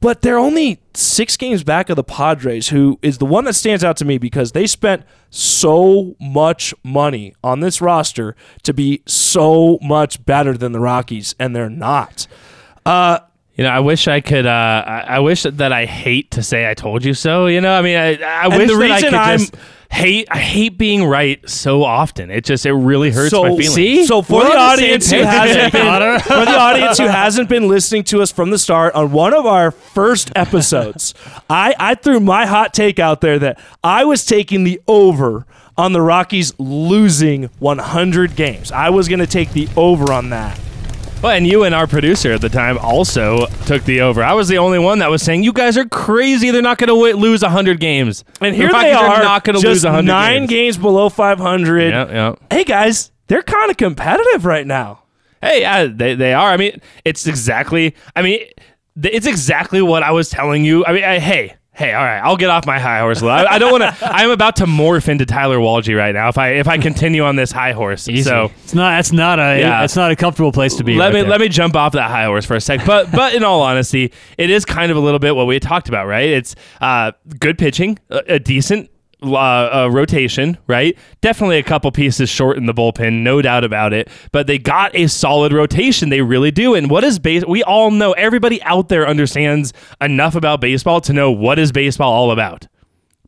But 0.00 0.22
they're 0.22 0.38
only 0.38 0.80
six 0.94 1.36
games 1.36 1.62
back 1.62 1.88
of 1.88 1.96
the 1.96 2.04
Padres, 2.04 2.68
who 2.68 2.98
is 3.02 3.18
the 3.18 3.24
one 3.24 3.44
that 3.44 3.54
stands 3.54 3.84
out 3.84 3.96
to 3.98 4.04
me 4.04 4.18
because 4.18 4.50
they 4.50 4.66
spent 4.66 5.04
so 5.30 6.16
much 6.20 6.74
money 6.82 7.34
on 7.42 7.60
this 7.60 7.80
roster 7.80 8.34
to 8.64 8.74
be 8.74 9.02
so 9.06 9.78
much 9.80 10.24
better 10.24 10.56
than 10.56 10.72
the 10.72 10.80
Rockies, 10.80 11.36
and 11.38 11.54
they're 11.54 11.70
not. 11.70 12.26
Uh, 12.84 13.20
You 13.56 13.64
know, 13.64 13.70
I 13.70 13.80
wish 13.80 14.08
I 14.08 14.20
could. 14.20 14.46
Uh, 14.46 14.50
I, 14.86 15.04
I 15.08 15.18
wish 15.20 15.42
that 15.42 15.72
I 15.72 15.84
hate 15.84 16.30
to 16.32 16.42
say 16.42 16.68
I 16.70 16.74
told 16.74 17.04
you 17.04 17.12
so. 17.14 17.46
You 17.46 17.60
know, 17.60 17.72
I 17.74 17.82
mean, 17.82 17.96
I, 17.96 18.16
I 18.22 18.44
And 18.46 18.56
wish 18.56 18.70
the 18.70 18.78
that 18.78 18.90
I 18.90 19.00
could 19.02 19.14
I'm- 19.14 19.38
just 19.40 19.54
hate. 19.90 20.26
I 20.30 20.38
hate 20.38 20.78
being 20.78 21.04
right 21.04 21.38
so 21.48 21.84
often. 21.84 22.30
It 22.30 22.44
just 22.44 22.64
it 22.64 22.72
really 22.72 23.10
hurts 23.10 23.30
so 23.30 23.42
my 23.42 23.48
feelings. 23.50 23.74
see? 23.74 24.06
So 24.06 24.22
for 24.22 24.36
We're 24.36 24.44
the 24.44 24.48
on 24.52 24.56
the 24.56 24.84
audience 24.84 25.10
who 25.10 25.18
hasn't 25.22 25.72
been, 25.72 26.20
for 26.20 26.44
the 26.46 26.58
audience 26.58 26.96
who 26.96 27.06
hasn't 27.08 27.50
been 27.50 27.68
listening 27.68 28.04
to 28.04 28.22
us 28.22 28.32
from 28.32 28.48
the 28.50 28.58
start 28.58 28.94
on 28.94 29.12
one 29.12 29.34
of 29.34 29.44
our 29.44 29.70
first 29.70 30.32
episodes, 30.34 31.12
I 31.50 31.74
I 31.78 31.94
threw 31.94 32.20
my 32.20 32.46
hot 32.46 32.72
take 32.72 32.98
out 32.98 33.20
there 33.20 33.38
that 33.38 33.60
I 33.84 34.06
was 34.06 34.24
taking 34.24 34.64
the 34.64 34.80
over 34.88 35.44
on 35.76 35.92
the 35.92 36.00
Rockies 36.00 36.54
losing 36.58 37.44
100 37.58 38.34
games. 38.34 38.72
I 38.72 38.88
was 38.88 39.08
going 39.08 39.20
to 39.20 39.26
take 39.26 39.52
the 39.52 39.68
over 39.76 40.10
on 40.12 40.30
that. 40.30 40.58
Well, 41.22 41.30
and 41.30 41.46
you 41.46 41.62
and 41.62 41.72
our 41.72 41.86
producer 41.86 42.32
at 42.32 42.40
the 42.40 42.48
time 42.48 42.78
also 42.78 43.46
took 43.66 43.84
the 43.84 44.00
over. 44.00 44.24
I 44.24 44.32
was 44.32 44.48
the 44.48 44.58
only 44.58 44.80
one 44.80 44.98
that 44.98 45.08
was 45.08 45.22
saying 45.22 45.44
you 45.44 45.52
guys 45.52 45.78
are 45.78 45.84
crazy. 45.84 46.50
They're 46.50 46.62
not 46.62 46.78
going 46.78 46.88
to 46.88 46.94
w- 46.94 47.14
lose 47.14 47.44
hundred 47.44 47.78
games. 47.78 48.24
And 48.40 48.56
here 48.56 48.66
Rockies 48.66 48.82
they 48.82 48.92
are, 48.92 49.22
not 49.22 49.44
going 49.44 49.56
to 49.60 49.64
lose 49.68 49.84
hundred 49.84 50.02
nine 50.06 50.46
games. 50.46 50.50
games 50.50 50.78
below 50.78 51.08
500. 51.08 51.90
Yeah, 51.90 52.10
yeah. 52.10 52.34
Hey 52.50 52.64
guys, 52.64 53.12
they're 53.28 53.42
kind 53.44 53.70
of 53.70 53.76
competitive 53.76 54.44
right 54.44 54.66
now. 54.66 55.04
Hey, 55.40 55.60
yeah, 55.60 55.86
they 55.86 56.16
they 56.16 56.34
are. 56.34 56.50
I 56.50 56.56
mean, 56.56 56.80
it's 57.04 57.28
exactly. 57.28 57.94
I 58.16 58.22
mean, 58.22 58.44
it's 59.00 59.26
exactly 59.26 59.80
what 59.80 60.02
I 60.02 60.10
was 60.10 60.28
telling 60.28 60.64
you. 60.64 60.84
I 60.84 60.92
mean, 60.92 61.04
I, 61.04 61.20
hey, 61.20 61.54
hey, 61.74 61.94
all 61.94 62.04
right, 62.04 62.18
I'll 62.20 62.36
get 62.36 62.50
off 62.50 62.66
my 62.66 62.78
high 62.78 63.00
horse. 63.00 63.22
I, 63.22 63.44
I 63.46 63.58
don't 63.58 63.72
want 63.72 63.82
to. 63.82 63.96
I'm 64.14 64.30
about 64.30 64.56
to 64.56 64.66
morph 64.66 65.08
into 65.08 65.26
Tyler 65.26 65.58
Walgie 65.58 65.96
right 65.96 66.14
now. 66.14 66.28
If 66.28 66.38
I 66.38 66.50
if 66.50 66.68
I 66.68 66.78
continue 66.78 67.24
on 67.24 67.36
this 67.36 67.50
high 67.50 67.72
horse, 67.72 68.08
Easy. 68.08 68.22
so 68.22 68.50
it's 68.64 68.74
not. 68.74 68.90
That's 68.96 69.12
not 69.12 69.38
a. 69.38 69.58
Yeah. 69.58 69.84
It's 69.84 69.96
not 69.96 70.10
a 70.10 70.16
comfortable 70.16 70.52
place 70.52 70.76
to 70.76 70.84
be. 70.84 70.94
let 70.94 71.06
right 71.06 71.14
me 71.14 71.20
there. 71.22 71.30
let 71.30 71.40
me 71.40 71.48
jump 71.48 71.76
off 71.76 71.92
that 71.92 72.10
high 72.10 72.26
horse 72.26 72.44
for 72.44 72.54
a 72.54 72.60
sec. 72.60 72.84
But 72.86 73.10
but 73.10 73.34
in 73.34 73.42
all 73.44 73.62
honesty, 73.62 74.12
it 74.38 74.50
is 74.50 74.64
kind 74.64 74.90
of 74.90 74.96
a 74.96 75.00
little 75.00 75.18
bit 75.18 75.34
what 75.34 75.46
we 75.46 75.58
talked 75.60 75.88
about, 75.88 76.06
right? 76.06 76.28
It's 76.28 76.54
uh, 76.80 77.12
good 77.38 77.58
pitching, 77.58 77.98
a, 78.10 78.34
a 78.34 78.38
decent. 78.38 78.90
Uh, 79.24 79.84
uh, 79.84 79.88
rotation, 79.92 80.58
right? 80.66 80.98
Definitely 81.20 81.58
a 81.58 81.62
couple 81.62 81.92
pieces 81.92 82.28
short 82.28 82.56
in 82.56 82.66
the 82.66 82.74
bullpen, 82.74 83.22
no 83.22 83.40
doubt 83.40 83.62
about 83.62 83.92
it. 83.92 84.08
But 84.32 84.48
they 84.48 84.58
got 84.58 84.92
a 84.96 85.06
solid 85.06 85.52
rotation. 85.52 86.08
They 86.08 86.22
really 86.22 86.50
do. 86.50 86.74
And 86.74 86.90
what 86.90 87.04
is 87.04 87.20
base? 87.20 87.44
We 87.46 87.62
all 87.62 87.92
know. 87.92 88.12
Everybody 88.14 88.60
out 88.64 88.88
there 88.88 89.06
understands 89.06 89.72
enough 90.00 90.34
about 90.34 90.60
baseball 90.60 91.00
to 91.02 91.12
know 91.12 91.30
what 91.30 91.60
is 91.60 91.70
baseball 91.70 92.12
all 92.12 92.32
about. 92.32 92.66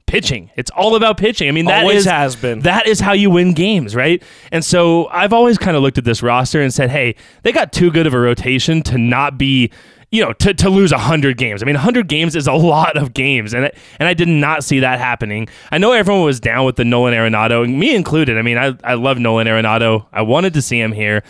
Pitching. 0.07 0.51
It's 0.57 0.71
all 0.73 0.97
about 0.97 1.17
pitching. 1.17 1.49
I 1.49 1.53
mean, 1.53 1.65
that 1.67 1.83
Always 1.83 1.99
is- 2.01 2.05
has 2.07 2.37
been. 2.37 2.61
that 2.61 2.87
is 2.87 3.01
how 3.01 3.13
you 3.13 3.31
win 3.31 3.55
games, 3.55 3.95
right? 3.97 4.23
And 4.53 4.65
so 4.65 5.07
I've 5.13 5.33
always 5.33 5.59
kind 5.59 5.77
of 5.77 5.83
looked 5.83 5.97
at 5.99 6.05
this 6.05 6.23
roster 6.23 6.61
and 6.61 6.75
said, 6.75 6.91
hey, 6.91 7.15
they 7.43 7.53
got 7.53 7.73
too 7.73 7.91
good 7.91 8.07
of 8.07 8.13
a 8.15 8.19
rotation 8.19 8.83
to 8.83 8.99
not 8.99 9.39
be, 9.39 9.71
you 10.15 10.25
know, 10.25 10.33
to, 10.35 10.55
to 10.55 10.71
lose 10.71 10.93
100 10.93 11.37
games. 11.37 11.61
I 11.61 11.67
mean, 11.67 11.75
100 11.75 12.07
games 12.07 12.37
is 12.37 12.47
a 12.47 12.53
lot 12.55 12.97
of 12.97 13.15
games, 13.15 13.53
and, 13.53 13.65
it, 13.65 13.77
and 13.99 14.09
I 14.09 14.15
did 14.15 14.29
not 14.29 14.63
see 14.63 14.79
that 14.79 15.01
happening. 15.01 15.49
I 15.73 15.79
know 15.79 15.91
everyone 15.91 16.25
was 16.25 16.39
down 16.39 16.65
with 16.65 16.77
the 16.77 16.85
Nolan 16.85 17.15
Arenado, 17.15 17.69
me 17.69 17.97
included. 17.97 18.39
I 18.39 18.43
mean, 18.43 18.57
I, 18.57 18.77
I 18.85 18.95
love 18.95 19.19
Nolan 19.19 19.49
Arenado. 19.49 20.07
I 20.13 20.23
wanted 20.23 20.55
to 20.55 20.63
see 20.63 20.81
him 20.81 20.93
here. 20.93 21.25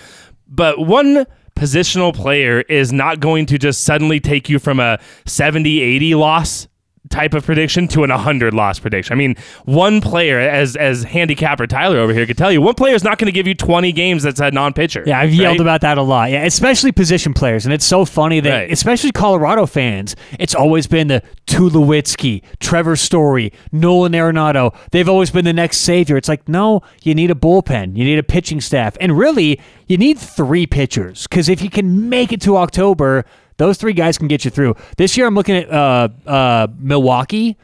But 0.46 0.80
one 0.80 1.26
positional 1.56 2.14
player 2.14 2.60
is 2.62 2.92
not 2.92 3.20
going 3.20 3.46
to 3.46 3.58
just 3.58 3.84
suddenly 3.84 4.20
take 4.20 4.50
you 4.50 4.58
from 4.58 4.80
a 4.80 4.98
70 5.24 5.80
80 5.80 6.14
loss 6.16 6.68
type 7.10 7.34
of 7.34 7.44
prediction 7.44 7.86
to 7.88 8.02
an 8.02 8.10
100 8.10 8.54
loss 8.54 8.78
prediction. 8.78 9.12
I 9.12 9.16
mean, 9.16 9.36
one 9.66 10.00
player, 10.00 10.40
as 10.40 10.74
as 10.76 11.04
handicapper 11.04 11.66
Tyler 11.66 11.98
over 11.98 12.12
here 12.12 12.26
could 12.26 12.38
tell 12.38 12.50
you, 12.50 12.60
one 12.60 12.74
player 12.74 12.94
is 12.94 13.04
not 13.04 13.18
going 13.18 13.26
to 13.26 13.32
give 13.32 13.46
you 13.46 13.54
20 13.54 13.92
games 13.92 14.22
that's 14.22 14.40
a 14.40 14.50
non 14.50 14.72
pitcher. 14.72 15.02
Yeah, 15.06 15.20
I've 15.20 15.32
yelled 15.34 15.60
about 15.60 15.82
that 15.82 15.98
a 15.98 16.02
lot. 16.02 16.30
Yeah, 16.30 16.44
especially 16.44 16.92
position 16.92 17.34
players, 17.34 17.66
and 17.66 17.72
it's 17.74 17.84
so 17.84 18.04
funny 18.04 18.40
that, 18.40 18.50
Right. 18.54 18.70
especially 18.72 19.12
Colorado 19.12 19.66
fans, 19.66 20.16
it's 20.38 20.54
always 20.54 20.86
been 20.86 21.08
the 21.08 21.22
Tulowitzki, 21.46 22.42
Trevor 22.60 22.96
Story, 22.96 23.52
Nolan 23.72 24.12
Arenado. 24.12 24.74
They've 24.90 25.08
always 25.08 25.30
been 25.30 25.44
the 25.44 25.52
next 25.52 25.78
savior. 25.78 26.16
It's 26.16 26.28
like, 26.28 26.48
no, 26.48 26.82
you 27.02 27.14
need 27.14 27.30
a 27.30 27.34
bullpen, 27.34 27.96
you 27.96 28.04
need 28.04 28.18
a 28.18 28.22
pitching 28.22 28.60
staff, 28.60 28.96
and 29.00 29.16
really, 29.16 29.60
you 29.86 29.96
need 29.96 30.18
three 30.18 30.66
pitchers 30.66 31.26
because 31.26 31.48
if 31.48 31.60
you 31.62 31.70
can 31.70 32.08
make 32.08 32.32
it 32.32 32.40
to 32.42 32.56
October, 32.56 33.24
those 33.56 33.78
three 33.78 33.92
guys 33.92 34.18
can 34.18 34.28
get 34.28 34.44
you 34.44 34.50
through. 34.50 34.76
This 34.96 35.16
year, 35.16 35.26
I'm 35.26 35.34
looking 35.34 35.56
at 35.56 35.70
uh, 35.70 36.08
uh, 36.26 36.66
Milwaukee. 36.78 37.56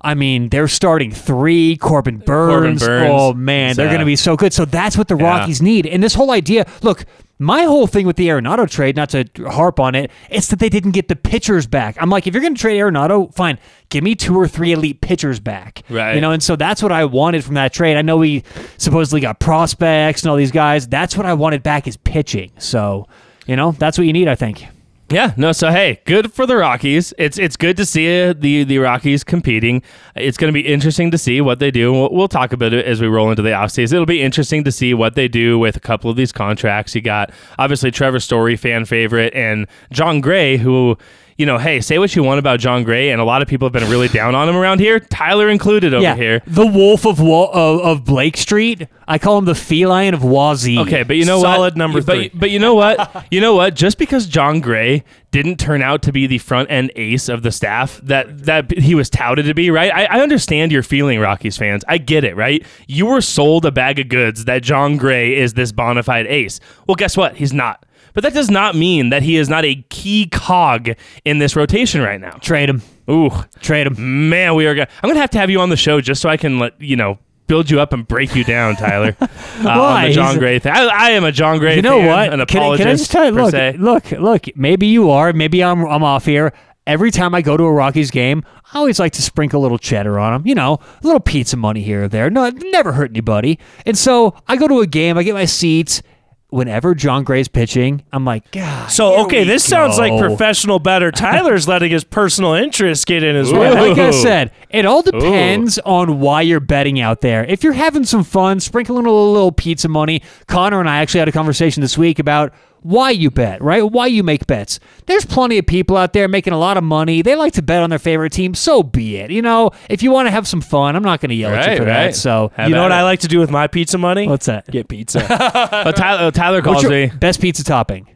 I 0.00 0.14
mean, 0.14 0.48
they're 0.48 0.68
starting 0.68 1.10
three. 1.10 1.76
Corbin 1.76 2.18
Burnes. 2.18 2.86
Burnes 2.86 3.10
Oh 3.10 3.34
man, 3.34 3.70
is, 3.72 3.76
they're 3.76 3.88
going 3.88 3.98
to 3.98 4.06
be 4.06 4.16
so 4.16 4.36
good. 4.36 4.52
So 4.52 4.64
that's 4.64 4.96
what 4.96 5.08
the 5.08 5.16
Rockies 5.16 5.60
need. 5.60 5.86
And 5.86 6.02
this 6.02 6.14
whole 6.14 6.30
idea, 6.30 6.66
look, 6.82 7.04
my 7.40 7.64
whole 7.64 7.86
thing 7.86 8.06
with 8.06 8.16
the 8.16 8.28
Arenado 8.28 8.68
trade, 8.68 8.96
not 8.96 9.10
to 9.10 9.24
harp 9.48 9.78
on 9.80 9.94
it, 9.94 10.10
it's 10.30 10.48
that 10.48 10.58
they 10.60 10.68
didn't 10.68 10.92
get 10.92 11.08
the 11.08 11.16
pitchers 11.16 11.66
back. 11.66 11.96
I'm 12.00 12.10
like, 12.10 12.26
if 12.26 12.34
you're 12.34 12.40
going 12.40 12.54
to 12.54 12.60
trade 12.60 12.78
Arenado, 12.78 13.32
fine, 13.34 13.58
give 13.90 14.02
me 14.04 14.14
two 14.14 14.36
or 14.36 14.46
three 14.48 14.72
elite 14.72 15.00
pitchers 15.00 15.40
back. 15.40 15.82
Right. 15.88 16.14
You 16.14 16.20
know, 16.20 16.30
and 16.32 16.42
so 16.42 16.56
that's 16.56 16.82
what 16.82 16.92
I 16.92 17.04
wanted 17.04 17.44
from 17.44 17.54
that 17.54 17.72
trade. 17.72 17.96
I 17.96 18.02
know 18.02 18.16
we 18.18 18.44
supposedly 18.76 19.20
got 19.20 19.40
prospects 19.40 20.22
and 20.22 20.30
all 20.30 20.36
these 20.36 20.52
guys. 20.52 20.86
That's 20.86 21.16
what 21.16 21.26
I 21.26 21.34
wanted 21.34 21.62
back 21.62 21.86
is 21.86 21.96
pitching. 21.96 22.52
So, 22.58 23.08
you 23.46 23.56
know, 23.56 23.72
that's 23.72 23.98
what 23.98 24.06
you 24.06 24.12
need, 24.12 24.28
I 24.28 24.34
think. 24.36 24.64
Yeah, 25.10 25.32
no. 25.38 25.52
So 25.52 25.70
hey, 25.70 26.02
good 26.04 26.34
for 26.34 26.44
the 26.44 26.56
Rockies. 26.56 27.14
It's 27.16 27.38
it's 27.38 27.56
good 27.56 27.78
to 27.78 27.86
see 27.86 28.28
uh, 28.28 28.34
the 28.34 28.64
the 28.64 28.76
Rockies 28.76 29.24
competing. 29.24 29.82
It's 30.14 30.36
going 30.36 30.52
to 30.52 30.52
be 30.52 30.66
interesting 30.66 31.10
to 31.12 31.18
see 31.18 31.40
what 31.40 31.60
they 31.60 31.70
do. 31.70 31.92
We'll, 31.92 32.12
we'll 32.12 32.28
talk 32.28 32.52
about 32.52 32.74
it 32.74 32.84
as 32.84 33.00
we 33.00 33.06
roll 33.06 33.30
into 33.30 33.40
the 33.40 33.50
offseason. 33.50 33.94
It'll 33.94 34.04
be 34.04 34.20
interesting 34.20 34.64
to 34.64 34.72
see 34.72 34.92
what 34.92 35.14
they 35.14 35.26
do 35.26 35.58
with 35.58 35.76
a 35.76 35.80
couple 35.80 36.10
of 36.10 36.16
these 36.16 36.30
contracts. 36.30 36.94
You 36.94 37.00
got 37.00 37.30
obviously 37.58 37.90
Trevor 37.90 38.20
Story, 38.20 38.54
fan 38.56 38.84
favorite, 38.84 39.32
and 39.34 39.66
Jon 39.92 40.20
Gray, 40.20 40.58
who. 40.58 40.98
You 41.38 41.46
know, 41.46 41.56
hey, 41.56 41.80
say 41.80 42.00
what 42.00 42.16
you 42.16 42.24
want 42.24 42.40
about 42.40 42.58
Jon 42.58 42.82
Gray, 42.82 43.10
and 43.10 43.20
a 43.20 43.24
lot 43.24 43.42
of 43.42 43.48
people 43.48 43.66
have 43.66 43.72
been 43.72 43.88
really 43.88 44.08
down 44.08 44.34
on 44.34 44.48
him 44.48 44.56
around 44.56 44.80
here. 44.80 44.98
Tyler 44.98 45.48
included 45.48 45.94
over 45.94 46.02
yeah, 46.02 46.16
here. 46.16 46.42
the 46.48 46.66
wolf 46.66 47.06
of, 47.06 47.20
Wa- 47.20 47.50
of 47.52 47.80
of 47.80 48.04
Blake 48.04 48.36
Street. 48.36 48.88
I 49.06 49.18
call 49.18 49.38
him 49.38 49.44
the 49.44 49.54
feline 49.54 50.14
of 50.14 50.20
Wazee. 50.20 50.78
Okay, 50.78 51.04
but 51.04 51.16
you 51.16 51.24
know 51.24 51.38
what? 51.38 51.54
Solid 51.54 51.76
number 51.76 52.02
but, 52.02 52.12
three. 52.12 52.30
But 52.34 52.50
you 52.50 52.58
know 52.58 52.74
what? 52.74 53.26
you 53.30 53.40
know 53.40 53.54
what? 53.54 53.74
Just 53.74 53.98
because 53.98 54.26
Jon 54.26 54.60
Gray 54.60 55.04
didn't 55.30 55.60
turn 55.60 55.80
out 55.80 56.02
to 56.02 56.12
be 56.12 56.26
the 56.26 56.38
front 56.38 56.70
end 56.70 56.90
ace 56.96 57.28
of 57.28 57.42
the 57.42 57.52
staff 57.52 58.00
that 58.02 58.46
that 58.46 58.76
he 58.76 58.96
was 58.96 59.08
touted 59.08 59.46
to 59.46 59.54
be, 59.54 59.70
right? 59.70 59.94
I, 59.94 60.18
I 60.18 60.20
understand 60.20 60.72
your 60.72 60.82
feeling, 60.82 61.20
Rockies 61.20 61.56
fans. 61.56 61.84
I 61.86 61.98
get 61.98 62.24
it, 62.24 62.34
right? 62.34 62.66
You 62.88 63.06
were 63.06 63.20
sold 63.20 63.64
a 63.64 63.70
bag 63.70 63.98
of 63.98 64.08
goods 64.08 64.46
that 64.46 64.62
Jon 64.62 64.96
Gray 64.96 65.36
is 65.36 65.54
this 65.54 65.70
bona 65.70 66.02
fide 66.02 66.26
ace. 66.26 66.58
Well, 66.88 66.96
guess 66.96 67.16
what? 67.16 67.36
He's 67.36 67.52
not. 67.52 67.84
But 68.18 68.24
that 68.24 68.34
does 68.34 68.50
not 68.50 68.74
mean 68.74 69.10
that 69.10 69.22
he 69.22 69.36
is 69.36 69.48
not 69.48 69.64
a 69.64 69.76
key 69.90 70.26
cog 70.26 70.90
in 71.24 71.38
this 71.38 71.54
rotation 71.54 72.00
right 72.00 72.20
now. 72.20 72.32
Trade 72.40 72.68
him. 72.68 72.82
Ooh, 73.08 73.30
Trade 73.60 73.86
him. 73.86 74.28
man, 74.28 74.56
we 74.56 74.66
are 74.66 74.74
gonna. 74.74 74.88
I'm 75.04 75.08
gonna 75.08 75.20
have 75.20 75.30
to 75.30 75.38
have 75.38 75.50
you 75.50 75.60
on 75.60 75.68
the 75.68 75.76
show 75.76 76.00
just 76.00 76.20
so 76.20 76.28
I 76.28 76.36
can 76.36 76.58
let 76.58 76.80
you 76.80 76.96
know 76.96 77.20
build 77.46 77.70
you 77.70 77.78
up 77.80 77.92
and 77.92 78.08
break 78.08 78.34
you 78.34 78.42
down, 78.42 78.74
Tyler. 78.74 79.16
Uh, 79.60 79.62
Why? 79.62 80.08
the 80.08 80.14
Jon 80.14 80.26
He's 80.30 80.36
a- 80.36 80.38
Gray 80.40 80.58
thing. 80.58 80.72
I, 80.72 80.86
I 80.86 81.10
am 81.10 81.22
a 81.22 81.30
Jon 81.30 81.58
Gray 81.60 81.76
thing. 81.76 81.84
You 81.84 81.90
know 81.90 81.98
fan, 82.00 82.06
what? 82.08 82.32
An 82.40 82.46
Can 82.46 82.58
apologist 82.58 82.82
can 82.82 82.88
I 82.88 82.96
just 82.96 83.10
tell 83.12 83.24
you? 83.24 83.30
Look, 83.30 83.50
se. 83.52 83.76
look, 83.78 84.10
look. 84.10 84.56
Maybe 84.56 84.88
you 84.88 85.10
are. 85.10 85.32
Maybe 85.32 85.62
I'm. 85.62 85.84
I'm 85.86 86.02
off 86.02 86.24
here. 86.24 86.52
Every 86.88 87.12
time 87.12 87.36
I 87.36 87.42
go 87.42 87.56
to 87.56 87.62
a 87.62 87.72
Rockies 87.72 88.10
game, 88.10 88.42
I 88.74 88.78
always 88.78 88.98
like 88.98 89.12
to 89.12 89.22
sprinkle 89.22 89.60
a 89.60 89.62
little 89.62 89.78
cheddar 89.78 90.18
on 90.18 90.32
them. 90.32 90.44
You 90.44 90.56
know, 90.56 90.80
a 91.02 91.06
little 91.06 91.20
pizza 91.20 91.56
money 91.56 91.82
here 91.82 92.02
or 92.04 92.08
there. 92.08 92.30
No, 92.30 92.46
it 92.46 92.54
never 92.72 92.94
hurt 92.94 93.10
anybody. 93.12 93.60
And 93.86 93.96
so 93.96 94.34
I 94.48 94.56
go 94.56 94.66
to 94.66 94.80
a 94.80 94.88
game. 94.88 95.16
I 95.18 95.22
get 95.22 95.34
my 95.34 95.44
seats. 95.44 96.02
Whenever 96.50 96.94
Jon 96.94 97.24
Gray's 97.24 97.46
pitching, 97.46 98.02
I'm 98.10 98.24
like, 98.24 98.50
God. 98.52 98.90
So 98.90 99.24
okay, 99.26 99.44
this 99.44 99.62
sounds 99.62 99.98
like 99.98 100.18
professional 100.18 100.78
better. 100.78 101.10
Tyler's 101.10 101.68
letting 101.68 101.90
his 101.90 102.04
personal 102.04 102.54
interest 102.54 103.06
get 103.06 103.22
in 103.22 103.36
as 103.36 103.52
Ooh. 103.52 103.58
well. 103.58 103.88
Like 103.88 103.98
I 103.98 104.10
said, 104.12 104.52
it 104.70 104.86
all 104.86 105.02
depends 105.02 105.78
on 105.80 106.20
why 106.20 106.40
you're 106.40 106.60
betting 106.60 107.00
out 107.00 107.20
there. 107.20 107.44
If 107.44 107.62
you're 107.62 107.74
having 107.74 108.04
some 108.04 108.24
fun, 108.24 108.60
sprinkling 108.60 109.04
a 109.04 109.10
little 109.10 109.52
pizza 109.52 109.88
money. 109.88 110.22
Connor 110.46 110.80
and 110.80 110.88
I 110.88 110.98
actually 110.98 111.20
had 111.20 111.28
a 111.28 111.32
conversation 111.32 111.82
this 111.82 111.98
week 111.98 112.18
about 112.18 112.54
why 112.82 113.10
you 113.10 113.30
bet, 113.30 113.62
right? 113.62 113.82
Why 113.82 114.06
you 114.06 114.22
make 114.22 114.46
bets. 114.46 114.78
There's 115.06 115.24
plenty 115.24 115.58
of 115.58 115.66
people 115.66 115.96
out 115.96 116.12
there 116.12 116.28
making 116.28 116.52
a 116.52 116.58
lot 116.58 116.76
of 116.76 116.84
money. 116.84 117.22
They 117.22 117.34
like 117.34 117.52
to 117.54 117.62
bet 117.62 117.82
on 117.82 117.90
their 117.90 117.98
favorite 117.98 118.32
team. 118.32 118.54
So 118.54 118.82
be 118.82 119.16
it. 119.16 119.30
You 119.30 119.42
know, 119.42 119.70
if 119.90 120.02
you 120.02 120.10
want 120.10 120.26
to 120.26 120.30
have 120.30 120.46
some 120.46 120.60
fun, 120.60 120.96
I'm 120.96 121.02
not 121.02 121.20
going 121.20 121.30
to 121.30 121.34
yell 121.34 121.52
at 121.54 121.70
you 121.72 121.76
for 121.78 121.84
right. 121.84 122.06
that. 122.08 122.16
So, 122.16 122.52
Have 122.54 122.68
You 122.68 122.74
know 122.74 122.82
what 122.82 122.92
it. 122.92 122.94
I 122.96 123.02
like 123.02 123.20
to 123.20 123.28
do 123.28 123.38
with 123.40 123.50
my 123.50 123.66
pizza 123.66 123.98
money? 123.98 124.28
what's 124.28 124.46
that? 124.46 124.70
Get 124.70 124.88
pizza. 124.88 125.20
Tyler, 125.28 126.26
uh, 126.28 126.30
Tyler 126.30 126.56
What's 126.58 126.64
calls 126.66 126.82
your 126.82 126.90
me. 126.92 127.06
best 127.06 127.40
pizza 127.40 127.64
topping? 127.64 128.08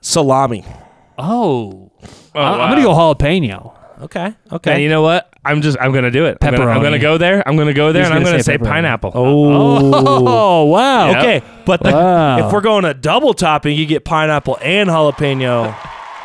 Salami. 0.00 0.64
Oh, 1.18 1.90
Oh, 2.34 2.40
I- 2.40 2.52
I'm 2.52 2.58
wow. 2.58 2.66
going 2.68 2.76
to 2.78 2.82
go 2.84 2.94
jalapeno. 2.94 3.76
Okay. 4.00 4.34
Okay. 4.52 4.72
And 4.74 4.82
you 4.82 4.88
know 4.88 5.02
what? 5.02 5.32
I'm 5.44 5.60
just 5.62 5.76
I'm 5.80 5.92
gonna 5.92 6.10
do 6.10 6.24
it. 6.26 6.38
I'm 6.42 6.54
gonna, 6.54 6.70
I'm 6.70 6.82
gonna 6.82 6.98
go 6.98 7.18
there. 7.18 7.46
I'm 7.46 7.56
gonna 7.56 7.72
go 7.74 7.92
there, 7.92 8.02
He's 8.02 8.08
and 8.10 8.14
I'm 8.18 8.22
gonna 8.22 8.32
gonna 8.34 8.42
say 8.42 8.54
say, 8.54 8.58
pineapple. 8.58 9.12
oh. 9.14 9.92
Oh, 9.94 10.64
wow. 10.66 11.10
Yeah. 11.10 11.18
Okay, 11.20 11.42
but 11.64 11.82
the, 11.82 11.90
Wow. 11.92 12.46
if 12.46 12.52
we're 12.52 12.60
going 12.60 12.84
a 12.84 12.94
double 12.94 13.34
topping, 13.34 13.76
you 13.76 13.86
get 13.86 14.04
pineapple 14.04 14.58
and 14.62 14.88
jalapeno. 14.88 15.74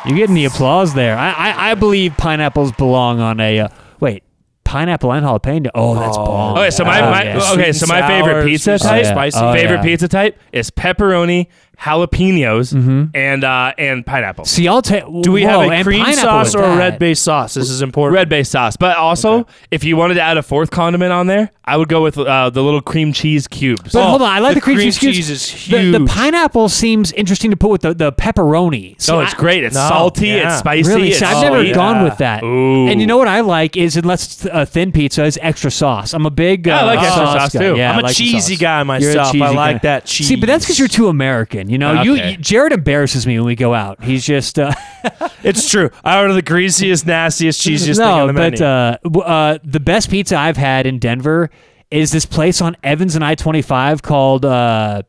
You're 0.06 0.16
getting 0.16 0.34
the 0.36 0.44
applause 0.44 0.94
there. 0.94 1.16
I, 1.18 1.30
I, 1.32 1.70
I 1.70 1.74
believe 1.74 2.16
pineapples 2.16 2.72
belong 2.72 3.20
on 3.20 3.40
a. 3.40 3.60
Uh, 3.60 3.68
wait, 4.00 4.22
pineapple 4.64 5.12
and 5.12 5.24
jalapeno. 5.26 5.70
Oh, 5.74 5.94
that's 5.94 6.16
Oh. 6.16 6.24
bomb. 6.26 6.58
Okay, 6.58 6.70
so 6.70 6.84
my, 6.84 7.00
Oh, 7.00 7.10
my 7.10 7.22
yeah. 7.24 7.52
Okay, 7.54 7.72
so 7.72 7.86
my 7.86 8.00
sour, 8.00 8.08
favorite 8.08 8.44
pizza 8.46 8.78
type, 8.78 9.04
and 9.04 9.06
spicy. 9.06 9.38
Oh, 9.40 9.52
favorite 9.52 9.76
yeah. 9.78 9.82
pizza 9.82 10.08
type 10.08 10.38
is 10.52 10.70
pepperoni, 10.70 11.48
jalapenos, 11.80 13.10
and 13.14 13.44
uh, 13.44 13.72
and 13.78 14.04
pineapple. 14.04 14.44
See, 14.44 14.68
I'll 14.68 14.82
take. 14.82 15.04
Do 15.22 15.32
we 15.32 15.42
have 15.42 15.70
a 15.70 15.82
cream 15.82 16.12
sauce 16.14 16.54
or 16.54 16.62
a 16.64 16.76
red 16.76 16.98
base? 16.98 17.06
based 17.06 17.22
sauce? 17.22 17.54
This 17.54 17.70
is 17.70 17.82
important. 17.82 18.14
Red 18.16 18.28
based 18.28 18.50
sauce, 18.50 18.76
but 18.76 18.96
also 18.96 19.46
if 19.70 19.84
you 19.84 19.96
wanted 19.96 20.14
to 20.14 20.20
add 20.22 20.36
a 20.38 20.42
fourth 20.42 20.70
condiment 20.70 21.12
on 21.12 21.26
there, 21.28 21.50
I 21.64 21.76
would 21.76 21.88
go 21.88 22.02
with 22.02 22.18
uh, 22.18 22.50
the 22.50 22.62
little 22.62 22.80
cream 22.80 23.12
cheese 23.12 23.46
cubes. 23.46 23.92
But 23.92 24.00
Oh, 24.00 24.10
hold 24.10 24.22
on, 24.22 24.28
I 24.30 24.38
like 24.40 24.54
the, 24.54 24.60
the 24.60 24.64
cream, 24.64 24.76
cream 24.76 24.86
cheese. 24.88 24.98
cubes. 24.98 25.16
cheese 25.16 25.30
is 25.30 25.68
The, 25.68 25.98
the 25.98 26.06
pineapple 26.06 26.68
seems 26.68 27.12
interesting 27.12 27.50
to 27.52 27.56
put 27.56 27.70
with 27.70 27.82
the, 27.82 27.94
the 27.94 28.12
pepperoni. 28.12 29.00
So 29.00 29.16
no, 29.16 29.20
it's 29.22 29.34
I- 29.34 29.36
great. 29.38 29.64
It's 29.64 29.74
No, 29.74 29.88
salty. 29.88 30.28
yeah. 30.28 30.48
It's 30.50 30.58
spicy. 30.58 30.88
Really, 30.88 31.08
it's 31.10 31.18
See, 31.20 31.24
I've 31.24 31.36
sweet. 31.38 31.42
never 31.50 31.62
yeah. 31.62 31.74
gone 31.74 32.02
with 32.04 32.18
that. 32.18 32.42
Ooh. 32.42 32.88
And 32.88 33.00
you 33.00 33.06
know 33.06 33.16
what 33.18 33.28
I 33.28 33.40
like 33.40 33.76
is 33.76 33.96
unless 33.96 34.24
it's 34.26 34.44
a 34.52 34.66
thin 34.66 34.90
pizza, 34.92 35.24
is 35.24 35.38
extra 35.42 35.70
sauce. 35.70 36.12
I'm 36.12 36.26
a 36.26 36.30
big. 36.30 36.66
Yeah, 36.66 36.78
I 36.78 36.82
uh, 36.82 36.86
like 36.86 36.98
extra 37.00 37.26
sauce, 37.26 37.52
guy. 37.52 37.58
too. 37.60 37.76
Yeah, 37.76 37.92
I'm 37.92 37.98
a 38.00 38.02
like 38.02 38.16
cheesy 38.16 38.56
guy 38.56 38.78
You're 38.78 38.84
myself. 38.86 39.34
I 39.36 39.48
like 39.50 39.76
guy. 39.76 39.78
that 39.88 40.06
cheese. 40.06 40.26
See, 40.28 40.36
but 40.36 40.46
that's 40.46 40.64
because 40.64 40.78
you're 40.78 40.88
too 40.88 41.08
American. 41.08 41.65
You 41.68 41.78
know, 41.78 42.02
you, 42.02 42.14
Okay. 42.14 42.30
you 42.32 42.36
Jared 42.36 42.72
embarrasses 42.72 43.26
me 43.26 43.38
when 43.38 43.46
we 43.46 43.54
go 43.56 43.74
out. 43.74 44.02
He's 44.04 44.24
just. 44.24 44.58
Uh, 44.58 44.72
It's 45.44 45.70
true. 45.70 45.90
I 46.04 46.18
order 46.20 46.32
the 46.34 46.42
greasiest, 46.42 47.06
nastiest, 47.06 47.60
cheesiest 47.62 47.96
thing 47.98 48.04
no, 48.04 48.26
on 48.26 48.26
the 48.28 48.32
but 48.32 48.60
uh, 48.60 48.98
uh, 49.20 49.58
the 49.62 49.78
best 49.78 50.10
pizza 50.10 50.36
I've 50.36 50.56
had 50.56 50.86
in 50.86 50.98
Denver 50.98 51.50
is 51.92 52.10
this 52.10 52.26
place 52.26 52.60
on 52.60 52.76
Evans 52.82 53.14
and 53.14 53.24
I 53.24 53.36
twenty 53.36 53.62
five 53.62 54.02
called 54.02 54.44
uh, 54.44 55.02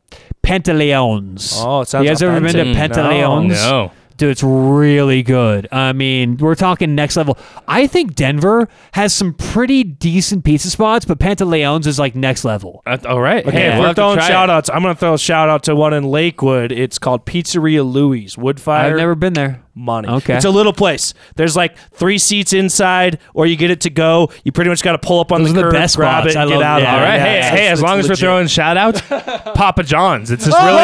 Pantaleones. 0.44 1.54
Oh, 1.56 1.80
it 1.80 1.88
sounds 1.88 2.04
You 2.04 2.10
guys 2.10 2.22
ever 2.22 2.40
been 2.40 2.52
to 2.52 2.70
authentic. 2.70 2.96
Pantaleones? 2.96 3.48
No. 3.50 3.92
Dude, 4.18 4.30
it's 4.30 4.42
really 4.42 5.22
good. 5.22 5.68
I 5.72 5.92
mean, 5.92 6.36
we're 6.38 6.54
talking 6.56 6.94
next 6.94 7.16
level. 7.16 7.38
I 7.66 7.86
think 7.86 8.14
Denver 8.16 8.68
has 8.92 9.14
some 9.14 9.32
pretty 9.32 9.84
decent 9.84 10.44
pizza 10.44 10.70
spots, 10.70 11.04
but 11.04 11.18
Pantaleones 11.18 11.86
is 11.86 11.98
like 11.98 12.14
next 12.14 12.44
level. 12.44 12.82
Uh, 12.84 12.98
all 13.08 13.20
right. 13.20 13.46
Okay, 13.46 13.56
Hey, 13.56 13.66
if 13.68 13.74
we'll 13.78 13.88
we're 13.90 13.94
throwing 13.94 14.16
try 14.16 14.26
it. 14.26 14.28
shout 14.28 14.50
outs, 14.50 14.68
I'm 14.70 14.82
going 14.82 14.94
to 14.94 14.98
throw 14.98 15.14
a 15.14 15.18
shout 15.18 15.48
out 15.48 15.62
to 15.62 15.76
one 15.76 15.94
in 15.94 16.02
Lakewood. 16.04 16.72
It's 16.72 16.98
called 16.98 17.24
Pizzeria 17.26 17.90
Louie's. 17.90 18.34
Woodfire. 18.36 18.90
I've 18.90 18.96
never 18.96 19.14
been 19.14 19.32
there. 19.34 19.62
Money. 19.78 20.08
Okay. 20.08 20.36
It's 20.36 20.44
a 20.44 20.50
little 20.50 20.72
place. 20.72 21.14
There's 21.36 21.56
like 21.56 21.76
three 21.92 22.18
seats 22.18 22.52
inside, 22.52 23.18
or 23.34 23.46
you 23.46 23.56
get 23.56 23.70
it 23.70 23.80
to 23.82 23.90
go. 23.90 24.30
You 24.44 24.52
pretty 24.52 24.68
much 24.70 24.82
got 24.82 24.92
to 24.92 24.98
pull 24.98 25.20
up 25.20 25.32
on 25.32 25.42
Those 25.42 25.54
the 25.54 25.62
curb, 25.62 25.72
best 25.72 25.96
grab 25.96 26.24
spots. 26.24 26.34
it, 26.34 26.38
I 26.38 26.46
get 26.46 26.54
love- 26.54 26.62
out. 26.62 26.82
yeah, 26.82 26.94
of 26.96 26.98
All 27.00 27.04
Yeah, 27.06 27.18
hey, 27.18 27.38
it's- 27.38 27.50
hey, 27.50 27.66
as 27.68 27.78
it's 27.78 27.86
long 27.88 27.98
as 27.98 28.04
we're 28.06 28.10
legit. 28.10 28.18
throwing 28.24 28.46
shout 28.48 28.76
outs, 28.76 29.00
Papa 29.54 29.82
John's. 29.84 30.30
It's 30.30 30.44
just 30.44 30.56
Oh, 30.58 30.66
really. 30.66 30.78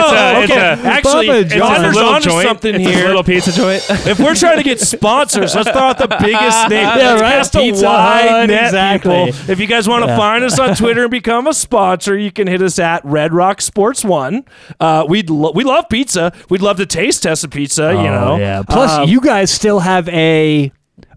It's 0.00 0.12
a, 0.12 0.42
it's 0.42 0.52
okay. 0.52 0.60
a, 0.88 0.92
Actually, 0.92 1.26
Papa 1.26 1.38
it's 1.40 1.54
John's. 1.54 1.78
a 1.84 1.88
it's 1.88 1.96
a 1.96 2.00
little 2.00 2.20
joint. 2.20 2.48
something 2.48 2.74
it's 2.76 2.84
here. 2.90 3.04
a 3.04 3.08
little 3.08 3.24
pizza 3.24 3.52
joint. 3.52 3.82
if 4.06 4.18
we're 4.18 4.34
trying 4.34 4.56
to 4.58 4.62
get 4.64 4.80
sponsors, 4.80 5.54
let's 5.54 5.70
throw 5.70 5.80
out 5.82 5.98
the 5.98 6.08
biggest 6.20 6.68
name. 6.68 6.80
Yeah, 7.00 7.12
right. 7.14 7.20
Cast 7.40 7.54
a 7.54 7.58
Pizza 7.60 7.84
wide 7.86 8.28
Hut, 8.28 8.46
net, 8.48 8.64
exactly. 8.66 9.26
people. 9.32 9.50
If 9.50 9.60
you 9.60 9.66
guys 9.66 9.88
want 9.88 10.04
to 10.06 10.16
find 10.16 10.42
us 10.44 10.58
on 10.58 10.74
Twitter 10.74 11.02
and 11.02 11.10
become 11.10 11.46
a 11.46 11.54
sponsor, 11.54 12.16
you 12.18 12.30
can 12.32 12.46
hit 12.46 12.62
us 12.62 12.78
at 12.78 13.04
Red 13.04 13.32
Rock 13.32 13.60
Sports 13.60 14.04
One. 14.04 14.44
Uh, 14.80 15.04
we'd 15.08 15.30
lo- 15.30 15.52
we 15.54 15.62
love 15.64 15.88
pizza. 15.88 16.32
We'd 16.48 16.62
love 16.62 16.76
to 16.78 16.86
taste 16.86 17.22
test 17.22 17.44
a 17.44 17.48
pizza. 17.48 17.90
you 17.92 18.02
know. 18.02 18.29
Yeah. 18.38 18.62
Plus, 18.62 18.90
Um, 18.98 19.08
you 19.08 19.20
guys 19.20 19.50
still 19.50 19.80
have 19.80 20.08
a 20.08 20.70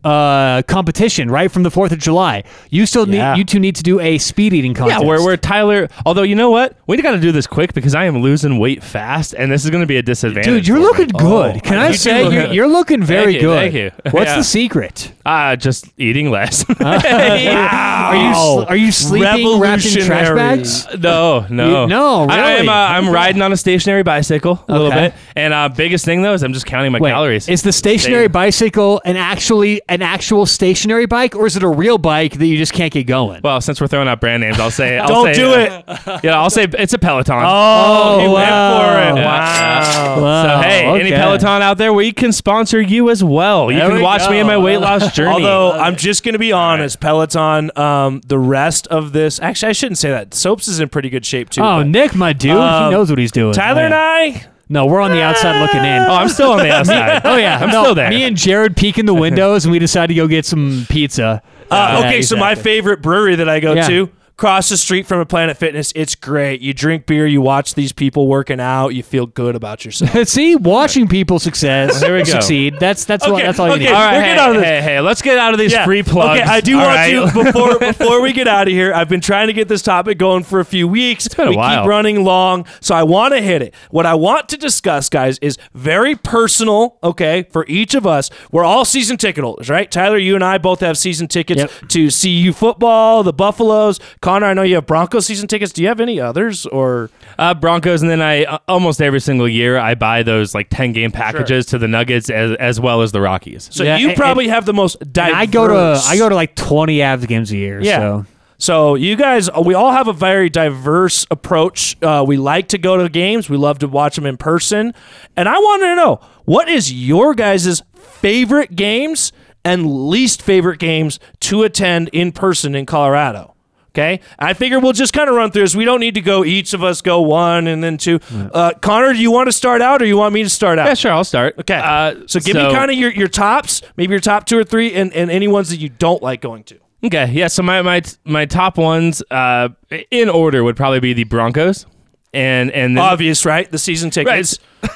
uh, 0.03 0.61
competition 0.63 1.29
right 1.31 1.51
from 1.51 1.63
the 1.63 1.71
Fourth 1.71 1.91
of 1.91 1.99
July. 1.99 2.43
You 2.69 2.85
still 2.85 3.07
Yeah. 3.07 3.33
need 3.33 3.39
you 3.39 3.43
two 3.45 3.59
need 3.59 3.75
to 3.77 3.83
do 3.83 3.99
a 3.99 4.17
speed 4.17 4.53
eating 4.53 4.73
contest. 4.73 5.01
Yeah, 5.01 5.07
where 5.07 5.21
where 5.23 5.37
Tyler. 5.37 5.87
Although 6.05 6.23
you 6.23 6.35
know 6.35 6.49
what, 6.51 6.75
we 6.87 6.97
got 7.01 7.11
to 7.11 7.19
do 7.19 7.31
this 7.31 7.47
quick 7.47 7.73
because 7.73 7.95
I 7.95 8.05
am 8.05 8.17
losing 8.21 8.59
weight 8.59 8.83
fast, 8.83 9.33
and 9.33 9.51
this 9.51 9.63
is 9.65 9.69
going 9.71 9.81
to 9.81 9.87
be 9.87 9.97
a 9.97 10.01
disadvantage. 10.01 10.45
Dude, 10.45 10.67
you're 10.67 10.79
looking 10.79 11.07
me. 11.07 11.11
good. 11.19 11.55
Oh, 11.57 11.59
Can 11.61 11.77
I 11.77 11.91
say 11.91 12.23
look 12.23 12.33
you're, 12.33 12.53
you're 12.53 12.67
looking 12.67 13.03
very 13.03 13.33
Thank 13.33 13.35
you, 13.35 13.41
good? 13.41 13.59
thank 13.59 13.73
you. 13.73 14.11
What's 14.11 14.29
Yeah. 14.31 14.37
the 14.37 14.43
secret? 14.43 15.11
Ah, 15.25 15.55
just 15.55 15.85
eating 15.97 16.29
less. 16.31 16.65
wow. 16.79 18.09
Are 18.09 18.15
you 18.15 18.33
sl- 18.33 18.69
are 18.69 18.75
you 18.75 18.91
sleeping 18.91 19.59
wrapped 19.59 19.85
in 19.85 20.05
trash 20.05 20.29
bags? 20.35 20.85
no, 20.99 21.45
no, 21.49 21.83
You- 21.83 21.87
no, 21.87 22.27
I, 22.29 22.37
really? 22.39 22.59
am 22.61 22.69
uh, 22.69 22.73
I'm 22.73 23.09
riding 23.09 23.41
on 23.41 23.51
a 23.53 23.57
stationary 23.57 24.03
bicycle 24.03 24.63
a 24.67 24.71
little 24.73 24.91
bit, 24.91 25.13
and 25.35 25.53
uh, 25.53 25.69
biggest 25.69 26.05
thing 26.05 26.21
though 26.21 26.33
is 26.33 26.43
I'm 26.43 26.53
just 26.53 26.65
counting 26.65 26.91
my 26.91 26.99
Wait, 26.99 27.11
calories. 27.11 27.47
is 27.49 27.61
the 27.61 27.71
stationary 27.71 28.25
Same. 28.25 28.31
bicycle 28.31 29.01
an 29.05 29.15
actually 29.17 29.81
an 29.93 30.01
actual 30.01 30.45
stationary 30.45 31.05
bike, 31.05 31.35
or 31.35 31.45
is 31.45 31.55
it 31.55 31.63
a 31.63 31.67
real 31.67 31.97
bike 31.97 32.37
that 32.39 32.45
you 32.47 32.57
just 32.57 32.73
can't 32.73 32.91
get 32.91 33.05
going? 33.05 33.41
well, 33.43 33.61
since 33.61 33.79
we're 33.79 33.87
throwing 33.87 34.07
out 34.07 34.19
brand 34.19 34.41
names, 34.41 34.59
I'll 34.59 34.71
say. 34.71 34.97
I'll 34.97 35.07
Don't 35.07 35.25
say, 35.27 35.33
do 35.33 35.53
uh, 35.53 35.81
it. 36.07 36.23
Yeah, 36.23 36.39
I'll 36.39 36.49
say 36.49 36.63
it's 36.77 36.93
a 36.93 36.99
Peloton. 36.99 37.43
Oh, 37.45 38.19
he 38.19 38.27
wow. 38.27 38.33
went 38.33 39.13
for 39.13 39.19
it. 39.19 39.21
Yeah. 39.21 39.25
Wow. 39.25 40.21
Wow, 40.21 40.43
So 40.61 40.67
hey, 40.67 40.85
any. 40.99 41.11
Peloton 41.11 41.61
out 41.61 41.77
there, 41.77 41.93
we 41.93 42.11
can 42.11 42.31
sponsor 42.31 42.81
you 42.81 43.09
as 43.09 43.23
well. 43.23 43.71
You 43.71 43.77
There 43.79 43.87
can 43.89 43.97
we 43.97 44.03
watch 44.03 44.21
me 44.29 44.35
go. 44.37 44.41
in 44.41 44.47
my 44.47 44.57
weight 44.57 44.77
loss 44.77 45.11
journey. 45.13 45.31
Although 45.45 45.71
I'm 45.73 45.95
just 45.95 46.23
going 46.23 46.33
to 46.33 46.39
be 46.39 46.51
honest, 46.51 46.99
Peloton, 46.99 47.71
um, 47.77 48.21
the 48.27 48.39
rest 48.39 48.87
of 48.87 49.11
this, 49.13 49.39
actually, 49.39 49.69
I 49.69 49.73
shouldn't 49.73 49.97
say 49.97 50.09
that. 50.09 50.33
Soaps 50.33 50.67
is 50.67 50.79
in 50.79 50.89
pretty 50.89 51.09
good 51.09 51.25
shape 51.25 51.49
too. 51.49 51.61
Oh, 51.61 51.79
but 51.79 51.87
Nick, 51.87 52.15
my 52.15 52.33
dude, 52.33 52.51
Um, 52.51 52.85
he 52.85 52.91
knows 52.91 53.09
what 53.09 53.19
he's 53.19 53.31
doing. 53.31 53.53
Tyler 53.53 53.81
Oh, 53.81 53.85
and. 53.85 53.93
I, 53.93 54.45
No, 54.73 54.87
we're 54.87 54.99
on 55.01 55.11
the 55.11 55.21
outside 55.21 55.61
looking 55.61 55.79
in. 55.85 56.01
oh, 56.01 56.15
I'm 56.15 56.27
still 56.29 56.51
on 56.51 56.57
the 56.59 56.71
outside. 56.73 57.21
Oh 57.23 57.37
yeah, 57.37 57.59
I'm 57.59 57.69
No, 57.69 57.83
still 57.83 57.95
there. 57.95 58.09
Me 58.09 58.23
and 58.23 58.35
Jared 58.35 58.75
peek 58.75 58.97
in 58.97 59.05
the 59.05 59.13
windows, 59.25 59.63
and 59.65 59.71
we 59.71 59.79
decide 59.79 60.07
to 60.07 60.13
go 60.15 60.27
get 60.27 60.45
some 60.45 60.85
pizza. 60.89 61.41
uh, 61.71 61.97
Yeah, 62.01 62.07
okay, 62.07 62.21
so 62.23 62.35
my 62.35 62.55
favorite 62.55 63.01
brewery 63.01 63.35
that 63.35 63.47
I 63.47 63.59
go 63.59 63.73
Yeah. 63.73 63.87
to, 63.87 64.09
across 64.37 64.69
the 64.69 64.77
street 64.77 65.05
from 65.05 65.19
a 65.19 65.25
Planet 65.25 65.55
Fitness, 65.57 65.91
it's 65.95 66.15
great. 66.15 66.61
You 66.61 66.73
drink 66.73 67.05
beer, 67.05 67.25
you 67.27 67.41
watch 67.41 67.75
these 67.75 67.91
people 67.91 68.27
working 68.27 68.59
out, 68.59 68.89
you 68.89 69.03
feel 69.03 69.25
good 69.25 69.55
about 69.55 69.85
yourself. 69.85 70.27
See, 70.27 70.55
watching 70.55 71.07
people 71.07 71.39
success, 71.39 71.99
There 72.01 72.13
we 72.13 72.19
go. 72.19 72.25
succeed. 72.25 72.75
That's 72.79 73.05
that's 73.05 73.25
what 73.25 73.35
Okay, 73.35 73.43
that's 73.43 73.59
all 73.59 73.67
you 73.67 73.73
okay. 73.73 73.83
need. 73.85 73.89
All 73.91 73.93
right, 73.99 74.13
We're 74.13 74.21
hey, 74.21 74.25
getting 74.27 74.39
out 74.39 74.49
of 74.49 74.55
this. 74.57 74.65
hey, 74.65 74.81
hey, 74.81 74.99
let's 75.01 75.21
get 75.21 75.37
out 75.37 75.53
of 75.53 75.59
these 75.59 75.75
free 75.79 76.03
plugs. 76.03 76.41
Okay, 76.41 76.49
I 76.49 76.61
do 76.61 76.77
All 76.79 76.85
want 76.85 76.95
right? 76.95 77.33
to 77.33 77.43
before 77.43 77.79
before 77.79 78.21
we 78.21 78.33
get 78.33 78.47
out 78.47 78.67
of 78.67 78.73
here. 78.73 78.93
I've 78.93 79.09
been 79.09 79.21
trying 79.21 79.47
to 79.47 79.53
get 79.53 79.67
this 79.67 79.81
topic 79.81 80.17
going 80.17 80.43
for 80.43 80.59
a 80.59 80.65
few 80.65 80.87
weeks. 80.87 81.25
It's 81.25 81.35
been 81.35 81.47
a 81.47 81.51
we 81.51 81.57
while. 81.57 81.83
keep 81.83 81.89
running 81.89 82.23
long, 82.23 82.65
so 82.81 82.95
I 82.95 83.03
want 83.03 83.33
to 83.35 83.41
hit 83.41 83.61
it. 83.61 83.73
What 83.91 84.05
I 84.05 84.15
want 84.15 84.49
to 84.49 84.57
discuss, 84.57 85.09
guys, 85.09 85.37
is 85.39 85.57
very 85.73 86.15
personal. 86.15 86.97
Okay, 87.03 87.43
for 87.51 87.65
each 87.67 87.93
of 87.95 88.07
us, 88.07 88.29
we're 88.51 88.63
all 88.65 88.83
season 88.85 89.17
ticket 89.17 89.43
holders, 89.43 89.69
right? 89.69 89.89
Tyler, 89.91 90.17
you 90.17 90.35
and 90.35 90.43
I 90.43 90.57
both 90.57 90.79
have 90.79 90.97
season 90.97 91.27
tickets 91.27 91.61
Yep. 91.61 91.71
to 91.89 92.09
CU 92.09 92.51
football, 92.53 93.21
the 93.23 93.33
Buffaloes. 93.33 93.99
Connor, 94.23 94.47
I 94.47 94.53
know 94.53 94.61
you 94.61 94.75
have 94.75 94.85
Broncos 94.85 95.25
season 95.25 95.49
tickets. 95.49 95.73
Do 95.73 95.81
you 95.81 95.89
have 95.89 95.99
any 95.99 96.17
others 96.17 96.65
or? 96.65 97.09
Uh, 97.37 97.53
Broncos, 97.53 98.01
and 98.01 98.09
then 98.09 98.21
I 98.21 98.45
uh, 98.45 98.57
almost 98.69 99.01
every 99.01 99.19
single 99.19 99.49
year 99.49 99.77
I 99.77 99.95
buy 99.95 100.23
those 100.23 100.55
like 100.55 100.69
ten 100.69 100.93
game 100.93 101.11
packages 101.11 101.65
to 101.67 101.77
the 101.77 101.89
Nuggets 101.89 102.29
as 102.29 102.55
as 102.55 102.79
well 102.79 103.01
as 103.01 103.11
the 103.11 103.19
Rockies. 103.19 103.67
So 103.71 103.83
Yeah, 103.83 103.97
you 103.97 104.09
and- 104.09 104.17
probably 104.17 104.47
have 104.47 104.65
the 104.65 104.71
most 104.73 104.97
diverse. 105.11 105.35
I 105.35 105.45
go 105.45 105.67
to 105.67 106.01
I 106.07 106.15
go 106.17 106.29
to 106.29 106.35
like 106.35 106.55
twenty 106.55 106.99
Avs 106.99 107.27
games 107.27 107.51
a 107.51 107.57
year. 107.57 107.81
Yeah. 107.81 107.97
So. 107.99 108.25
So 108.59 108.95
you 108.95 109.17
guys, 109.17 109.49
we 109.51 109.73
all 109.73 109.91
have 109.91 110.07
a 110.07 110.13
very 110.13 110.49
diverse 110.49 111.27
approach. 111.29 111.97
Uh, 112.01 112.23
we 112.25 112.37
like 112.37 112.69
to 112.69 112.77
go 112.77 112.95
to 112.95 113.09
games. 113.09 113.49
We 113.49 113.57
love 113.57 113.79
to 113.79 113.89
watch 113.89 114.15
them 114.15 114.25
in 114.25 114.37
person. 114.37 114.93
And 115.35 115.49
I 115.49 115.57
wanted 115.57 115.87
to 115.87 115.95
know 115.95 116.21
what 116.45 116.69
is 116.69 116.93
your 116.93 117.33
guys' 117.33 117.81
favorite 117.93 118.73
games 118.73 119.33
and 119.65 120.07
least 120.07 120.41
favorite 120.41 120.79
games 120.79 121.19
to 121.41 121.63
attend 121.63 122.07
in 122.13 122.31
person 122.31 122.73
in 122.73 122.85
Colorado. 122.85 123.52
Okay, 123.95 124.21
I 124.39 124.53
figure 124.53 124.79
we'll 124.79 124.93
just 124.93 125.13
kind 125.13 125.29
of 125.29 125.35
run 125.35 125.51
through 125.51 125.61
this. 125.61 125.75
We 125.75 125.85
don't 125.85 125.99
need 125.99 126.15
to 126.15 126.21
go. 126.21 126.43
Each 126.43 126.73
of 126.73 126.83
us 126.83 127.01
go 127.01 127.21
one 127.21 127.67
and 127.67 127.83
then 127.83 127.97
two. 127.97 128.19
Uh, 128.33 128.73
Connor, 128.81 129.13
do 129.13 129.19
you 129.19 129.29
want 129.29 129.49
to 129.49 129.51
start 129.51 129.83
out, 129.83 130.01
or 130.01 130.05
you 130.05 130.17
want 130.17 130.33
me 130.33 130.41
to 130.41 130.49
start 130.49 130.79
out? 130.79 130.87
Yeah, 130.87 130.95
sure. 130.95 131.11
I'll 131.11 131.23
start. 131.23 131.59
Okay. 131.59 131.75
Uh, 131.75 132.25
so 132.25 132.39
give 132.39 132.55
me 132.55 132.71
kind 132.71 132.89
of 132.89 132.97
your, 132.97 133.11
your 133.11 133.27
tops, 133.27 133.83
maybe 133.95 134.09
your 134.09 134.19
top 134.19 134.45
two 134.45 134.57
or 134.57 134.63
three, 134.63 134.95
and, 134.95 135.13
and 135.13 135.29
any 135.29 135.47
ones 135.47 135.69
that 135.69 135.77
you 135.77 135.89
don't 135.89 136.23
like 136.23 136.41
going 136.41 136.63
to. 136.63 136.79
Okay, 137.03 137.29
yeah. 137.33 137.47
So 137.47 137.61
my 137.61 137.83
my 137.83 138.01
my 138.23 138.45
top 138.45 138.79
ones, 138.79 139.21
uh, 139.29 139.69
in 140.09 140.27
order, 140.27 140.63
would 140.63 140.75
probably 140.75 140.99
be 140.99 141.13
the 141.13 141.25
Broncos, 141.25 141.85
and 142.33 142.71
and 142.71 142.97
then, 142.97 143.03
Obvious, 143.03 143.45
right? 143.45 143.69
The 143.69 143.77
season 143.77 144.09
tickets. 144.09 144.59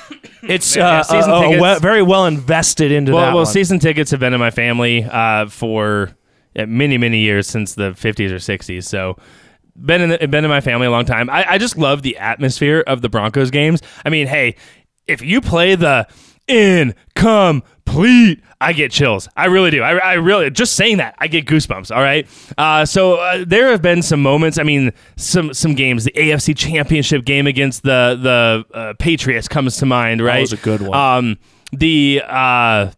It's 0.43 0.77
uh, 0.77 1.03
season 1.03 1.31
uh, 1.31 1.35
uh, 1.35 1.49
tickets. 1.49 1.81
very 1.81 2.01
well 2.01 2.25
invested 2.25 2.91
into 2.91 3.11
well, 3.11 3.21
that 3.21 3.27
well, 3.29 3.43
one. 3.43 3.45
season 3.47 3.79
tickets 3.79 4.11
have 4.11 4.21
been 4.21 4.33
in 4.33 4.39
my 4.39 4.51
family 4.51 5.03
uh, 5.03 5.47
for 5.47 6.15
many 6.65 6.97
many 6.97 7.19
years 7.19 7.47
since 7.47 7.75
the 7.75 7.91
50s 7.91 8.31
or 8.31 8.35
60s. 8.35 8.83
So 8.83 9.17
been 9.75 10.01
in 10.01 10.09
the, 10.09 10.27
been 10.27 10.43
in 10.43 10.49
my 10.49 10.61
family 10.61 10.87
a 10.87 10.91
long 10.91 11.05
time. 11.05 11.29
I, 11.29 11.45
I 11.51 11.57
just 11.57 11.77
love 11.77 12.01
the 12.01 12.17
atmosphere 12.17 12.83
of 12.87 13.01
the 13.01 13.09
Broncos 13.09 13.51
games. 13.51 13.81
I 14.05 14.09
mean, 14.09 14.27
hey, 14.27 14.55
if 15.05 15.21
you 15.21 15.41
play 15.41 15.75
the 15.75 16.07
incomplete, 16.47 18.41
I 18.59 18.73
get 18.73 18.91
chills. 18.91 19.29
I 19.35 19.45
really 19.45 19.69
do. 19.69 19.83
I, 19.83 19.97
I 19.97 20.13
really 20.13 20.49
just 20.49 20.73
saying 20.75 20.97
that 20.97 21.15
I 21.19 21.27
get 21.27 21.45
goosebumps. 21.45 21.95
All 21.95 22.01
right. 22.01 22.27
Uh, 22.57 22.85
so 22.85 23.15
uh, 23.15 23.43
there 23.45 23.69
have 23.69 23.81
been 23.81 24.01
some 24.01 24.21
moments. 24.21 24.57
I 24.57 24.63
mean, 24.63 24.91
some 25.15 25.53
some 25.53 25.75
games. 25.75 26.05
The 26.05 26.11
AFC 26.11 26.57
Championship 26.57 27.25
game 27.25 27.47
against 27.47 27.83
the 27.83 28.17
the 28.19 28.77
uh, 28.77 28.93
Patriots 28.97 29.47
comes 29.47 29.77
to 29.77 29.85
mind. 29.85 30.21
Right. 30.21 30.35
That 30.35 30.41
was 30.41 30.53
a 30.53 30.57
good 30.57 30.81
one. 30.81 30.97
Um, 30.97 31.37
the 31.71 32.23
uh, 32.25 32.91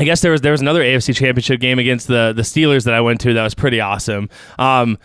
I 0.00 0.04
guess 0.04 0.22
there 0.22 0.32
was 0.32 0.40
there 0.40 0.52
was 0.52 0.62
another 0.62 0.80
AFC 0.80 1.14
Championship 1.14 1.60
game 1.60 1.78
against 1.78 2.06
the 2.06 2.32
the 2.34 2.40
Steelers 2.40 2.84
that 2.84 2.94
I 2.94 3.02
went 3.02 3.20
to 3.20 3.34
that 3.34 3.42
was 3.42 3.54
pretty 3.54 3.82
awesome. 3.82 4.30
Um, 4.58 4.96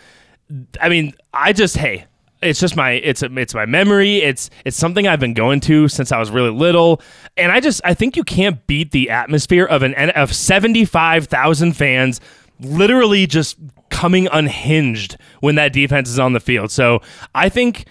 I 0.80 0.88
mean, 0.88 1.12
I 1.34 1.52
just 1.52 1.76
hey, 1.76 2.06
it's 2.40 2.58
just 2.58 2.76
my 2.76 2.92
it's 2.92 3.22
it's 3.22 3.54
my 3.54 3.66
memory. 3.66 4.22
It's 4.22 4.48
it's 4.64 4.78
something 4.78 5.06
I've 5.06 5.20
been 5.20 5.34
going 5.34 5.60
to 5.60 5.86
since 5.88 6.12
I 6.12 6.18
was 6.18 6.30
really 6.30 6.48
little, 6.48 7.02
and 7.36 7.52
I 7.52 7.60
just 7.60 7.82
I 7.84 7.92
think 7.92 8.16
you 8.16 8.24
can't 8.24 8.66
beat 8.66 8.92
the 8.92 9.10
atmosphere 9.10 9.66
of 9.66 9.82
an 9.82 9.94
of 9.94 10.34
seventy 10.34 10.86
five 10.86 11.26
thousand 11.26 11.74
fans, 11.74 12.18
literally 12.58 13.26
just 13.26 13.58
coming 13.90 14.28
unhinged 14.32 15.18
when 15.40 15.56
that 15.56 15.74
defense 15.74 16.08
is 16.08 16.18
on 16.18 16.32
the 16.32 16.40
field. 16.40 16.70
So 16.70 17.02
I 17.34 17.50
think. 17.50 17.84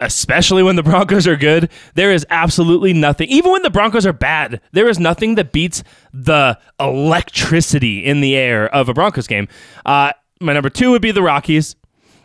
Especially 0.00 0.62
when 0.62 0.76
the 0.76 0.82
Broncos 0.82 1.26
are 1.26 1.36
good, 1.36 1.70
there 1.94 2.12
is 2.12 2.26
absolutely 2.28 2.92
nothing. 2.92 3.28
Even 3.28 3.52
when 3.52 3.62
the 3.62 3.70
Broncos 3.70 4.04
are 4.04 4.12
bad, 4.12 4.60
there 4.72 4.88
is 4.88 4.98
nothing 4.98 5.36
that 5.36 5.52
beats 5.52 5.82
the 6.12 6.58
electricity 6.78 8.04
in 8.04 8.20
the 8.20 8.36
air 8.36 8.72
of 8.74 8.88
a 8.88 8.94
Broncos 8.94 9.26
game. 9.26 9.48
Uh, 9.86 10.12
my 10.40 10.52
number 10.52 10.68
two 10.68 10.90
would 10.90 11.02
be 11.02 11.12
the 11.12 11.22
Rockies. 11.22 11.76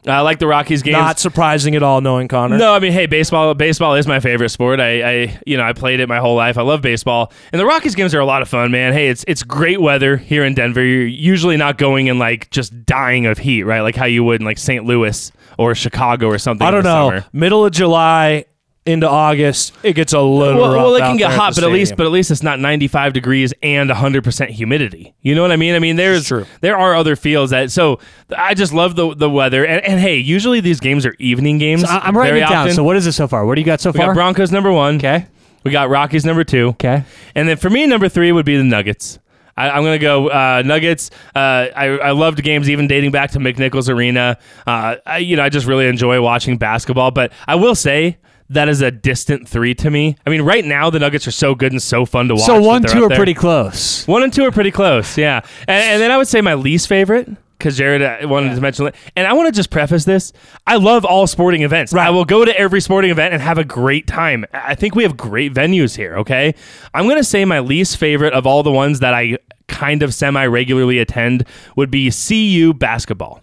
I 0.08 0.22
like 0.22 0.40
the 0.40 0.48
Rockies 0.48 0.82
games. 0.82 0.94
Not 0.94 1.20
surprising 1.20 1.76
at 1.76 1.84
all, 1.84 2.02
knowing 2.02 2.28
Connor. 2.28 2.58
No, 2.58 2.74
I 2.74 2.80
mean, 2.80 2.92
hey, 2.92 3.06
baseball. 3.06 3.54
Baseball 3.54 3.96
is 3.96 4.08
my 4.08 4.20
favorite 4.20 4.50
sport. 4.50 4.80
I, 4.80 5.02
I, 5.02 5.40
you 5.46 5.58
know, 5.58 5.64
I 5.64 5.74
played 5.74 6.00
it 6.00 6.10
my 6.10 6.18
whole 6.18 6.36
life. 6.36 6.58
I 6.58 6.64
love 6.64 6.82
baseball, 6.82 7.32
and 7.52 7.60
the 7.60 7.66
Rockies 7.66 7.94
games 7.94 8.16
are 8.16 8.20
a 8.20 8.26
lot 8.26 8.42
of 8.42 8.50
fun, 8.50 8.72
man. 8.72 8.94
Hey, 8.94 9.10
it's 9.10 9.24
it's 9.28 9.44
great 9.44 9.80
weather 9.80 10.18
here 10.18 10.44
in 10.44 10.56
Denver. 10.56 10.84
You're 10.84 11.06
usually 11.06 11.58
not 11.58 11.78
going 11.78 12.10
and 12.10 12.18
like 12.18 12.50
just 12.50 12.86
dying 12.86 13.28
of 13.28 13.38
heat, 13.38 13.64
right? 13.64 13.82
Like 13.82 13.96
how 13.96 14.06
you 14.06 14.24
would 14.24 14.42
in 14.42 14.46
like 14.46 14.58
St. 14.58 14.86
Louis 14.86 15.32
or 15.58 15.76
Chicago 15.76 16.28
or 16.28 16.40
something. 16.40 16.66
I 16.66 16.72
don't 16.72 16.84
the 16.84 16.90
know. 16.90 17.10
summer. 17.20 17.26
Middle 17.32 17.66
of 17.66 17.72
July 17.72 18.46
into 18.86 19.08
August, 19.08 19.74
it 19.84 19.94
gets 19.94 20.12
a 20.14 20.20
little 20.20 20.60
Well, 20.60 20.72
well, 20.72 20.96
it 20.96 21.02
can 21.02 21.18
get 21.18 21.32
hot, 21.32 21.54
but 21.54 21.64
at 21.64 21.72
least, 21.72 21.96
but 21.96 22.06
at 22.06 22.12
least 22.12 22.32
it's 22.32 22.42
not 22.42 22.60
95 22.60 23.14
degrees 23.14 23.54
and 23.62 23.90
100 23.90 24.24
percent 24.24 24.50
humidity. 24.52 25.14
You 25.22 25.36
know 25.36 25.44
what 25.44 25.52
I 25.52 25.56
mean? 25.56 25.76
I 25.76 25.80
mean, 25.80 25.98
there's 25.98 26.28
true. 26.28 26.46
there 26.62 26.78
are 26.78 26.96
other 26.96 27.16
fields 27.16 27.52
that. 27.52 27.72
So 27.72 28.00
I 28.36 28.54
just 28.56 28.74
love 28.74 28.96
the 28.96 29.14
the 29.14 29.30
weather, 29.30 29.66
and, 29.66 29.86
and 29.86 30.00
hey, 30.00 30.18
usually 30.18 30.62
these 30.62 30.80
games 30.80 31.06
are 31.06 31.16
evening 31.20 31.58
games. 31.60 31.84
I- 31.84 32.00
I'm 32.00 32.18
writing 32.18 32.38
it 32.38 32.42
down. 32.42 32.54
often. 32.54 32.74
So 32.74 32.84
what 32.84 32.96
is 32.98 33.06
it 33.06 33.12
so 33.14 33.28
far? 33.28 33.46
What 33.46 33.56
do 33.56 33.62
you 33.62 33.66
got 33.66 33.82
so 33.82 33.92
we 33.92 34.00
got 34.00 34.06
far? 34.06 34.14
Broncos 34.16 34.52
number 34.52 34.72
one. 34.72 34.96
Okay. 34.96 35.28
We 35.64 35.70
got 35.70 35.90
Rockies 35.90 36.26
number 36.26 36.44
two. 36.44 36.70
Okay. 36.70 37.04
And 37.36 37.48
then 37.48 37.58
for 37.58 37.70
me, 37.70 37.86
number 37.86 38.10
three 38.10 38.32
would 38.32 38.46
be 38.48 38.58
the 38.58 38.64
Nuggets. 38.64 39.20
I, 39.56 39.70
I'm 39.70 39.84
going 39.84 40.00
to 40.00 40.04
go 40.04 40.30
uh, 40.30 40.64
Nuggets. 40.66 41.12
Uh, 41.36 41.40
I, 41.76 41.86
I 42.02 42.12
loved 42.12 42.42
games 42.42 42.68
even 42.68 42.88
dating 42.88 43.12
back 43.12 43.32
to 43.32 43.40
McNichols 43.40 43.88
Arena. 43.94 44.40
Uh, 44.66 44.96
I, 45.06 45.20
you 45.20 45.36
know, 45.36 45.44
I 45.44 45.50
just 45.50 45.68
really 45.68 45.86
enjoy 45.88 46.20
watching 46.20 46.58
basketball. 46.58 47.12
But 47.12 47.32
I 47.48 47.56
will 47.56 47.76
say 47.76 48.18
that 48.52 48.68
is 48.68 48.82
a 48.82 48.92
distant 48.92 49.48
three 49.48 49.74
to 49.76 49.90
me. 49.90 50.18
I 50.26 50.30
mean, 50.30 50.42
right 50.42 50.64
now 50.64 50.90
the 50.90 51.00
Nuggets 51.00 51.28
are 51.28 51.32
so 51.32 51.56
good 51.56 51.72
and 51.72 51.82
so 51.82 52.06
fun 52.06 52.28
to 52.28 52.36
watch. 52.36 52.44
So 52.44 52.62
one, 52.62 52.84
two 52.84 53.04
are 53.06 53.10
there. 53.10 53.18
pretty 53.18 53.34
close. 53.34 54.06
One 54.08 54.24
and 54.24 54.32
two 54.32 54.44
are 54.44 54.52
pretty 54.52 54.72
close, 54.72 55.18
yeah. 55.18 55.42
And, 55.68 55.84
and 55.84 56.02
then 56.02 56.12
I 56.12 56.18
would 56.18 56.28
say 56.28 56.42
my 56.42 56.54
least 56.54 56.88
favorite 56.88 57.30
because 57.58 57.78
Jared 57.78 58.02
uh, 58.02 58.28
wanted 58.28 58.56
to 58.56 58.62
mention 58.62 58.88
it. 58.88 58.96
And 59.16 59.28
I 59.28 59.34
want 59.34 59.48
to 59.48 59.52
just 59.52 59.70
preface 59.70 60.04
this: 60.04 60.34
I 60.68 60.76
love 60.76 61.06
all 61.06 61.28
sporting 61.28 61.62
events. 61.62 61.94
Right. 61.94 62.08
I 62.08 62.10
will 62.10 62.26
go 62.26 62.44
to 62.44 62.60
every 62.60 62.82
sporting 62.82 63.12
event 63.12 63.34
and 63.34 63.42
have 63.42 63.58
a 63.58 63.64
great 63.64 64.08
time. 64.08 64.46
I 64.54 64.76
think 64.76 64.96
we 64.96 65.04
have 65.04 65.16
great 65.16 65.54
venues 65.54 65.96
here. 65.96 66.18
Okay, 66.18 66.54
I'm 66.94 67.08
gonna 67.08 67.24
say 67.24 67.46
my 67.46 67.60
least 67.60 67.98
favorite 67.98 68.34
of 68.34 68.46
all 68.46 68.64
the 68.64 68.72
ones 68.72 69.00
that 69.00 69.14
I 69.14 69.38
kind 69.68 70.04
of 70.04 70.14
semi 70.14 70.46
regularly 70.46 71.00
attend 71.00 71.46
would 71.76 71.90
be 71.90 72.12
CU 72.12 72.74
basketball. 72.74 73.42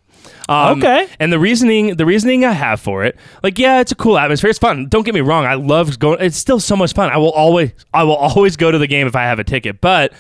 Um, 0.48 0.78
Okay. 0.78 1.08
And 1.20 1.32
the 1.32 1.38
reasoning, 1.38 1.96
the 1.96 2.06
reasoning 2.06 2.44
I 2.44 2.52
have 2.52 2.80
for 2.80 3.04
it, 3.04 3.16
like, 3.42 3.58
yeah, 3.58 3.80
it's 3.80 3.92
a 3.92 3.94
cool 3.94 4.16
atmosphere. 4.18 4.50
It's 4.50 4.58
fun. 4.58 4.86
Don't 4.88 5.04
get 5.04 5.14
me 5.14 5.20
wrong. 5.20 5.44
I 5.44 5.54
love 5.54 5.98
going. 5.98 6.18
It's 6.20 6.36
still 6.38 6.60
so 6.60 6.74
much 6.76 6.94
fun. 6.94 7.10
I 7.10 7.18
will 7.18 7.32
always, 7.32 7.72
I 7.92 8.04
will 8.04 8.16
always 8.16 8.56
go 8.56 8.70
to 8.70 8.78
the 8.78 8.86
game 8.86 9.06
if 9.06 9.14
I 9.14 9.24
have 9.24 9.38
a 9.38 9.44
ticket. 9.44 9.80
But 9.80 10.12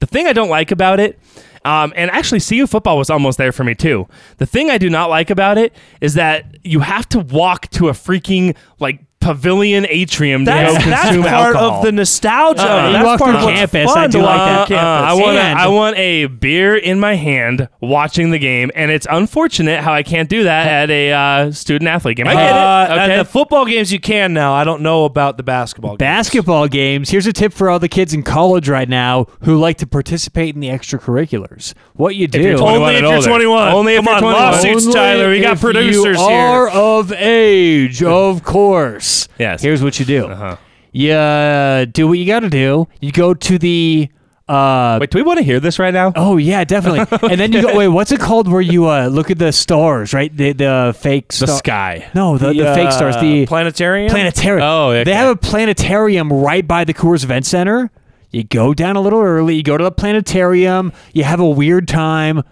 the 0.00 0.06
thing 0.06 0.26
I 0.26 0.32
don't 0.32 0.48
like 0.50 0.70
about 0.72 0.98
it, 1.00 1.18
um, 1.64 1.92
and 1.96 2.10
actually, 2.12 2.40
CU 2.40 2.66
football 2.66 2.96
was 2.96 3.10
almost 3.10 3.38
there 3.38 3.50
for 3.50 3.64
me 3.64 3.74
too. 3.74 4.06
The 4.38 4.46
thing 4.46 4.70
I 4.70 4.78
do 4.78 4.88
not 4.88 5.10
like 5.10 5.30
about 5.30 5.58
it 5.58 5.74
is 6.00 6.14
that 6.14 6.58
you 6.62 6.80
have 6.80 7.08
to 7.08 7.18
walk 7.18 7.68
to 7.70 7.88
a 7.88 7.92
freaking 7.92 8.56
like 8.78 9.00
pavilion 9.26 9.86
atrium 9.88 10.44
to 10.44 10.50
That's, 10.50 10.84
go 10.84 10.90
that's 10.90 11.02
consume 11.06 11.22
part 11.24 11.56
alcohol. 11.56 11.78
of 11.78 11.84
the 11.84 11.92
nostalgia. 11.92 12.62
You 12.62 12.92
That's 12.92 13.04
walk 13.04 13.18
part 13.18 13.30
through 13.30 13.38
of 13.38 13.44
what's 13.44 13.58
campus, 13.58 13.92
fun 13.92 13.98
I 13.98 14.06
do 14.06 14.18
to 14.18 14.24
like 14.24 14.38
that. 14.38 14.66
through 14.68 14.76
Uh, 14.76 14.80
campus. 14.80 15.10
I 15.10 15.14
want 15.24 15.36
And- 15.38 15.58
I 15.58 15.66
want 15.68 15.96
a 15.98 16.26
beer 16.26 16.76
in 16.76 17.00
my 17.00 17.14
hand 17.16 17.68
watching 17.80 18.30
the 18.30 18.38
game, 18.38 18.70
and 18.74 18.90
it's 18.90 19.06
unfortunate 19.10 19.80
how 19.80 19.92
I 19.92 20.02
can't 20.02 20.28
do 20.28 20.44
that 20.44 20.66
at 20.68 20.90
a 20.90 21.12
uh, 21.12 21.50
student 21.52 21.88
athlete 21.88 22.16
game. 22.18 22.28
I 22.28 22.34
get 22.34 22.52
Uh, 22.52 22.86
it. 22.88 22.98
At 23.10 23.16
the 23.18 23.24
football 23.24 23.64
games, 23.64 23.92
you 23.92 23.98
can 24.00 24.32
now. 24.32 24.52
I 24.54 24.64
don't 24.64 24.82
know 24.82 25.04
about 25.04 25.36
the 25.36 25.42
basketball 25.42 25.92
games. 25.92 25.98
Basketball 25.98 26.68
games. 26.68 27.10
Here's 27.10 27.26
a 27.26 27.32
tip 27.32 27.52
for 27.52 27.68
all 27.68 27.78
the 27.78 27.88
kids 27.88 28.14
in 28.14 28.22
college 28.22 28.68
right 28.68 28.88
now 28.88 29.26
who 29.42 29.56
like 29.56 29.78
to 29.78 29.86
participate 29.86 30.54
in 30.54 30.60
the 30.60 30.68
extracurriculars. 30.68 31.74
What 31.94 32.14
you 32.16 32.26
do. 32.28 32.40
you're 32.40 32.58
21 32.58 32.82
Only 32.82 32.94
if 32.96 33.02
and 33.04 33.10
you're 33.12 33.22
21. 33.22 33.72
Only 33.72 33.94
if 33.94 34.04
Come 34.04 34.06
you're 34.06 34.14
on, 34.14 34.20
21. 34.22 34.42
lawsuits, 34.52 34.86
Only 34.86 34.92
Tyler. 34.94 35.30
We 35.30 35.40
got 35.40 35.54
if 35.54 35.60
producers 35.60 36.18
you 36.20 36.28
here. 36.28 36.36
are 36.38 36.68
of 36.68 37.12
age, 37.12 38.02
of 38.02 38.42
course. 38.44 39.15
Yes. 39.38 39.62
Here's 39.62 39.82
what 39.82 39.98
you 39.98 40.06
do. 40.06 40.26
Uh-huh. 40.26 40.56
You 40.92 41.12
uh, 41.12 41.84
do 41.84 42.08
what 42.08 42.18
you 42.18 42.26
got 42.26 42.40
to 42.40 42.50
do. 42.50 42.88
You 43.00 43.12
go 43.12 43.34
to 43.34 43.58
the. 43.58 44.08
Uh, 44.48 44.98
Wait, 45.00 45.10
do 45.10 45.18
we 45.18 45.22
want 45.22 45.38
to 45.38 45.44
hear 45.44 45.58
this 45.58 45.78
right 45.80 45.92
now? 45.92 46.12
Oh 46.14 46.36
yeah, 46.36 46.62
definitely. 46.62 47.00
and 47.30 47.40
then 47.40 47.52
you 47.52 47.62
go. 47.62 47.76
Wait, 47.76 47.88
what's 47.88 48.12
it 48.12 48.20
called? 48.20 48.46
Where 48.48 48.60
you 48.60 48.88
uh, 48.88 49.08
look 49.08 49.30
at 49.32 49.38
the 49.38 49.52
stars, 49.52 50.14
right? 50.14 50.34
The 50.34 50.52
the 50.52 50.96
fake 50.98 51.32
the 51.32 51.48
sky. 51.48 52.08
No, 52.14 52.38
the, 52.38 52.52
the, 52.52 52.72
fake 52.74 52.92
stars. 52.92 53.16
uh, 53.16 53.20
The 53.22 53.46
planetarium. 53.46 54.08
planetarium. 54.10 54.62
Oh, 54.62 54.90
okay. 54.90 55.02
They 55.04 55.14
have 55.14 55.30
a 55.30 55.36
planetarium 55.36 56.32
right 56.32 56.66
by 56.66 56.84
the 56.84 56.94
Coors 56.94 57.24
Event 57.24 57.44
Center. 57.44 57.90
You 58.30 58.44
go 58.44 58.72
down 58.72 58.94
a 58.96 59.00
little 59.00 59.20
early. 59.20 59.56
You 59.56 59.62
go 59.64 59.76
to 59.76 59.82
the 59.84 59.90
planetarium. 59.90 60.92
You 61.12 61.24
have 61.24 61.40
a 61.40 61.48
weird 61.48 61.88
time. 61.88 62.42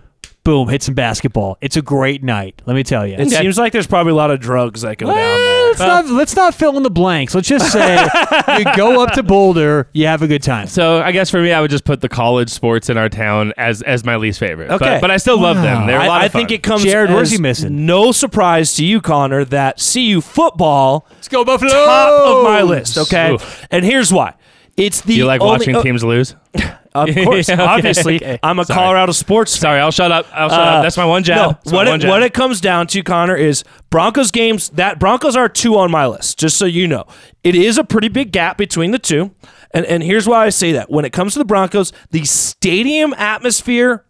Boom, 0.44 0.68
hit 0.68 0.82
some 0.82 0.94
basketball. 0.94 1.56
It's 1.62 1.76
a 1.78 1.80
great 1.82 2.22
night. 2.22 2.60
Let 2.66 2.74
me 2.74 2.82
tell 2.82 3.06
you. 3.06 3.14
It 3.18 3.30
seems 3.30 3.56
like 3.56 3.72
there's 3.72 3.86
probably 3.86 4.12
a 4.12 4.14
lot 4.14 4.30
of 4.30 4.40
drugs 4.40 4.82
that 4.82 4.98
go 4.98 5.06
down 5.06 5.16
there. 5.16 5.66
Let's 5.68 5.78
not 5.78 6.06
let's 6.06 6.36
not 6.36 6.54
fill 6.54 6.76
in 6.76 6.82
the 6.82 6.90
blanks. 6.90 7.34
Let's 7.34 7.48
just 7.48 7.72
say 7.72 7.94
you 8.58 8.64
go 8.76 9.02
up 9.02 9.12
to 9.14 9.22
Boulder, 9.22 9.88
you 9.94 10.06
have 10.06 10.20
a 10.20 10.26
good 10.28 10.42
time. 10.42 10.66
So 10.66 11.00
I 11.00 11.12
guess 11.12 11.30
for 11.30 11.40
me, 11.40 11.50
I 11.50 11.62
would 11.62 11.70
just 11.70 11.84
put 11.84 12.02
the 12.02 12.10
college 12.10 12.50
sports 12.50 12.90
in 12.90 12.98
our 12.98 13.08
town 13.08 13.54
as 13.56 13.80
as 13.82 14.04
my 14.04 14.16
least 14.16 14.38
favorite. 14.38 14.70
Okay. 14.70 14.84
but, 14.84 15.00
but 15.00 15.10
I 15.10 15.16
still 15.16 15.40
love 15.40 15.56
them. 15.56 15.86
They're 15.86 16.00
a 16.00 16.06
lot 16.06 16.20
I, 16.20 16.26
I 16.26 16.28
think 16.28 16.50
it 16.50 16.62
comes 16.62 16.84
Jared, 16.84 17.10
where's 17.10 17.30
he 17.30 17.38
missing? 17.38 17.86
no 17.86 18.12
surprise 18.12 18.74
to 18.74 18.84
you, 18.84 19.00
Connor, 19.00 19.46
that 19.46 19.82
CU 19.92 20.20
football 20.20 21.06
Let's 21.12 21.28
go 21.28 21.44
Buffalo. 21.44 21.70
top 21.70 22.28
of 22.38 22.44
my 22.44 22.60
list. 22.62 22.98
Okay, 22.98 23.32
Oof. 23.32 23.66
and 23.70 23.82
here's 23.82 24.12
why. 24.12 24.34
It's 24.76 25.00
the 25.00 25.14
you 25.14 25.24
like 25.24 25.40
only- 25.40 25.52
watching 25.52 25.76
uh, 25.76 25.82
teams 25.82 26.04
lose. 26.04 26.36
Of 26.94 27.08
course, 27.24 27.48
Okay, 27.50 27.60
obviously, 27.60 28.16
okay. 28.16 28.38
I'm 28.42 28.58
a 28.60 28.64
Sorry. 28.64 28.76
Colorado 28.78 29.12
sports 29.12 29.54
fan. 29.56 29.60
Sorry, 29.62 29.80
I'll 29.80 29.90
shut 29.90 30.12
up. 30.12 30.26
I'll 30.32 30.48
shut 30.48 30.58
Uh, 30.60 30.62
up. 30.62 30.82
That's 30.84 30.96
my 30.96 31.04
one 31.04 31.24
jab. 31.24 31.58
No, 31.66 31.72
what 31.72 31.88
it, 31.88 32.00
jab. 32.02 32.08
what 32.10 32.22
it 32.22 32.32
comes 32.34 32.60
down 32.60 32.86
to, 32.88 33.02
Connor, 33.02 33.34
is 33.36 33.64
Broncos 33.90 34.30
games. 34.30 34.68
That 34.70 34.98
Broncos 35.00 35.34
are 35.34 35.48
two 35.48 35.76
on 35.76 35.90
my 35.90 36.06
list. 36.06 36.38
Just 36.38 36.56
so 36.56 36.66
you 36.66 36.86
know, 36.86 37.04
it 37.42 37.54
is 37.56 37.78
a 37.78 37.84
pretty 37.84 38.08
big 38.08 38.30
gap 38.30 38.56
between 38.56 38.92
the 38.92 38.98
two. 39.00 39.32
And 39.72 39.84
and 39.86 40.02
here's 40.04 40.28
why 40.28 40.46
I 40.46 40.50
say 40.50 40.70
that. 40.72 40.88
When 40.88 41.04
it 41.04 41.12
comes 41.12 41.32
to 41.32 41.40
the 41.40 41.44
Broncos, 41.44 41.92
the 42.10 42.24
stadium 42.24 43.12
atmosphere. 43.14 44.04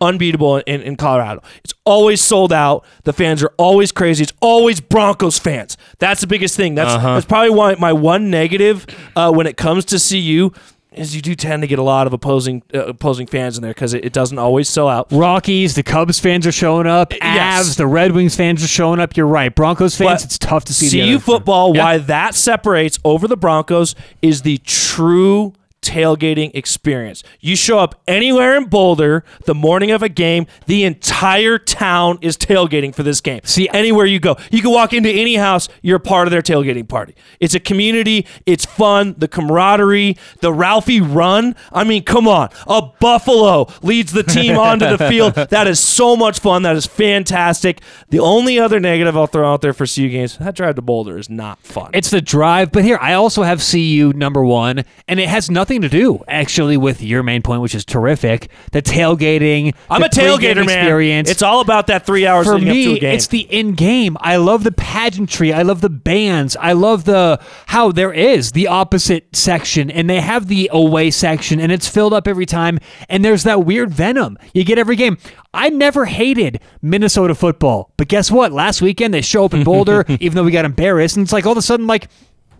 Unbeatable 0.00 0.56
in, 0.66 0.82
in 0.82 0.96
Colorado. 0.96 1.44
It's 1.62 1.74
always 1.84 2.20
sold 2.20 2.52
out. 2.52 2.84
The 3.04 3.12
fans 3.12 3.40
are 3.40 3.52
always 3.56 3.92
crazy. 3.92 4.24
It's 4.24 4.32
always 4.40 4.80
Broncos 4.80 5.38
fans. 5.38 5.76
That's 6.00 6.20
the 6.20 6.26
biggest 6.26 6.56
thing. 6.56 6.74
That's 6.74 6.94
Uh-huh. 6.94 7.14
that's 7.14 7.26
probably 7.26 7.50
why 7.50 7.76
my 7.78 7.92
one 7.92 8.28
negative 8.28 8.84
uh, 9.14 9.30
when 9.30 9.46
it 9.46 9.56
comes 9.56 9.84
to 9.86 9.98
CU. 10.00 10.50
Is 10.94 11.14
you 11.16 11.22
do 11.22 11.34
tend 11.34 11.62
to 11.62 11.66
get 11.66 11.78
a 11.78 11.82
lot 11.82 12.06
of 12.06 12.12
opposing 12.12 12.62
uh, 12.74 12.86
opposing 12.86 13.26
fans 13.26 13.56
in 13.56 13.62
there 13.62 13.70
because 13.72 13.94
it, 13.94 14.04
it 14.04 14.12
doesn't 14.12 14.38
always 14.38 14.68
sell 14.68 14.88
out. 14.88 15.08
Rockies, 15.10 15.74
the 15.74 15.82
Cubs 15.82 16.18
fans 16.18 16.46
are 16.46 16.52
showing 16.52 16.86
up. 16.86 17.10
Avs, 17.10 17.18
Yes. 17.22 17.76
the 17.76 17.86
Red 17.86 18.12
Wings 18.12 18.34
fans 18.36 18.62
are 18.62 18.68
showing 18.68 19.00
up. 19.00 19.16
You're 19.16 19.26
right. 19.26 19.54
Broncos 19.54 19.96
fans, 19.96 20.22
But 20.22 20.24
it's 20.24 20.38
tough 20.38 20.64
to 20.66 20.74
see. 20.74 20.88
the 21.00 21.12
CU 21.12 21.18
football, 21.18 21.72
why 21.72 21.98
that 21.98 22.34
separates 22.34 22.98
over 23.04 23.26
the 23.28 23.36
Broncos 23.36 23.94
is 24.20 24.42
the 24.42 24.58
true 24.58 25.54
tailgating 25.82 26.50
experience. 26.54 27.22
You 27.40 27.56
show 27.56 27.78
up 27.78 28.00
anywhere 28.08 28.56
in 28.56 28.66
Boulder 28.66 29.24
the 29.44 29.54
morning 29.54 29.90
of 29.90 30.02
a 30.02 30.08
game, 30.08 30.46
the 30.66 30.84
entire 30.84 31.58
town 31.58 32.18
is 32.22 32.36
tailgating 32.36 32.94
for 32.94 33.02
this 33.02 33.20
game. 33.20 33.40
See- 33.44 33.68
anywhere 33.70 34.06
you 34.06 34.20
go, 34.20 34.36
you 34.50 34.62
can 34.62 34.70
walk 34.70 34.92
into 34.92 35.10
any 35.10 35.34
house, 35.34 35.68
you're 35.82 35.98
part 35.98 36.26
of 36.26 36.30
their 36.30 36.42
tailgating 36.42 36.88
party. 36.88 37.14
It's 37.40 37.54
a 37.54 37.60
community, 37.60 38.26
it's 38.46 38.64
fun, 38.64 39.14
the 39.18 39.28
camaraderie, 39.28 40.16
the 40.40 40.52
Ralphie 40.52 41.00
run. 41.00 41.54
I 41.72 41.84
mean, 41.84 42.04
come 42.04 42.28
on. 42.28 42.50
A 42.66 42.82
Buffalo 42.82 43.66
leads 43.82 44.12
the 44.12 44.22
team 44.22 44.56
onto 44.58 44.88
the 44.88 44.98
field. 44.98 45.34
That 45.34 45.66
is 45.66 45.80
so 45.80 46.14
much 46.16 46.38
fun. 46.38 46.62
That 46.62 46.76
is 46.76 46.86
fantastic. 46.86 47.80
The 48.10 48.20
only 48.20 48.58
other 48.58 48.78
negative 48.78 49.16
I'll 49.16 49.26
throw 49.26 49.52
out 49.52 49.60
there 49.62 49.72
for 49.72 49.86
CU 49.86 50.08
games, 50.08 50.38
that 50.38 50.54
drive 50.54 50.76
to 50.76 50.82
Boulder 50.82 51.18
is 51.18 51.28
not 51.28 51.58
fun. 51.60 51.90
It's 51.94 52.10
the 52.10 52.20
drive, 52.20 52.70
but 52.70 52.84
here 52.84 52.98
I 53.00 53.14
also 53.14 53.42
have 53.42 53.60
CU 53.68 54.12
number 54.14 54.44
one, 54.44 54.84
and 55.08 55.18
it 55.18 55.28
has 55.28 55.50
nothing 55.50 55.71
to 55.80 55.88
do 55.88 56.22
actually 56.28 56.76
with 56.76 57.02
your 57.02 57.22
main 57.22 57.40
point, 57.42 57.62
which 57.62 57.74
is 57.74 57.84
terrific. 57.84 58.50
The 58.72 58.82
tailgating. 58.82 59.74
I'm 59.88 60.00
the 60.02 60.06
a 60.06 60.10
tailgater, 60.10 60.66
man. 60.66 60.78
Experience. 60.78 61.30
It's 61.30 61.42
all 61.42 61.60
about 61.60 61.86
that 61.86 62.04
three 62.04 62.26
hours 62.26 62.46
for 62.46 62.58
leading 62.58 62.68
up 62.68 62.74
to 62.74 62.90
me, 62.90 62.96
a 62.96 63.00
game. 63.00 63.14
it's 63.14 63.26
the 63.28 63.40
in 63.40 63.72
game. 63.72 64.16
I 64.20 64.36
love 64.36 64.64
the 64.64 64.72
pageantry. 64.72 65.52
I 65.52 65.62
love 65.62 65.80
the 65.80 65.90
bands. 65.90 66.56
I 66.56 66.72
love 66.72 67.04
the 67.04 67.40
how 67.66 67.90
there 67.92 68.12
is 68.12 68.52
the 68.52 68.66
opposite 68.68 69.34
section 69.34 69.90
and 69.90 70.08
they 70.10 70.20
have 70.20 70.48
the 70.48 70.68
away 70.72 71.10
section 71.10 71.58
and 71.58 71.72
it's 71.72 71.88
filled 71.88 72.12
up 72.12 72.28
every 72.28 72.46
time. 72.46 72.78
And 73.08 73.24
there's 73.24 73.44
that 73.44 73.64
weird 73.64 73.90
venom 73.90 74.38
you 74.52 74.64
get 74.64 74.78
every 74.78 74.96
game. 74.96 75.16
I 75.54 75.68
never 75.68 76.06
hated 76.06 76.60
Minnesota 76.80 77.34
football, 77.34 77.92
but 77.96 78.08
guess 78.08 78.30
what? 78.30 78.52
Last 78.52 78.80
weekend 78.80 79.12
they 79.12 79.20
show 79.20 79.44
up 79.44 79.54
in 79.54 79.64
Boulder, 79.64 80.04
even 80.20 80.34
though 80.34 80.44
we 80.44 80.50
got 80.50 80.64
embarrassed, 80.64 81.16
and 81.16 81.24
it's 81.24 81.32
like 81.32 81.46
all 81.46 81.52
of 81.52 81.58
a 81.58 81.62
sudden 81.62 81.86
like. 81.86 82.08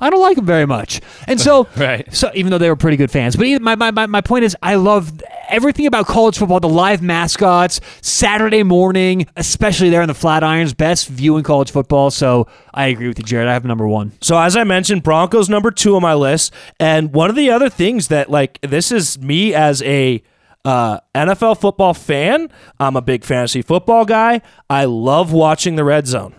I 0.02 0.10
don't 0.10 0.20
like 0.20 0.36
them 0.36 0.44
very 0.44 0.66
much, 0.66 1.00
and 1.26 1.40
so 1.40 1.66
Right. 1.76 2.12
So 2.14 2.30
even 2.34 2.50
though 2.50 2.58
they 2.58 2.68
were 2.68 2.76
pretty 2.76 2.96
good 2.98 3.10
fans, 3.10 3.36
but 3.36 3.46
my, 3.62 3.74
my 3.76 3.90
my 3.90 4.06
my 4.06 4.20
point 4.20 4.44
is, 4.44 4.56
I 4.62 4.74
love 4.74 5.12
everything 5.48 5.86
about 5.86 6.06
college 6.06 6.36
football. 6.38 6.60
The 6.60 6.68
live 6.68 7.00
mascots, 7.02 7.80
Saturday 8.02 8.62
morning, 8.62 9.26
especially 9.36 9.88
there 9.90 10.02
in 10.02 10.08
the 10.08 10.14
Flatirons, 10.14 10.76
best 10.76 11.08
view 11.08 11.36
in 11.36 11.44
college 11.44 11.70
football. 11.70 12.10
So 12.10 12.48
I 12.74 12.86
agree 12.88 13.08
with 13.08 13.18
you, 13.18 13.24
Jared. 13.24 13.48
I 13.48 13.52
have 13.54 13.64
number 13.64 13.86
one. 13.88 14.12
So 14.20 14.36
as 14.38 14.56
I 14.56 14.64
mentioned, 14.64 15.02
Broncos 15.02 15.48
number 15.48 15.70
two 15.70 15.96
on 15.96 16.02
my 16.02 16.14
list, 16.14 16.52
and 16.80 17.12
one 17.14 17.30
of 17.30 17.36
the 17.36 17.50
other 17.50 17.68
things 17.70 18.08
that 18.08 18.28
like 18.30 18.60
this 18.60 18.90
is 18.92 19.18
me 19.20 19.54
as 19.54 19.82
a 19.82 20.22
uh, 20.64 21.00
NFL 21.14 21.60
football 21.60 21.94
fan. 21.94 22.48
I'm 22.78 22.96
a 22.96 23.02
big 23.02 23.24
fantasy 23.24 23.62
football 23.62 24.04
guy. 24.04 24.42
I 24.70 24.84
love 24.84 25.32
watching 25.32 25.76
the 25.76 25.84
red 25.84 26.06
zone. 26.06 26.34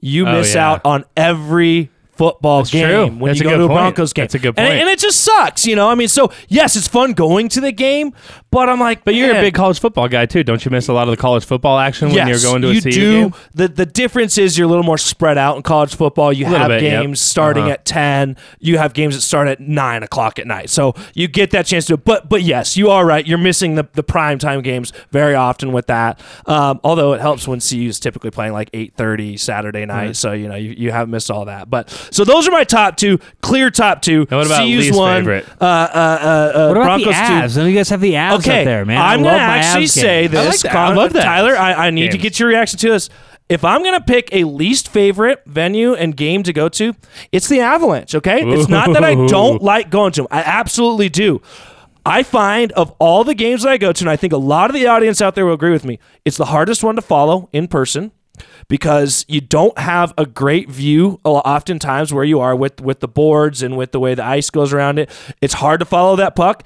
You 0.00 0.26
Oh, 0.26 0.32
miss 0.38 0.54
yeah. 0.54 0.70
out 0.70 0.80
on 0.84 1.04
every 1.16 1.90
football 2.18 2.58
That's 2.58 2.70
game 2.72 2.86
true. 2.88 3.06
when 3.18 3.28
That's 3.30 3.38
you 3.40 3.44
go 3.44 3.56
to 3.56 3.64
a 3.64 3.68
point. 3.68 3.76
Broncos 3.78 4.12
game. 4.12 4.24
That's 4.24 4.34
a 4.34 4.38
good 4.38 4.48
And- 4.58 4.66
point. 4.68 4.80
And, 4.80 4.88
it 4.88 4.98
just 4.98 5.20
sucks, 5.22 5.66
you 5.66 5.76
know. 5.76 5.88
I 5.88 5.94
mean, 5.94 6.08
so 6.08 6.30
yes, 6.48 6.74
it's 6.76 6.88
fun 6.88 7.12
going 7.12 7.48
to 7.50 7.60
the 7.60 7.72
game, 7.72 8.12
but 8.50 8.68
I'm 8.68 8.80
like, 8.80 9.04
But 9.04 9.14
you're 9.14 9.30
a 9.36 9.40
big 9.40 9.54
college 9.54 9.78
football 9.80 10.08
guy 10.08 10.26
too. 10.26 10.42
Don't 10.42 10.64
you 10.64 10.70
miss 10.70 10.88
a 10.88 10.92
lot 10.92 11.06
of 11.08 11.12
the 11.12 11.16
college 11.16 11.44
football 11.44 11.78
action 11.78 12.08
when 12.08 12.16
Yes, 12.16 12.42
you're 12.42 12.50
going 12.52 12.62
to 12.62 12.68
a 12.70 12.72
you 12.72 12.80
CU 12.82 12.90
do. 12.90 13.12
game? 13.22 13.34
The 13.54 13.68
the 13.68 13.86
difference 13.86 14.36
is 14.38 14.58
you're 14.58 14.66
a 14.66 14.68
little 14.68 14.82
more 14.84 14.98
spread 14.98 15.38
out 15.38 15.56
in 15.56 15.62
college 15.62 15.94
football. 15.94 16.32
You 16.32 16.46
have 16.46 16.68
bit, 16.68 16.82
yep. 16.82 17.02
games 17.02 17.20
starting 17.20 17.64
Uh-huh. 17.64 17.72
at 17.74 17.84
ten. 17.84 18.36
You 18.58 18.78
have 18.78 18.92
games 18.94 19.14
that 19.14 19.20
start 19.20 19.46
at 19.48 19.60
nine 19.60 20.02
o'clock 20.02 20.38
at 20.38 20.46
night. 20.46 20.70
So 20.70 20.94
you 21.14 21.28
get 21.28 21.50
that 21.52 21.66
chance 21.66 21.86
to. 21.86 21.96
But 21.96 22.28
but 22.28 22.42
yes, 22.42 22.76
you 22.76 22.90
are 22.90 23.06
right. 23.06 23.26
You're 23.26 23.38
missing 23.38 23.74
the 23.76 23.86
the 23.94 24.02
prime 24.02 24.38
time 24.38 24.62
games 24.62 24.92
very 25.12 25.34
often 25.34 25.72
with 25.72 25.86
that. 25.86 26.20
Um, 26.46 26.80
although 26.82 27.12
it 27.12 27.20
helps 27.20 27.46
when 27.46 27.60
CU 27.60 27.88
is 27.88 28.00
typically 28.00 28.30
playing 28.30 28.52
like 28.54 28.70
eight 28.72 28.94
thirty 28.96 29.36
Saturday 29.36 29.84
night. 29.86 30.16
So 30.16 30.32
you 30.32 30.48
know 30.48 30.56
you, 30.56 30.74
you 30.76 30.90
have 30.90 31.08
missed 31.08 31.30
all 31.30 31.44
that. 31.44 31.68
But 31.70 31.90
so 32.10 32.24
those 32.24 32.48
are 32.48 32.50
my 32.50 32.64
top 32.64 32.96
two, 32.96 33.18
clear 33.42 33.70
top 33.70 34.02
two. 34.02 34.26
And 34.30 34.38
what 34.38 34.46
about 34.46 34.60
CU's 34.60 34.86
least 34.86 34.98
one. 34.98 35.16
favorite? 35.20 35.46
Uh, 35.60 35.64
uh, 35.64 35.64
uh, 35.64 35.66
uh, 35.66 36.68
What 36.68 36.76
about 36.76 36.84
Broncos 36.84 37.04
the 37.06 37.10
two. 37.12 37.16
Avs? 37.16 37.56
And 37.56 37.68
you 37.68 37.74
guys 37.74 37.88
have 37.90 38.00
the 38.00 38.12
Avs 38.14 38.38
Okay, 38.40 38.60
up 38.60 38.64
there, 38.64 38.84
man. 38.84 38.98
I'm 38.98 39.22
gonna 39.22 39.32
love 39.32 39.40
actually 39.40 39.86
say 39.86 40.22
game. 40.22 40.30
this. 40.32 40.44
I 40.44 40.48
like 40.48 40.60
that. 40.60 40.76
I 40.76 40.94
love 40.94 41.12
that. 41.14 41.24
Tyler. 41.24 41.56
I, 41.56 41.86
I 41.86 41.90
need 41.90 42.12
to 42.12 42.18
get 42.18 42.38
your 42.38 42.48
reaction 42.48 42.78
to 42.80 42.90
this. 42.90 43.10
If 43.48 43.64
I'm 43.64 43.82
gonna 43.82 44.00
pick 44.02 44.28
a 44.32 44.44
least 44.44 44.88
favorite 44.88 45.42
venue 45.46 45.94
and 45.94 46.14
game 46.16 46.42
to 46.42 46.52
go 46.52 46.68
to, 46.68 46.94
it's 47.32 47.48
the 47.48 47.60
Avalanche. 47.60 48.14
Okay, 48.14 48.42
it's 48.46 48.68
not 48.68 48.92
that 48.92 49.04
I 49.04 49.14
don't 49.26 49.62
like 49.62 49.90
going 49.90 50.12
to 50.12 50.22
them. 50.22 50.28
I 50.30 50.42
absolutely 50.42 51.08
do. 51.08 51.40
I 52.04 52.22
find 52.22 52.72
of 52.72 52.94
all 52.98 53.22
the 53.24 53.34
games 53.34 53.62
that 53.62 53.70
I 53.70 53.76
go 53.76 53.92
to, 53.92 54.02
and 54.04 54.10
I 54.10 54.16
think 54.16 54.32
a 54.32 54.38
lot 54.38 54.70
of 54.70 54.74
the 54.74 54.86
audience 54.86 55.20
out 55.20 55.34
there 55.34 55.44
will 55.44 55.52
agree 55.54 55.72
with 55.72 55.84
me, 55.84 55.98
it's 56.24 56.38
the 56.38 56.46
hardest 56.46 56.82
one 56.82 56.96
to 56.96 57.02
follow 57.02 57.50
in 57.52 57.68
person 57.68 58.12
because 58.68 59.24
you 59.28 59.40
don't 59.40 59.76
have 59.78 60.12
a 60.18 60.26
great 60.26 60.68
view 60.70 61.18
oftentimes 61.24 62.12
where 62.12 62.24
you 62.24 62.38
are 62.40 62.54
with 62.54 62.80
with 62.80 63.00
the 63.00 63.08
boards 63.08 63.62
and 63.62 63.76
with 63.76 63.92
the 63.92 64.00
way 64.00 64.14
the 64.14 64.24
ice 64.24 64.50
goes 64.50 64.72
around 64.72 64.98
it. 64.98 65.10
It's 65.40 65.54
hard 65.54 65.80
to 65.80 65.86
follow 65.86 66.16
that 66.16 66.36
puck. 66.36 66.64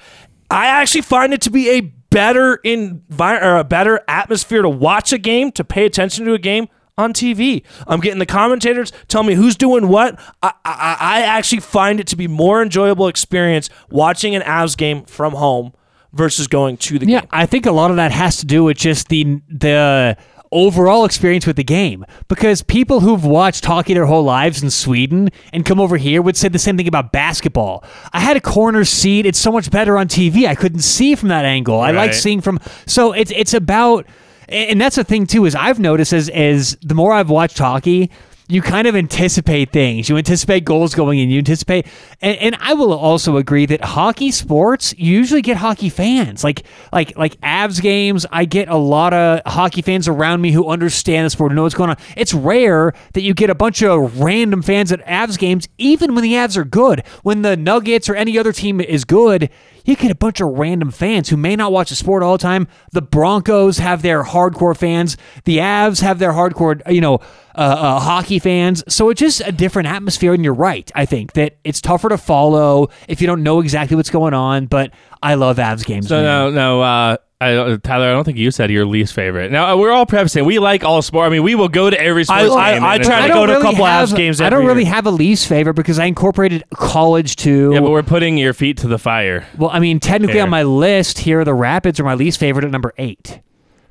I 0.50 0.66
actually 0.66 1.02
find 1.02 1.32
it 1.32 1.40
to 1.42 1.50
be 1.50 1.70
a 1.70 1.80
better 1.80 2.58
envi- 2.64 3.42
or 3.42 3.56
a 3.56 3.64
better 3.64 4.00
atmosphere 4.06 4.60
to 4.62 4.68
watch 4.68 5.12
a 5.12 5.18
game, 5.18 5.50
to 5.52 5.64
pay 5.64 5.86
attention 5.86 6.26
to 6.26 6.34
a 6.34 6.38
game 6.38 6.68
on 6.98 7.14
TV. 7.14 7.62
I'm 7.86 8.00
getting 8.00 8.18
the 8.18 8.26
commentators 8.26 8.92
tell 9.08 9.22
me 9.22 9.34
who's 9.34 9.56
doing 9.56 9.88
what. 9.88 10.20
I, 10.42 10.52
I, 10.64 10.96
I 11.00 11.20
actually 11.22 11.60
find 11.60 12.00
it 12.00 12.06
to 12.08 12.16
be 12.16 12.28
more 12.28 12.62
enjoyable 12.62 13.08
experience 13.08 13.70
watching 13.88 14.34
an 14.34 14.42
Avs 14.42 14.76
game 14.76 15.04
from 15.04 15.32
home 15.32 15.72
versus 16.12 16.46
going 16.48 16.76
to 16.76 16.98
the 16.98 17.06
Yeah, 17.06 17.20
game. 17.20 17.28
I 17.32 17.46
think 17.46 17.64
a 17.64 17.72
lot 17.72 17.90
of 17.90 17.96
that 17.96 18.12
has 18.12 18.36
to 18.38 18.46
do 18.46 18.64
with 18.64 18.76
just 18.76 19.08
the 19.08 19.40
the 19.48 20.18
overall 20.52 21.04
experience 21.04 21.46
with 21.46 21.56
the 21.56 21.64
game 21.64 22.04
because 22.28 22.62
people 22.62 23.00
who've 23.00 23.24
watched 23.24 23.64
hockey 23.64 23.94
their 23.94 24.06
whole 24.06 24.22
lives 24.22 24.62
in 24.62 24.70
Sweden 24.70 25.30
and 25.52 25.64
come 25.64 25.80
over 25.80 25.96
here 25.96 26.22
would 26.22 26.36
say 26.36 26.48
the 26.48 26.58
same 26.58 26.76
thing 26.76 26.86
about 26.88 27.10
basketball. 27.12 27.82
I 28.12 28.20
had 28.20 28.36
a 28.36 28.40
corner 28.40 28.84
seat. 28.84 29.26
It's 29.26 29.38
so 29.38 29.50
much 29.50 29.70
better 29.70 29.96
on 29.98 30.08
TV. 30.08 30.46
I 30.46 30.54
couldn't 30.54 30.80
see 30.80 31.14
from 31.14 31.30
that 31.30 31.44
angle. 31.44 31.80
I 31.80 31.90
like 31.90 32.14
seeing 32.14 32.40
from 32.40 32.60
so 32.86 33.12
it's 33.12 33.32
it's 33.34 33.54
about 33.54 34.06
and 34.48 34.80
that's 34.80 34.96
the 34.96 35.04
thing 35.04 35.26
too 35.26 35.46
is 35.46 35.54
I've 35.54 35.78
noticed 35.78 36.12
as 36.12 36.28
as 36.28 36.76
the 36.82 36.94
more 36.94 37.12
I've 37.12 37.30
watched 37.30 37.58
hockey 37.58 38.10
you 38.52 38.60
kind 38.60 38.86
of 38.86 38.94
anticipate 38.94 39.72
things. 39.72 40.08
You 40.08 40.16
anticipate 40.16 40.64
goals 40.64 40.94
going 40.94 41.18
in. 41.18 41.30
You 41.30 41.38
anticipate, 41.38 41.86
and, 42.20 42.36
and 42.38 42.56
I 42.60 42.74
will 42.74 42.92
also 42.92 43.36
agree 43.36 43.64
that 43.66 43.82
hockey 43.82 44.30
sports 44.30 44.94
usually 44.98 45.42
get 45.42 45.56
hockey 45.56 45.88
fans. 45.88 46.44
Like 46.44 46.64
like 46.92 47.16
like 47.16 47.40
Avs 47.40 47.80
games, 47.80 48.26
I 48.30 48.44
get 48.44 48.68
a 48.68 48.76
lot 48.76 49.14
of 49.14 49.40
hockey 49.46 49.80
fans 49.80 50.06
around 50.06 50.40
me 50.42 50.52
who 50.52 50.68
understand 50.68 51.26
the 51.26 51.30
sport 51.30 51.50
and 51.50 51.56
know 51.56 51.62
what's 51.62 51.74
going 51.74 51.90
on. 51.90 51.96
It's 52.16 52.34
rare 52.34 52.92
that 53.14 53.22
you 53.22 53.32
get 53.32 53.48
a 53.48 53.54
bunch 53.54 53.82
of 53.82 54.20
random 54.20 54.62
fans 54.62 54.92
at 54.92 55.04
Avs 55.06 55.38
games, 55.38 55.68
even 55.78 56.14
when 56.14 56.22
the 56.22 56.34
Avs 56.34 56.56
are 56.56 56.64
good. 56.64 57.04
When 57.22 57.42
the 57.42 57.56
Nuggets 57.56 58.08
or 58.08 58.14
any 58.14 58.38
other 58.38 58.52
team 58.52 58.80
is 58.80 59.04
good, 59.04 59.48
you 59.84 59.96
get 59.96 60.10
a 60.10 60.14
bunch 60.14 60.40
of 60.40 60.48
random 60.48 60.90
fans 60.90 61.28
who 61.28 61.36
may 61.36 61.56
not 61.56 61.72
watch 61.72 61.90
the 61.90 61.96
sport 61.96 62.22
all 62.22 62.32
the 62.32 62.42
time. 62.42 62.68
The 62.92 63.02
Broncos 63.02 63.78
have 63.78 64.02
their 64.02 64.22
hardcore 64.22 64.76
fans. 64.76 65.16
The 65.44 65.58
Avs 65.58 66.00
have 66.02 66.18
their 66.18 66.32
hardcore, 66.32 66.80
you 66.92 67.00
know, 67.00 67.16
uh, 67.54 67.76
uh, 67.78 68.00
hockey 68.00 68.38
fans. 68.38 68.82
So 68.92 69.10
it's 69.10 69.20
just 69.20 69.40
a 69.40 69.52
different 69.52 69.88
atmosphere. 69.88 70.34
And 70.34 70.44
you're 70.44 70.54
right. 70.54 70.90
I 70.94 71.06
think 71.06 71.32
that 71.32 71.58
it's 71.64 71.80
tougher 71.80 72.08
to 72.08 72.18
follow 72.18 72.88
if 73.08 73.20
you 73.20 73.26
don't 73.26 73.42
know 73.42 73.60
exactly 73.60 73.96
what's 73.96 74.10
going 74.10 74.34
on. 74.34 74.66
But 74.66 74.92
I 75.22 75.34
love 75.34 75.56
Avs 75.56 75.84
games. 75.84 76.08
So 76.08 76.16
man. 76.16 76.24
no, 76.24 76.50
no, 76.50 76.82
uh, 76.82 77.16
I, 77.42 77.54
don't- 77.54 77.82
Tyler, 77.84 78.08
I 78.08 78.12
don't 78.12 78.24
think 78.24 78.38
you 78.38 78.50
said 78.50 78.70
your 78.70 78.86
least 78.86 79.12
favorite. 79.14 79.50
Now 79.52 79.72
uh, 79.72 79.76
we're 79.76 79.90
all 79.92 80.06
prefacing 80.06 80.44
we 80.44 80.58
like 80.58 80.84
all 80.84 81.02
sport. 81.02 81.26
I 81.26 81.30
mean, 81.30 81.42
we 81.42 81.54
will 81.54 81.68
go 81.68 81.90
to 81.90 82.00
every 82.00 82.22
I- 82.22 82.44
sports 82.44 82.54
I- 82.54 82.74
game. 82.74 82.84
I 82.84 82.94
and 82.96 83.04
try 83.04 83.16
to 83.16 83.22
like- 83.22 83.32
go 83.34 83.46
to 83.46 83.58
a 83.58 83.62
couple 83.62 83.84
have, 83.84 84.08
Avs 84.08 84.16
games 84.16 84.40
I 84.40 84.50
don't 84.50 84.64
really 84.66 84.84
year. 84.84 84.92
have 84.94 85.06
a 85.06 85.10
least 85.10 85.46
favorite 85.48 85.74
because 85.74 85.98
I 85.98 86.04
incorporated 86.06 86.64
college 86.74 87.36
too. 87.36 87.70
Yeah, 87.74 87.80
but 87.80 87.90
we're 87.90 88.02
putting 88.02 88.38
your 88.38 88.52
feet 88.52 88.78
to 88.78 88.88
the 88.88 88.98
fire. 88.98 89.46
well, 89.58 89.70
I 89.70 89.78
mean, 89.78 90.00
technically 90.00 90.34
Fair. 90.34 90.44
on 90.44 90.50
my 90.50 90.62
list 90.62 91.18
here, 91.18 91.44
the 91.44 91.54
Rapids 91.54 91.98
are 92.00 92.04
my 92.04 92.14
least 92.14 92.38
favorite 92.38 92.64
at 92.64 92.70
number 92.70 92.92
eight. 92.98 93.40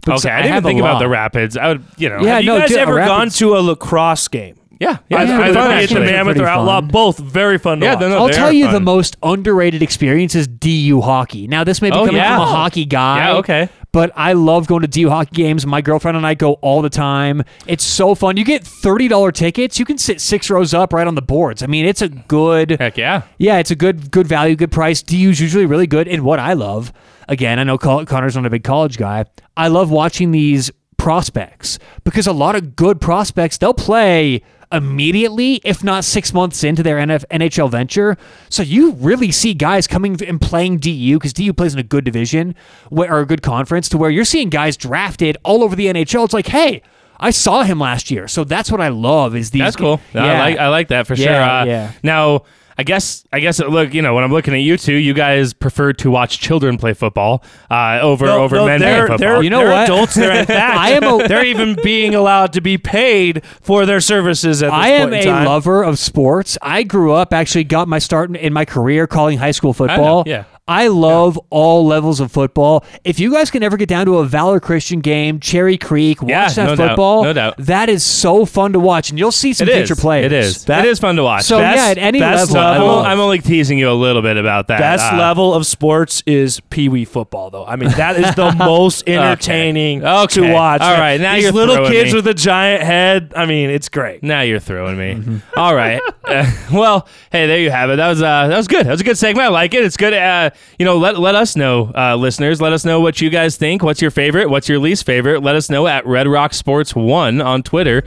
Because 0.03 0.25
Okay, 0.25 0.33
I 0.33 0.41
didn't 0.41 0.53
have 0.53 0.63
even 0.63 0.69
think 0.69 0.79
about 0.79 0.97
the 0.99 1.07
Rapids. 1.09 1.55
I 1.57 1.67
would, 1.67 1.83
you 1.97 2.09
know. 2.09 2.21
Yeah, 2.21 2.35
Have 2.35 2.43
you 2.43 2.47
no, 2.53 2.59
guys 2.59 2.69
dude, 2.69 2.79
ever 2.79 2.95
Rapids- 2.95 3.37
gone 3.39 3.49
to 3.51 3.57
a 3.57 3.61
lacrosse 3.61 4.27
game? 4.27 4.55
Yeah, 4.81 4.97
Yeah, 5.09 5.21
yeah. 5.23 5.37
Yeah, 5.37 5.43
either 5.45 5.87
the 5.87 5.93
the 5.93 5.99
Mammoth 6.05 6.39
or 6.39 6.47
Outlaw, 6.47 6.81
fun. 6.81 6.87
both 6.89 7.17
very 7.19 7.57
fun 7.57 7.79
to 7.79 7.85
Yeah, 7.85 7.91
watch. 7.93 7.99
they're 7.99 8.09
not- 8.09 8.17
I'll 8.19 8.29
tell 8.29 8.51
you 8.51 8.65
fun. 8.65 8.73
the 8.73 8.79
most 8.79 9.15
underrated 9.23 9.81
experience 9.83 10.35
is 10.35 10.47
DU 10.47 11.01
hockey. 11.01 11.47
Now, 11.47 11.63
this 11.63 11.81
may 11.81 11.89
be 11.91 11.95
Oh, 11.95 12.05
coming 12.05 12.15
yeah. 12.15 12.35
from 12.37 12.47
a 12.47 12.49
hockey 12.49 12.85
guy. 12.85 13.17
Yeah, 13.29 13.37
okay. 13.37 13.69
But 13.93 14.11
I 14.15 14.33
love 14.33 14.67
going 14.67 14.81
to 14.83 14.87
DU 14.87 15.09
hockey 15.09 15.31
games. 15.33 15.65
My 15.67 15.81
girlfriend 15.81 16.15
and 16.15 16.25
I 16.25 16.33
go 16.33 16.53
all 16.61 16.81
the 16.81 16.89
time. 16.89 17.43
It's 17.67 17.83
so 17.83 18.15
fun. 18.15 18.37
You 18.37 18.45
get 18.45 18.63
$30 18.63 19.31
tickets. 19.33 19.77
You 19.79 19.83
can 19.85 19.97
sit 19.97 20.21
six 20.21 20.49
rows 20.49 20.73
up 20.73 20.93
right 20.93 21.05
on 21.05 21.15
the 21.15 21.21
boards. 21.21 21.61
I 21.61 21.67
mean, 21.67 21.85
it's 21.85 22.01
a 22.01 22.07
good. 22.07 22.77
Heck 22.79 22.97
yeah. 22.97 23.23
Yeah, 23.37 23.57
it's 23.57 23.69
a 23.71 23.75
good 23.75 24.09
good 24.09 24.27
value, 24.27 24.55
good 24.55 24.71
price. 24.71 25.01
DU's 25.03 25.41
usually 25.41 25.65
really 25.65 25.87
good. 25.87 26.07
And 26.07 26.23
what 26.23 26.39
I 26.39 26.53
love, 26.53 26.93
again, 27.27 27.59
I 27.59 27.63
know 27.65 27.77
Connor's 27.77 28.35
not 28.35 28.45
a 28.45 28.49
big 28.49 28.63
college 28.63 28.97
guy. 28.97 29.25
I 29.57 29.67
love 29.67 29.91
watching 29.91 30.31
these 30.31 30.71
prospects 30.97 31.77
because 32.05 32.27
a 32.27 32.31
lot 32.31 32.55
of 32.55 32.75
good 32.77 33.01
prospects 33.01 33.57
they'll 33.57 33.73
play 33.73 34.41
immediately, 34.71 35.61
if 35.63 35.83
not 35.83 36.03
six 36.03 36.33
months 36.33 36.63
into 36.63 36.83
their 36.83 36.97
NF- 36.97 37.25
NHL 37.31 37.69
venture. 37.69 38.17
So 38.49 38.63
you 38.63 38.93
really 38.93 39.31
see 39.31 39.53
guys 39.53 39.87
coming 39.87 40.17
and 40.25 40.39
playing 40.39 40.77
DU 40.77 41.17
because 41.17 41.33
DU 41.33 41.53
plays 41.53 41.73
in 41.73 41.79
a 41.79 41.83
good 41.83 42.03
division 42.03 42.55
or 42.89 43.19
a 43.19 43.25
good 43.25 43.41
conference 43.41 43.89
to 43.89 43.97
where 43.97 44.09
you're 44.09 44.25
seeing 44.25 44.49
guys 44.49 44.77
drafted 44.77 45.37
all 45.43 45.63
over 45.63 45.75
the 45.75 45.87
NHL. 45.87 46.25
It's 46.25 46.33
like, 46.33 46.47
hey, 46.47 46.81
I 47.19 47.29
saw 47.29 47.63
him 47.63 47.79
last 47.79 48.09
year, 48.09 48.27
so 48.27 48.43
that's 48.43 48.71
what 48.71 48.81
I 48.81 48.87
love. 48.89 49.35
Is 49.35 49.51
these 49.51 49.61
That's 49.61 49.75
cool. 49.75 50.01
No, 50.13 50.21
I 50.21 50.25
Yeah. 50.25 50.39
like 50.41 50.57
I 50.57 50.67
like 50.69 50.87
that 50.87 51.05
for 51.07 51.15
sure. 51.15 51.29
Uh, 51.31 51.65
yeah. 51.65 51.91
Now, 52.01 52.43
I 52.81 52.83
guess 52.83 53.23
I 53.31 53.39
guess 53.39 53.59
look, 53.59 53.93
you 53.93 54.01
know, 54.01 54.15
when 54.15 54.23
I'm 54.23 54.31
looking 54.31 54.55
at 54.55 54.57
you 54.61 54.75
two, 54.75 54.95
you 54.95 55.13
guys 55.13 55.53
prefer 55.53 55.93
to 55.93 56.09
watch 56.09 56.39
children 56.39 56.77
play 56.79 56.93
football 56.93 57.43
uh, 57.69 57.99
over 58.01 58.25
No, 58.25 58.43
over 58.43 58.55
no, 58.55 58.65
men 58.65 58.79
they're, 58.79 59.05
playing 59.05 59.19
they're, 59.19 59.27
football. 59.29 59.43
You 59.43 59.49
know 59.51 59.59
they're 59.59 59.69
what? 59.69 59.83
adults. 59.83 60.15
They're 60.15 60.39
in 60.39 60.45
fact, 60.47 60.77
I 60.77 60.89
am 60.93 61.03
a- 61.03 61.27
they're 61.27 61.45
even 61.45 61.77
being 61.83 62.15
allowed 62.15 62.53
to 62.53 62.61
be 62.61 62.79
paid 62.79 63.45
for 63.61 63.85
their 63.85 64.01
services 64.01 64.63
at 64.63 64.67
this 64.67 64.73
I 64.73 64.87
am 64.89 65.09
point 65.11 65.23
a 65.23 65.27
time. 65.27 65.45
lover 65.45 65.83
of 65.83 65.99
sports. 65.99 66.57
I 66.61 66.81
grew 66.81 67.13
up 67.13 67.33
actually 67.33 67.65
got 67.65 67.87
my 67.87 67.99
start 67.99 68.29
in- 68.31 68.35
in 68.35 68.51
my 68.51 68.65
career 68.65 69.05
calling 69.05 69.37
high 69.37 69.51
school 69.51 69.73
football. 69.73 70.23
yeah. 70.25 70.45
I 70.67 70.87
love 70.87 71.37
all 71.49 71.85
levels 71.85 72.19
of 72.19 72.31
football. 72.31 72.85
If 73.03 73.19
you 73.19 73.31
guys 73.31 73.51
can 73.51 73.61
ever 73.63 73.75
get 73.77 73.89
down 73.89 74.05
to 74.05 74.19
a 74.19 74.25
Valor 74.25 74.59
Christian 74.61 75.01
game, 75.01 75.39
Cherry 75.39 75.77
Creek, 75.77 76.21
watch 76.21 76.29
Yeah, 76.29 76.49
that 76.49 76.65
no 76.65 76.75
doubt. 76.75 76.87
football. 76.89 77.23
No 77.23 77.33
doubt. 77.33 77.55
That 77.57 77.89
is 77.89 78.03
so 78.05 78.45
fun 78.45 78.71
to 78.73 78.79
watch, 78.79 79.09
and 79.09 79.19
you'll 79.19 79.31
see 79.33 79.51
some 79.53 79.67
It 79.67 79.73
future 79.73 79.93
is. 79.93 79.99
players. 79.99 80.25
It 80.27 80.33
is. 80.33 80.65
That- 80.65 80.85
it 80.85 80.89
is 80.89 80.99
fun 80.99 81.15
to 81.17 81.23
watch. 81.23 81.43
So 81.43 81.57
Best- 81.59 81.77
yeah, 81.77 81.91
at 81.91 81.97
any 81.97 82.19
best 82.19 82.51
level, 82.51 82.61
I 82.61 82.75
I'm, 82.75 82.81
level- 82.81 82.99
I'm 82.99 83.19
only 83.19 83.39
teasing 83.39 83.79
you 83.79 83.89
a 83.89 83.93
little 83.93 84.21
bit 84.21 84.37
about 84.37 84.67
that. 84.67 84.79
Best 84.79 85.11
Uh, 85.11 85.17
level 85.17 85.53
of 85.53 85.65
sports 85.65 86.23
is 86.25 86.61
Pee 86.69 86.87
Wee 86.87 87.05
football, 87.05 87.49
though. 87.49 87.65
I 87.65 87.75
mean, 87.75 87.89
that 87.97 88.15
is 88.17 88.33
the 88.35 88.51
most 88.57 89.03
entertaining 89.09 90.05
Okay. 90.05 90.41
to 90.41 90.53
watch. 90.53 90.81
All 90.81 90.93
right, 90.93 91.19
now 91.19 91.33
these 91.35 91.43
you're 91.43 91.51
little 91.53 91.75
throwing 91.75 91.91
kids 91.91 92.11
me. 92.13 92.17
with 92.17 92.27
a 92.27 92.33
giant 92.33 92.83
head. 92.83 93.33
I 93.35 93.45
mean, 93.45 93.69
it's 93.69 93.89
great. 93.89 94.23
Now 94.23 94.41
you're 94.41 94.59
throwing 94.59 94.97
me. 94.97 95.15
Mm-hmm. 95.15 95.37
All 95.59 95.75
right. 95.75 96.01
Uh, 96.23 96.45
well, 96.71 97.07
hey, 97.31 97.47
there 97.47 97.59
you 97.59 97.71
have 97.71 97.89
it. 97.89 97.97
That 97.97 98.07
was 98.09 98.21
uh, 98.21 98.47
that 98.47 98.55
was 98.57 98.67
good. 98.67 98.85
That 98.85 98.91
was 98.91 99.01
a 99.01 99.03
good 99.03 99.17
segment. 99.17 99.47
I 99.47 99.49
like 99.49 99.73
it. 99.73 99.83
It's 99.83 99.97
good. 99.97 100.13
Uh, 100.13 100.50
you 100.79 100.85
know, 100.85 100.97
let 100.97 101.19
let 101.19 101.35
us 101.35 101.55
know, 101.55 101.91
uh, 101.95 102.15
listeners. 102.15 102.61
Let 102.61 102.73
us 102.73 102.85
know 102.85 102.99
what 102.99 103.21
you 103.21 103.29
guys 103.29 103.57
think. 103.57 103.83
What's 103.83 104.01
your 104.01 104.11
favorite? 104.11 104.49
What's 104.49 104.69
your 104.69 104.79
least 104.79 105.05
favorite? 105.05 105.41
Let 105.41 105.55
us 105.55 105.69
know 105.69 105.87
at 105.87 106.05
Red 106.05 106.27
Rock 106.27 106.53
Sports 106.53 106.95
One 106.95 107.41
on 107.41 107.63
Twitter. 107.63 108.03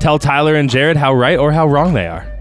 Tell 0.00 0.18
Tyler 0.18 0.54
and 0.54 0.68
Jared 0.68 0.96
how 0.96 1.14
right 1.14 1.38
or 1.38 1.52
how 1.52 1.66
wrong 1.66 1.94
they 1.94 2.06
are. 2.06 2.31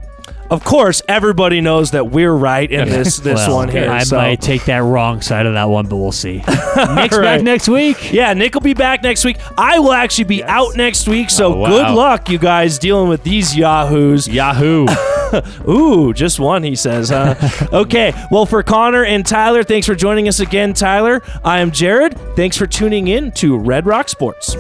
Of 0.52 0.66
course, 0.66 1.02
everybody 1.08 1.62
knows 1.62 1.92
that 1.92 2.12
we're 2.12 2.34
right 2.34 2.70
in 2.70 2.90
this 2.90 3.18
this 3.20 3.48
Well, 3.48 3.56
one 3.56 3.70
here. 3.70 3.90
I 3.90 4.04
so. 4.04 4.18
might 4.18 4.42
take 4.42 4.66
that 4.66 4.80
wrong 4.84 5.22
side 5.22 5.46
of 5.46 5.54
that 5.54 5.70
one, 5.70 5.88
but 5.88 5.96
we'll 5.96 6.12
see. 6.12 6.38
Nick's 6.96 7.18
back 7.18 7.42
next 7.42 7.70
week. 7.70 8.12
Yeah, 8.12 8.34
Nick 8.34 8.54
will 8.54 8.60
be 8.62 8.74
back 8.74 9.02
next 9.02 9.24
week. 9.24 9.38
I 9.58 9.80
will 9.80 9.94
actually 9.94 10.26
be 10.26 10.44
out 10.44 10.76
next 10.76 11.08
week, 11.08 11.30
so 11.30 11.54
Oh, 11.54 11.58
wow. 11.58 11.70
good 11.70 11.96
luck, 11.96 12.30
you 12.30 12.38
guys, 12.38 12.78
dealing 12.78 13.08
with 13.08 13.24
these 13.24 13.56
yahoos. 13.56 14.28
Yahoo. 14.28 14.86
Ooh, 15.70 16.14
just 16.14 16.38
one, 16.40 16.64
he 16.64 16.76
says, 16.76 17.10
huh? 17.10 17.36
okay, 17.72 18.14
well, 18.30 18.46
for 18.46 18.62
Connor 18.62 19.06
and 19.06 19.26
Tyler, 19.26 19.64
thanks 19.64 19.88
for 19.88 19.96
joining 19.96 20.28
us 20.28 20.42
again, 20.42 20.74
Tyler. 20.74 21.22
I 21.46 21.60
am 21.62 21.72
Jared. 21.72 22.18
Thanks 22.36 22.58
for 22.58 22.68
tuning 22.68 23.08
in 23.08 23.32
to 23.34 23.58
Red 23.58 23.86
Rock 23.86 24.10
Sports. 24.10 24.56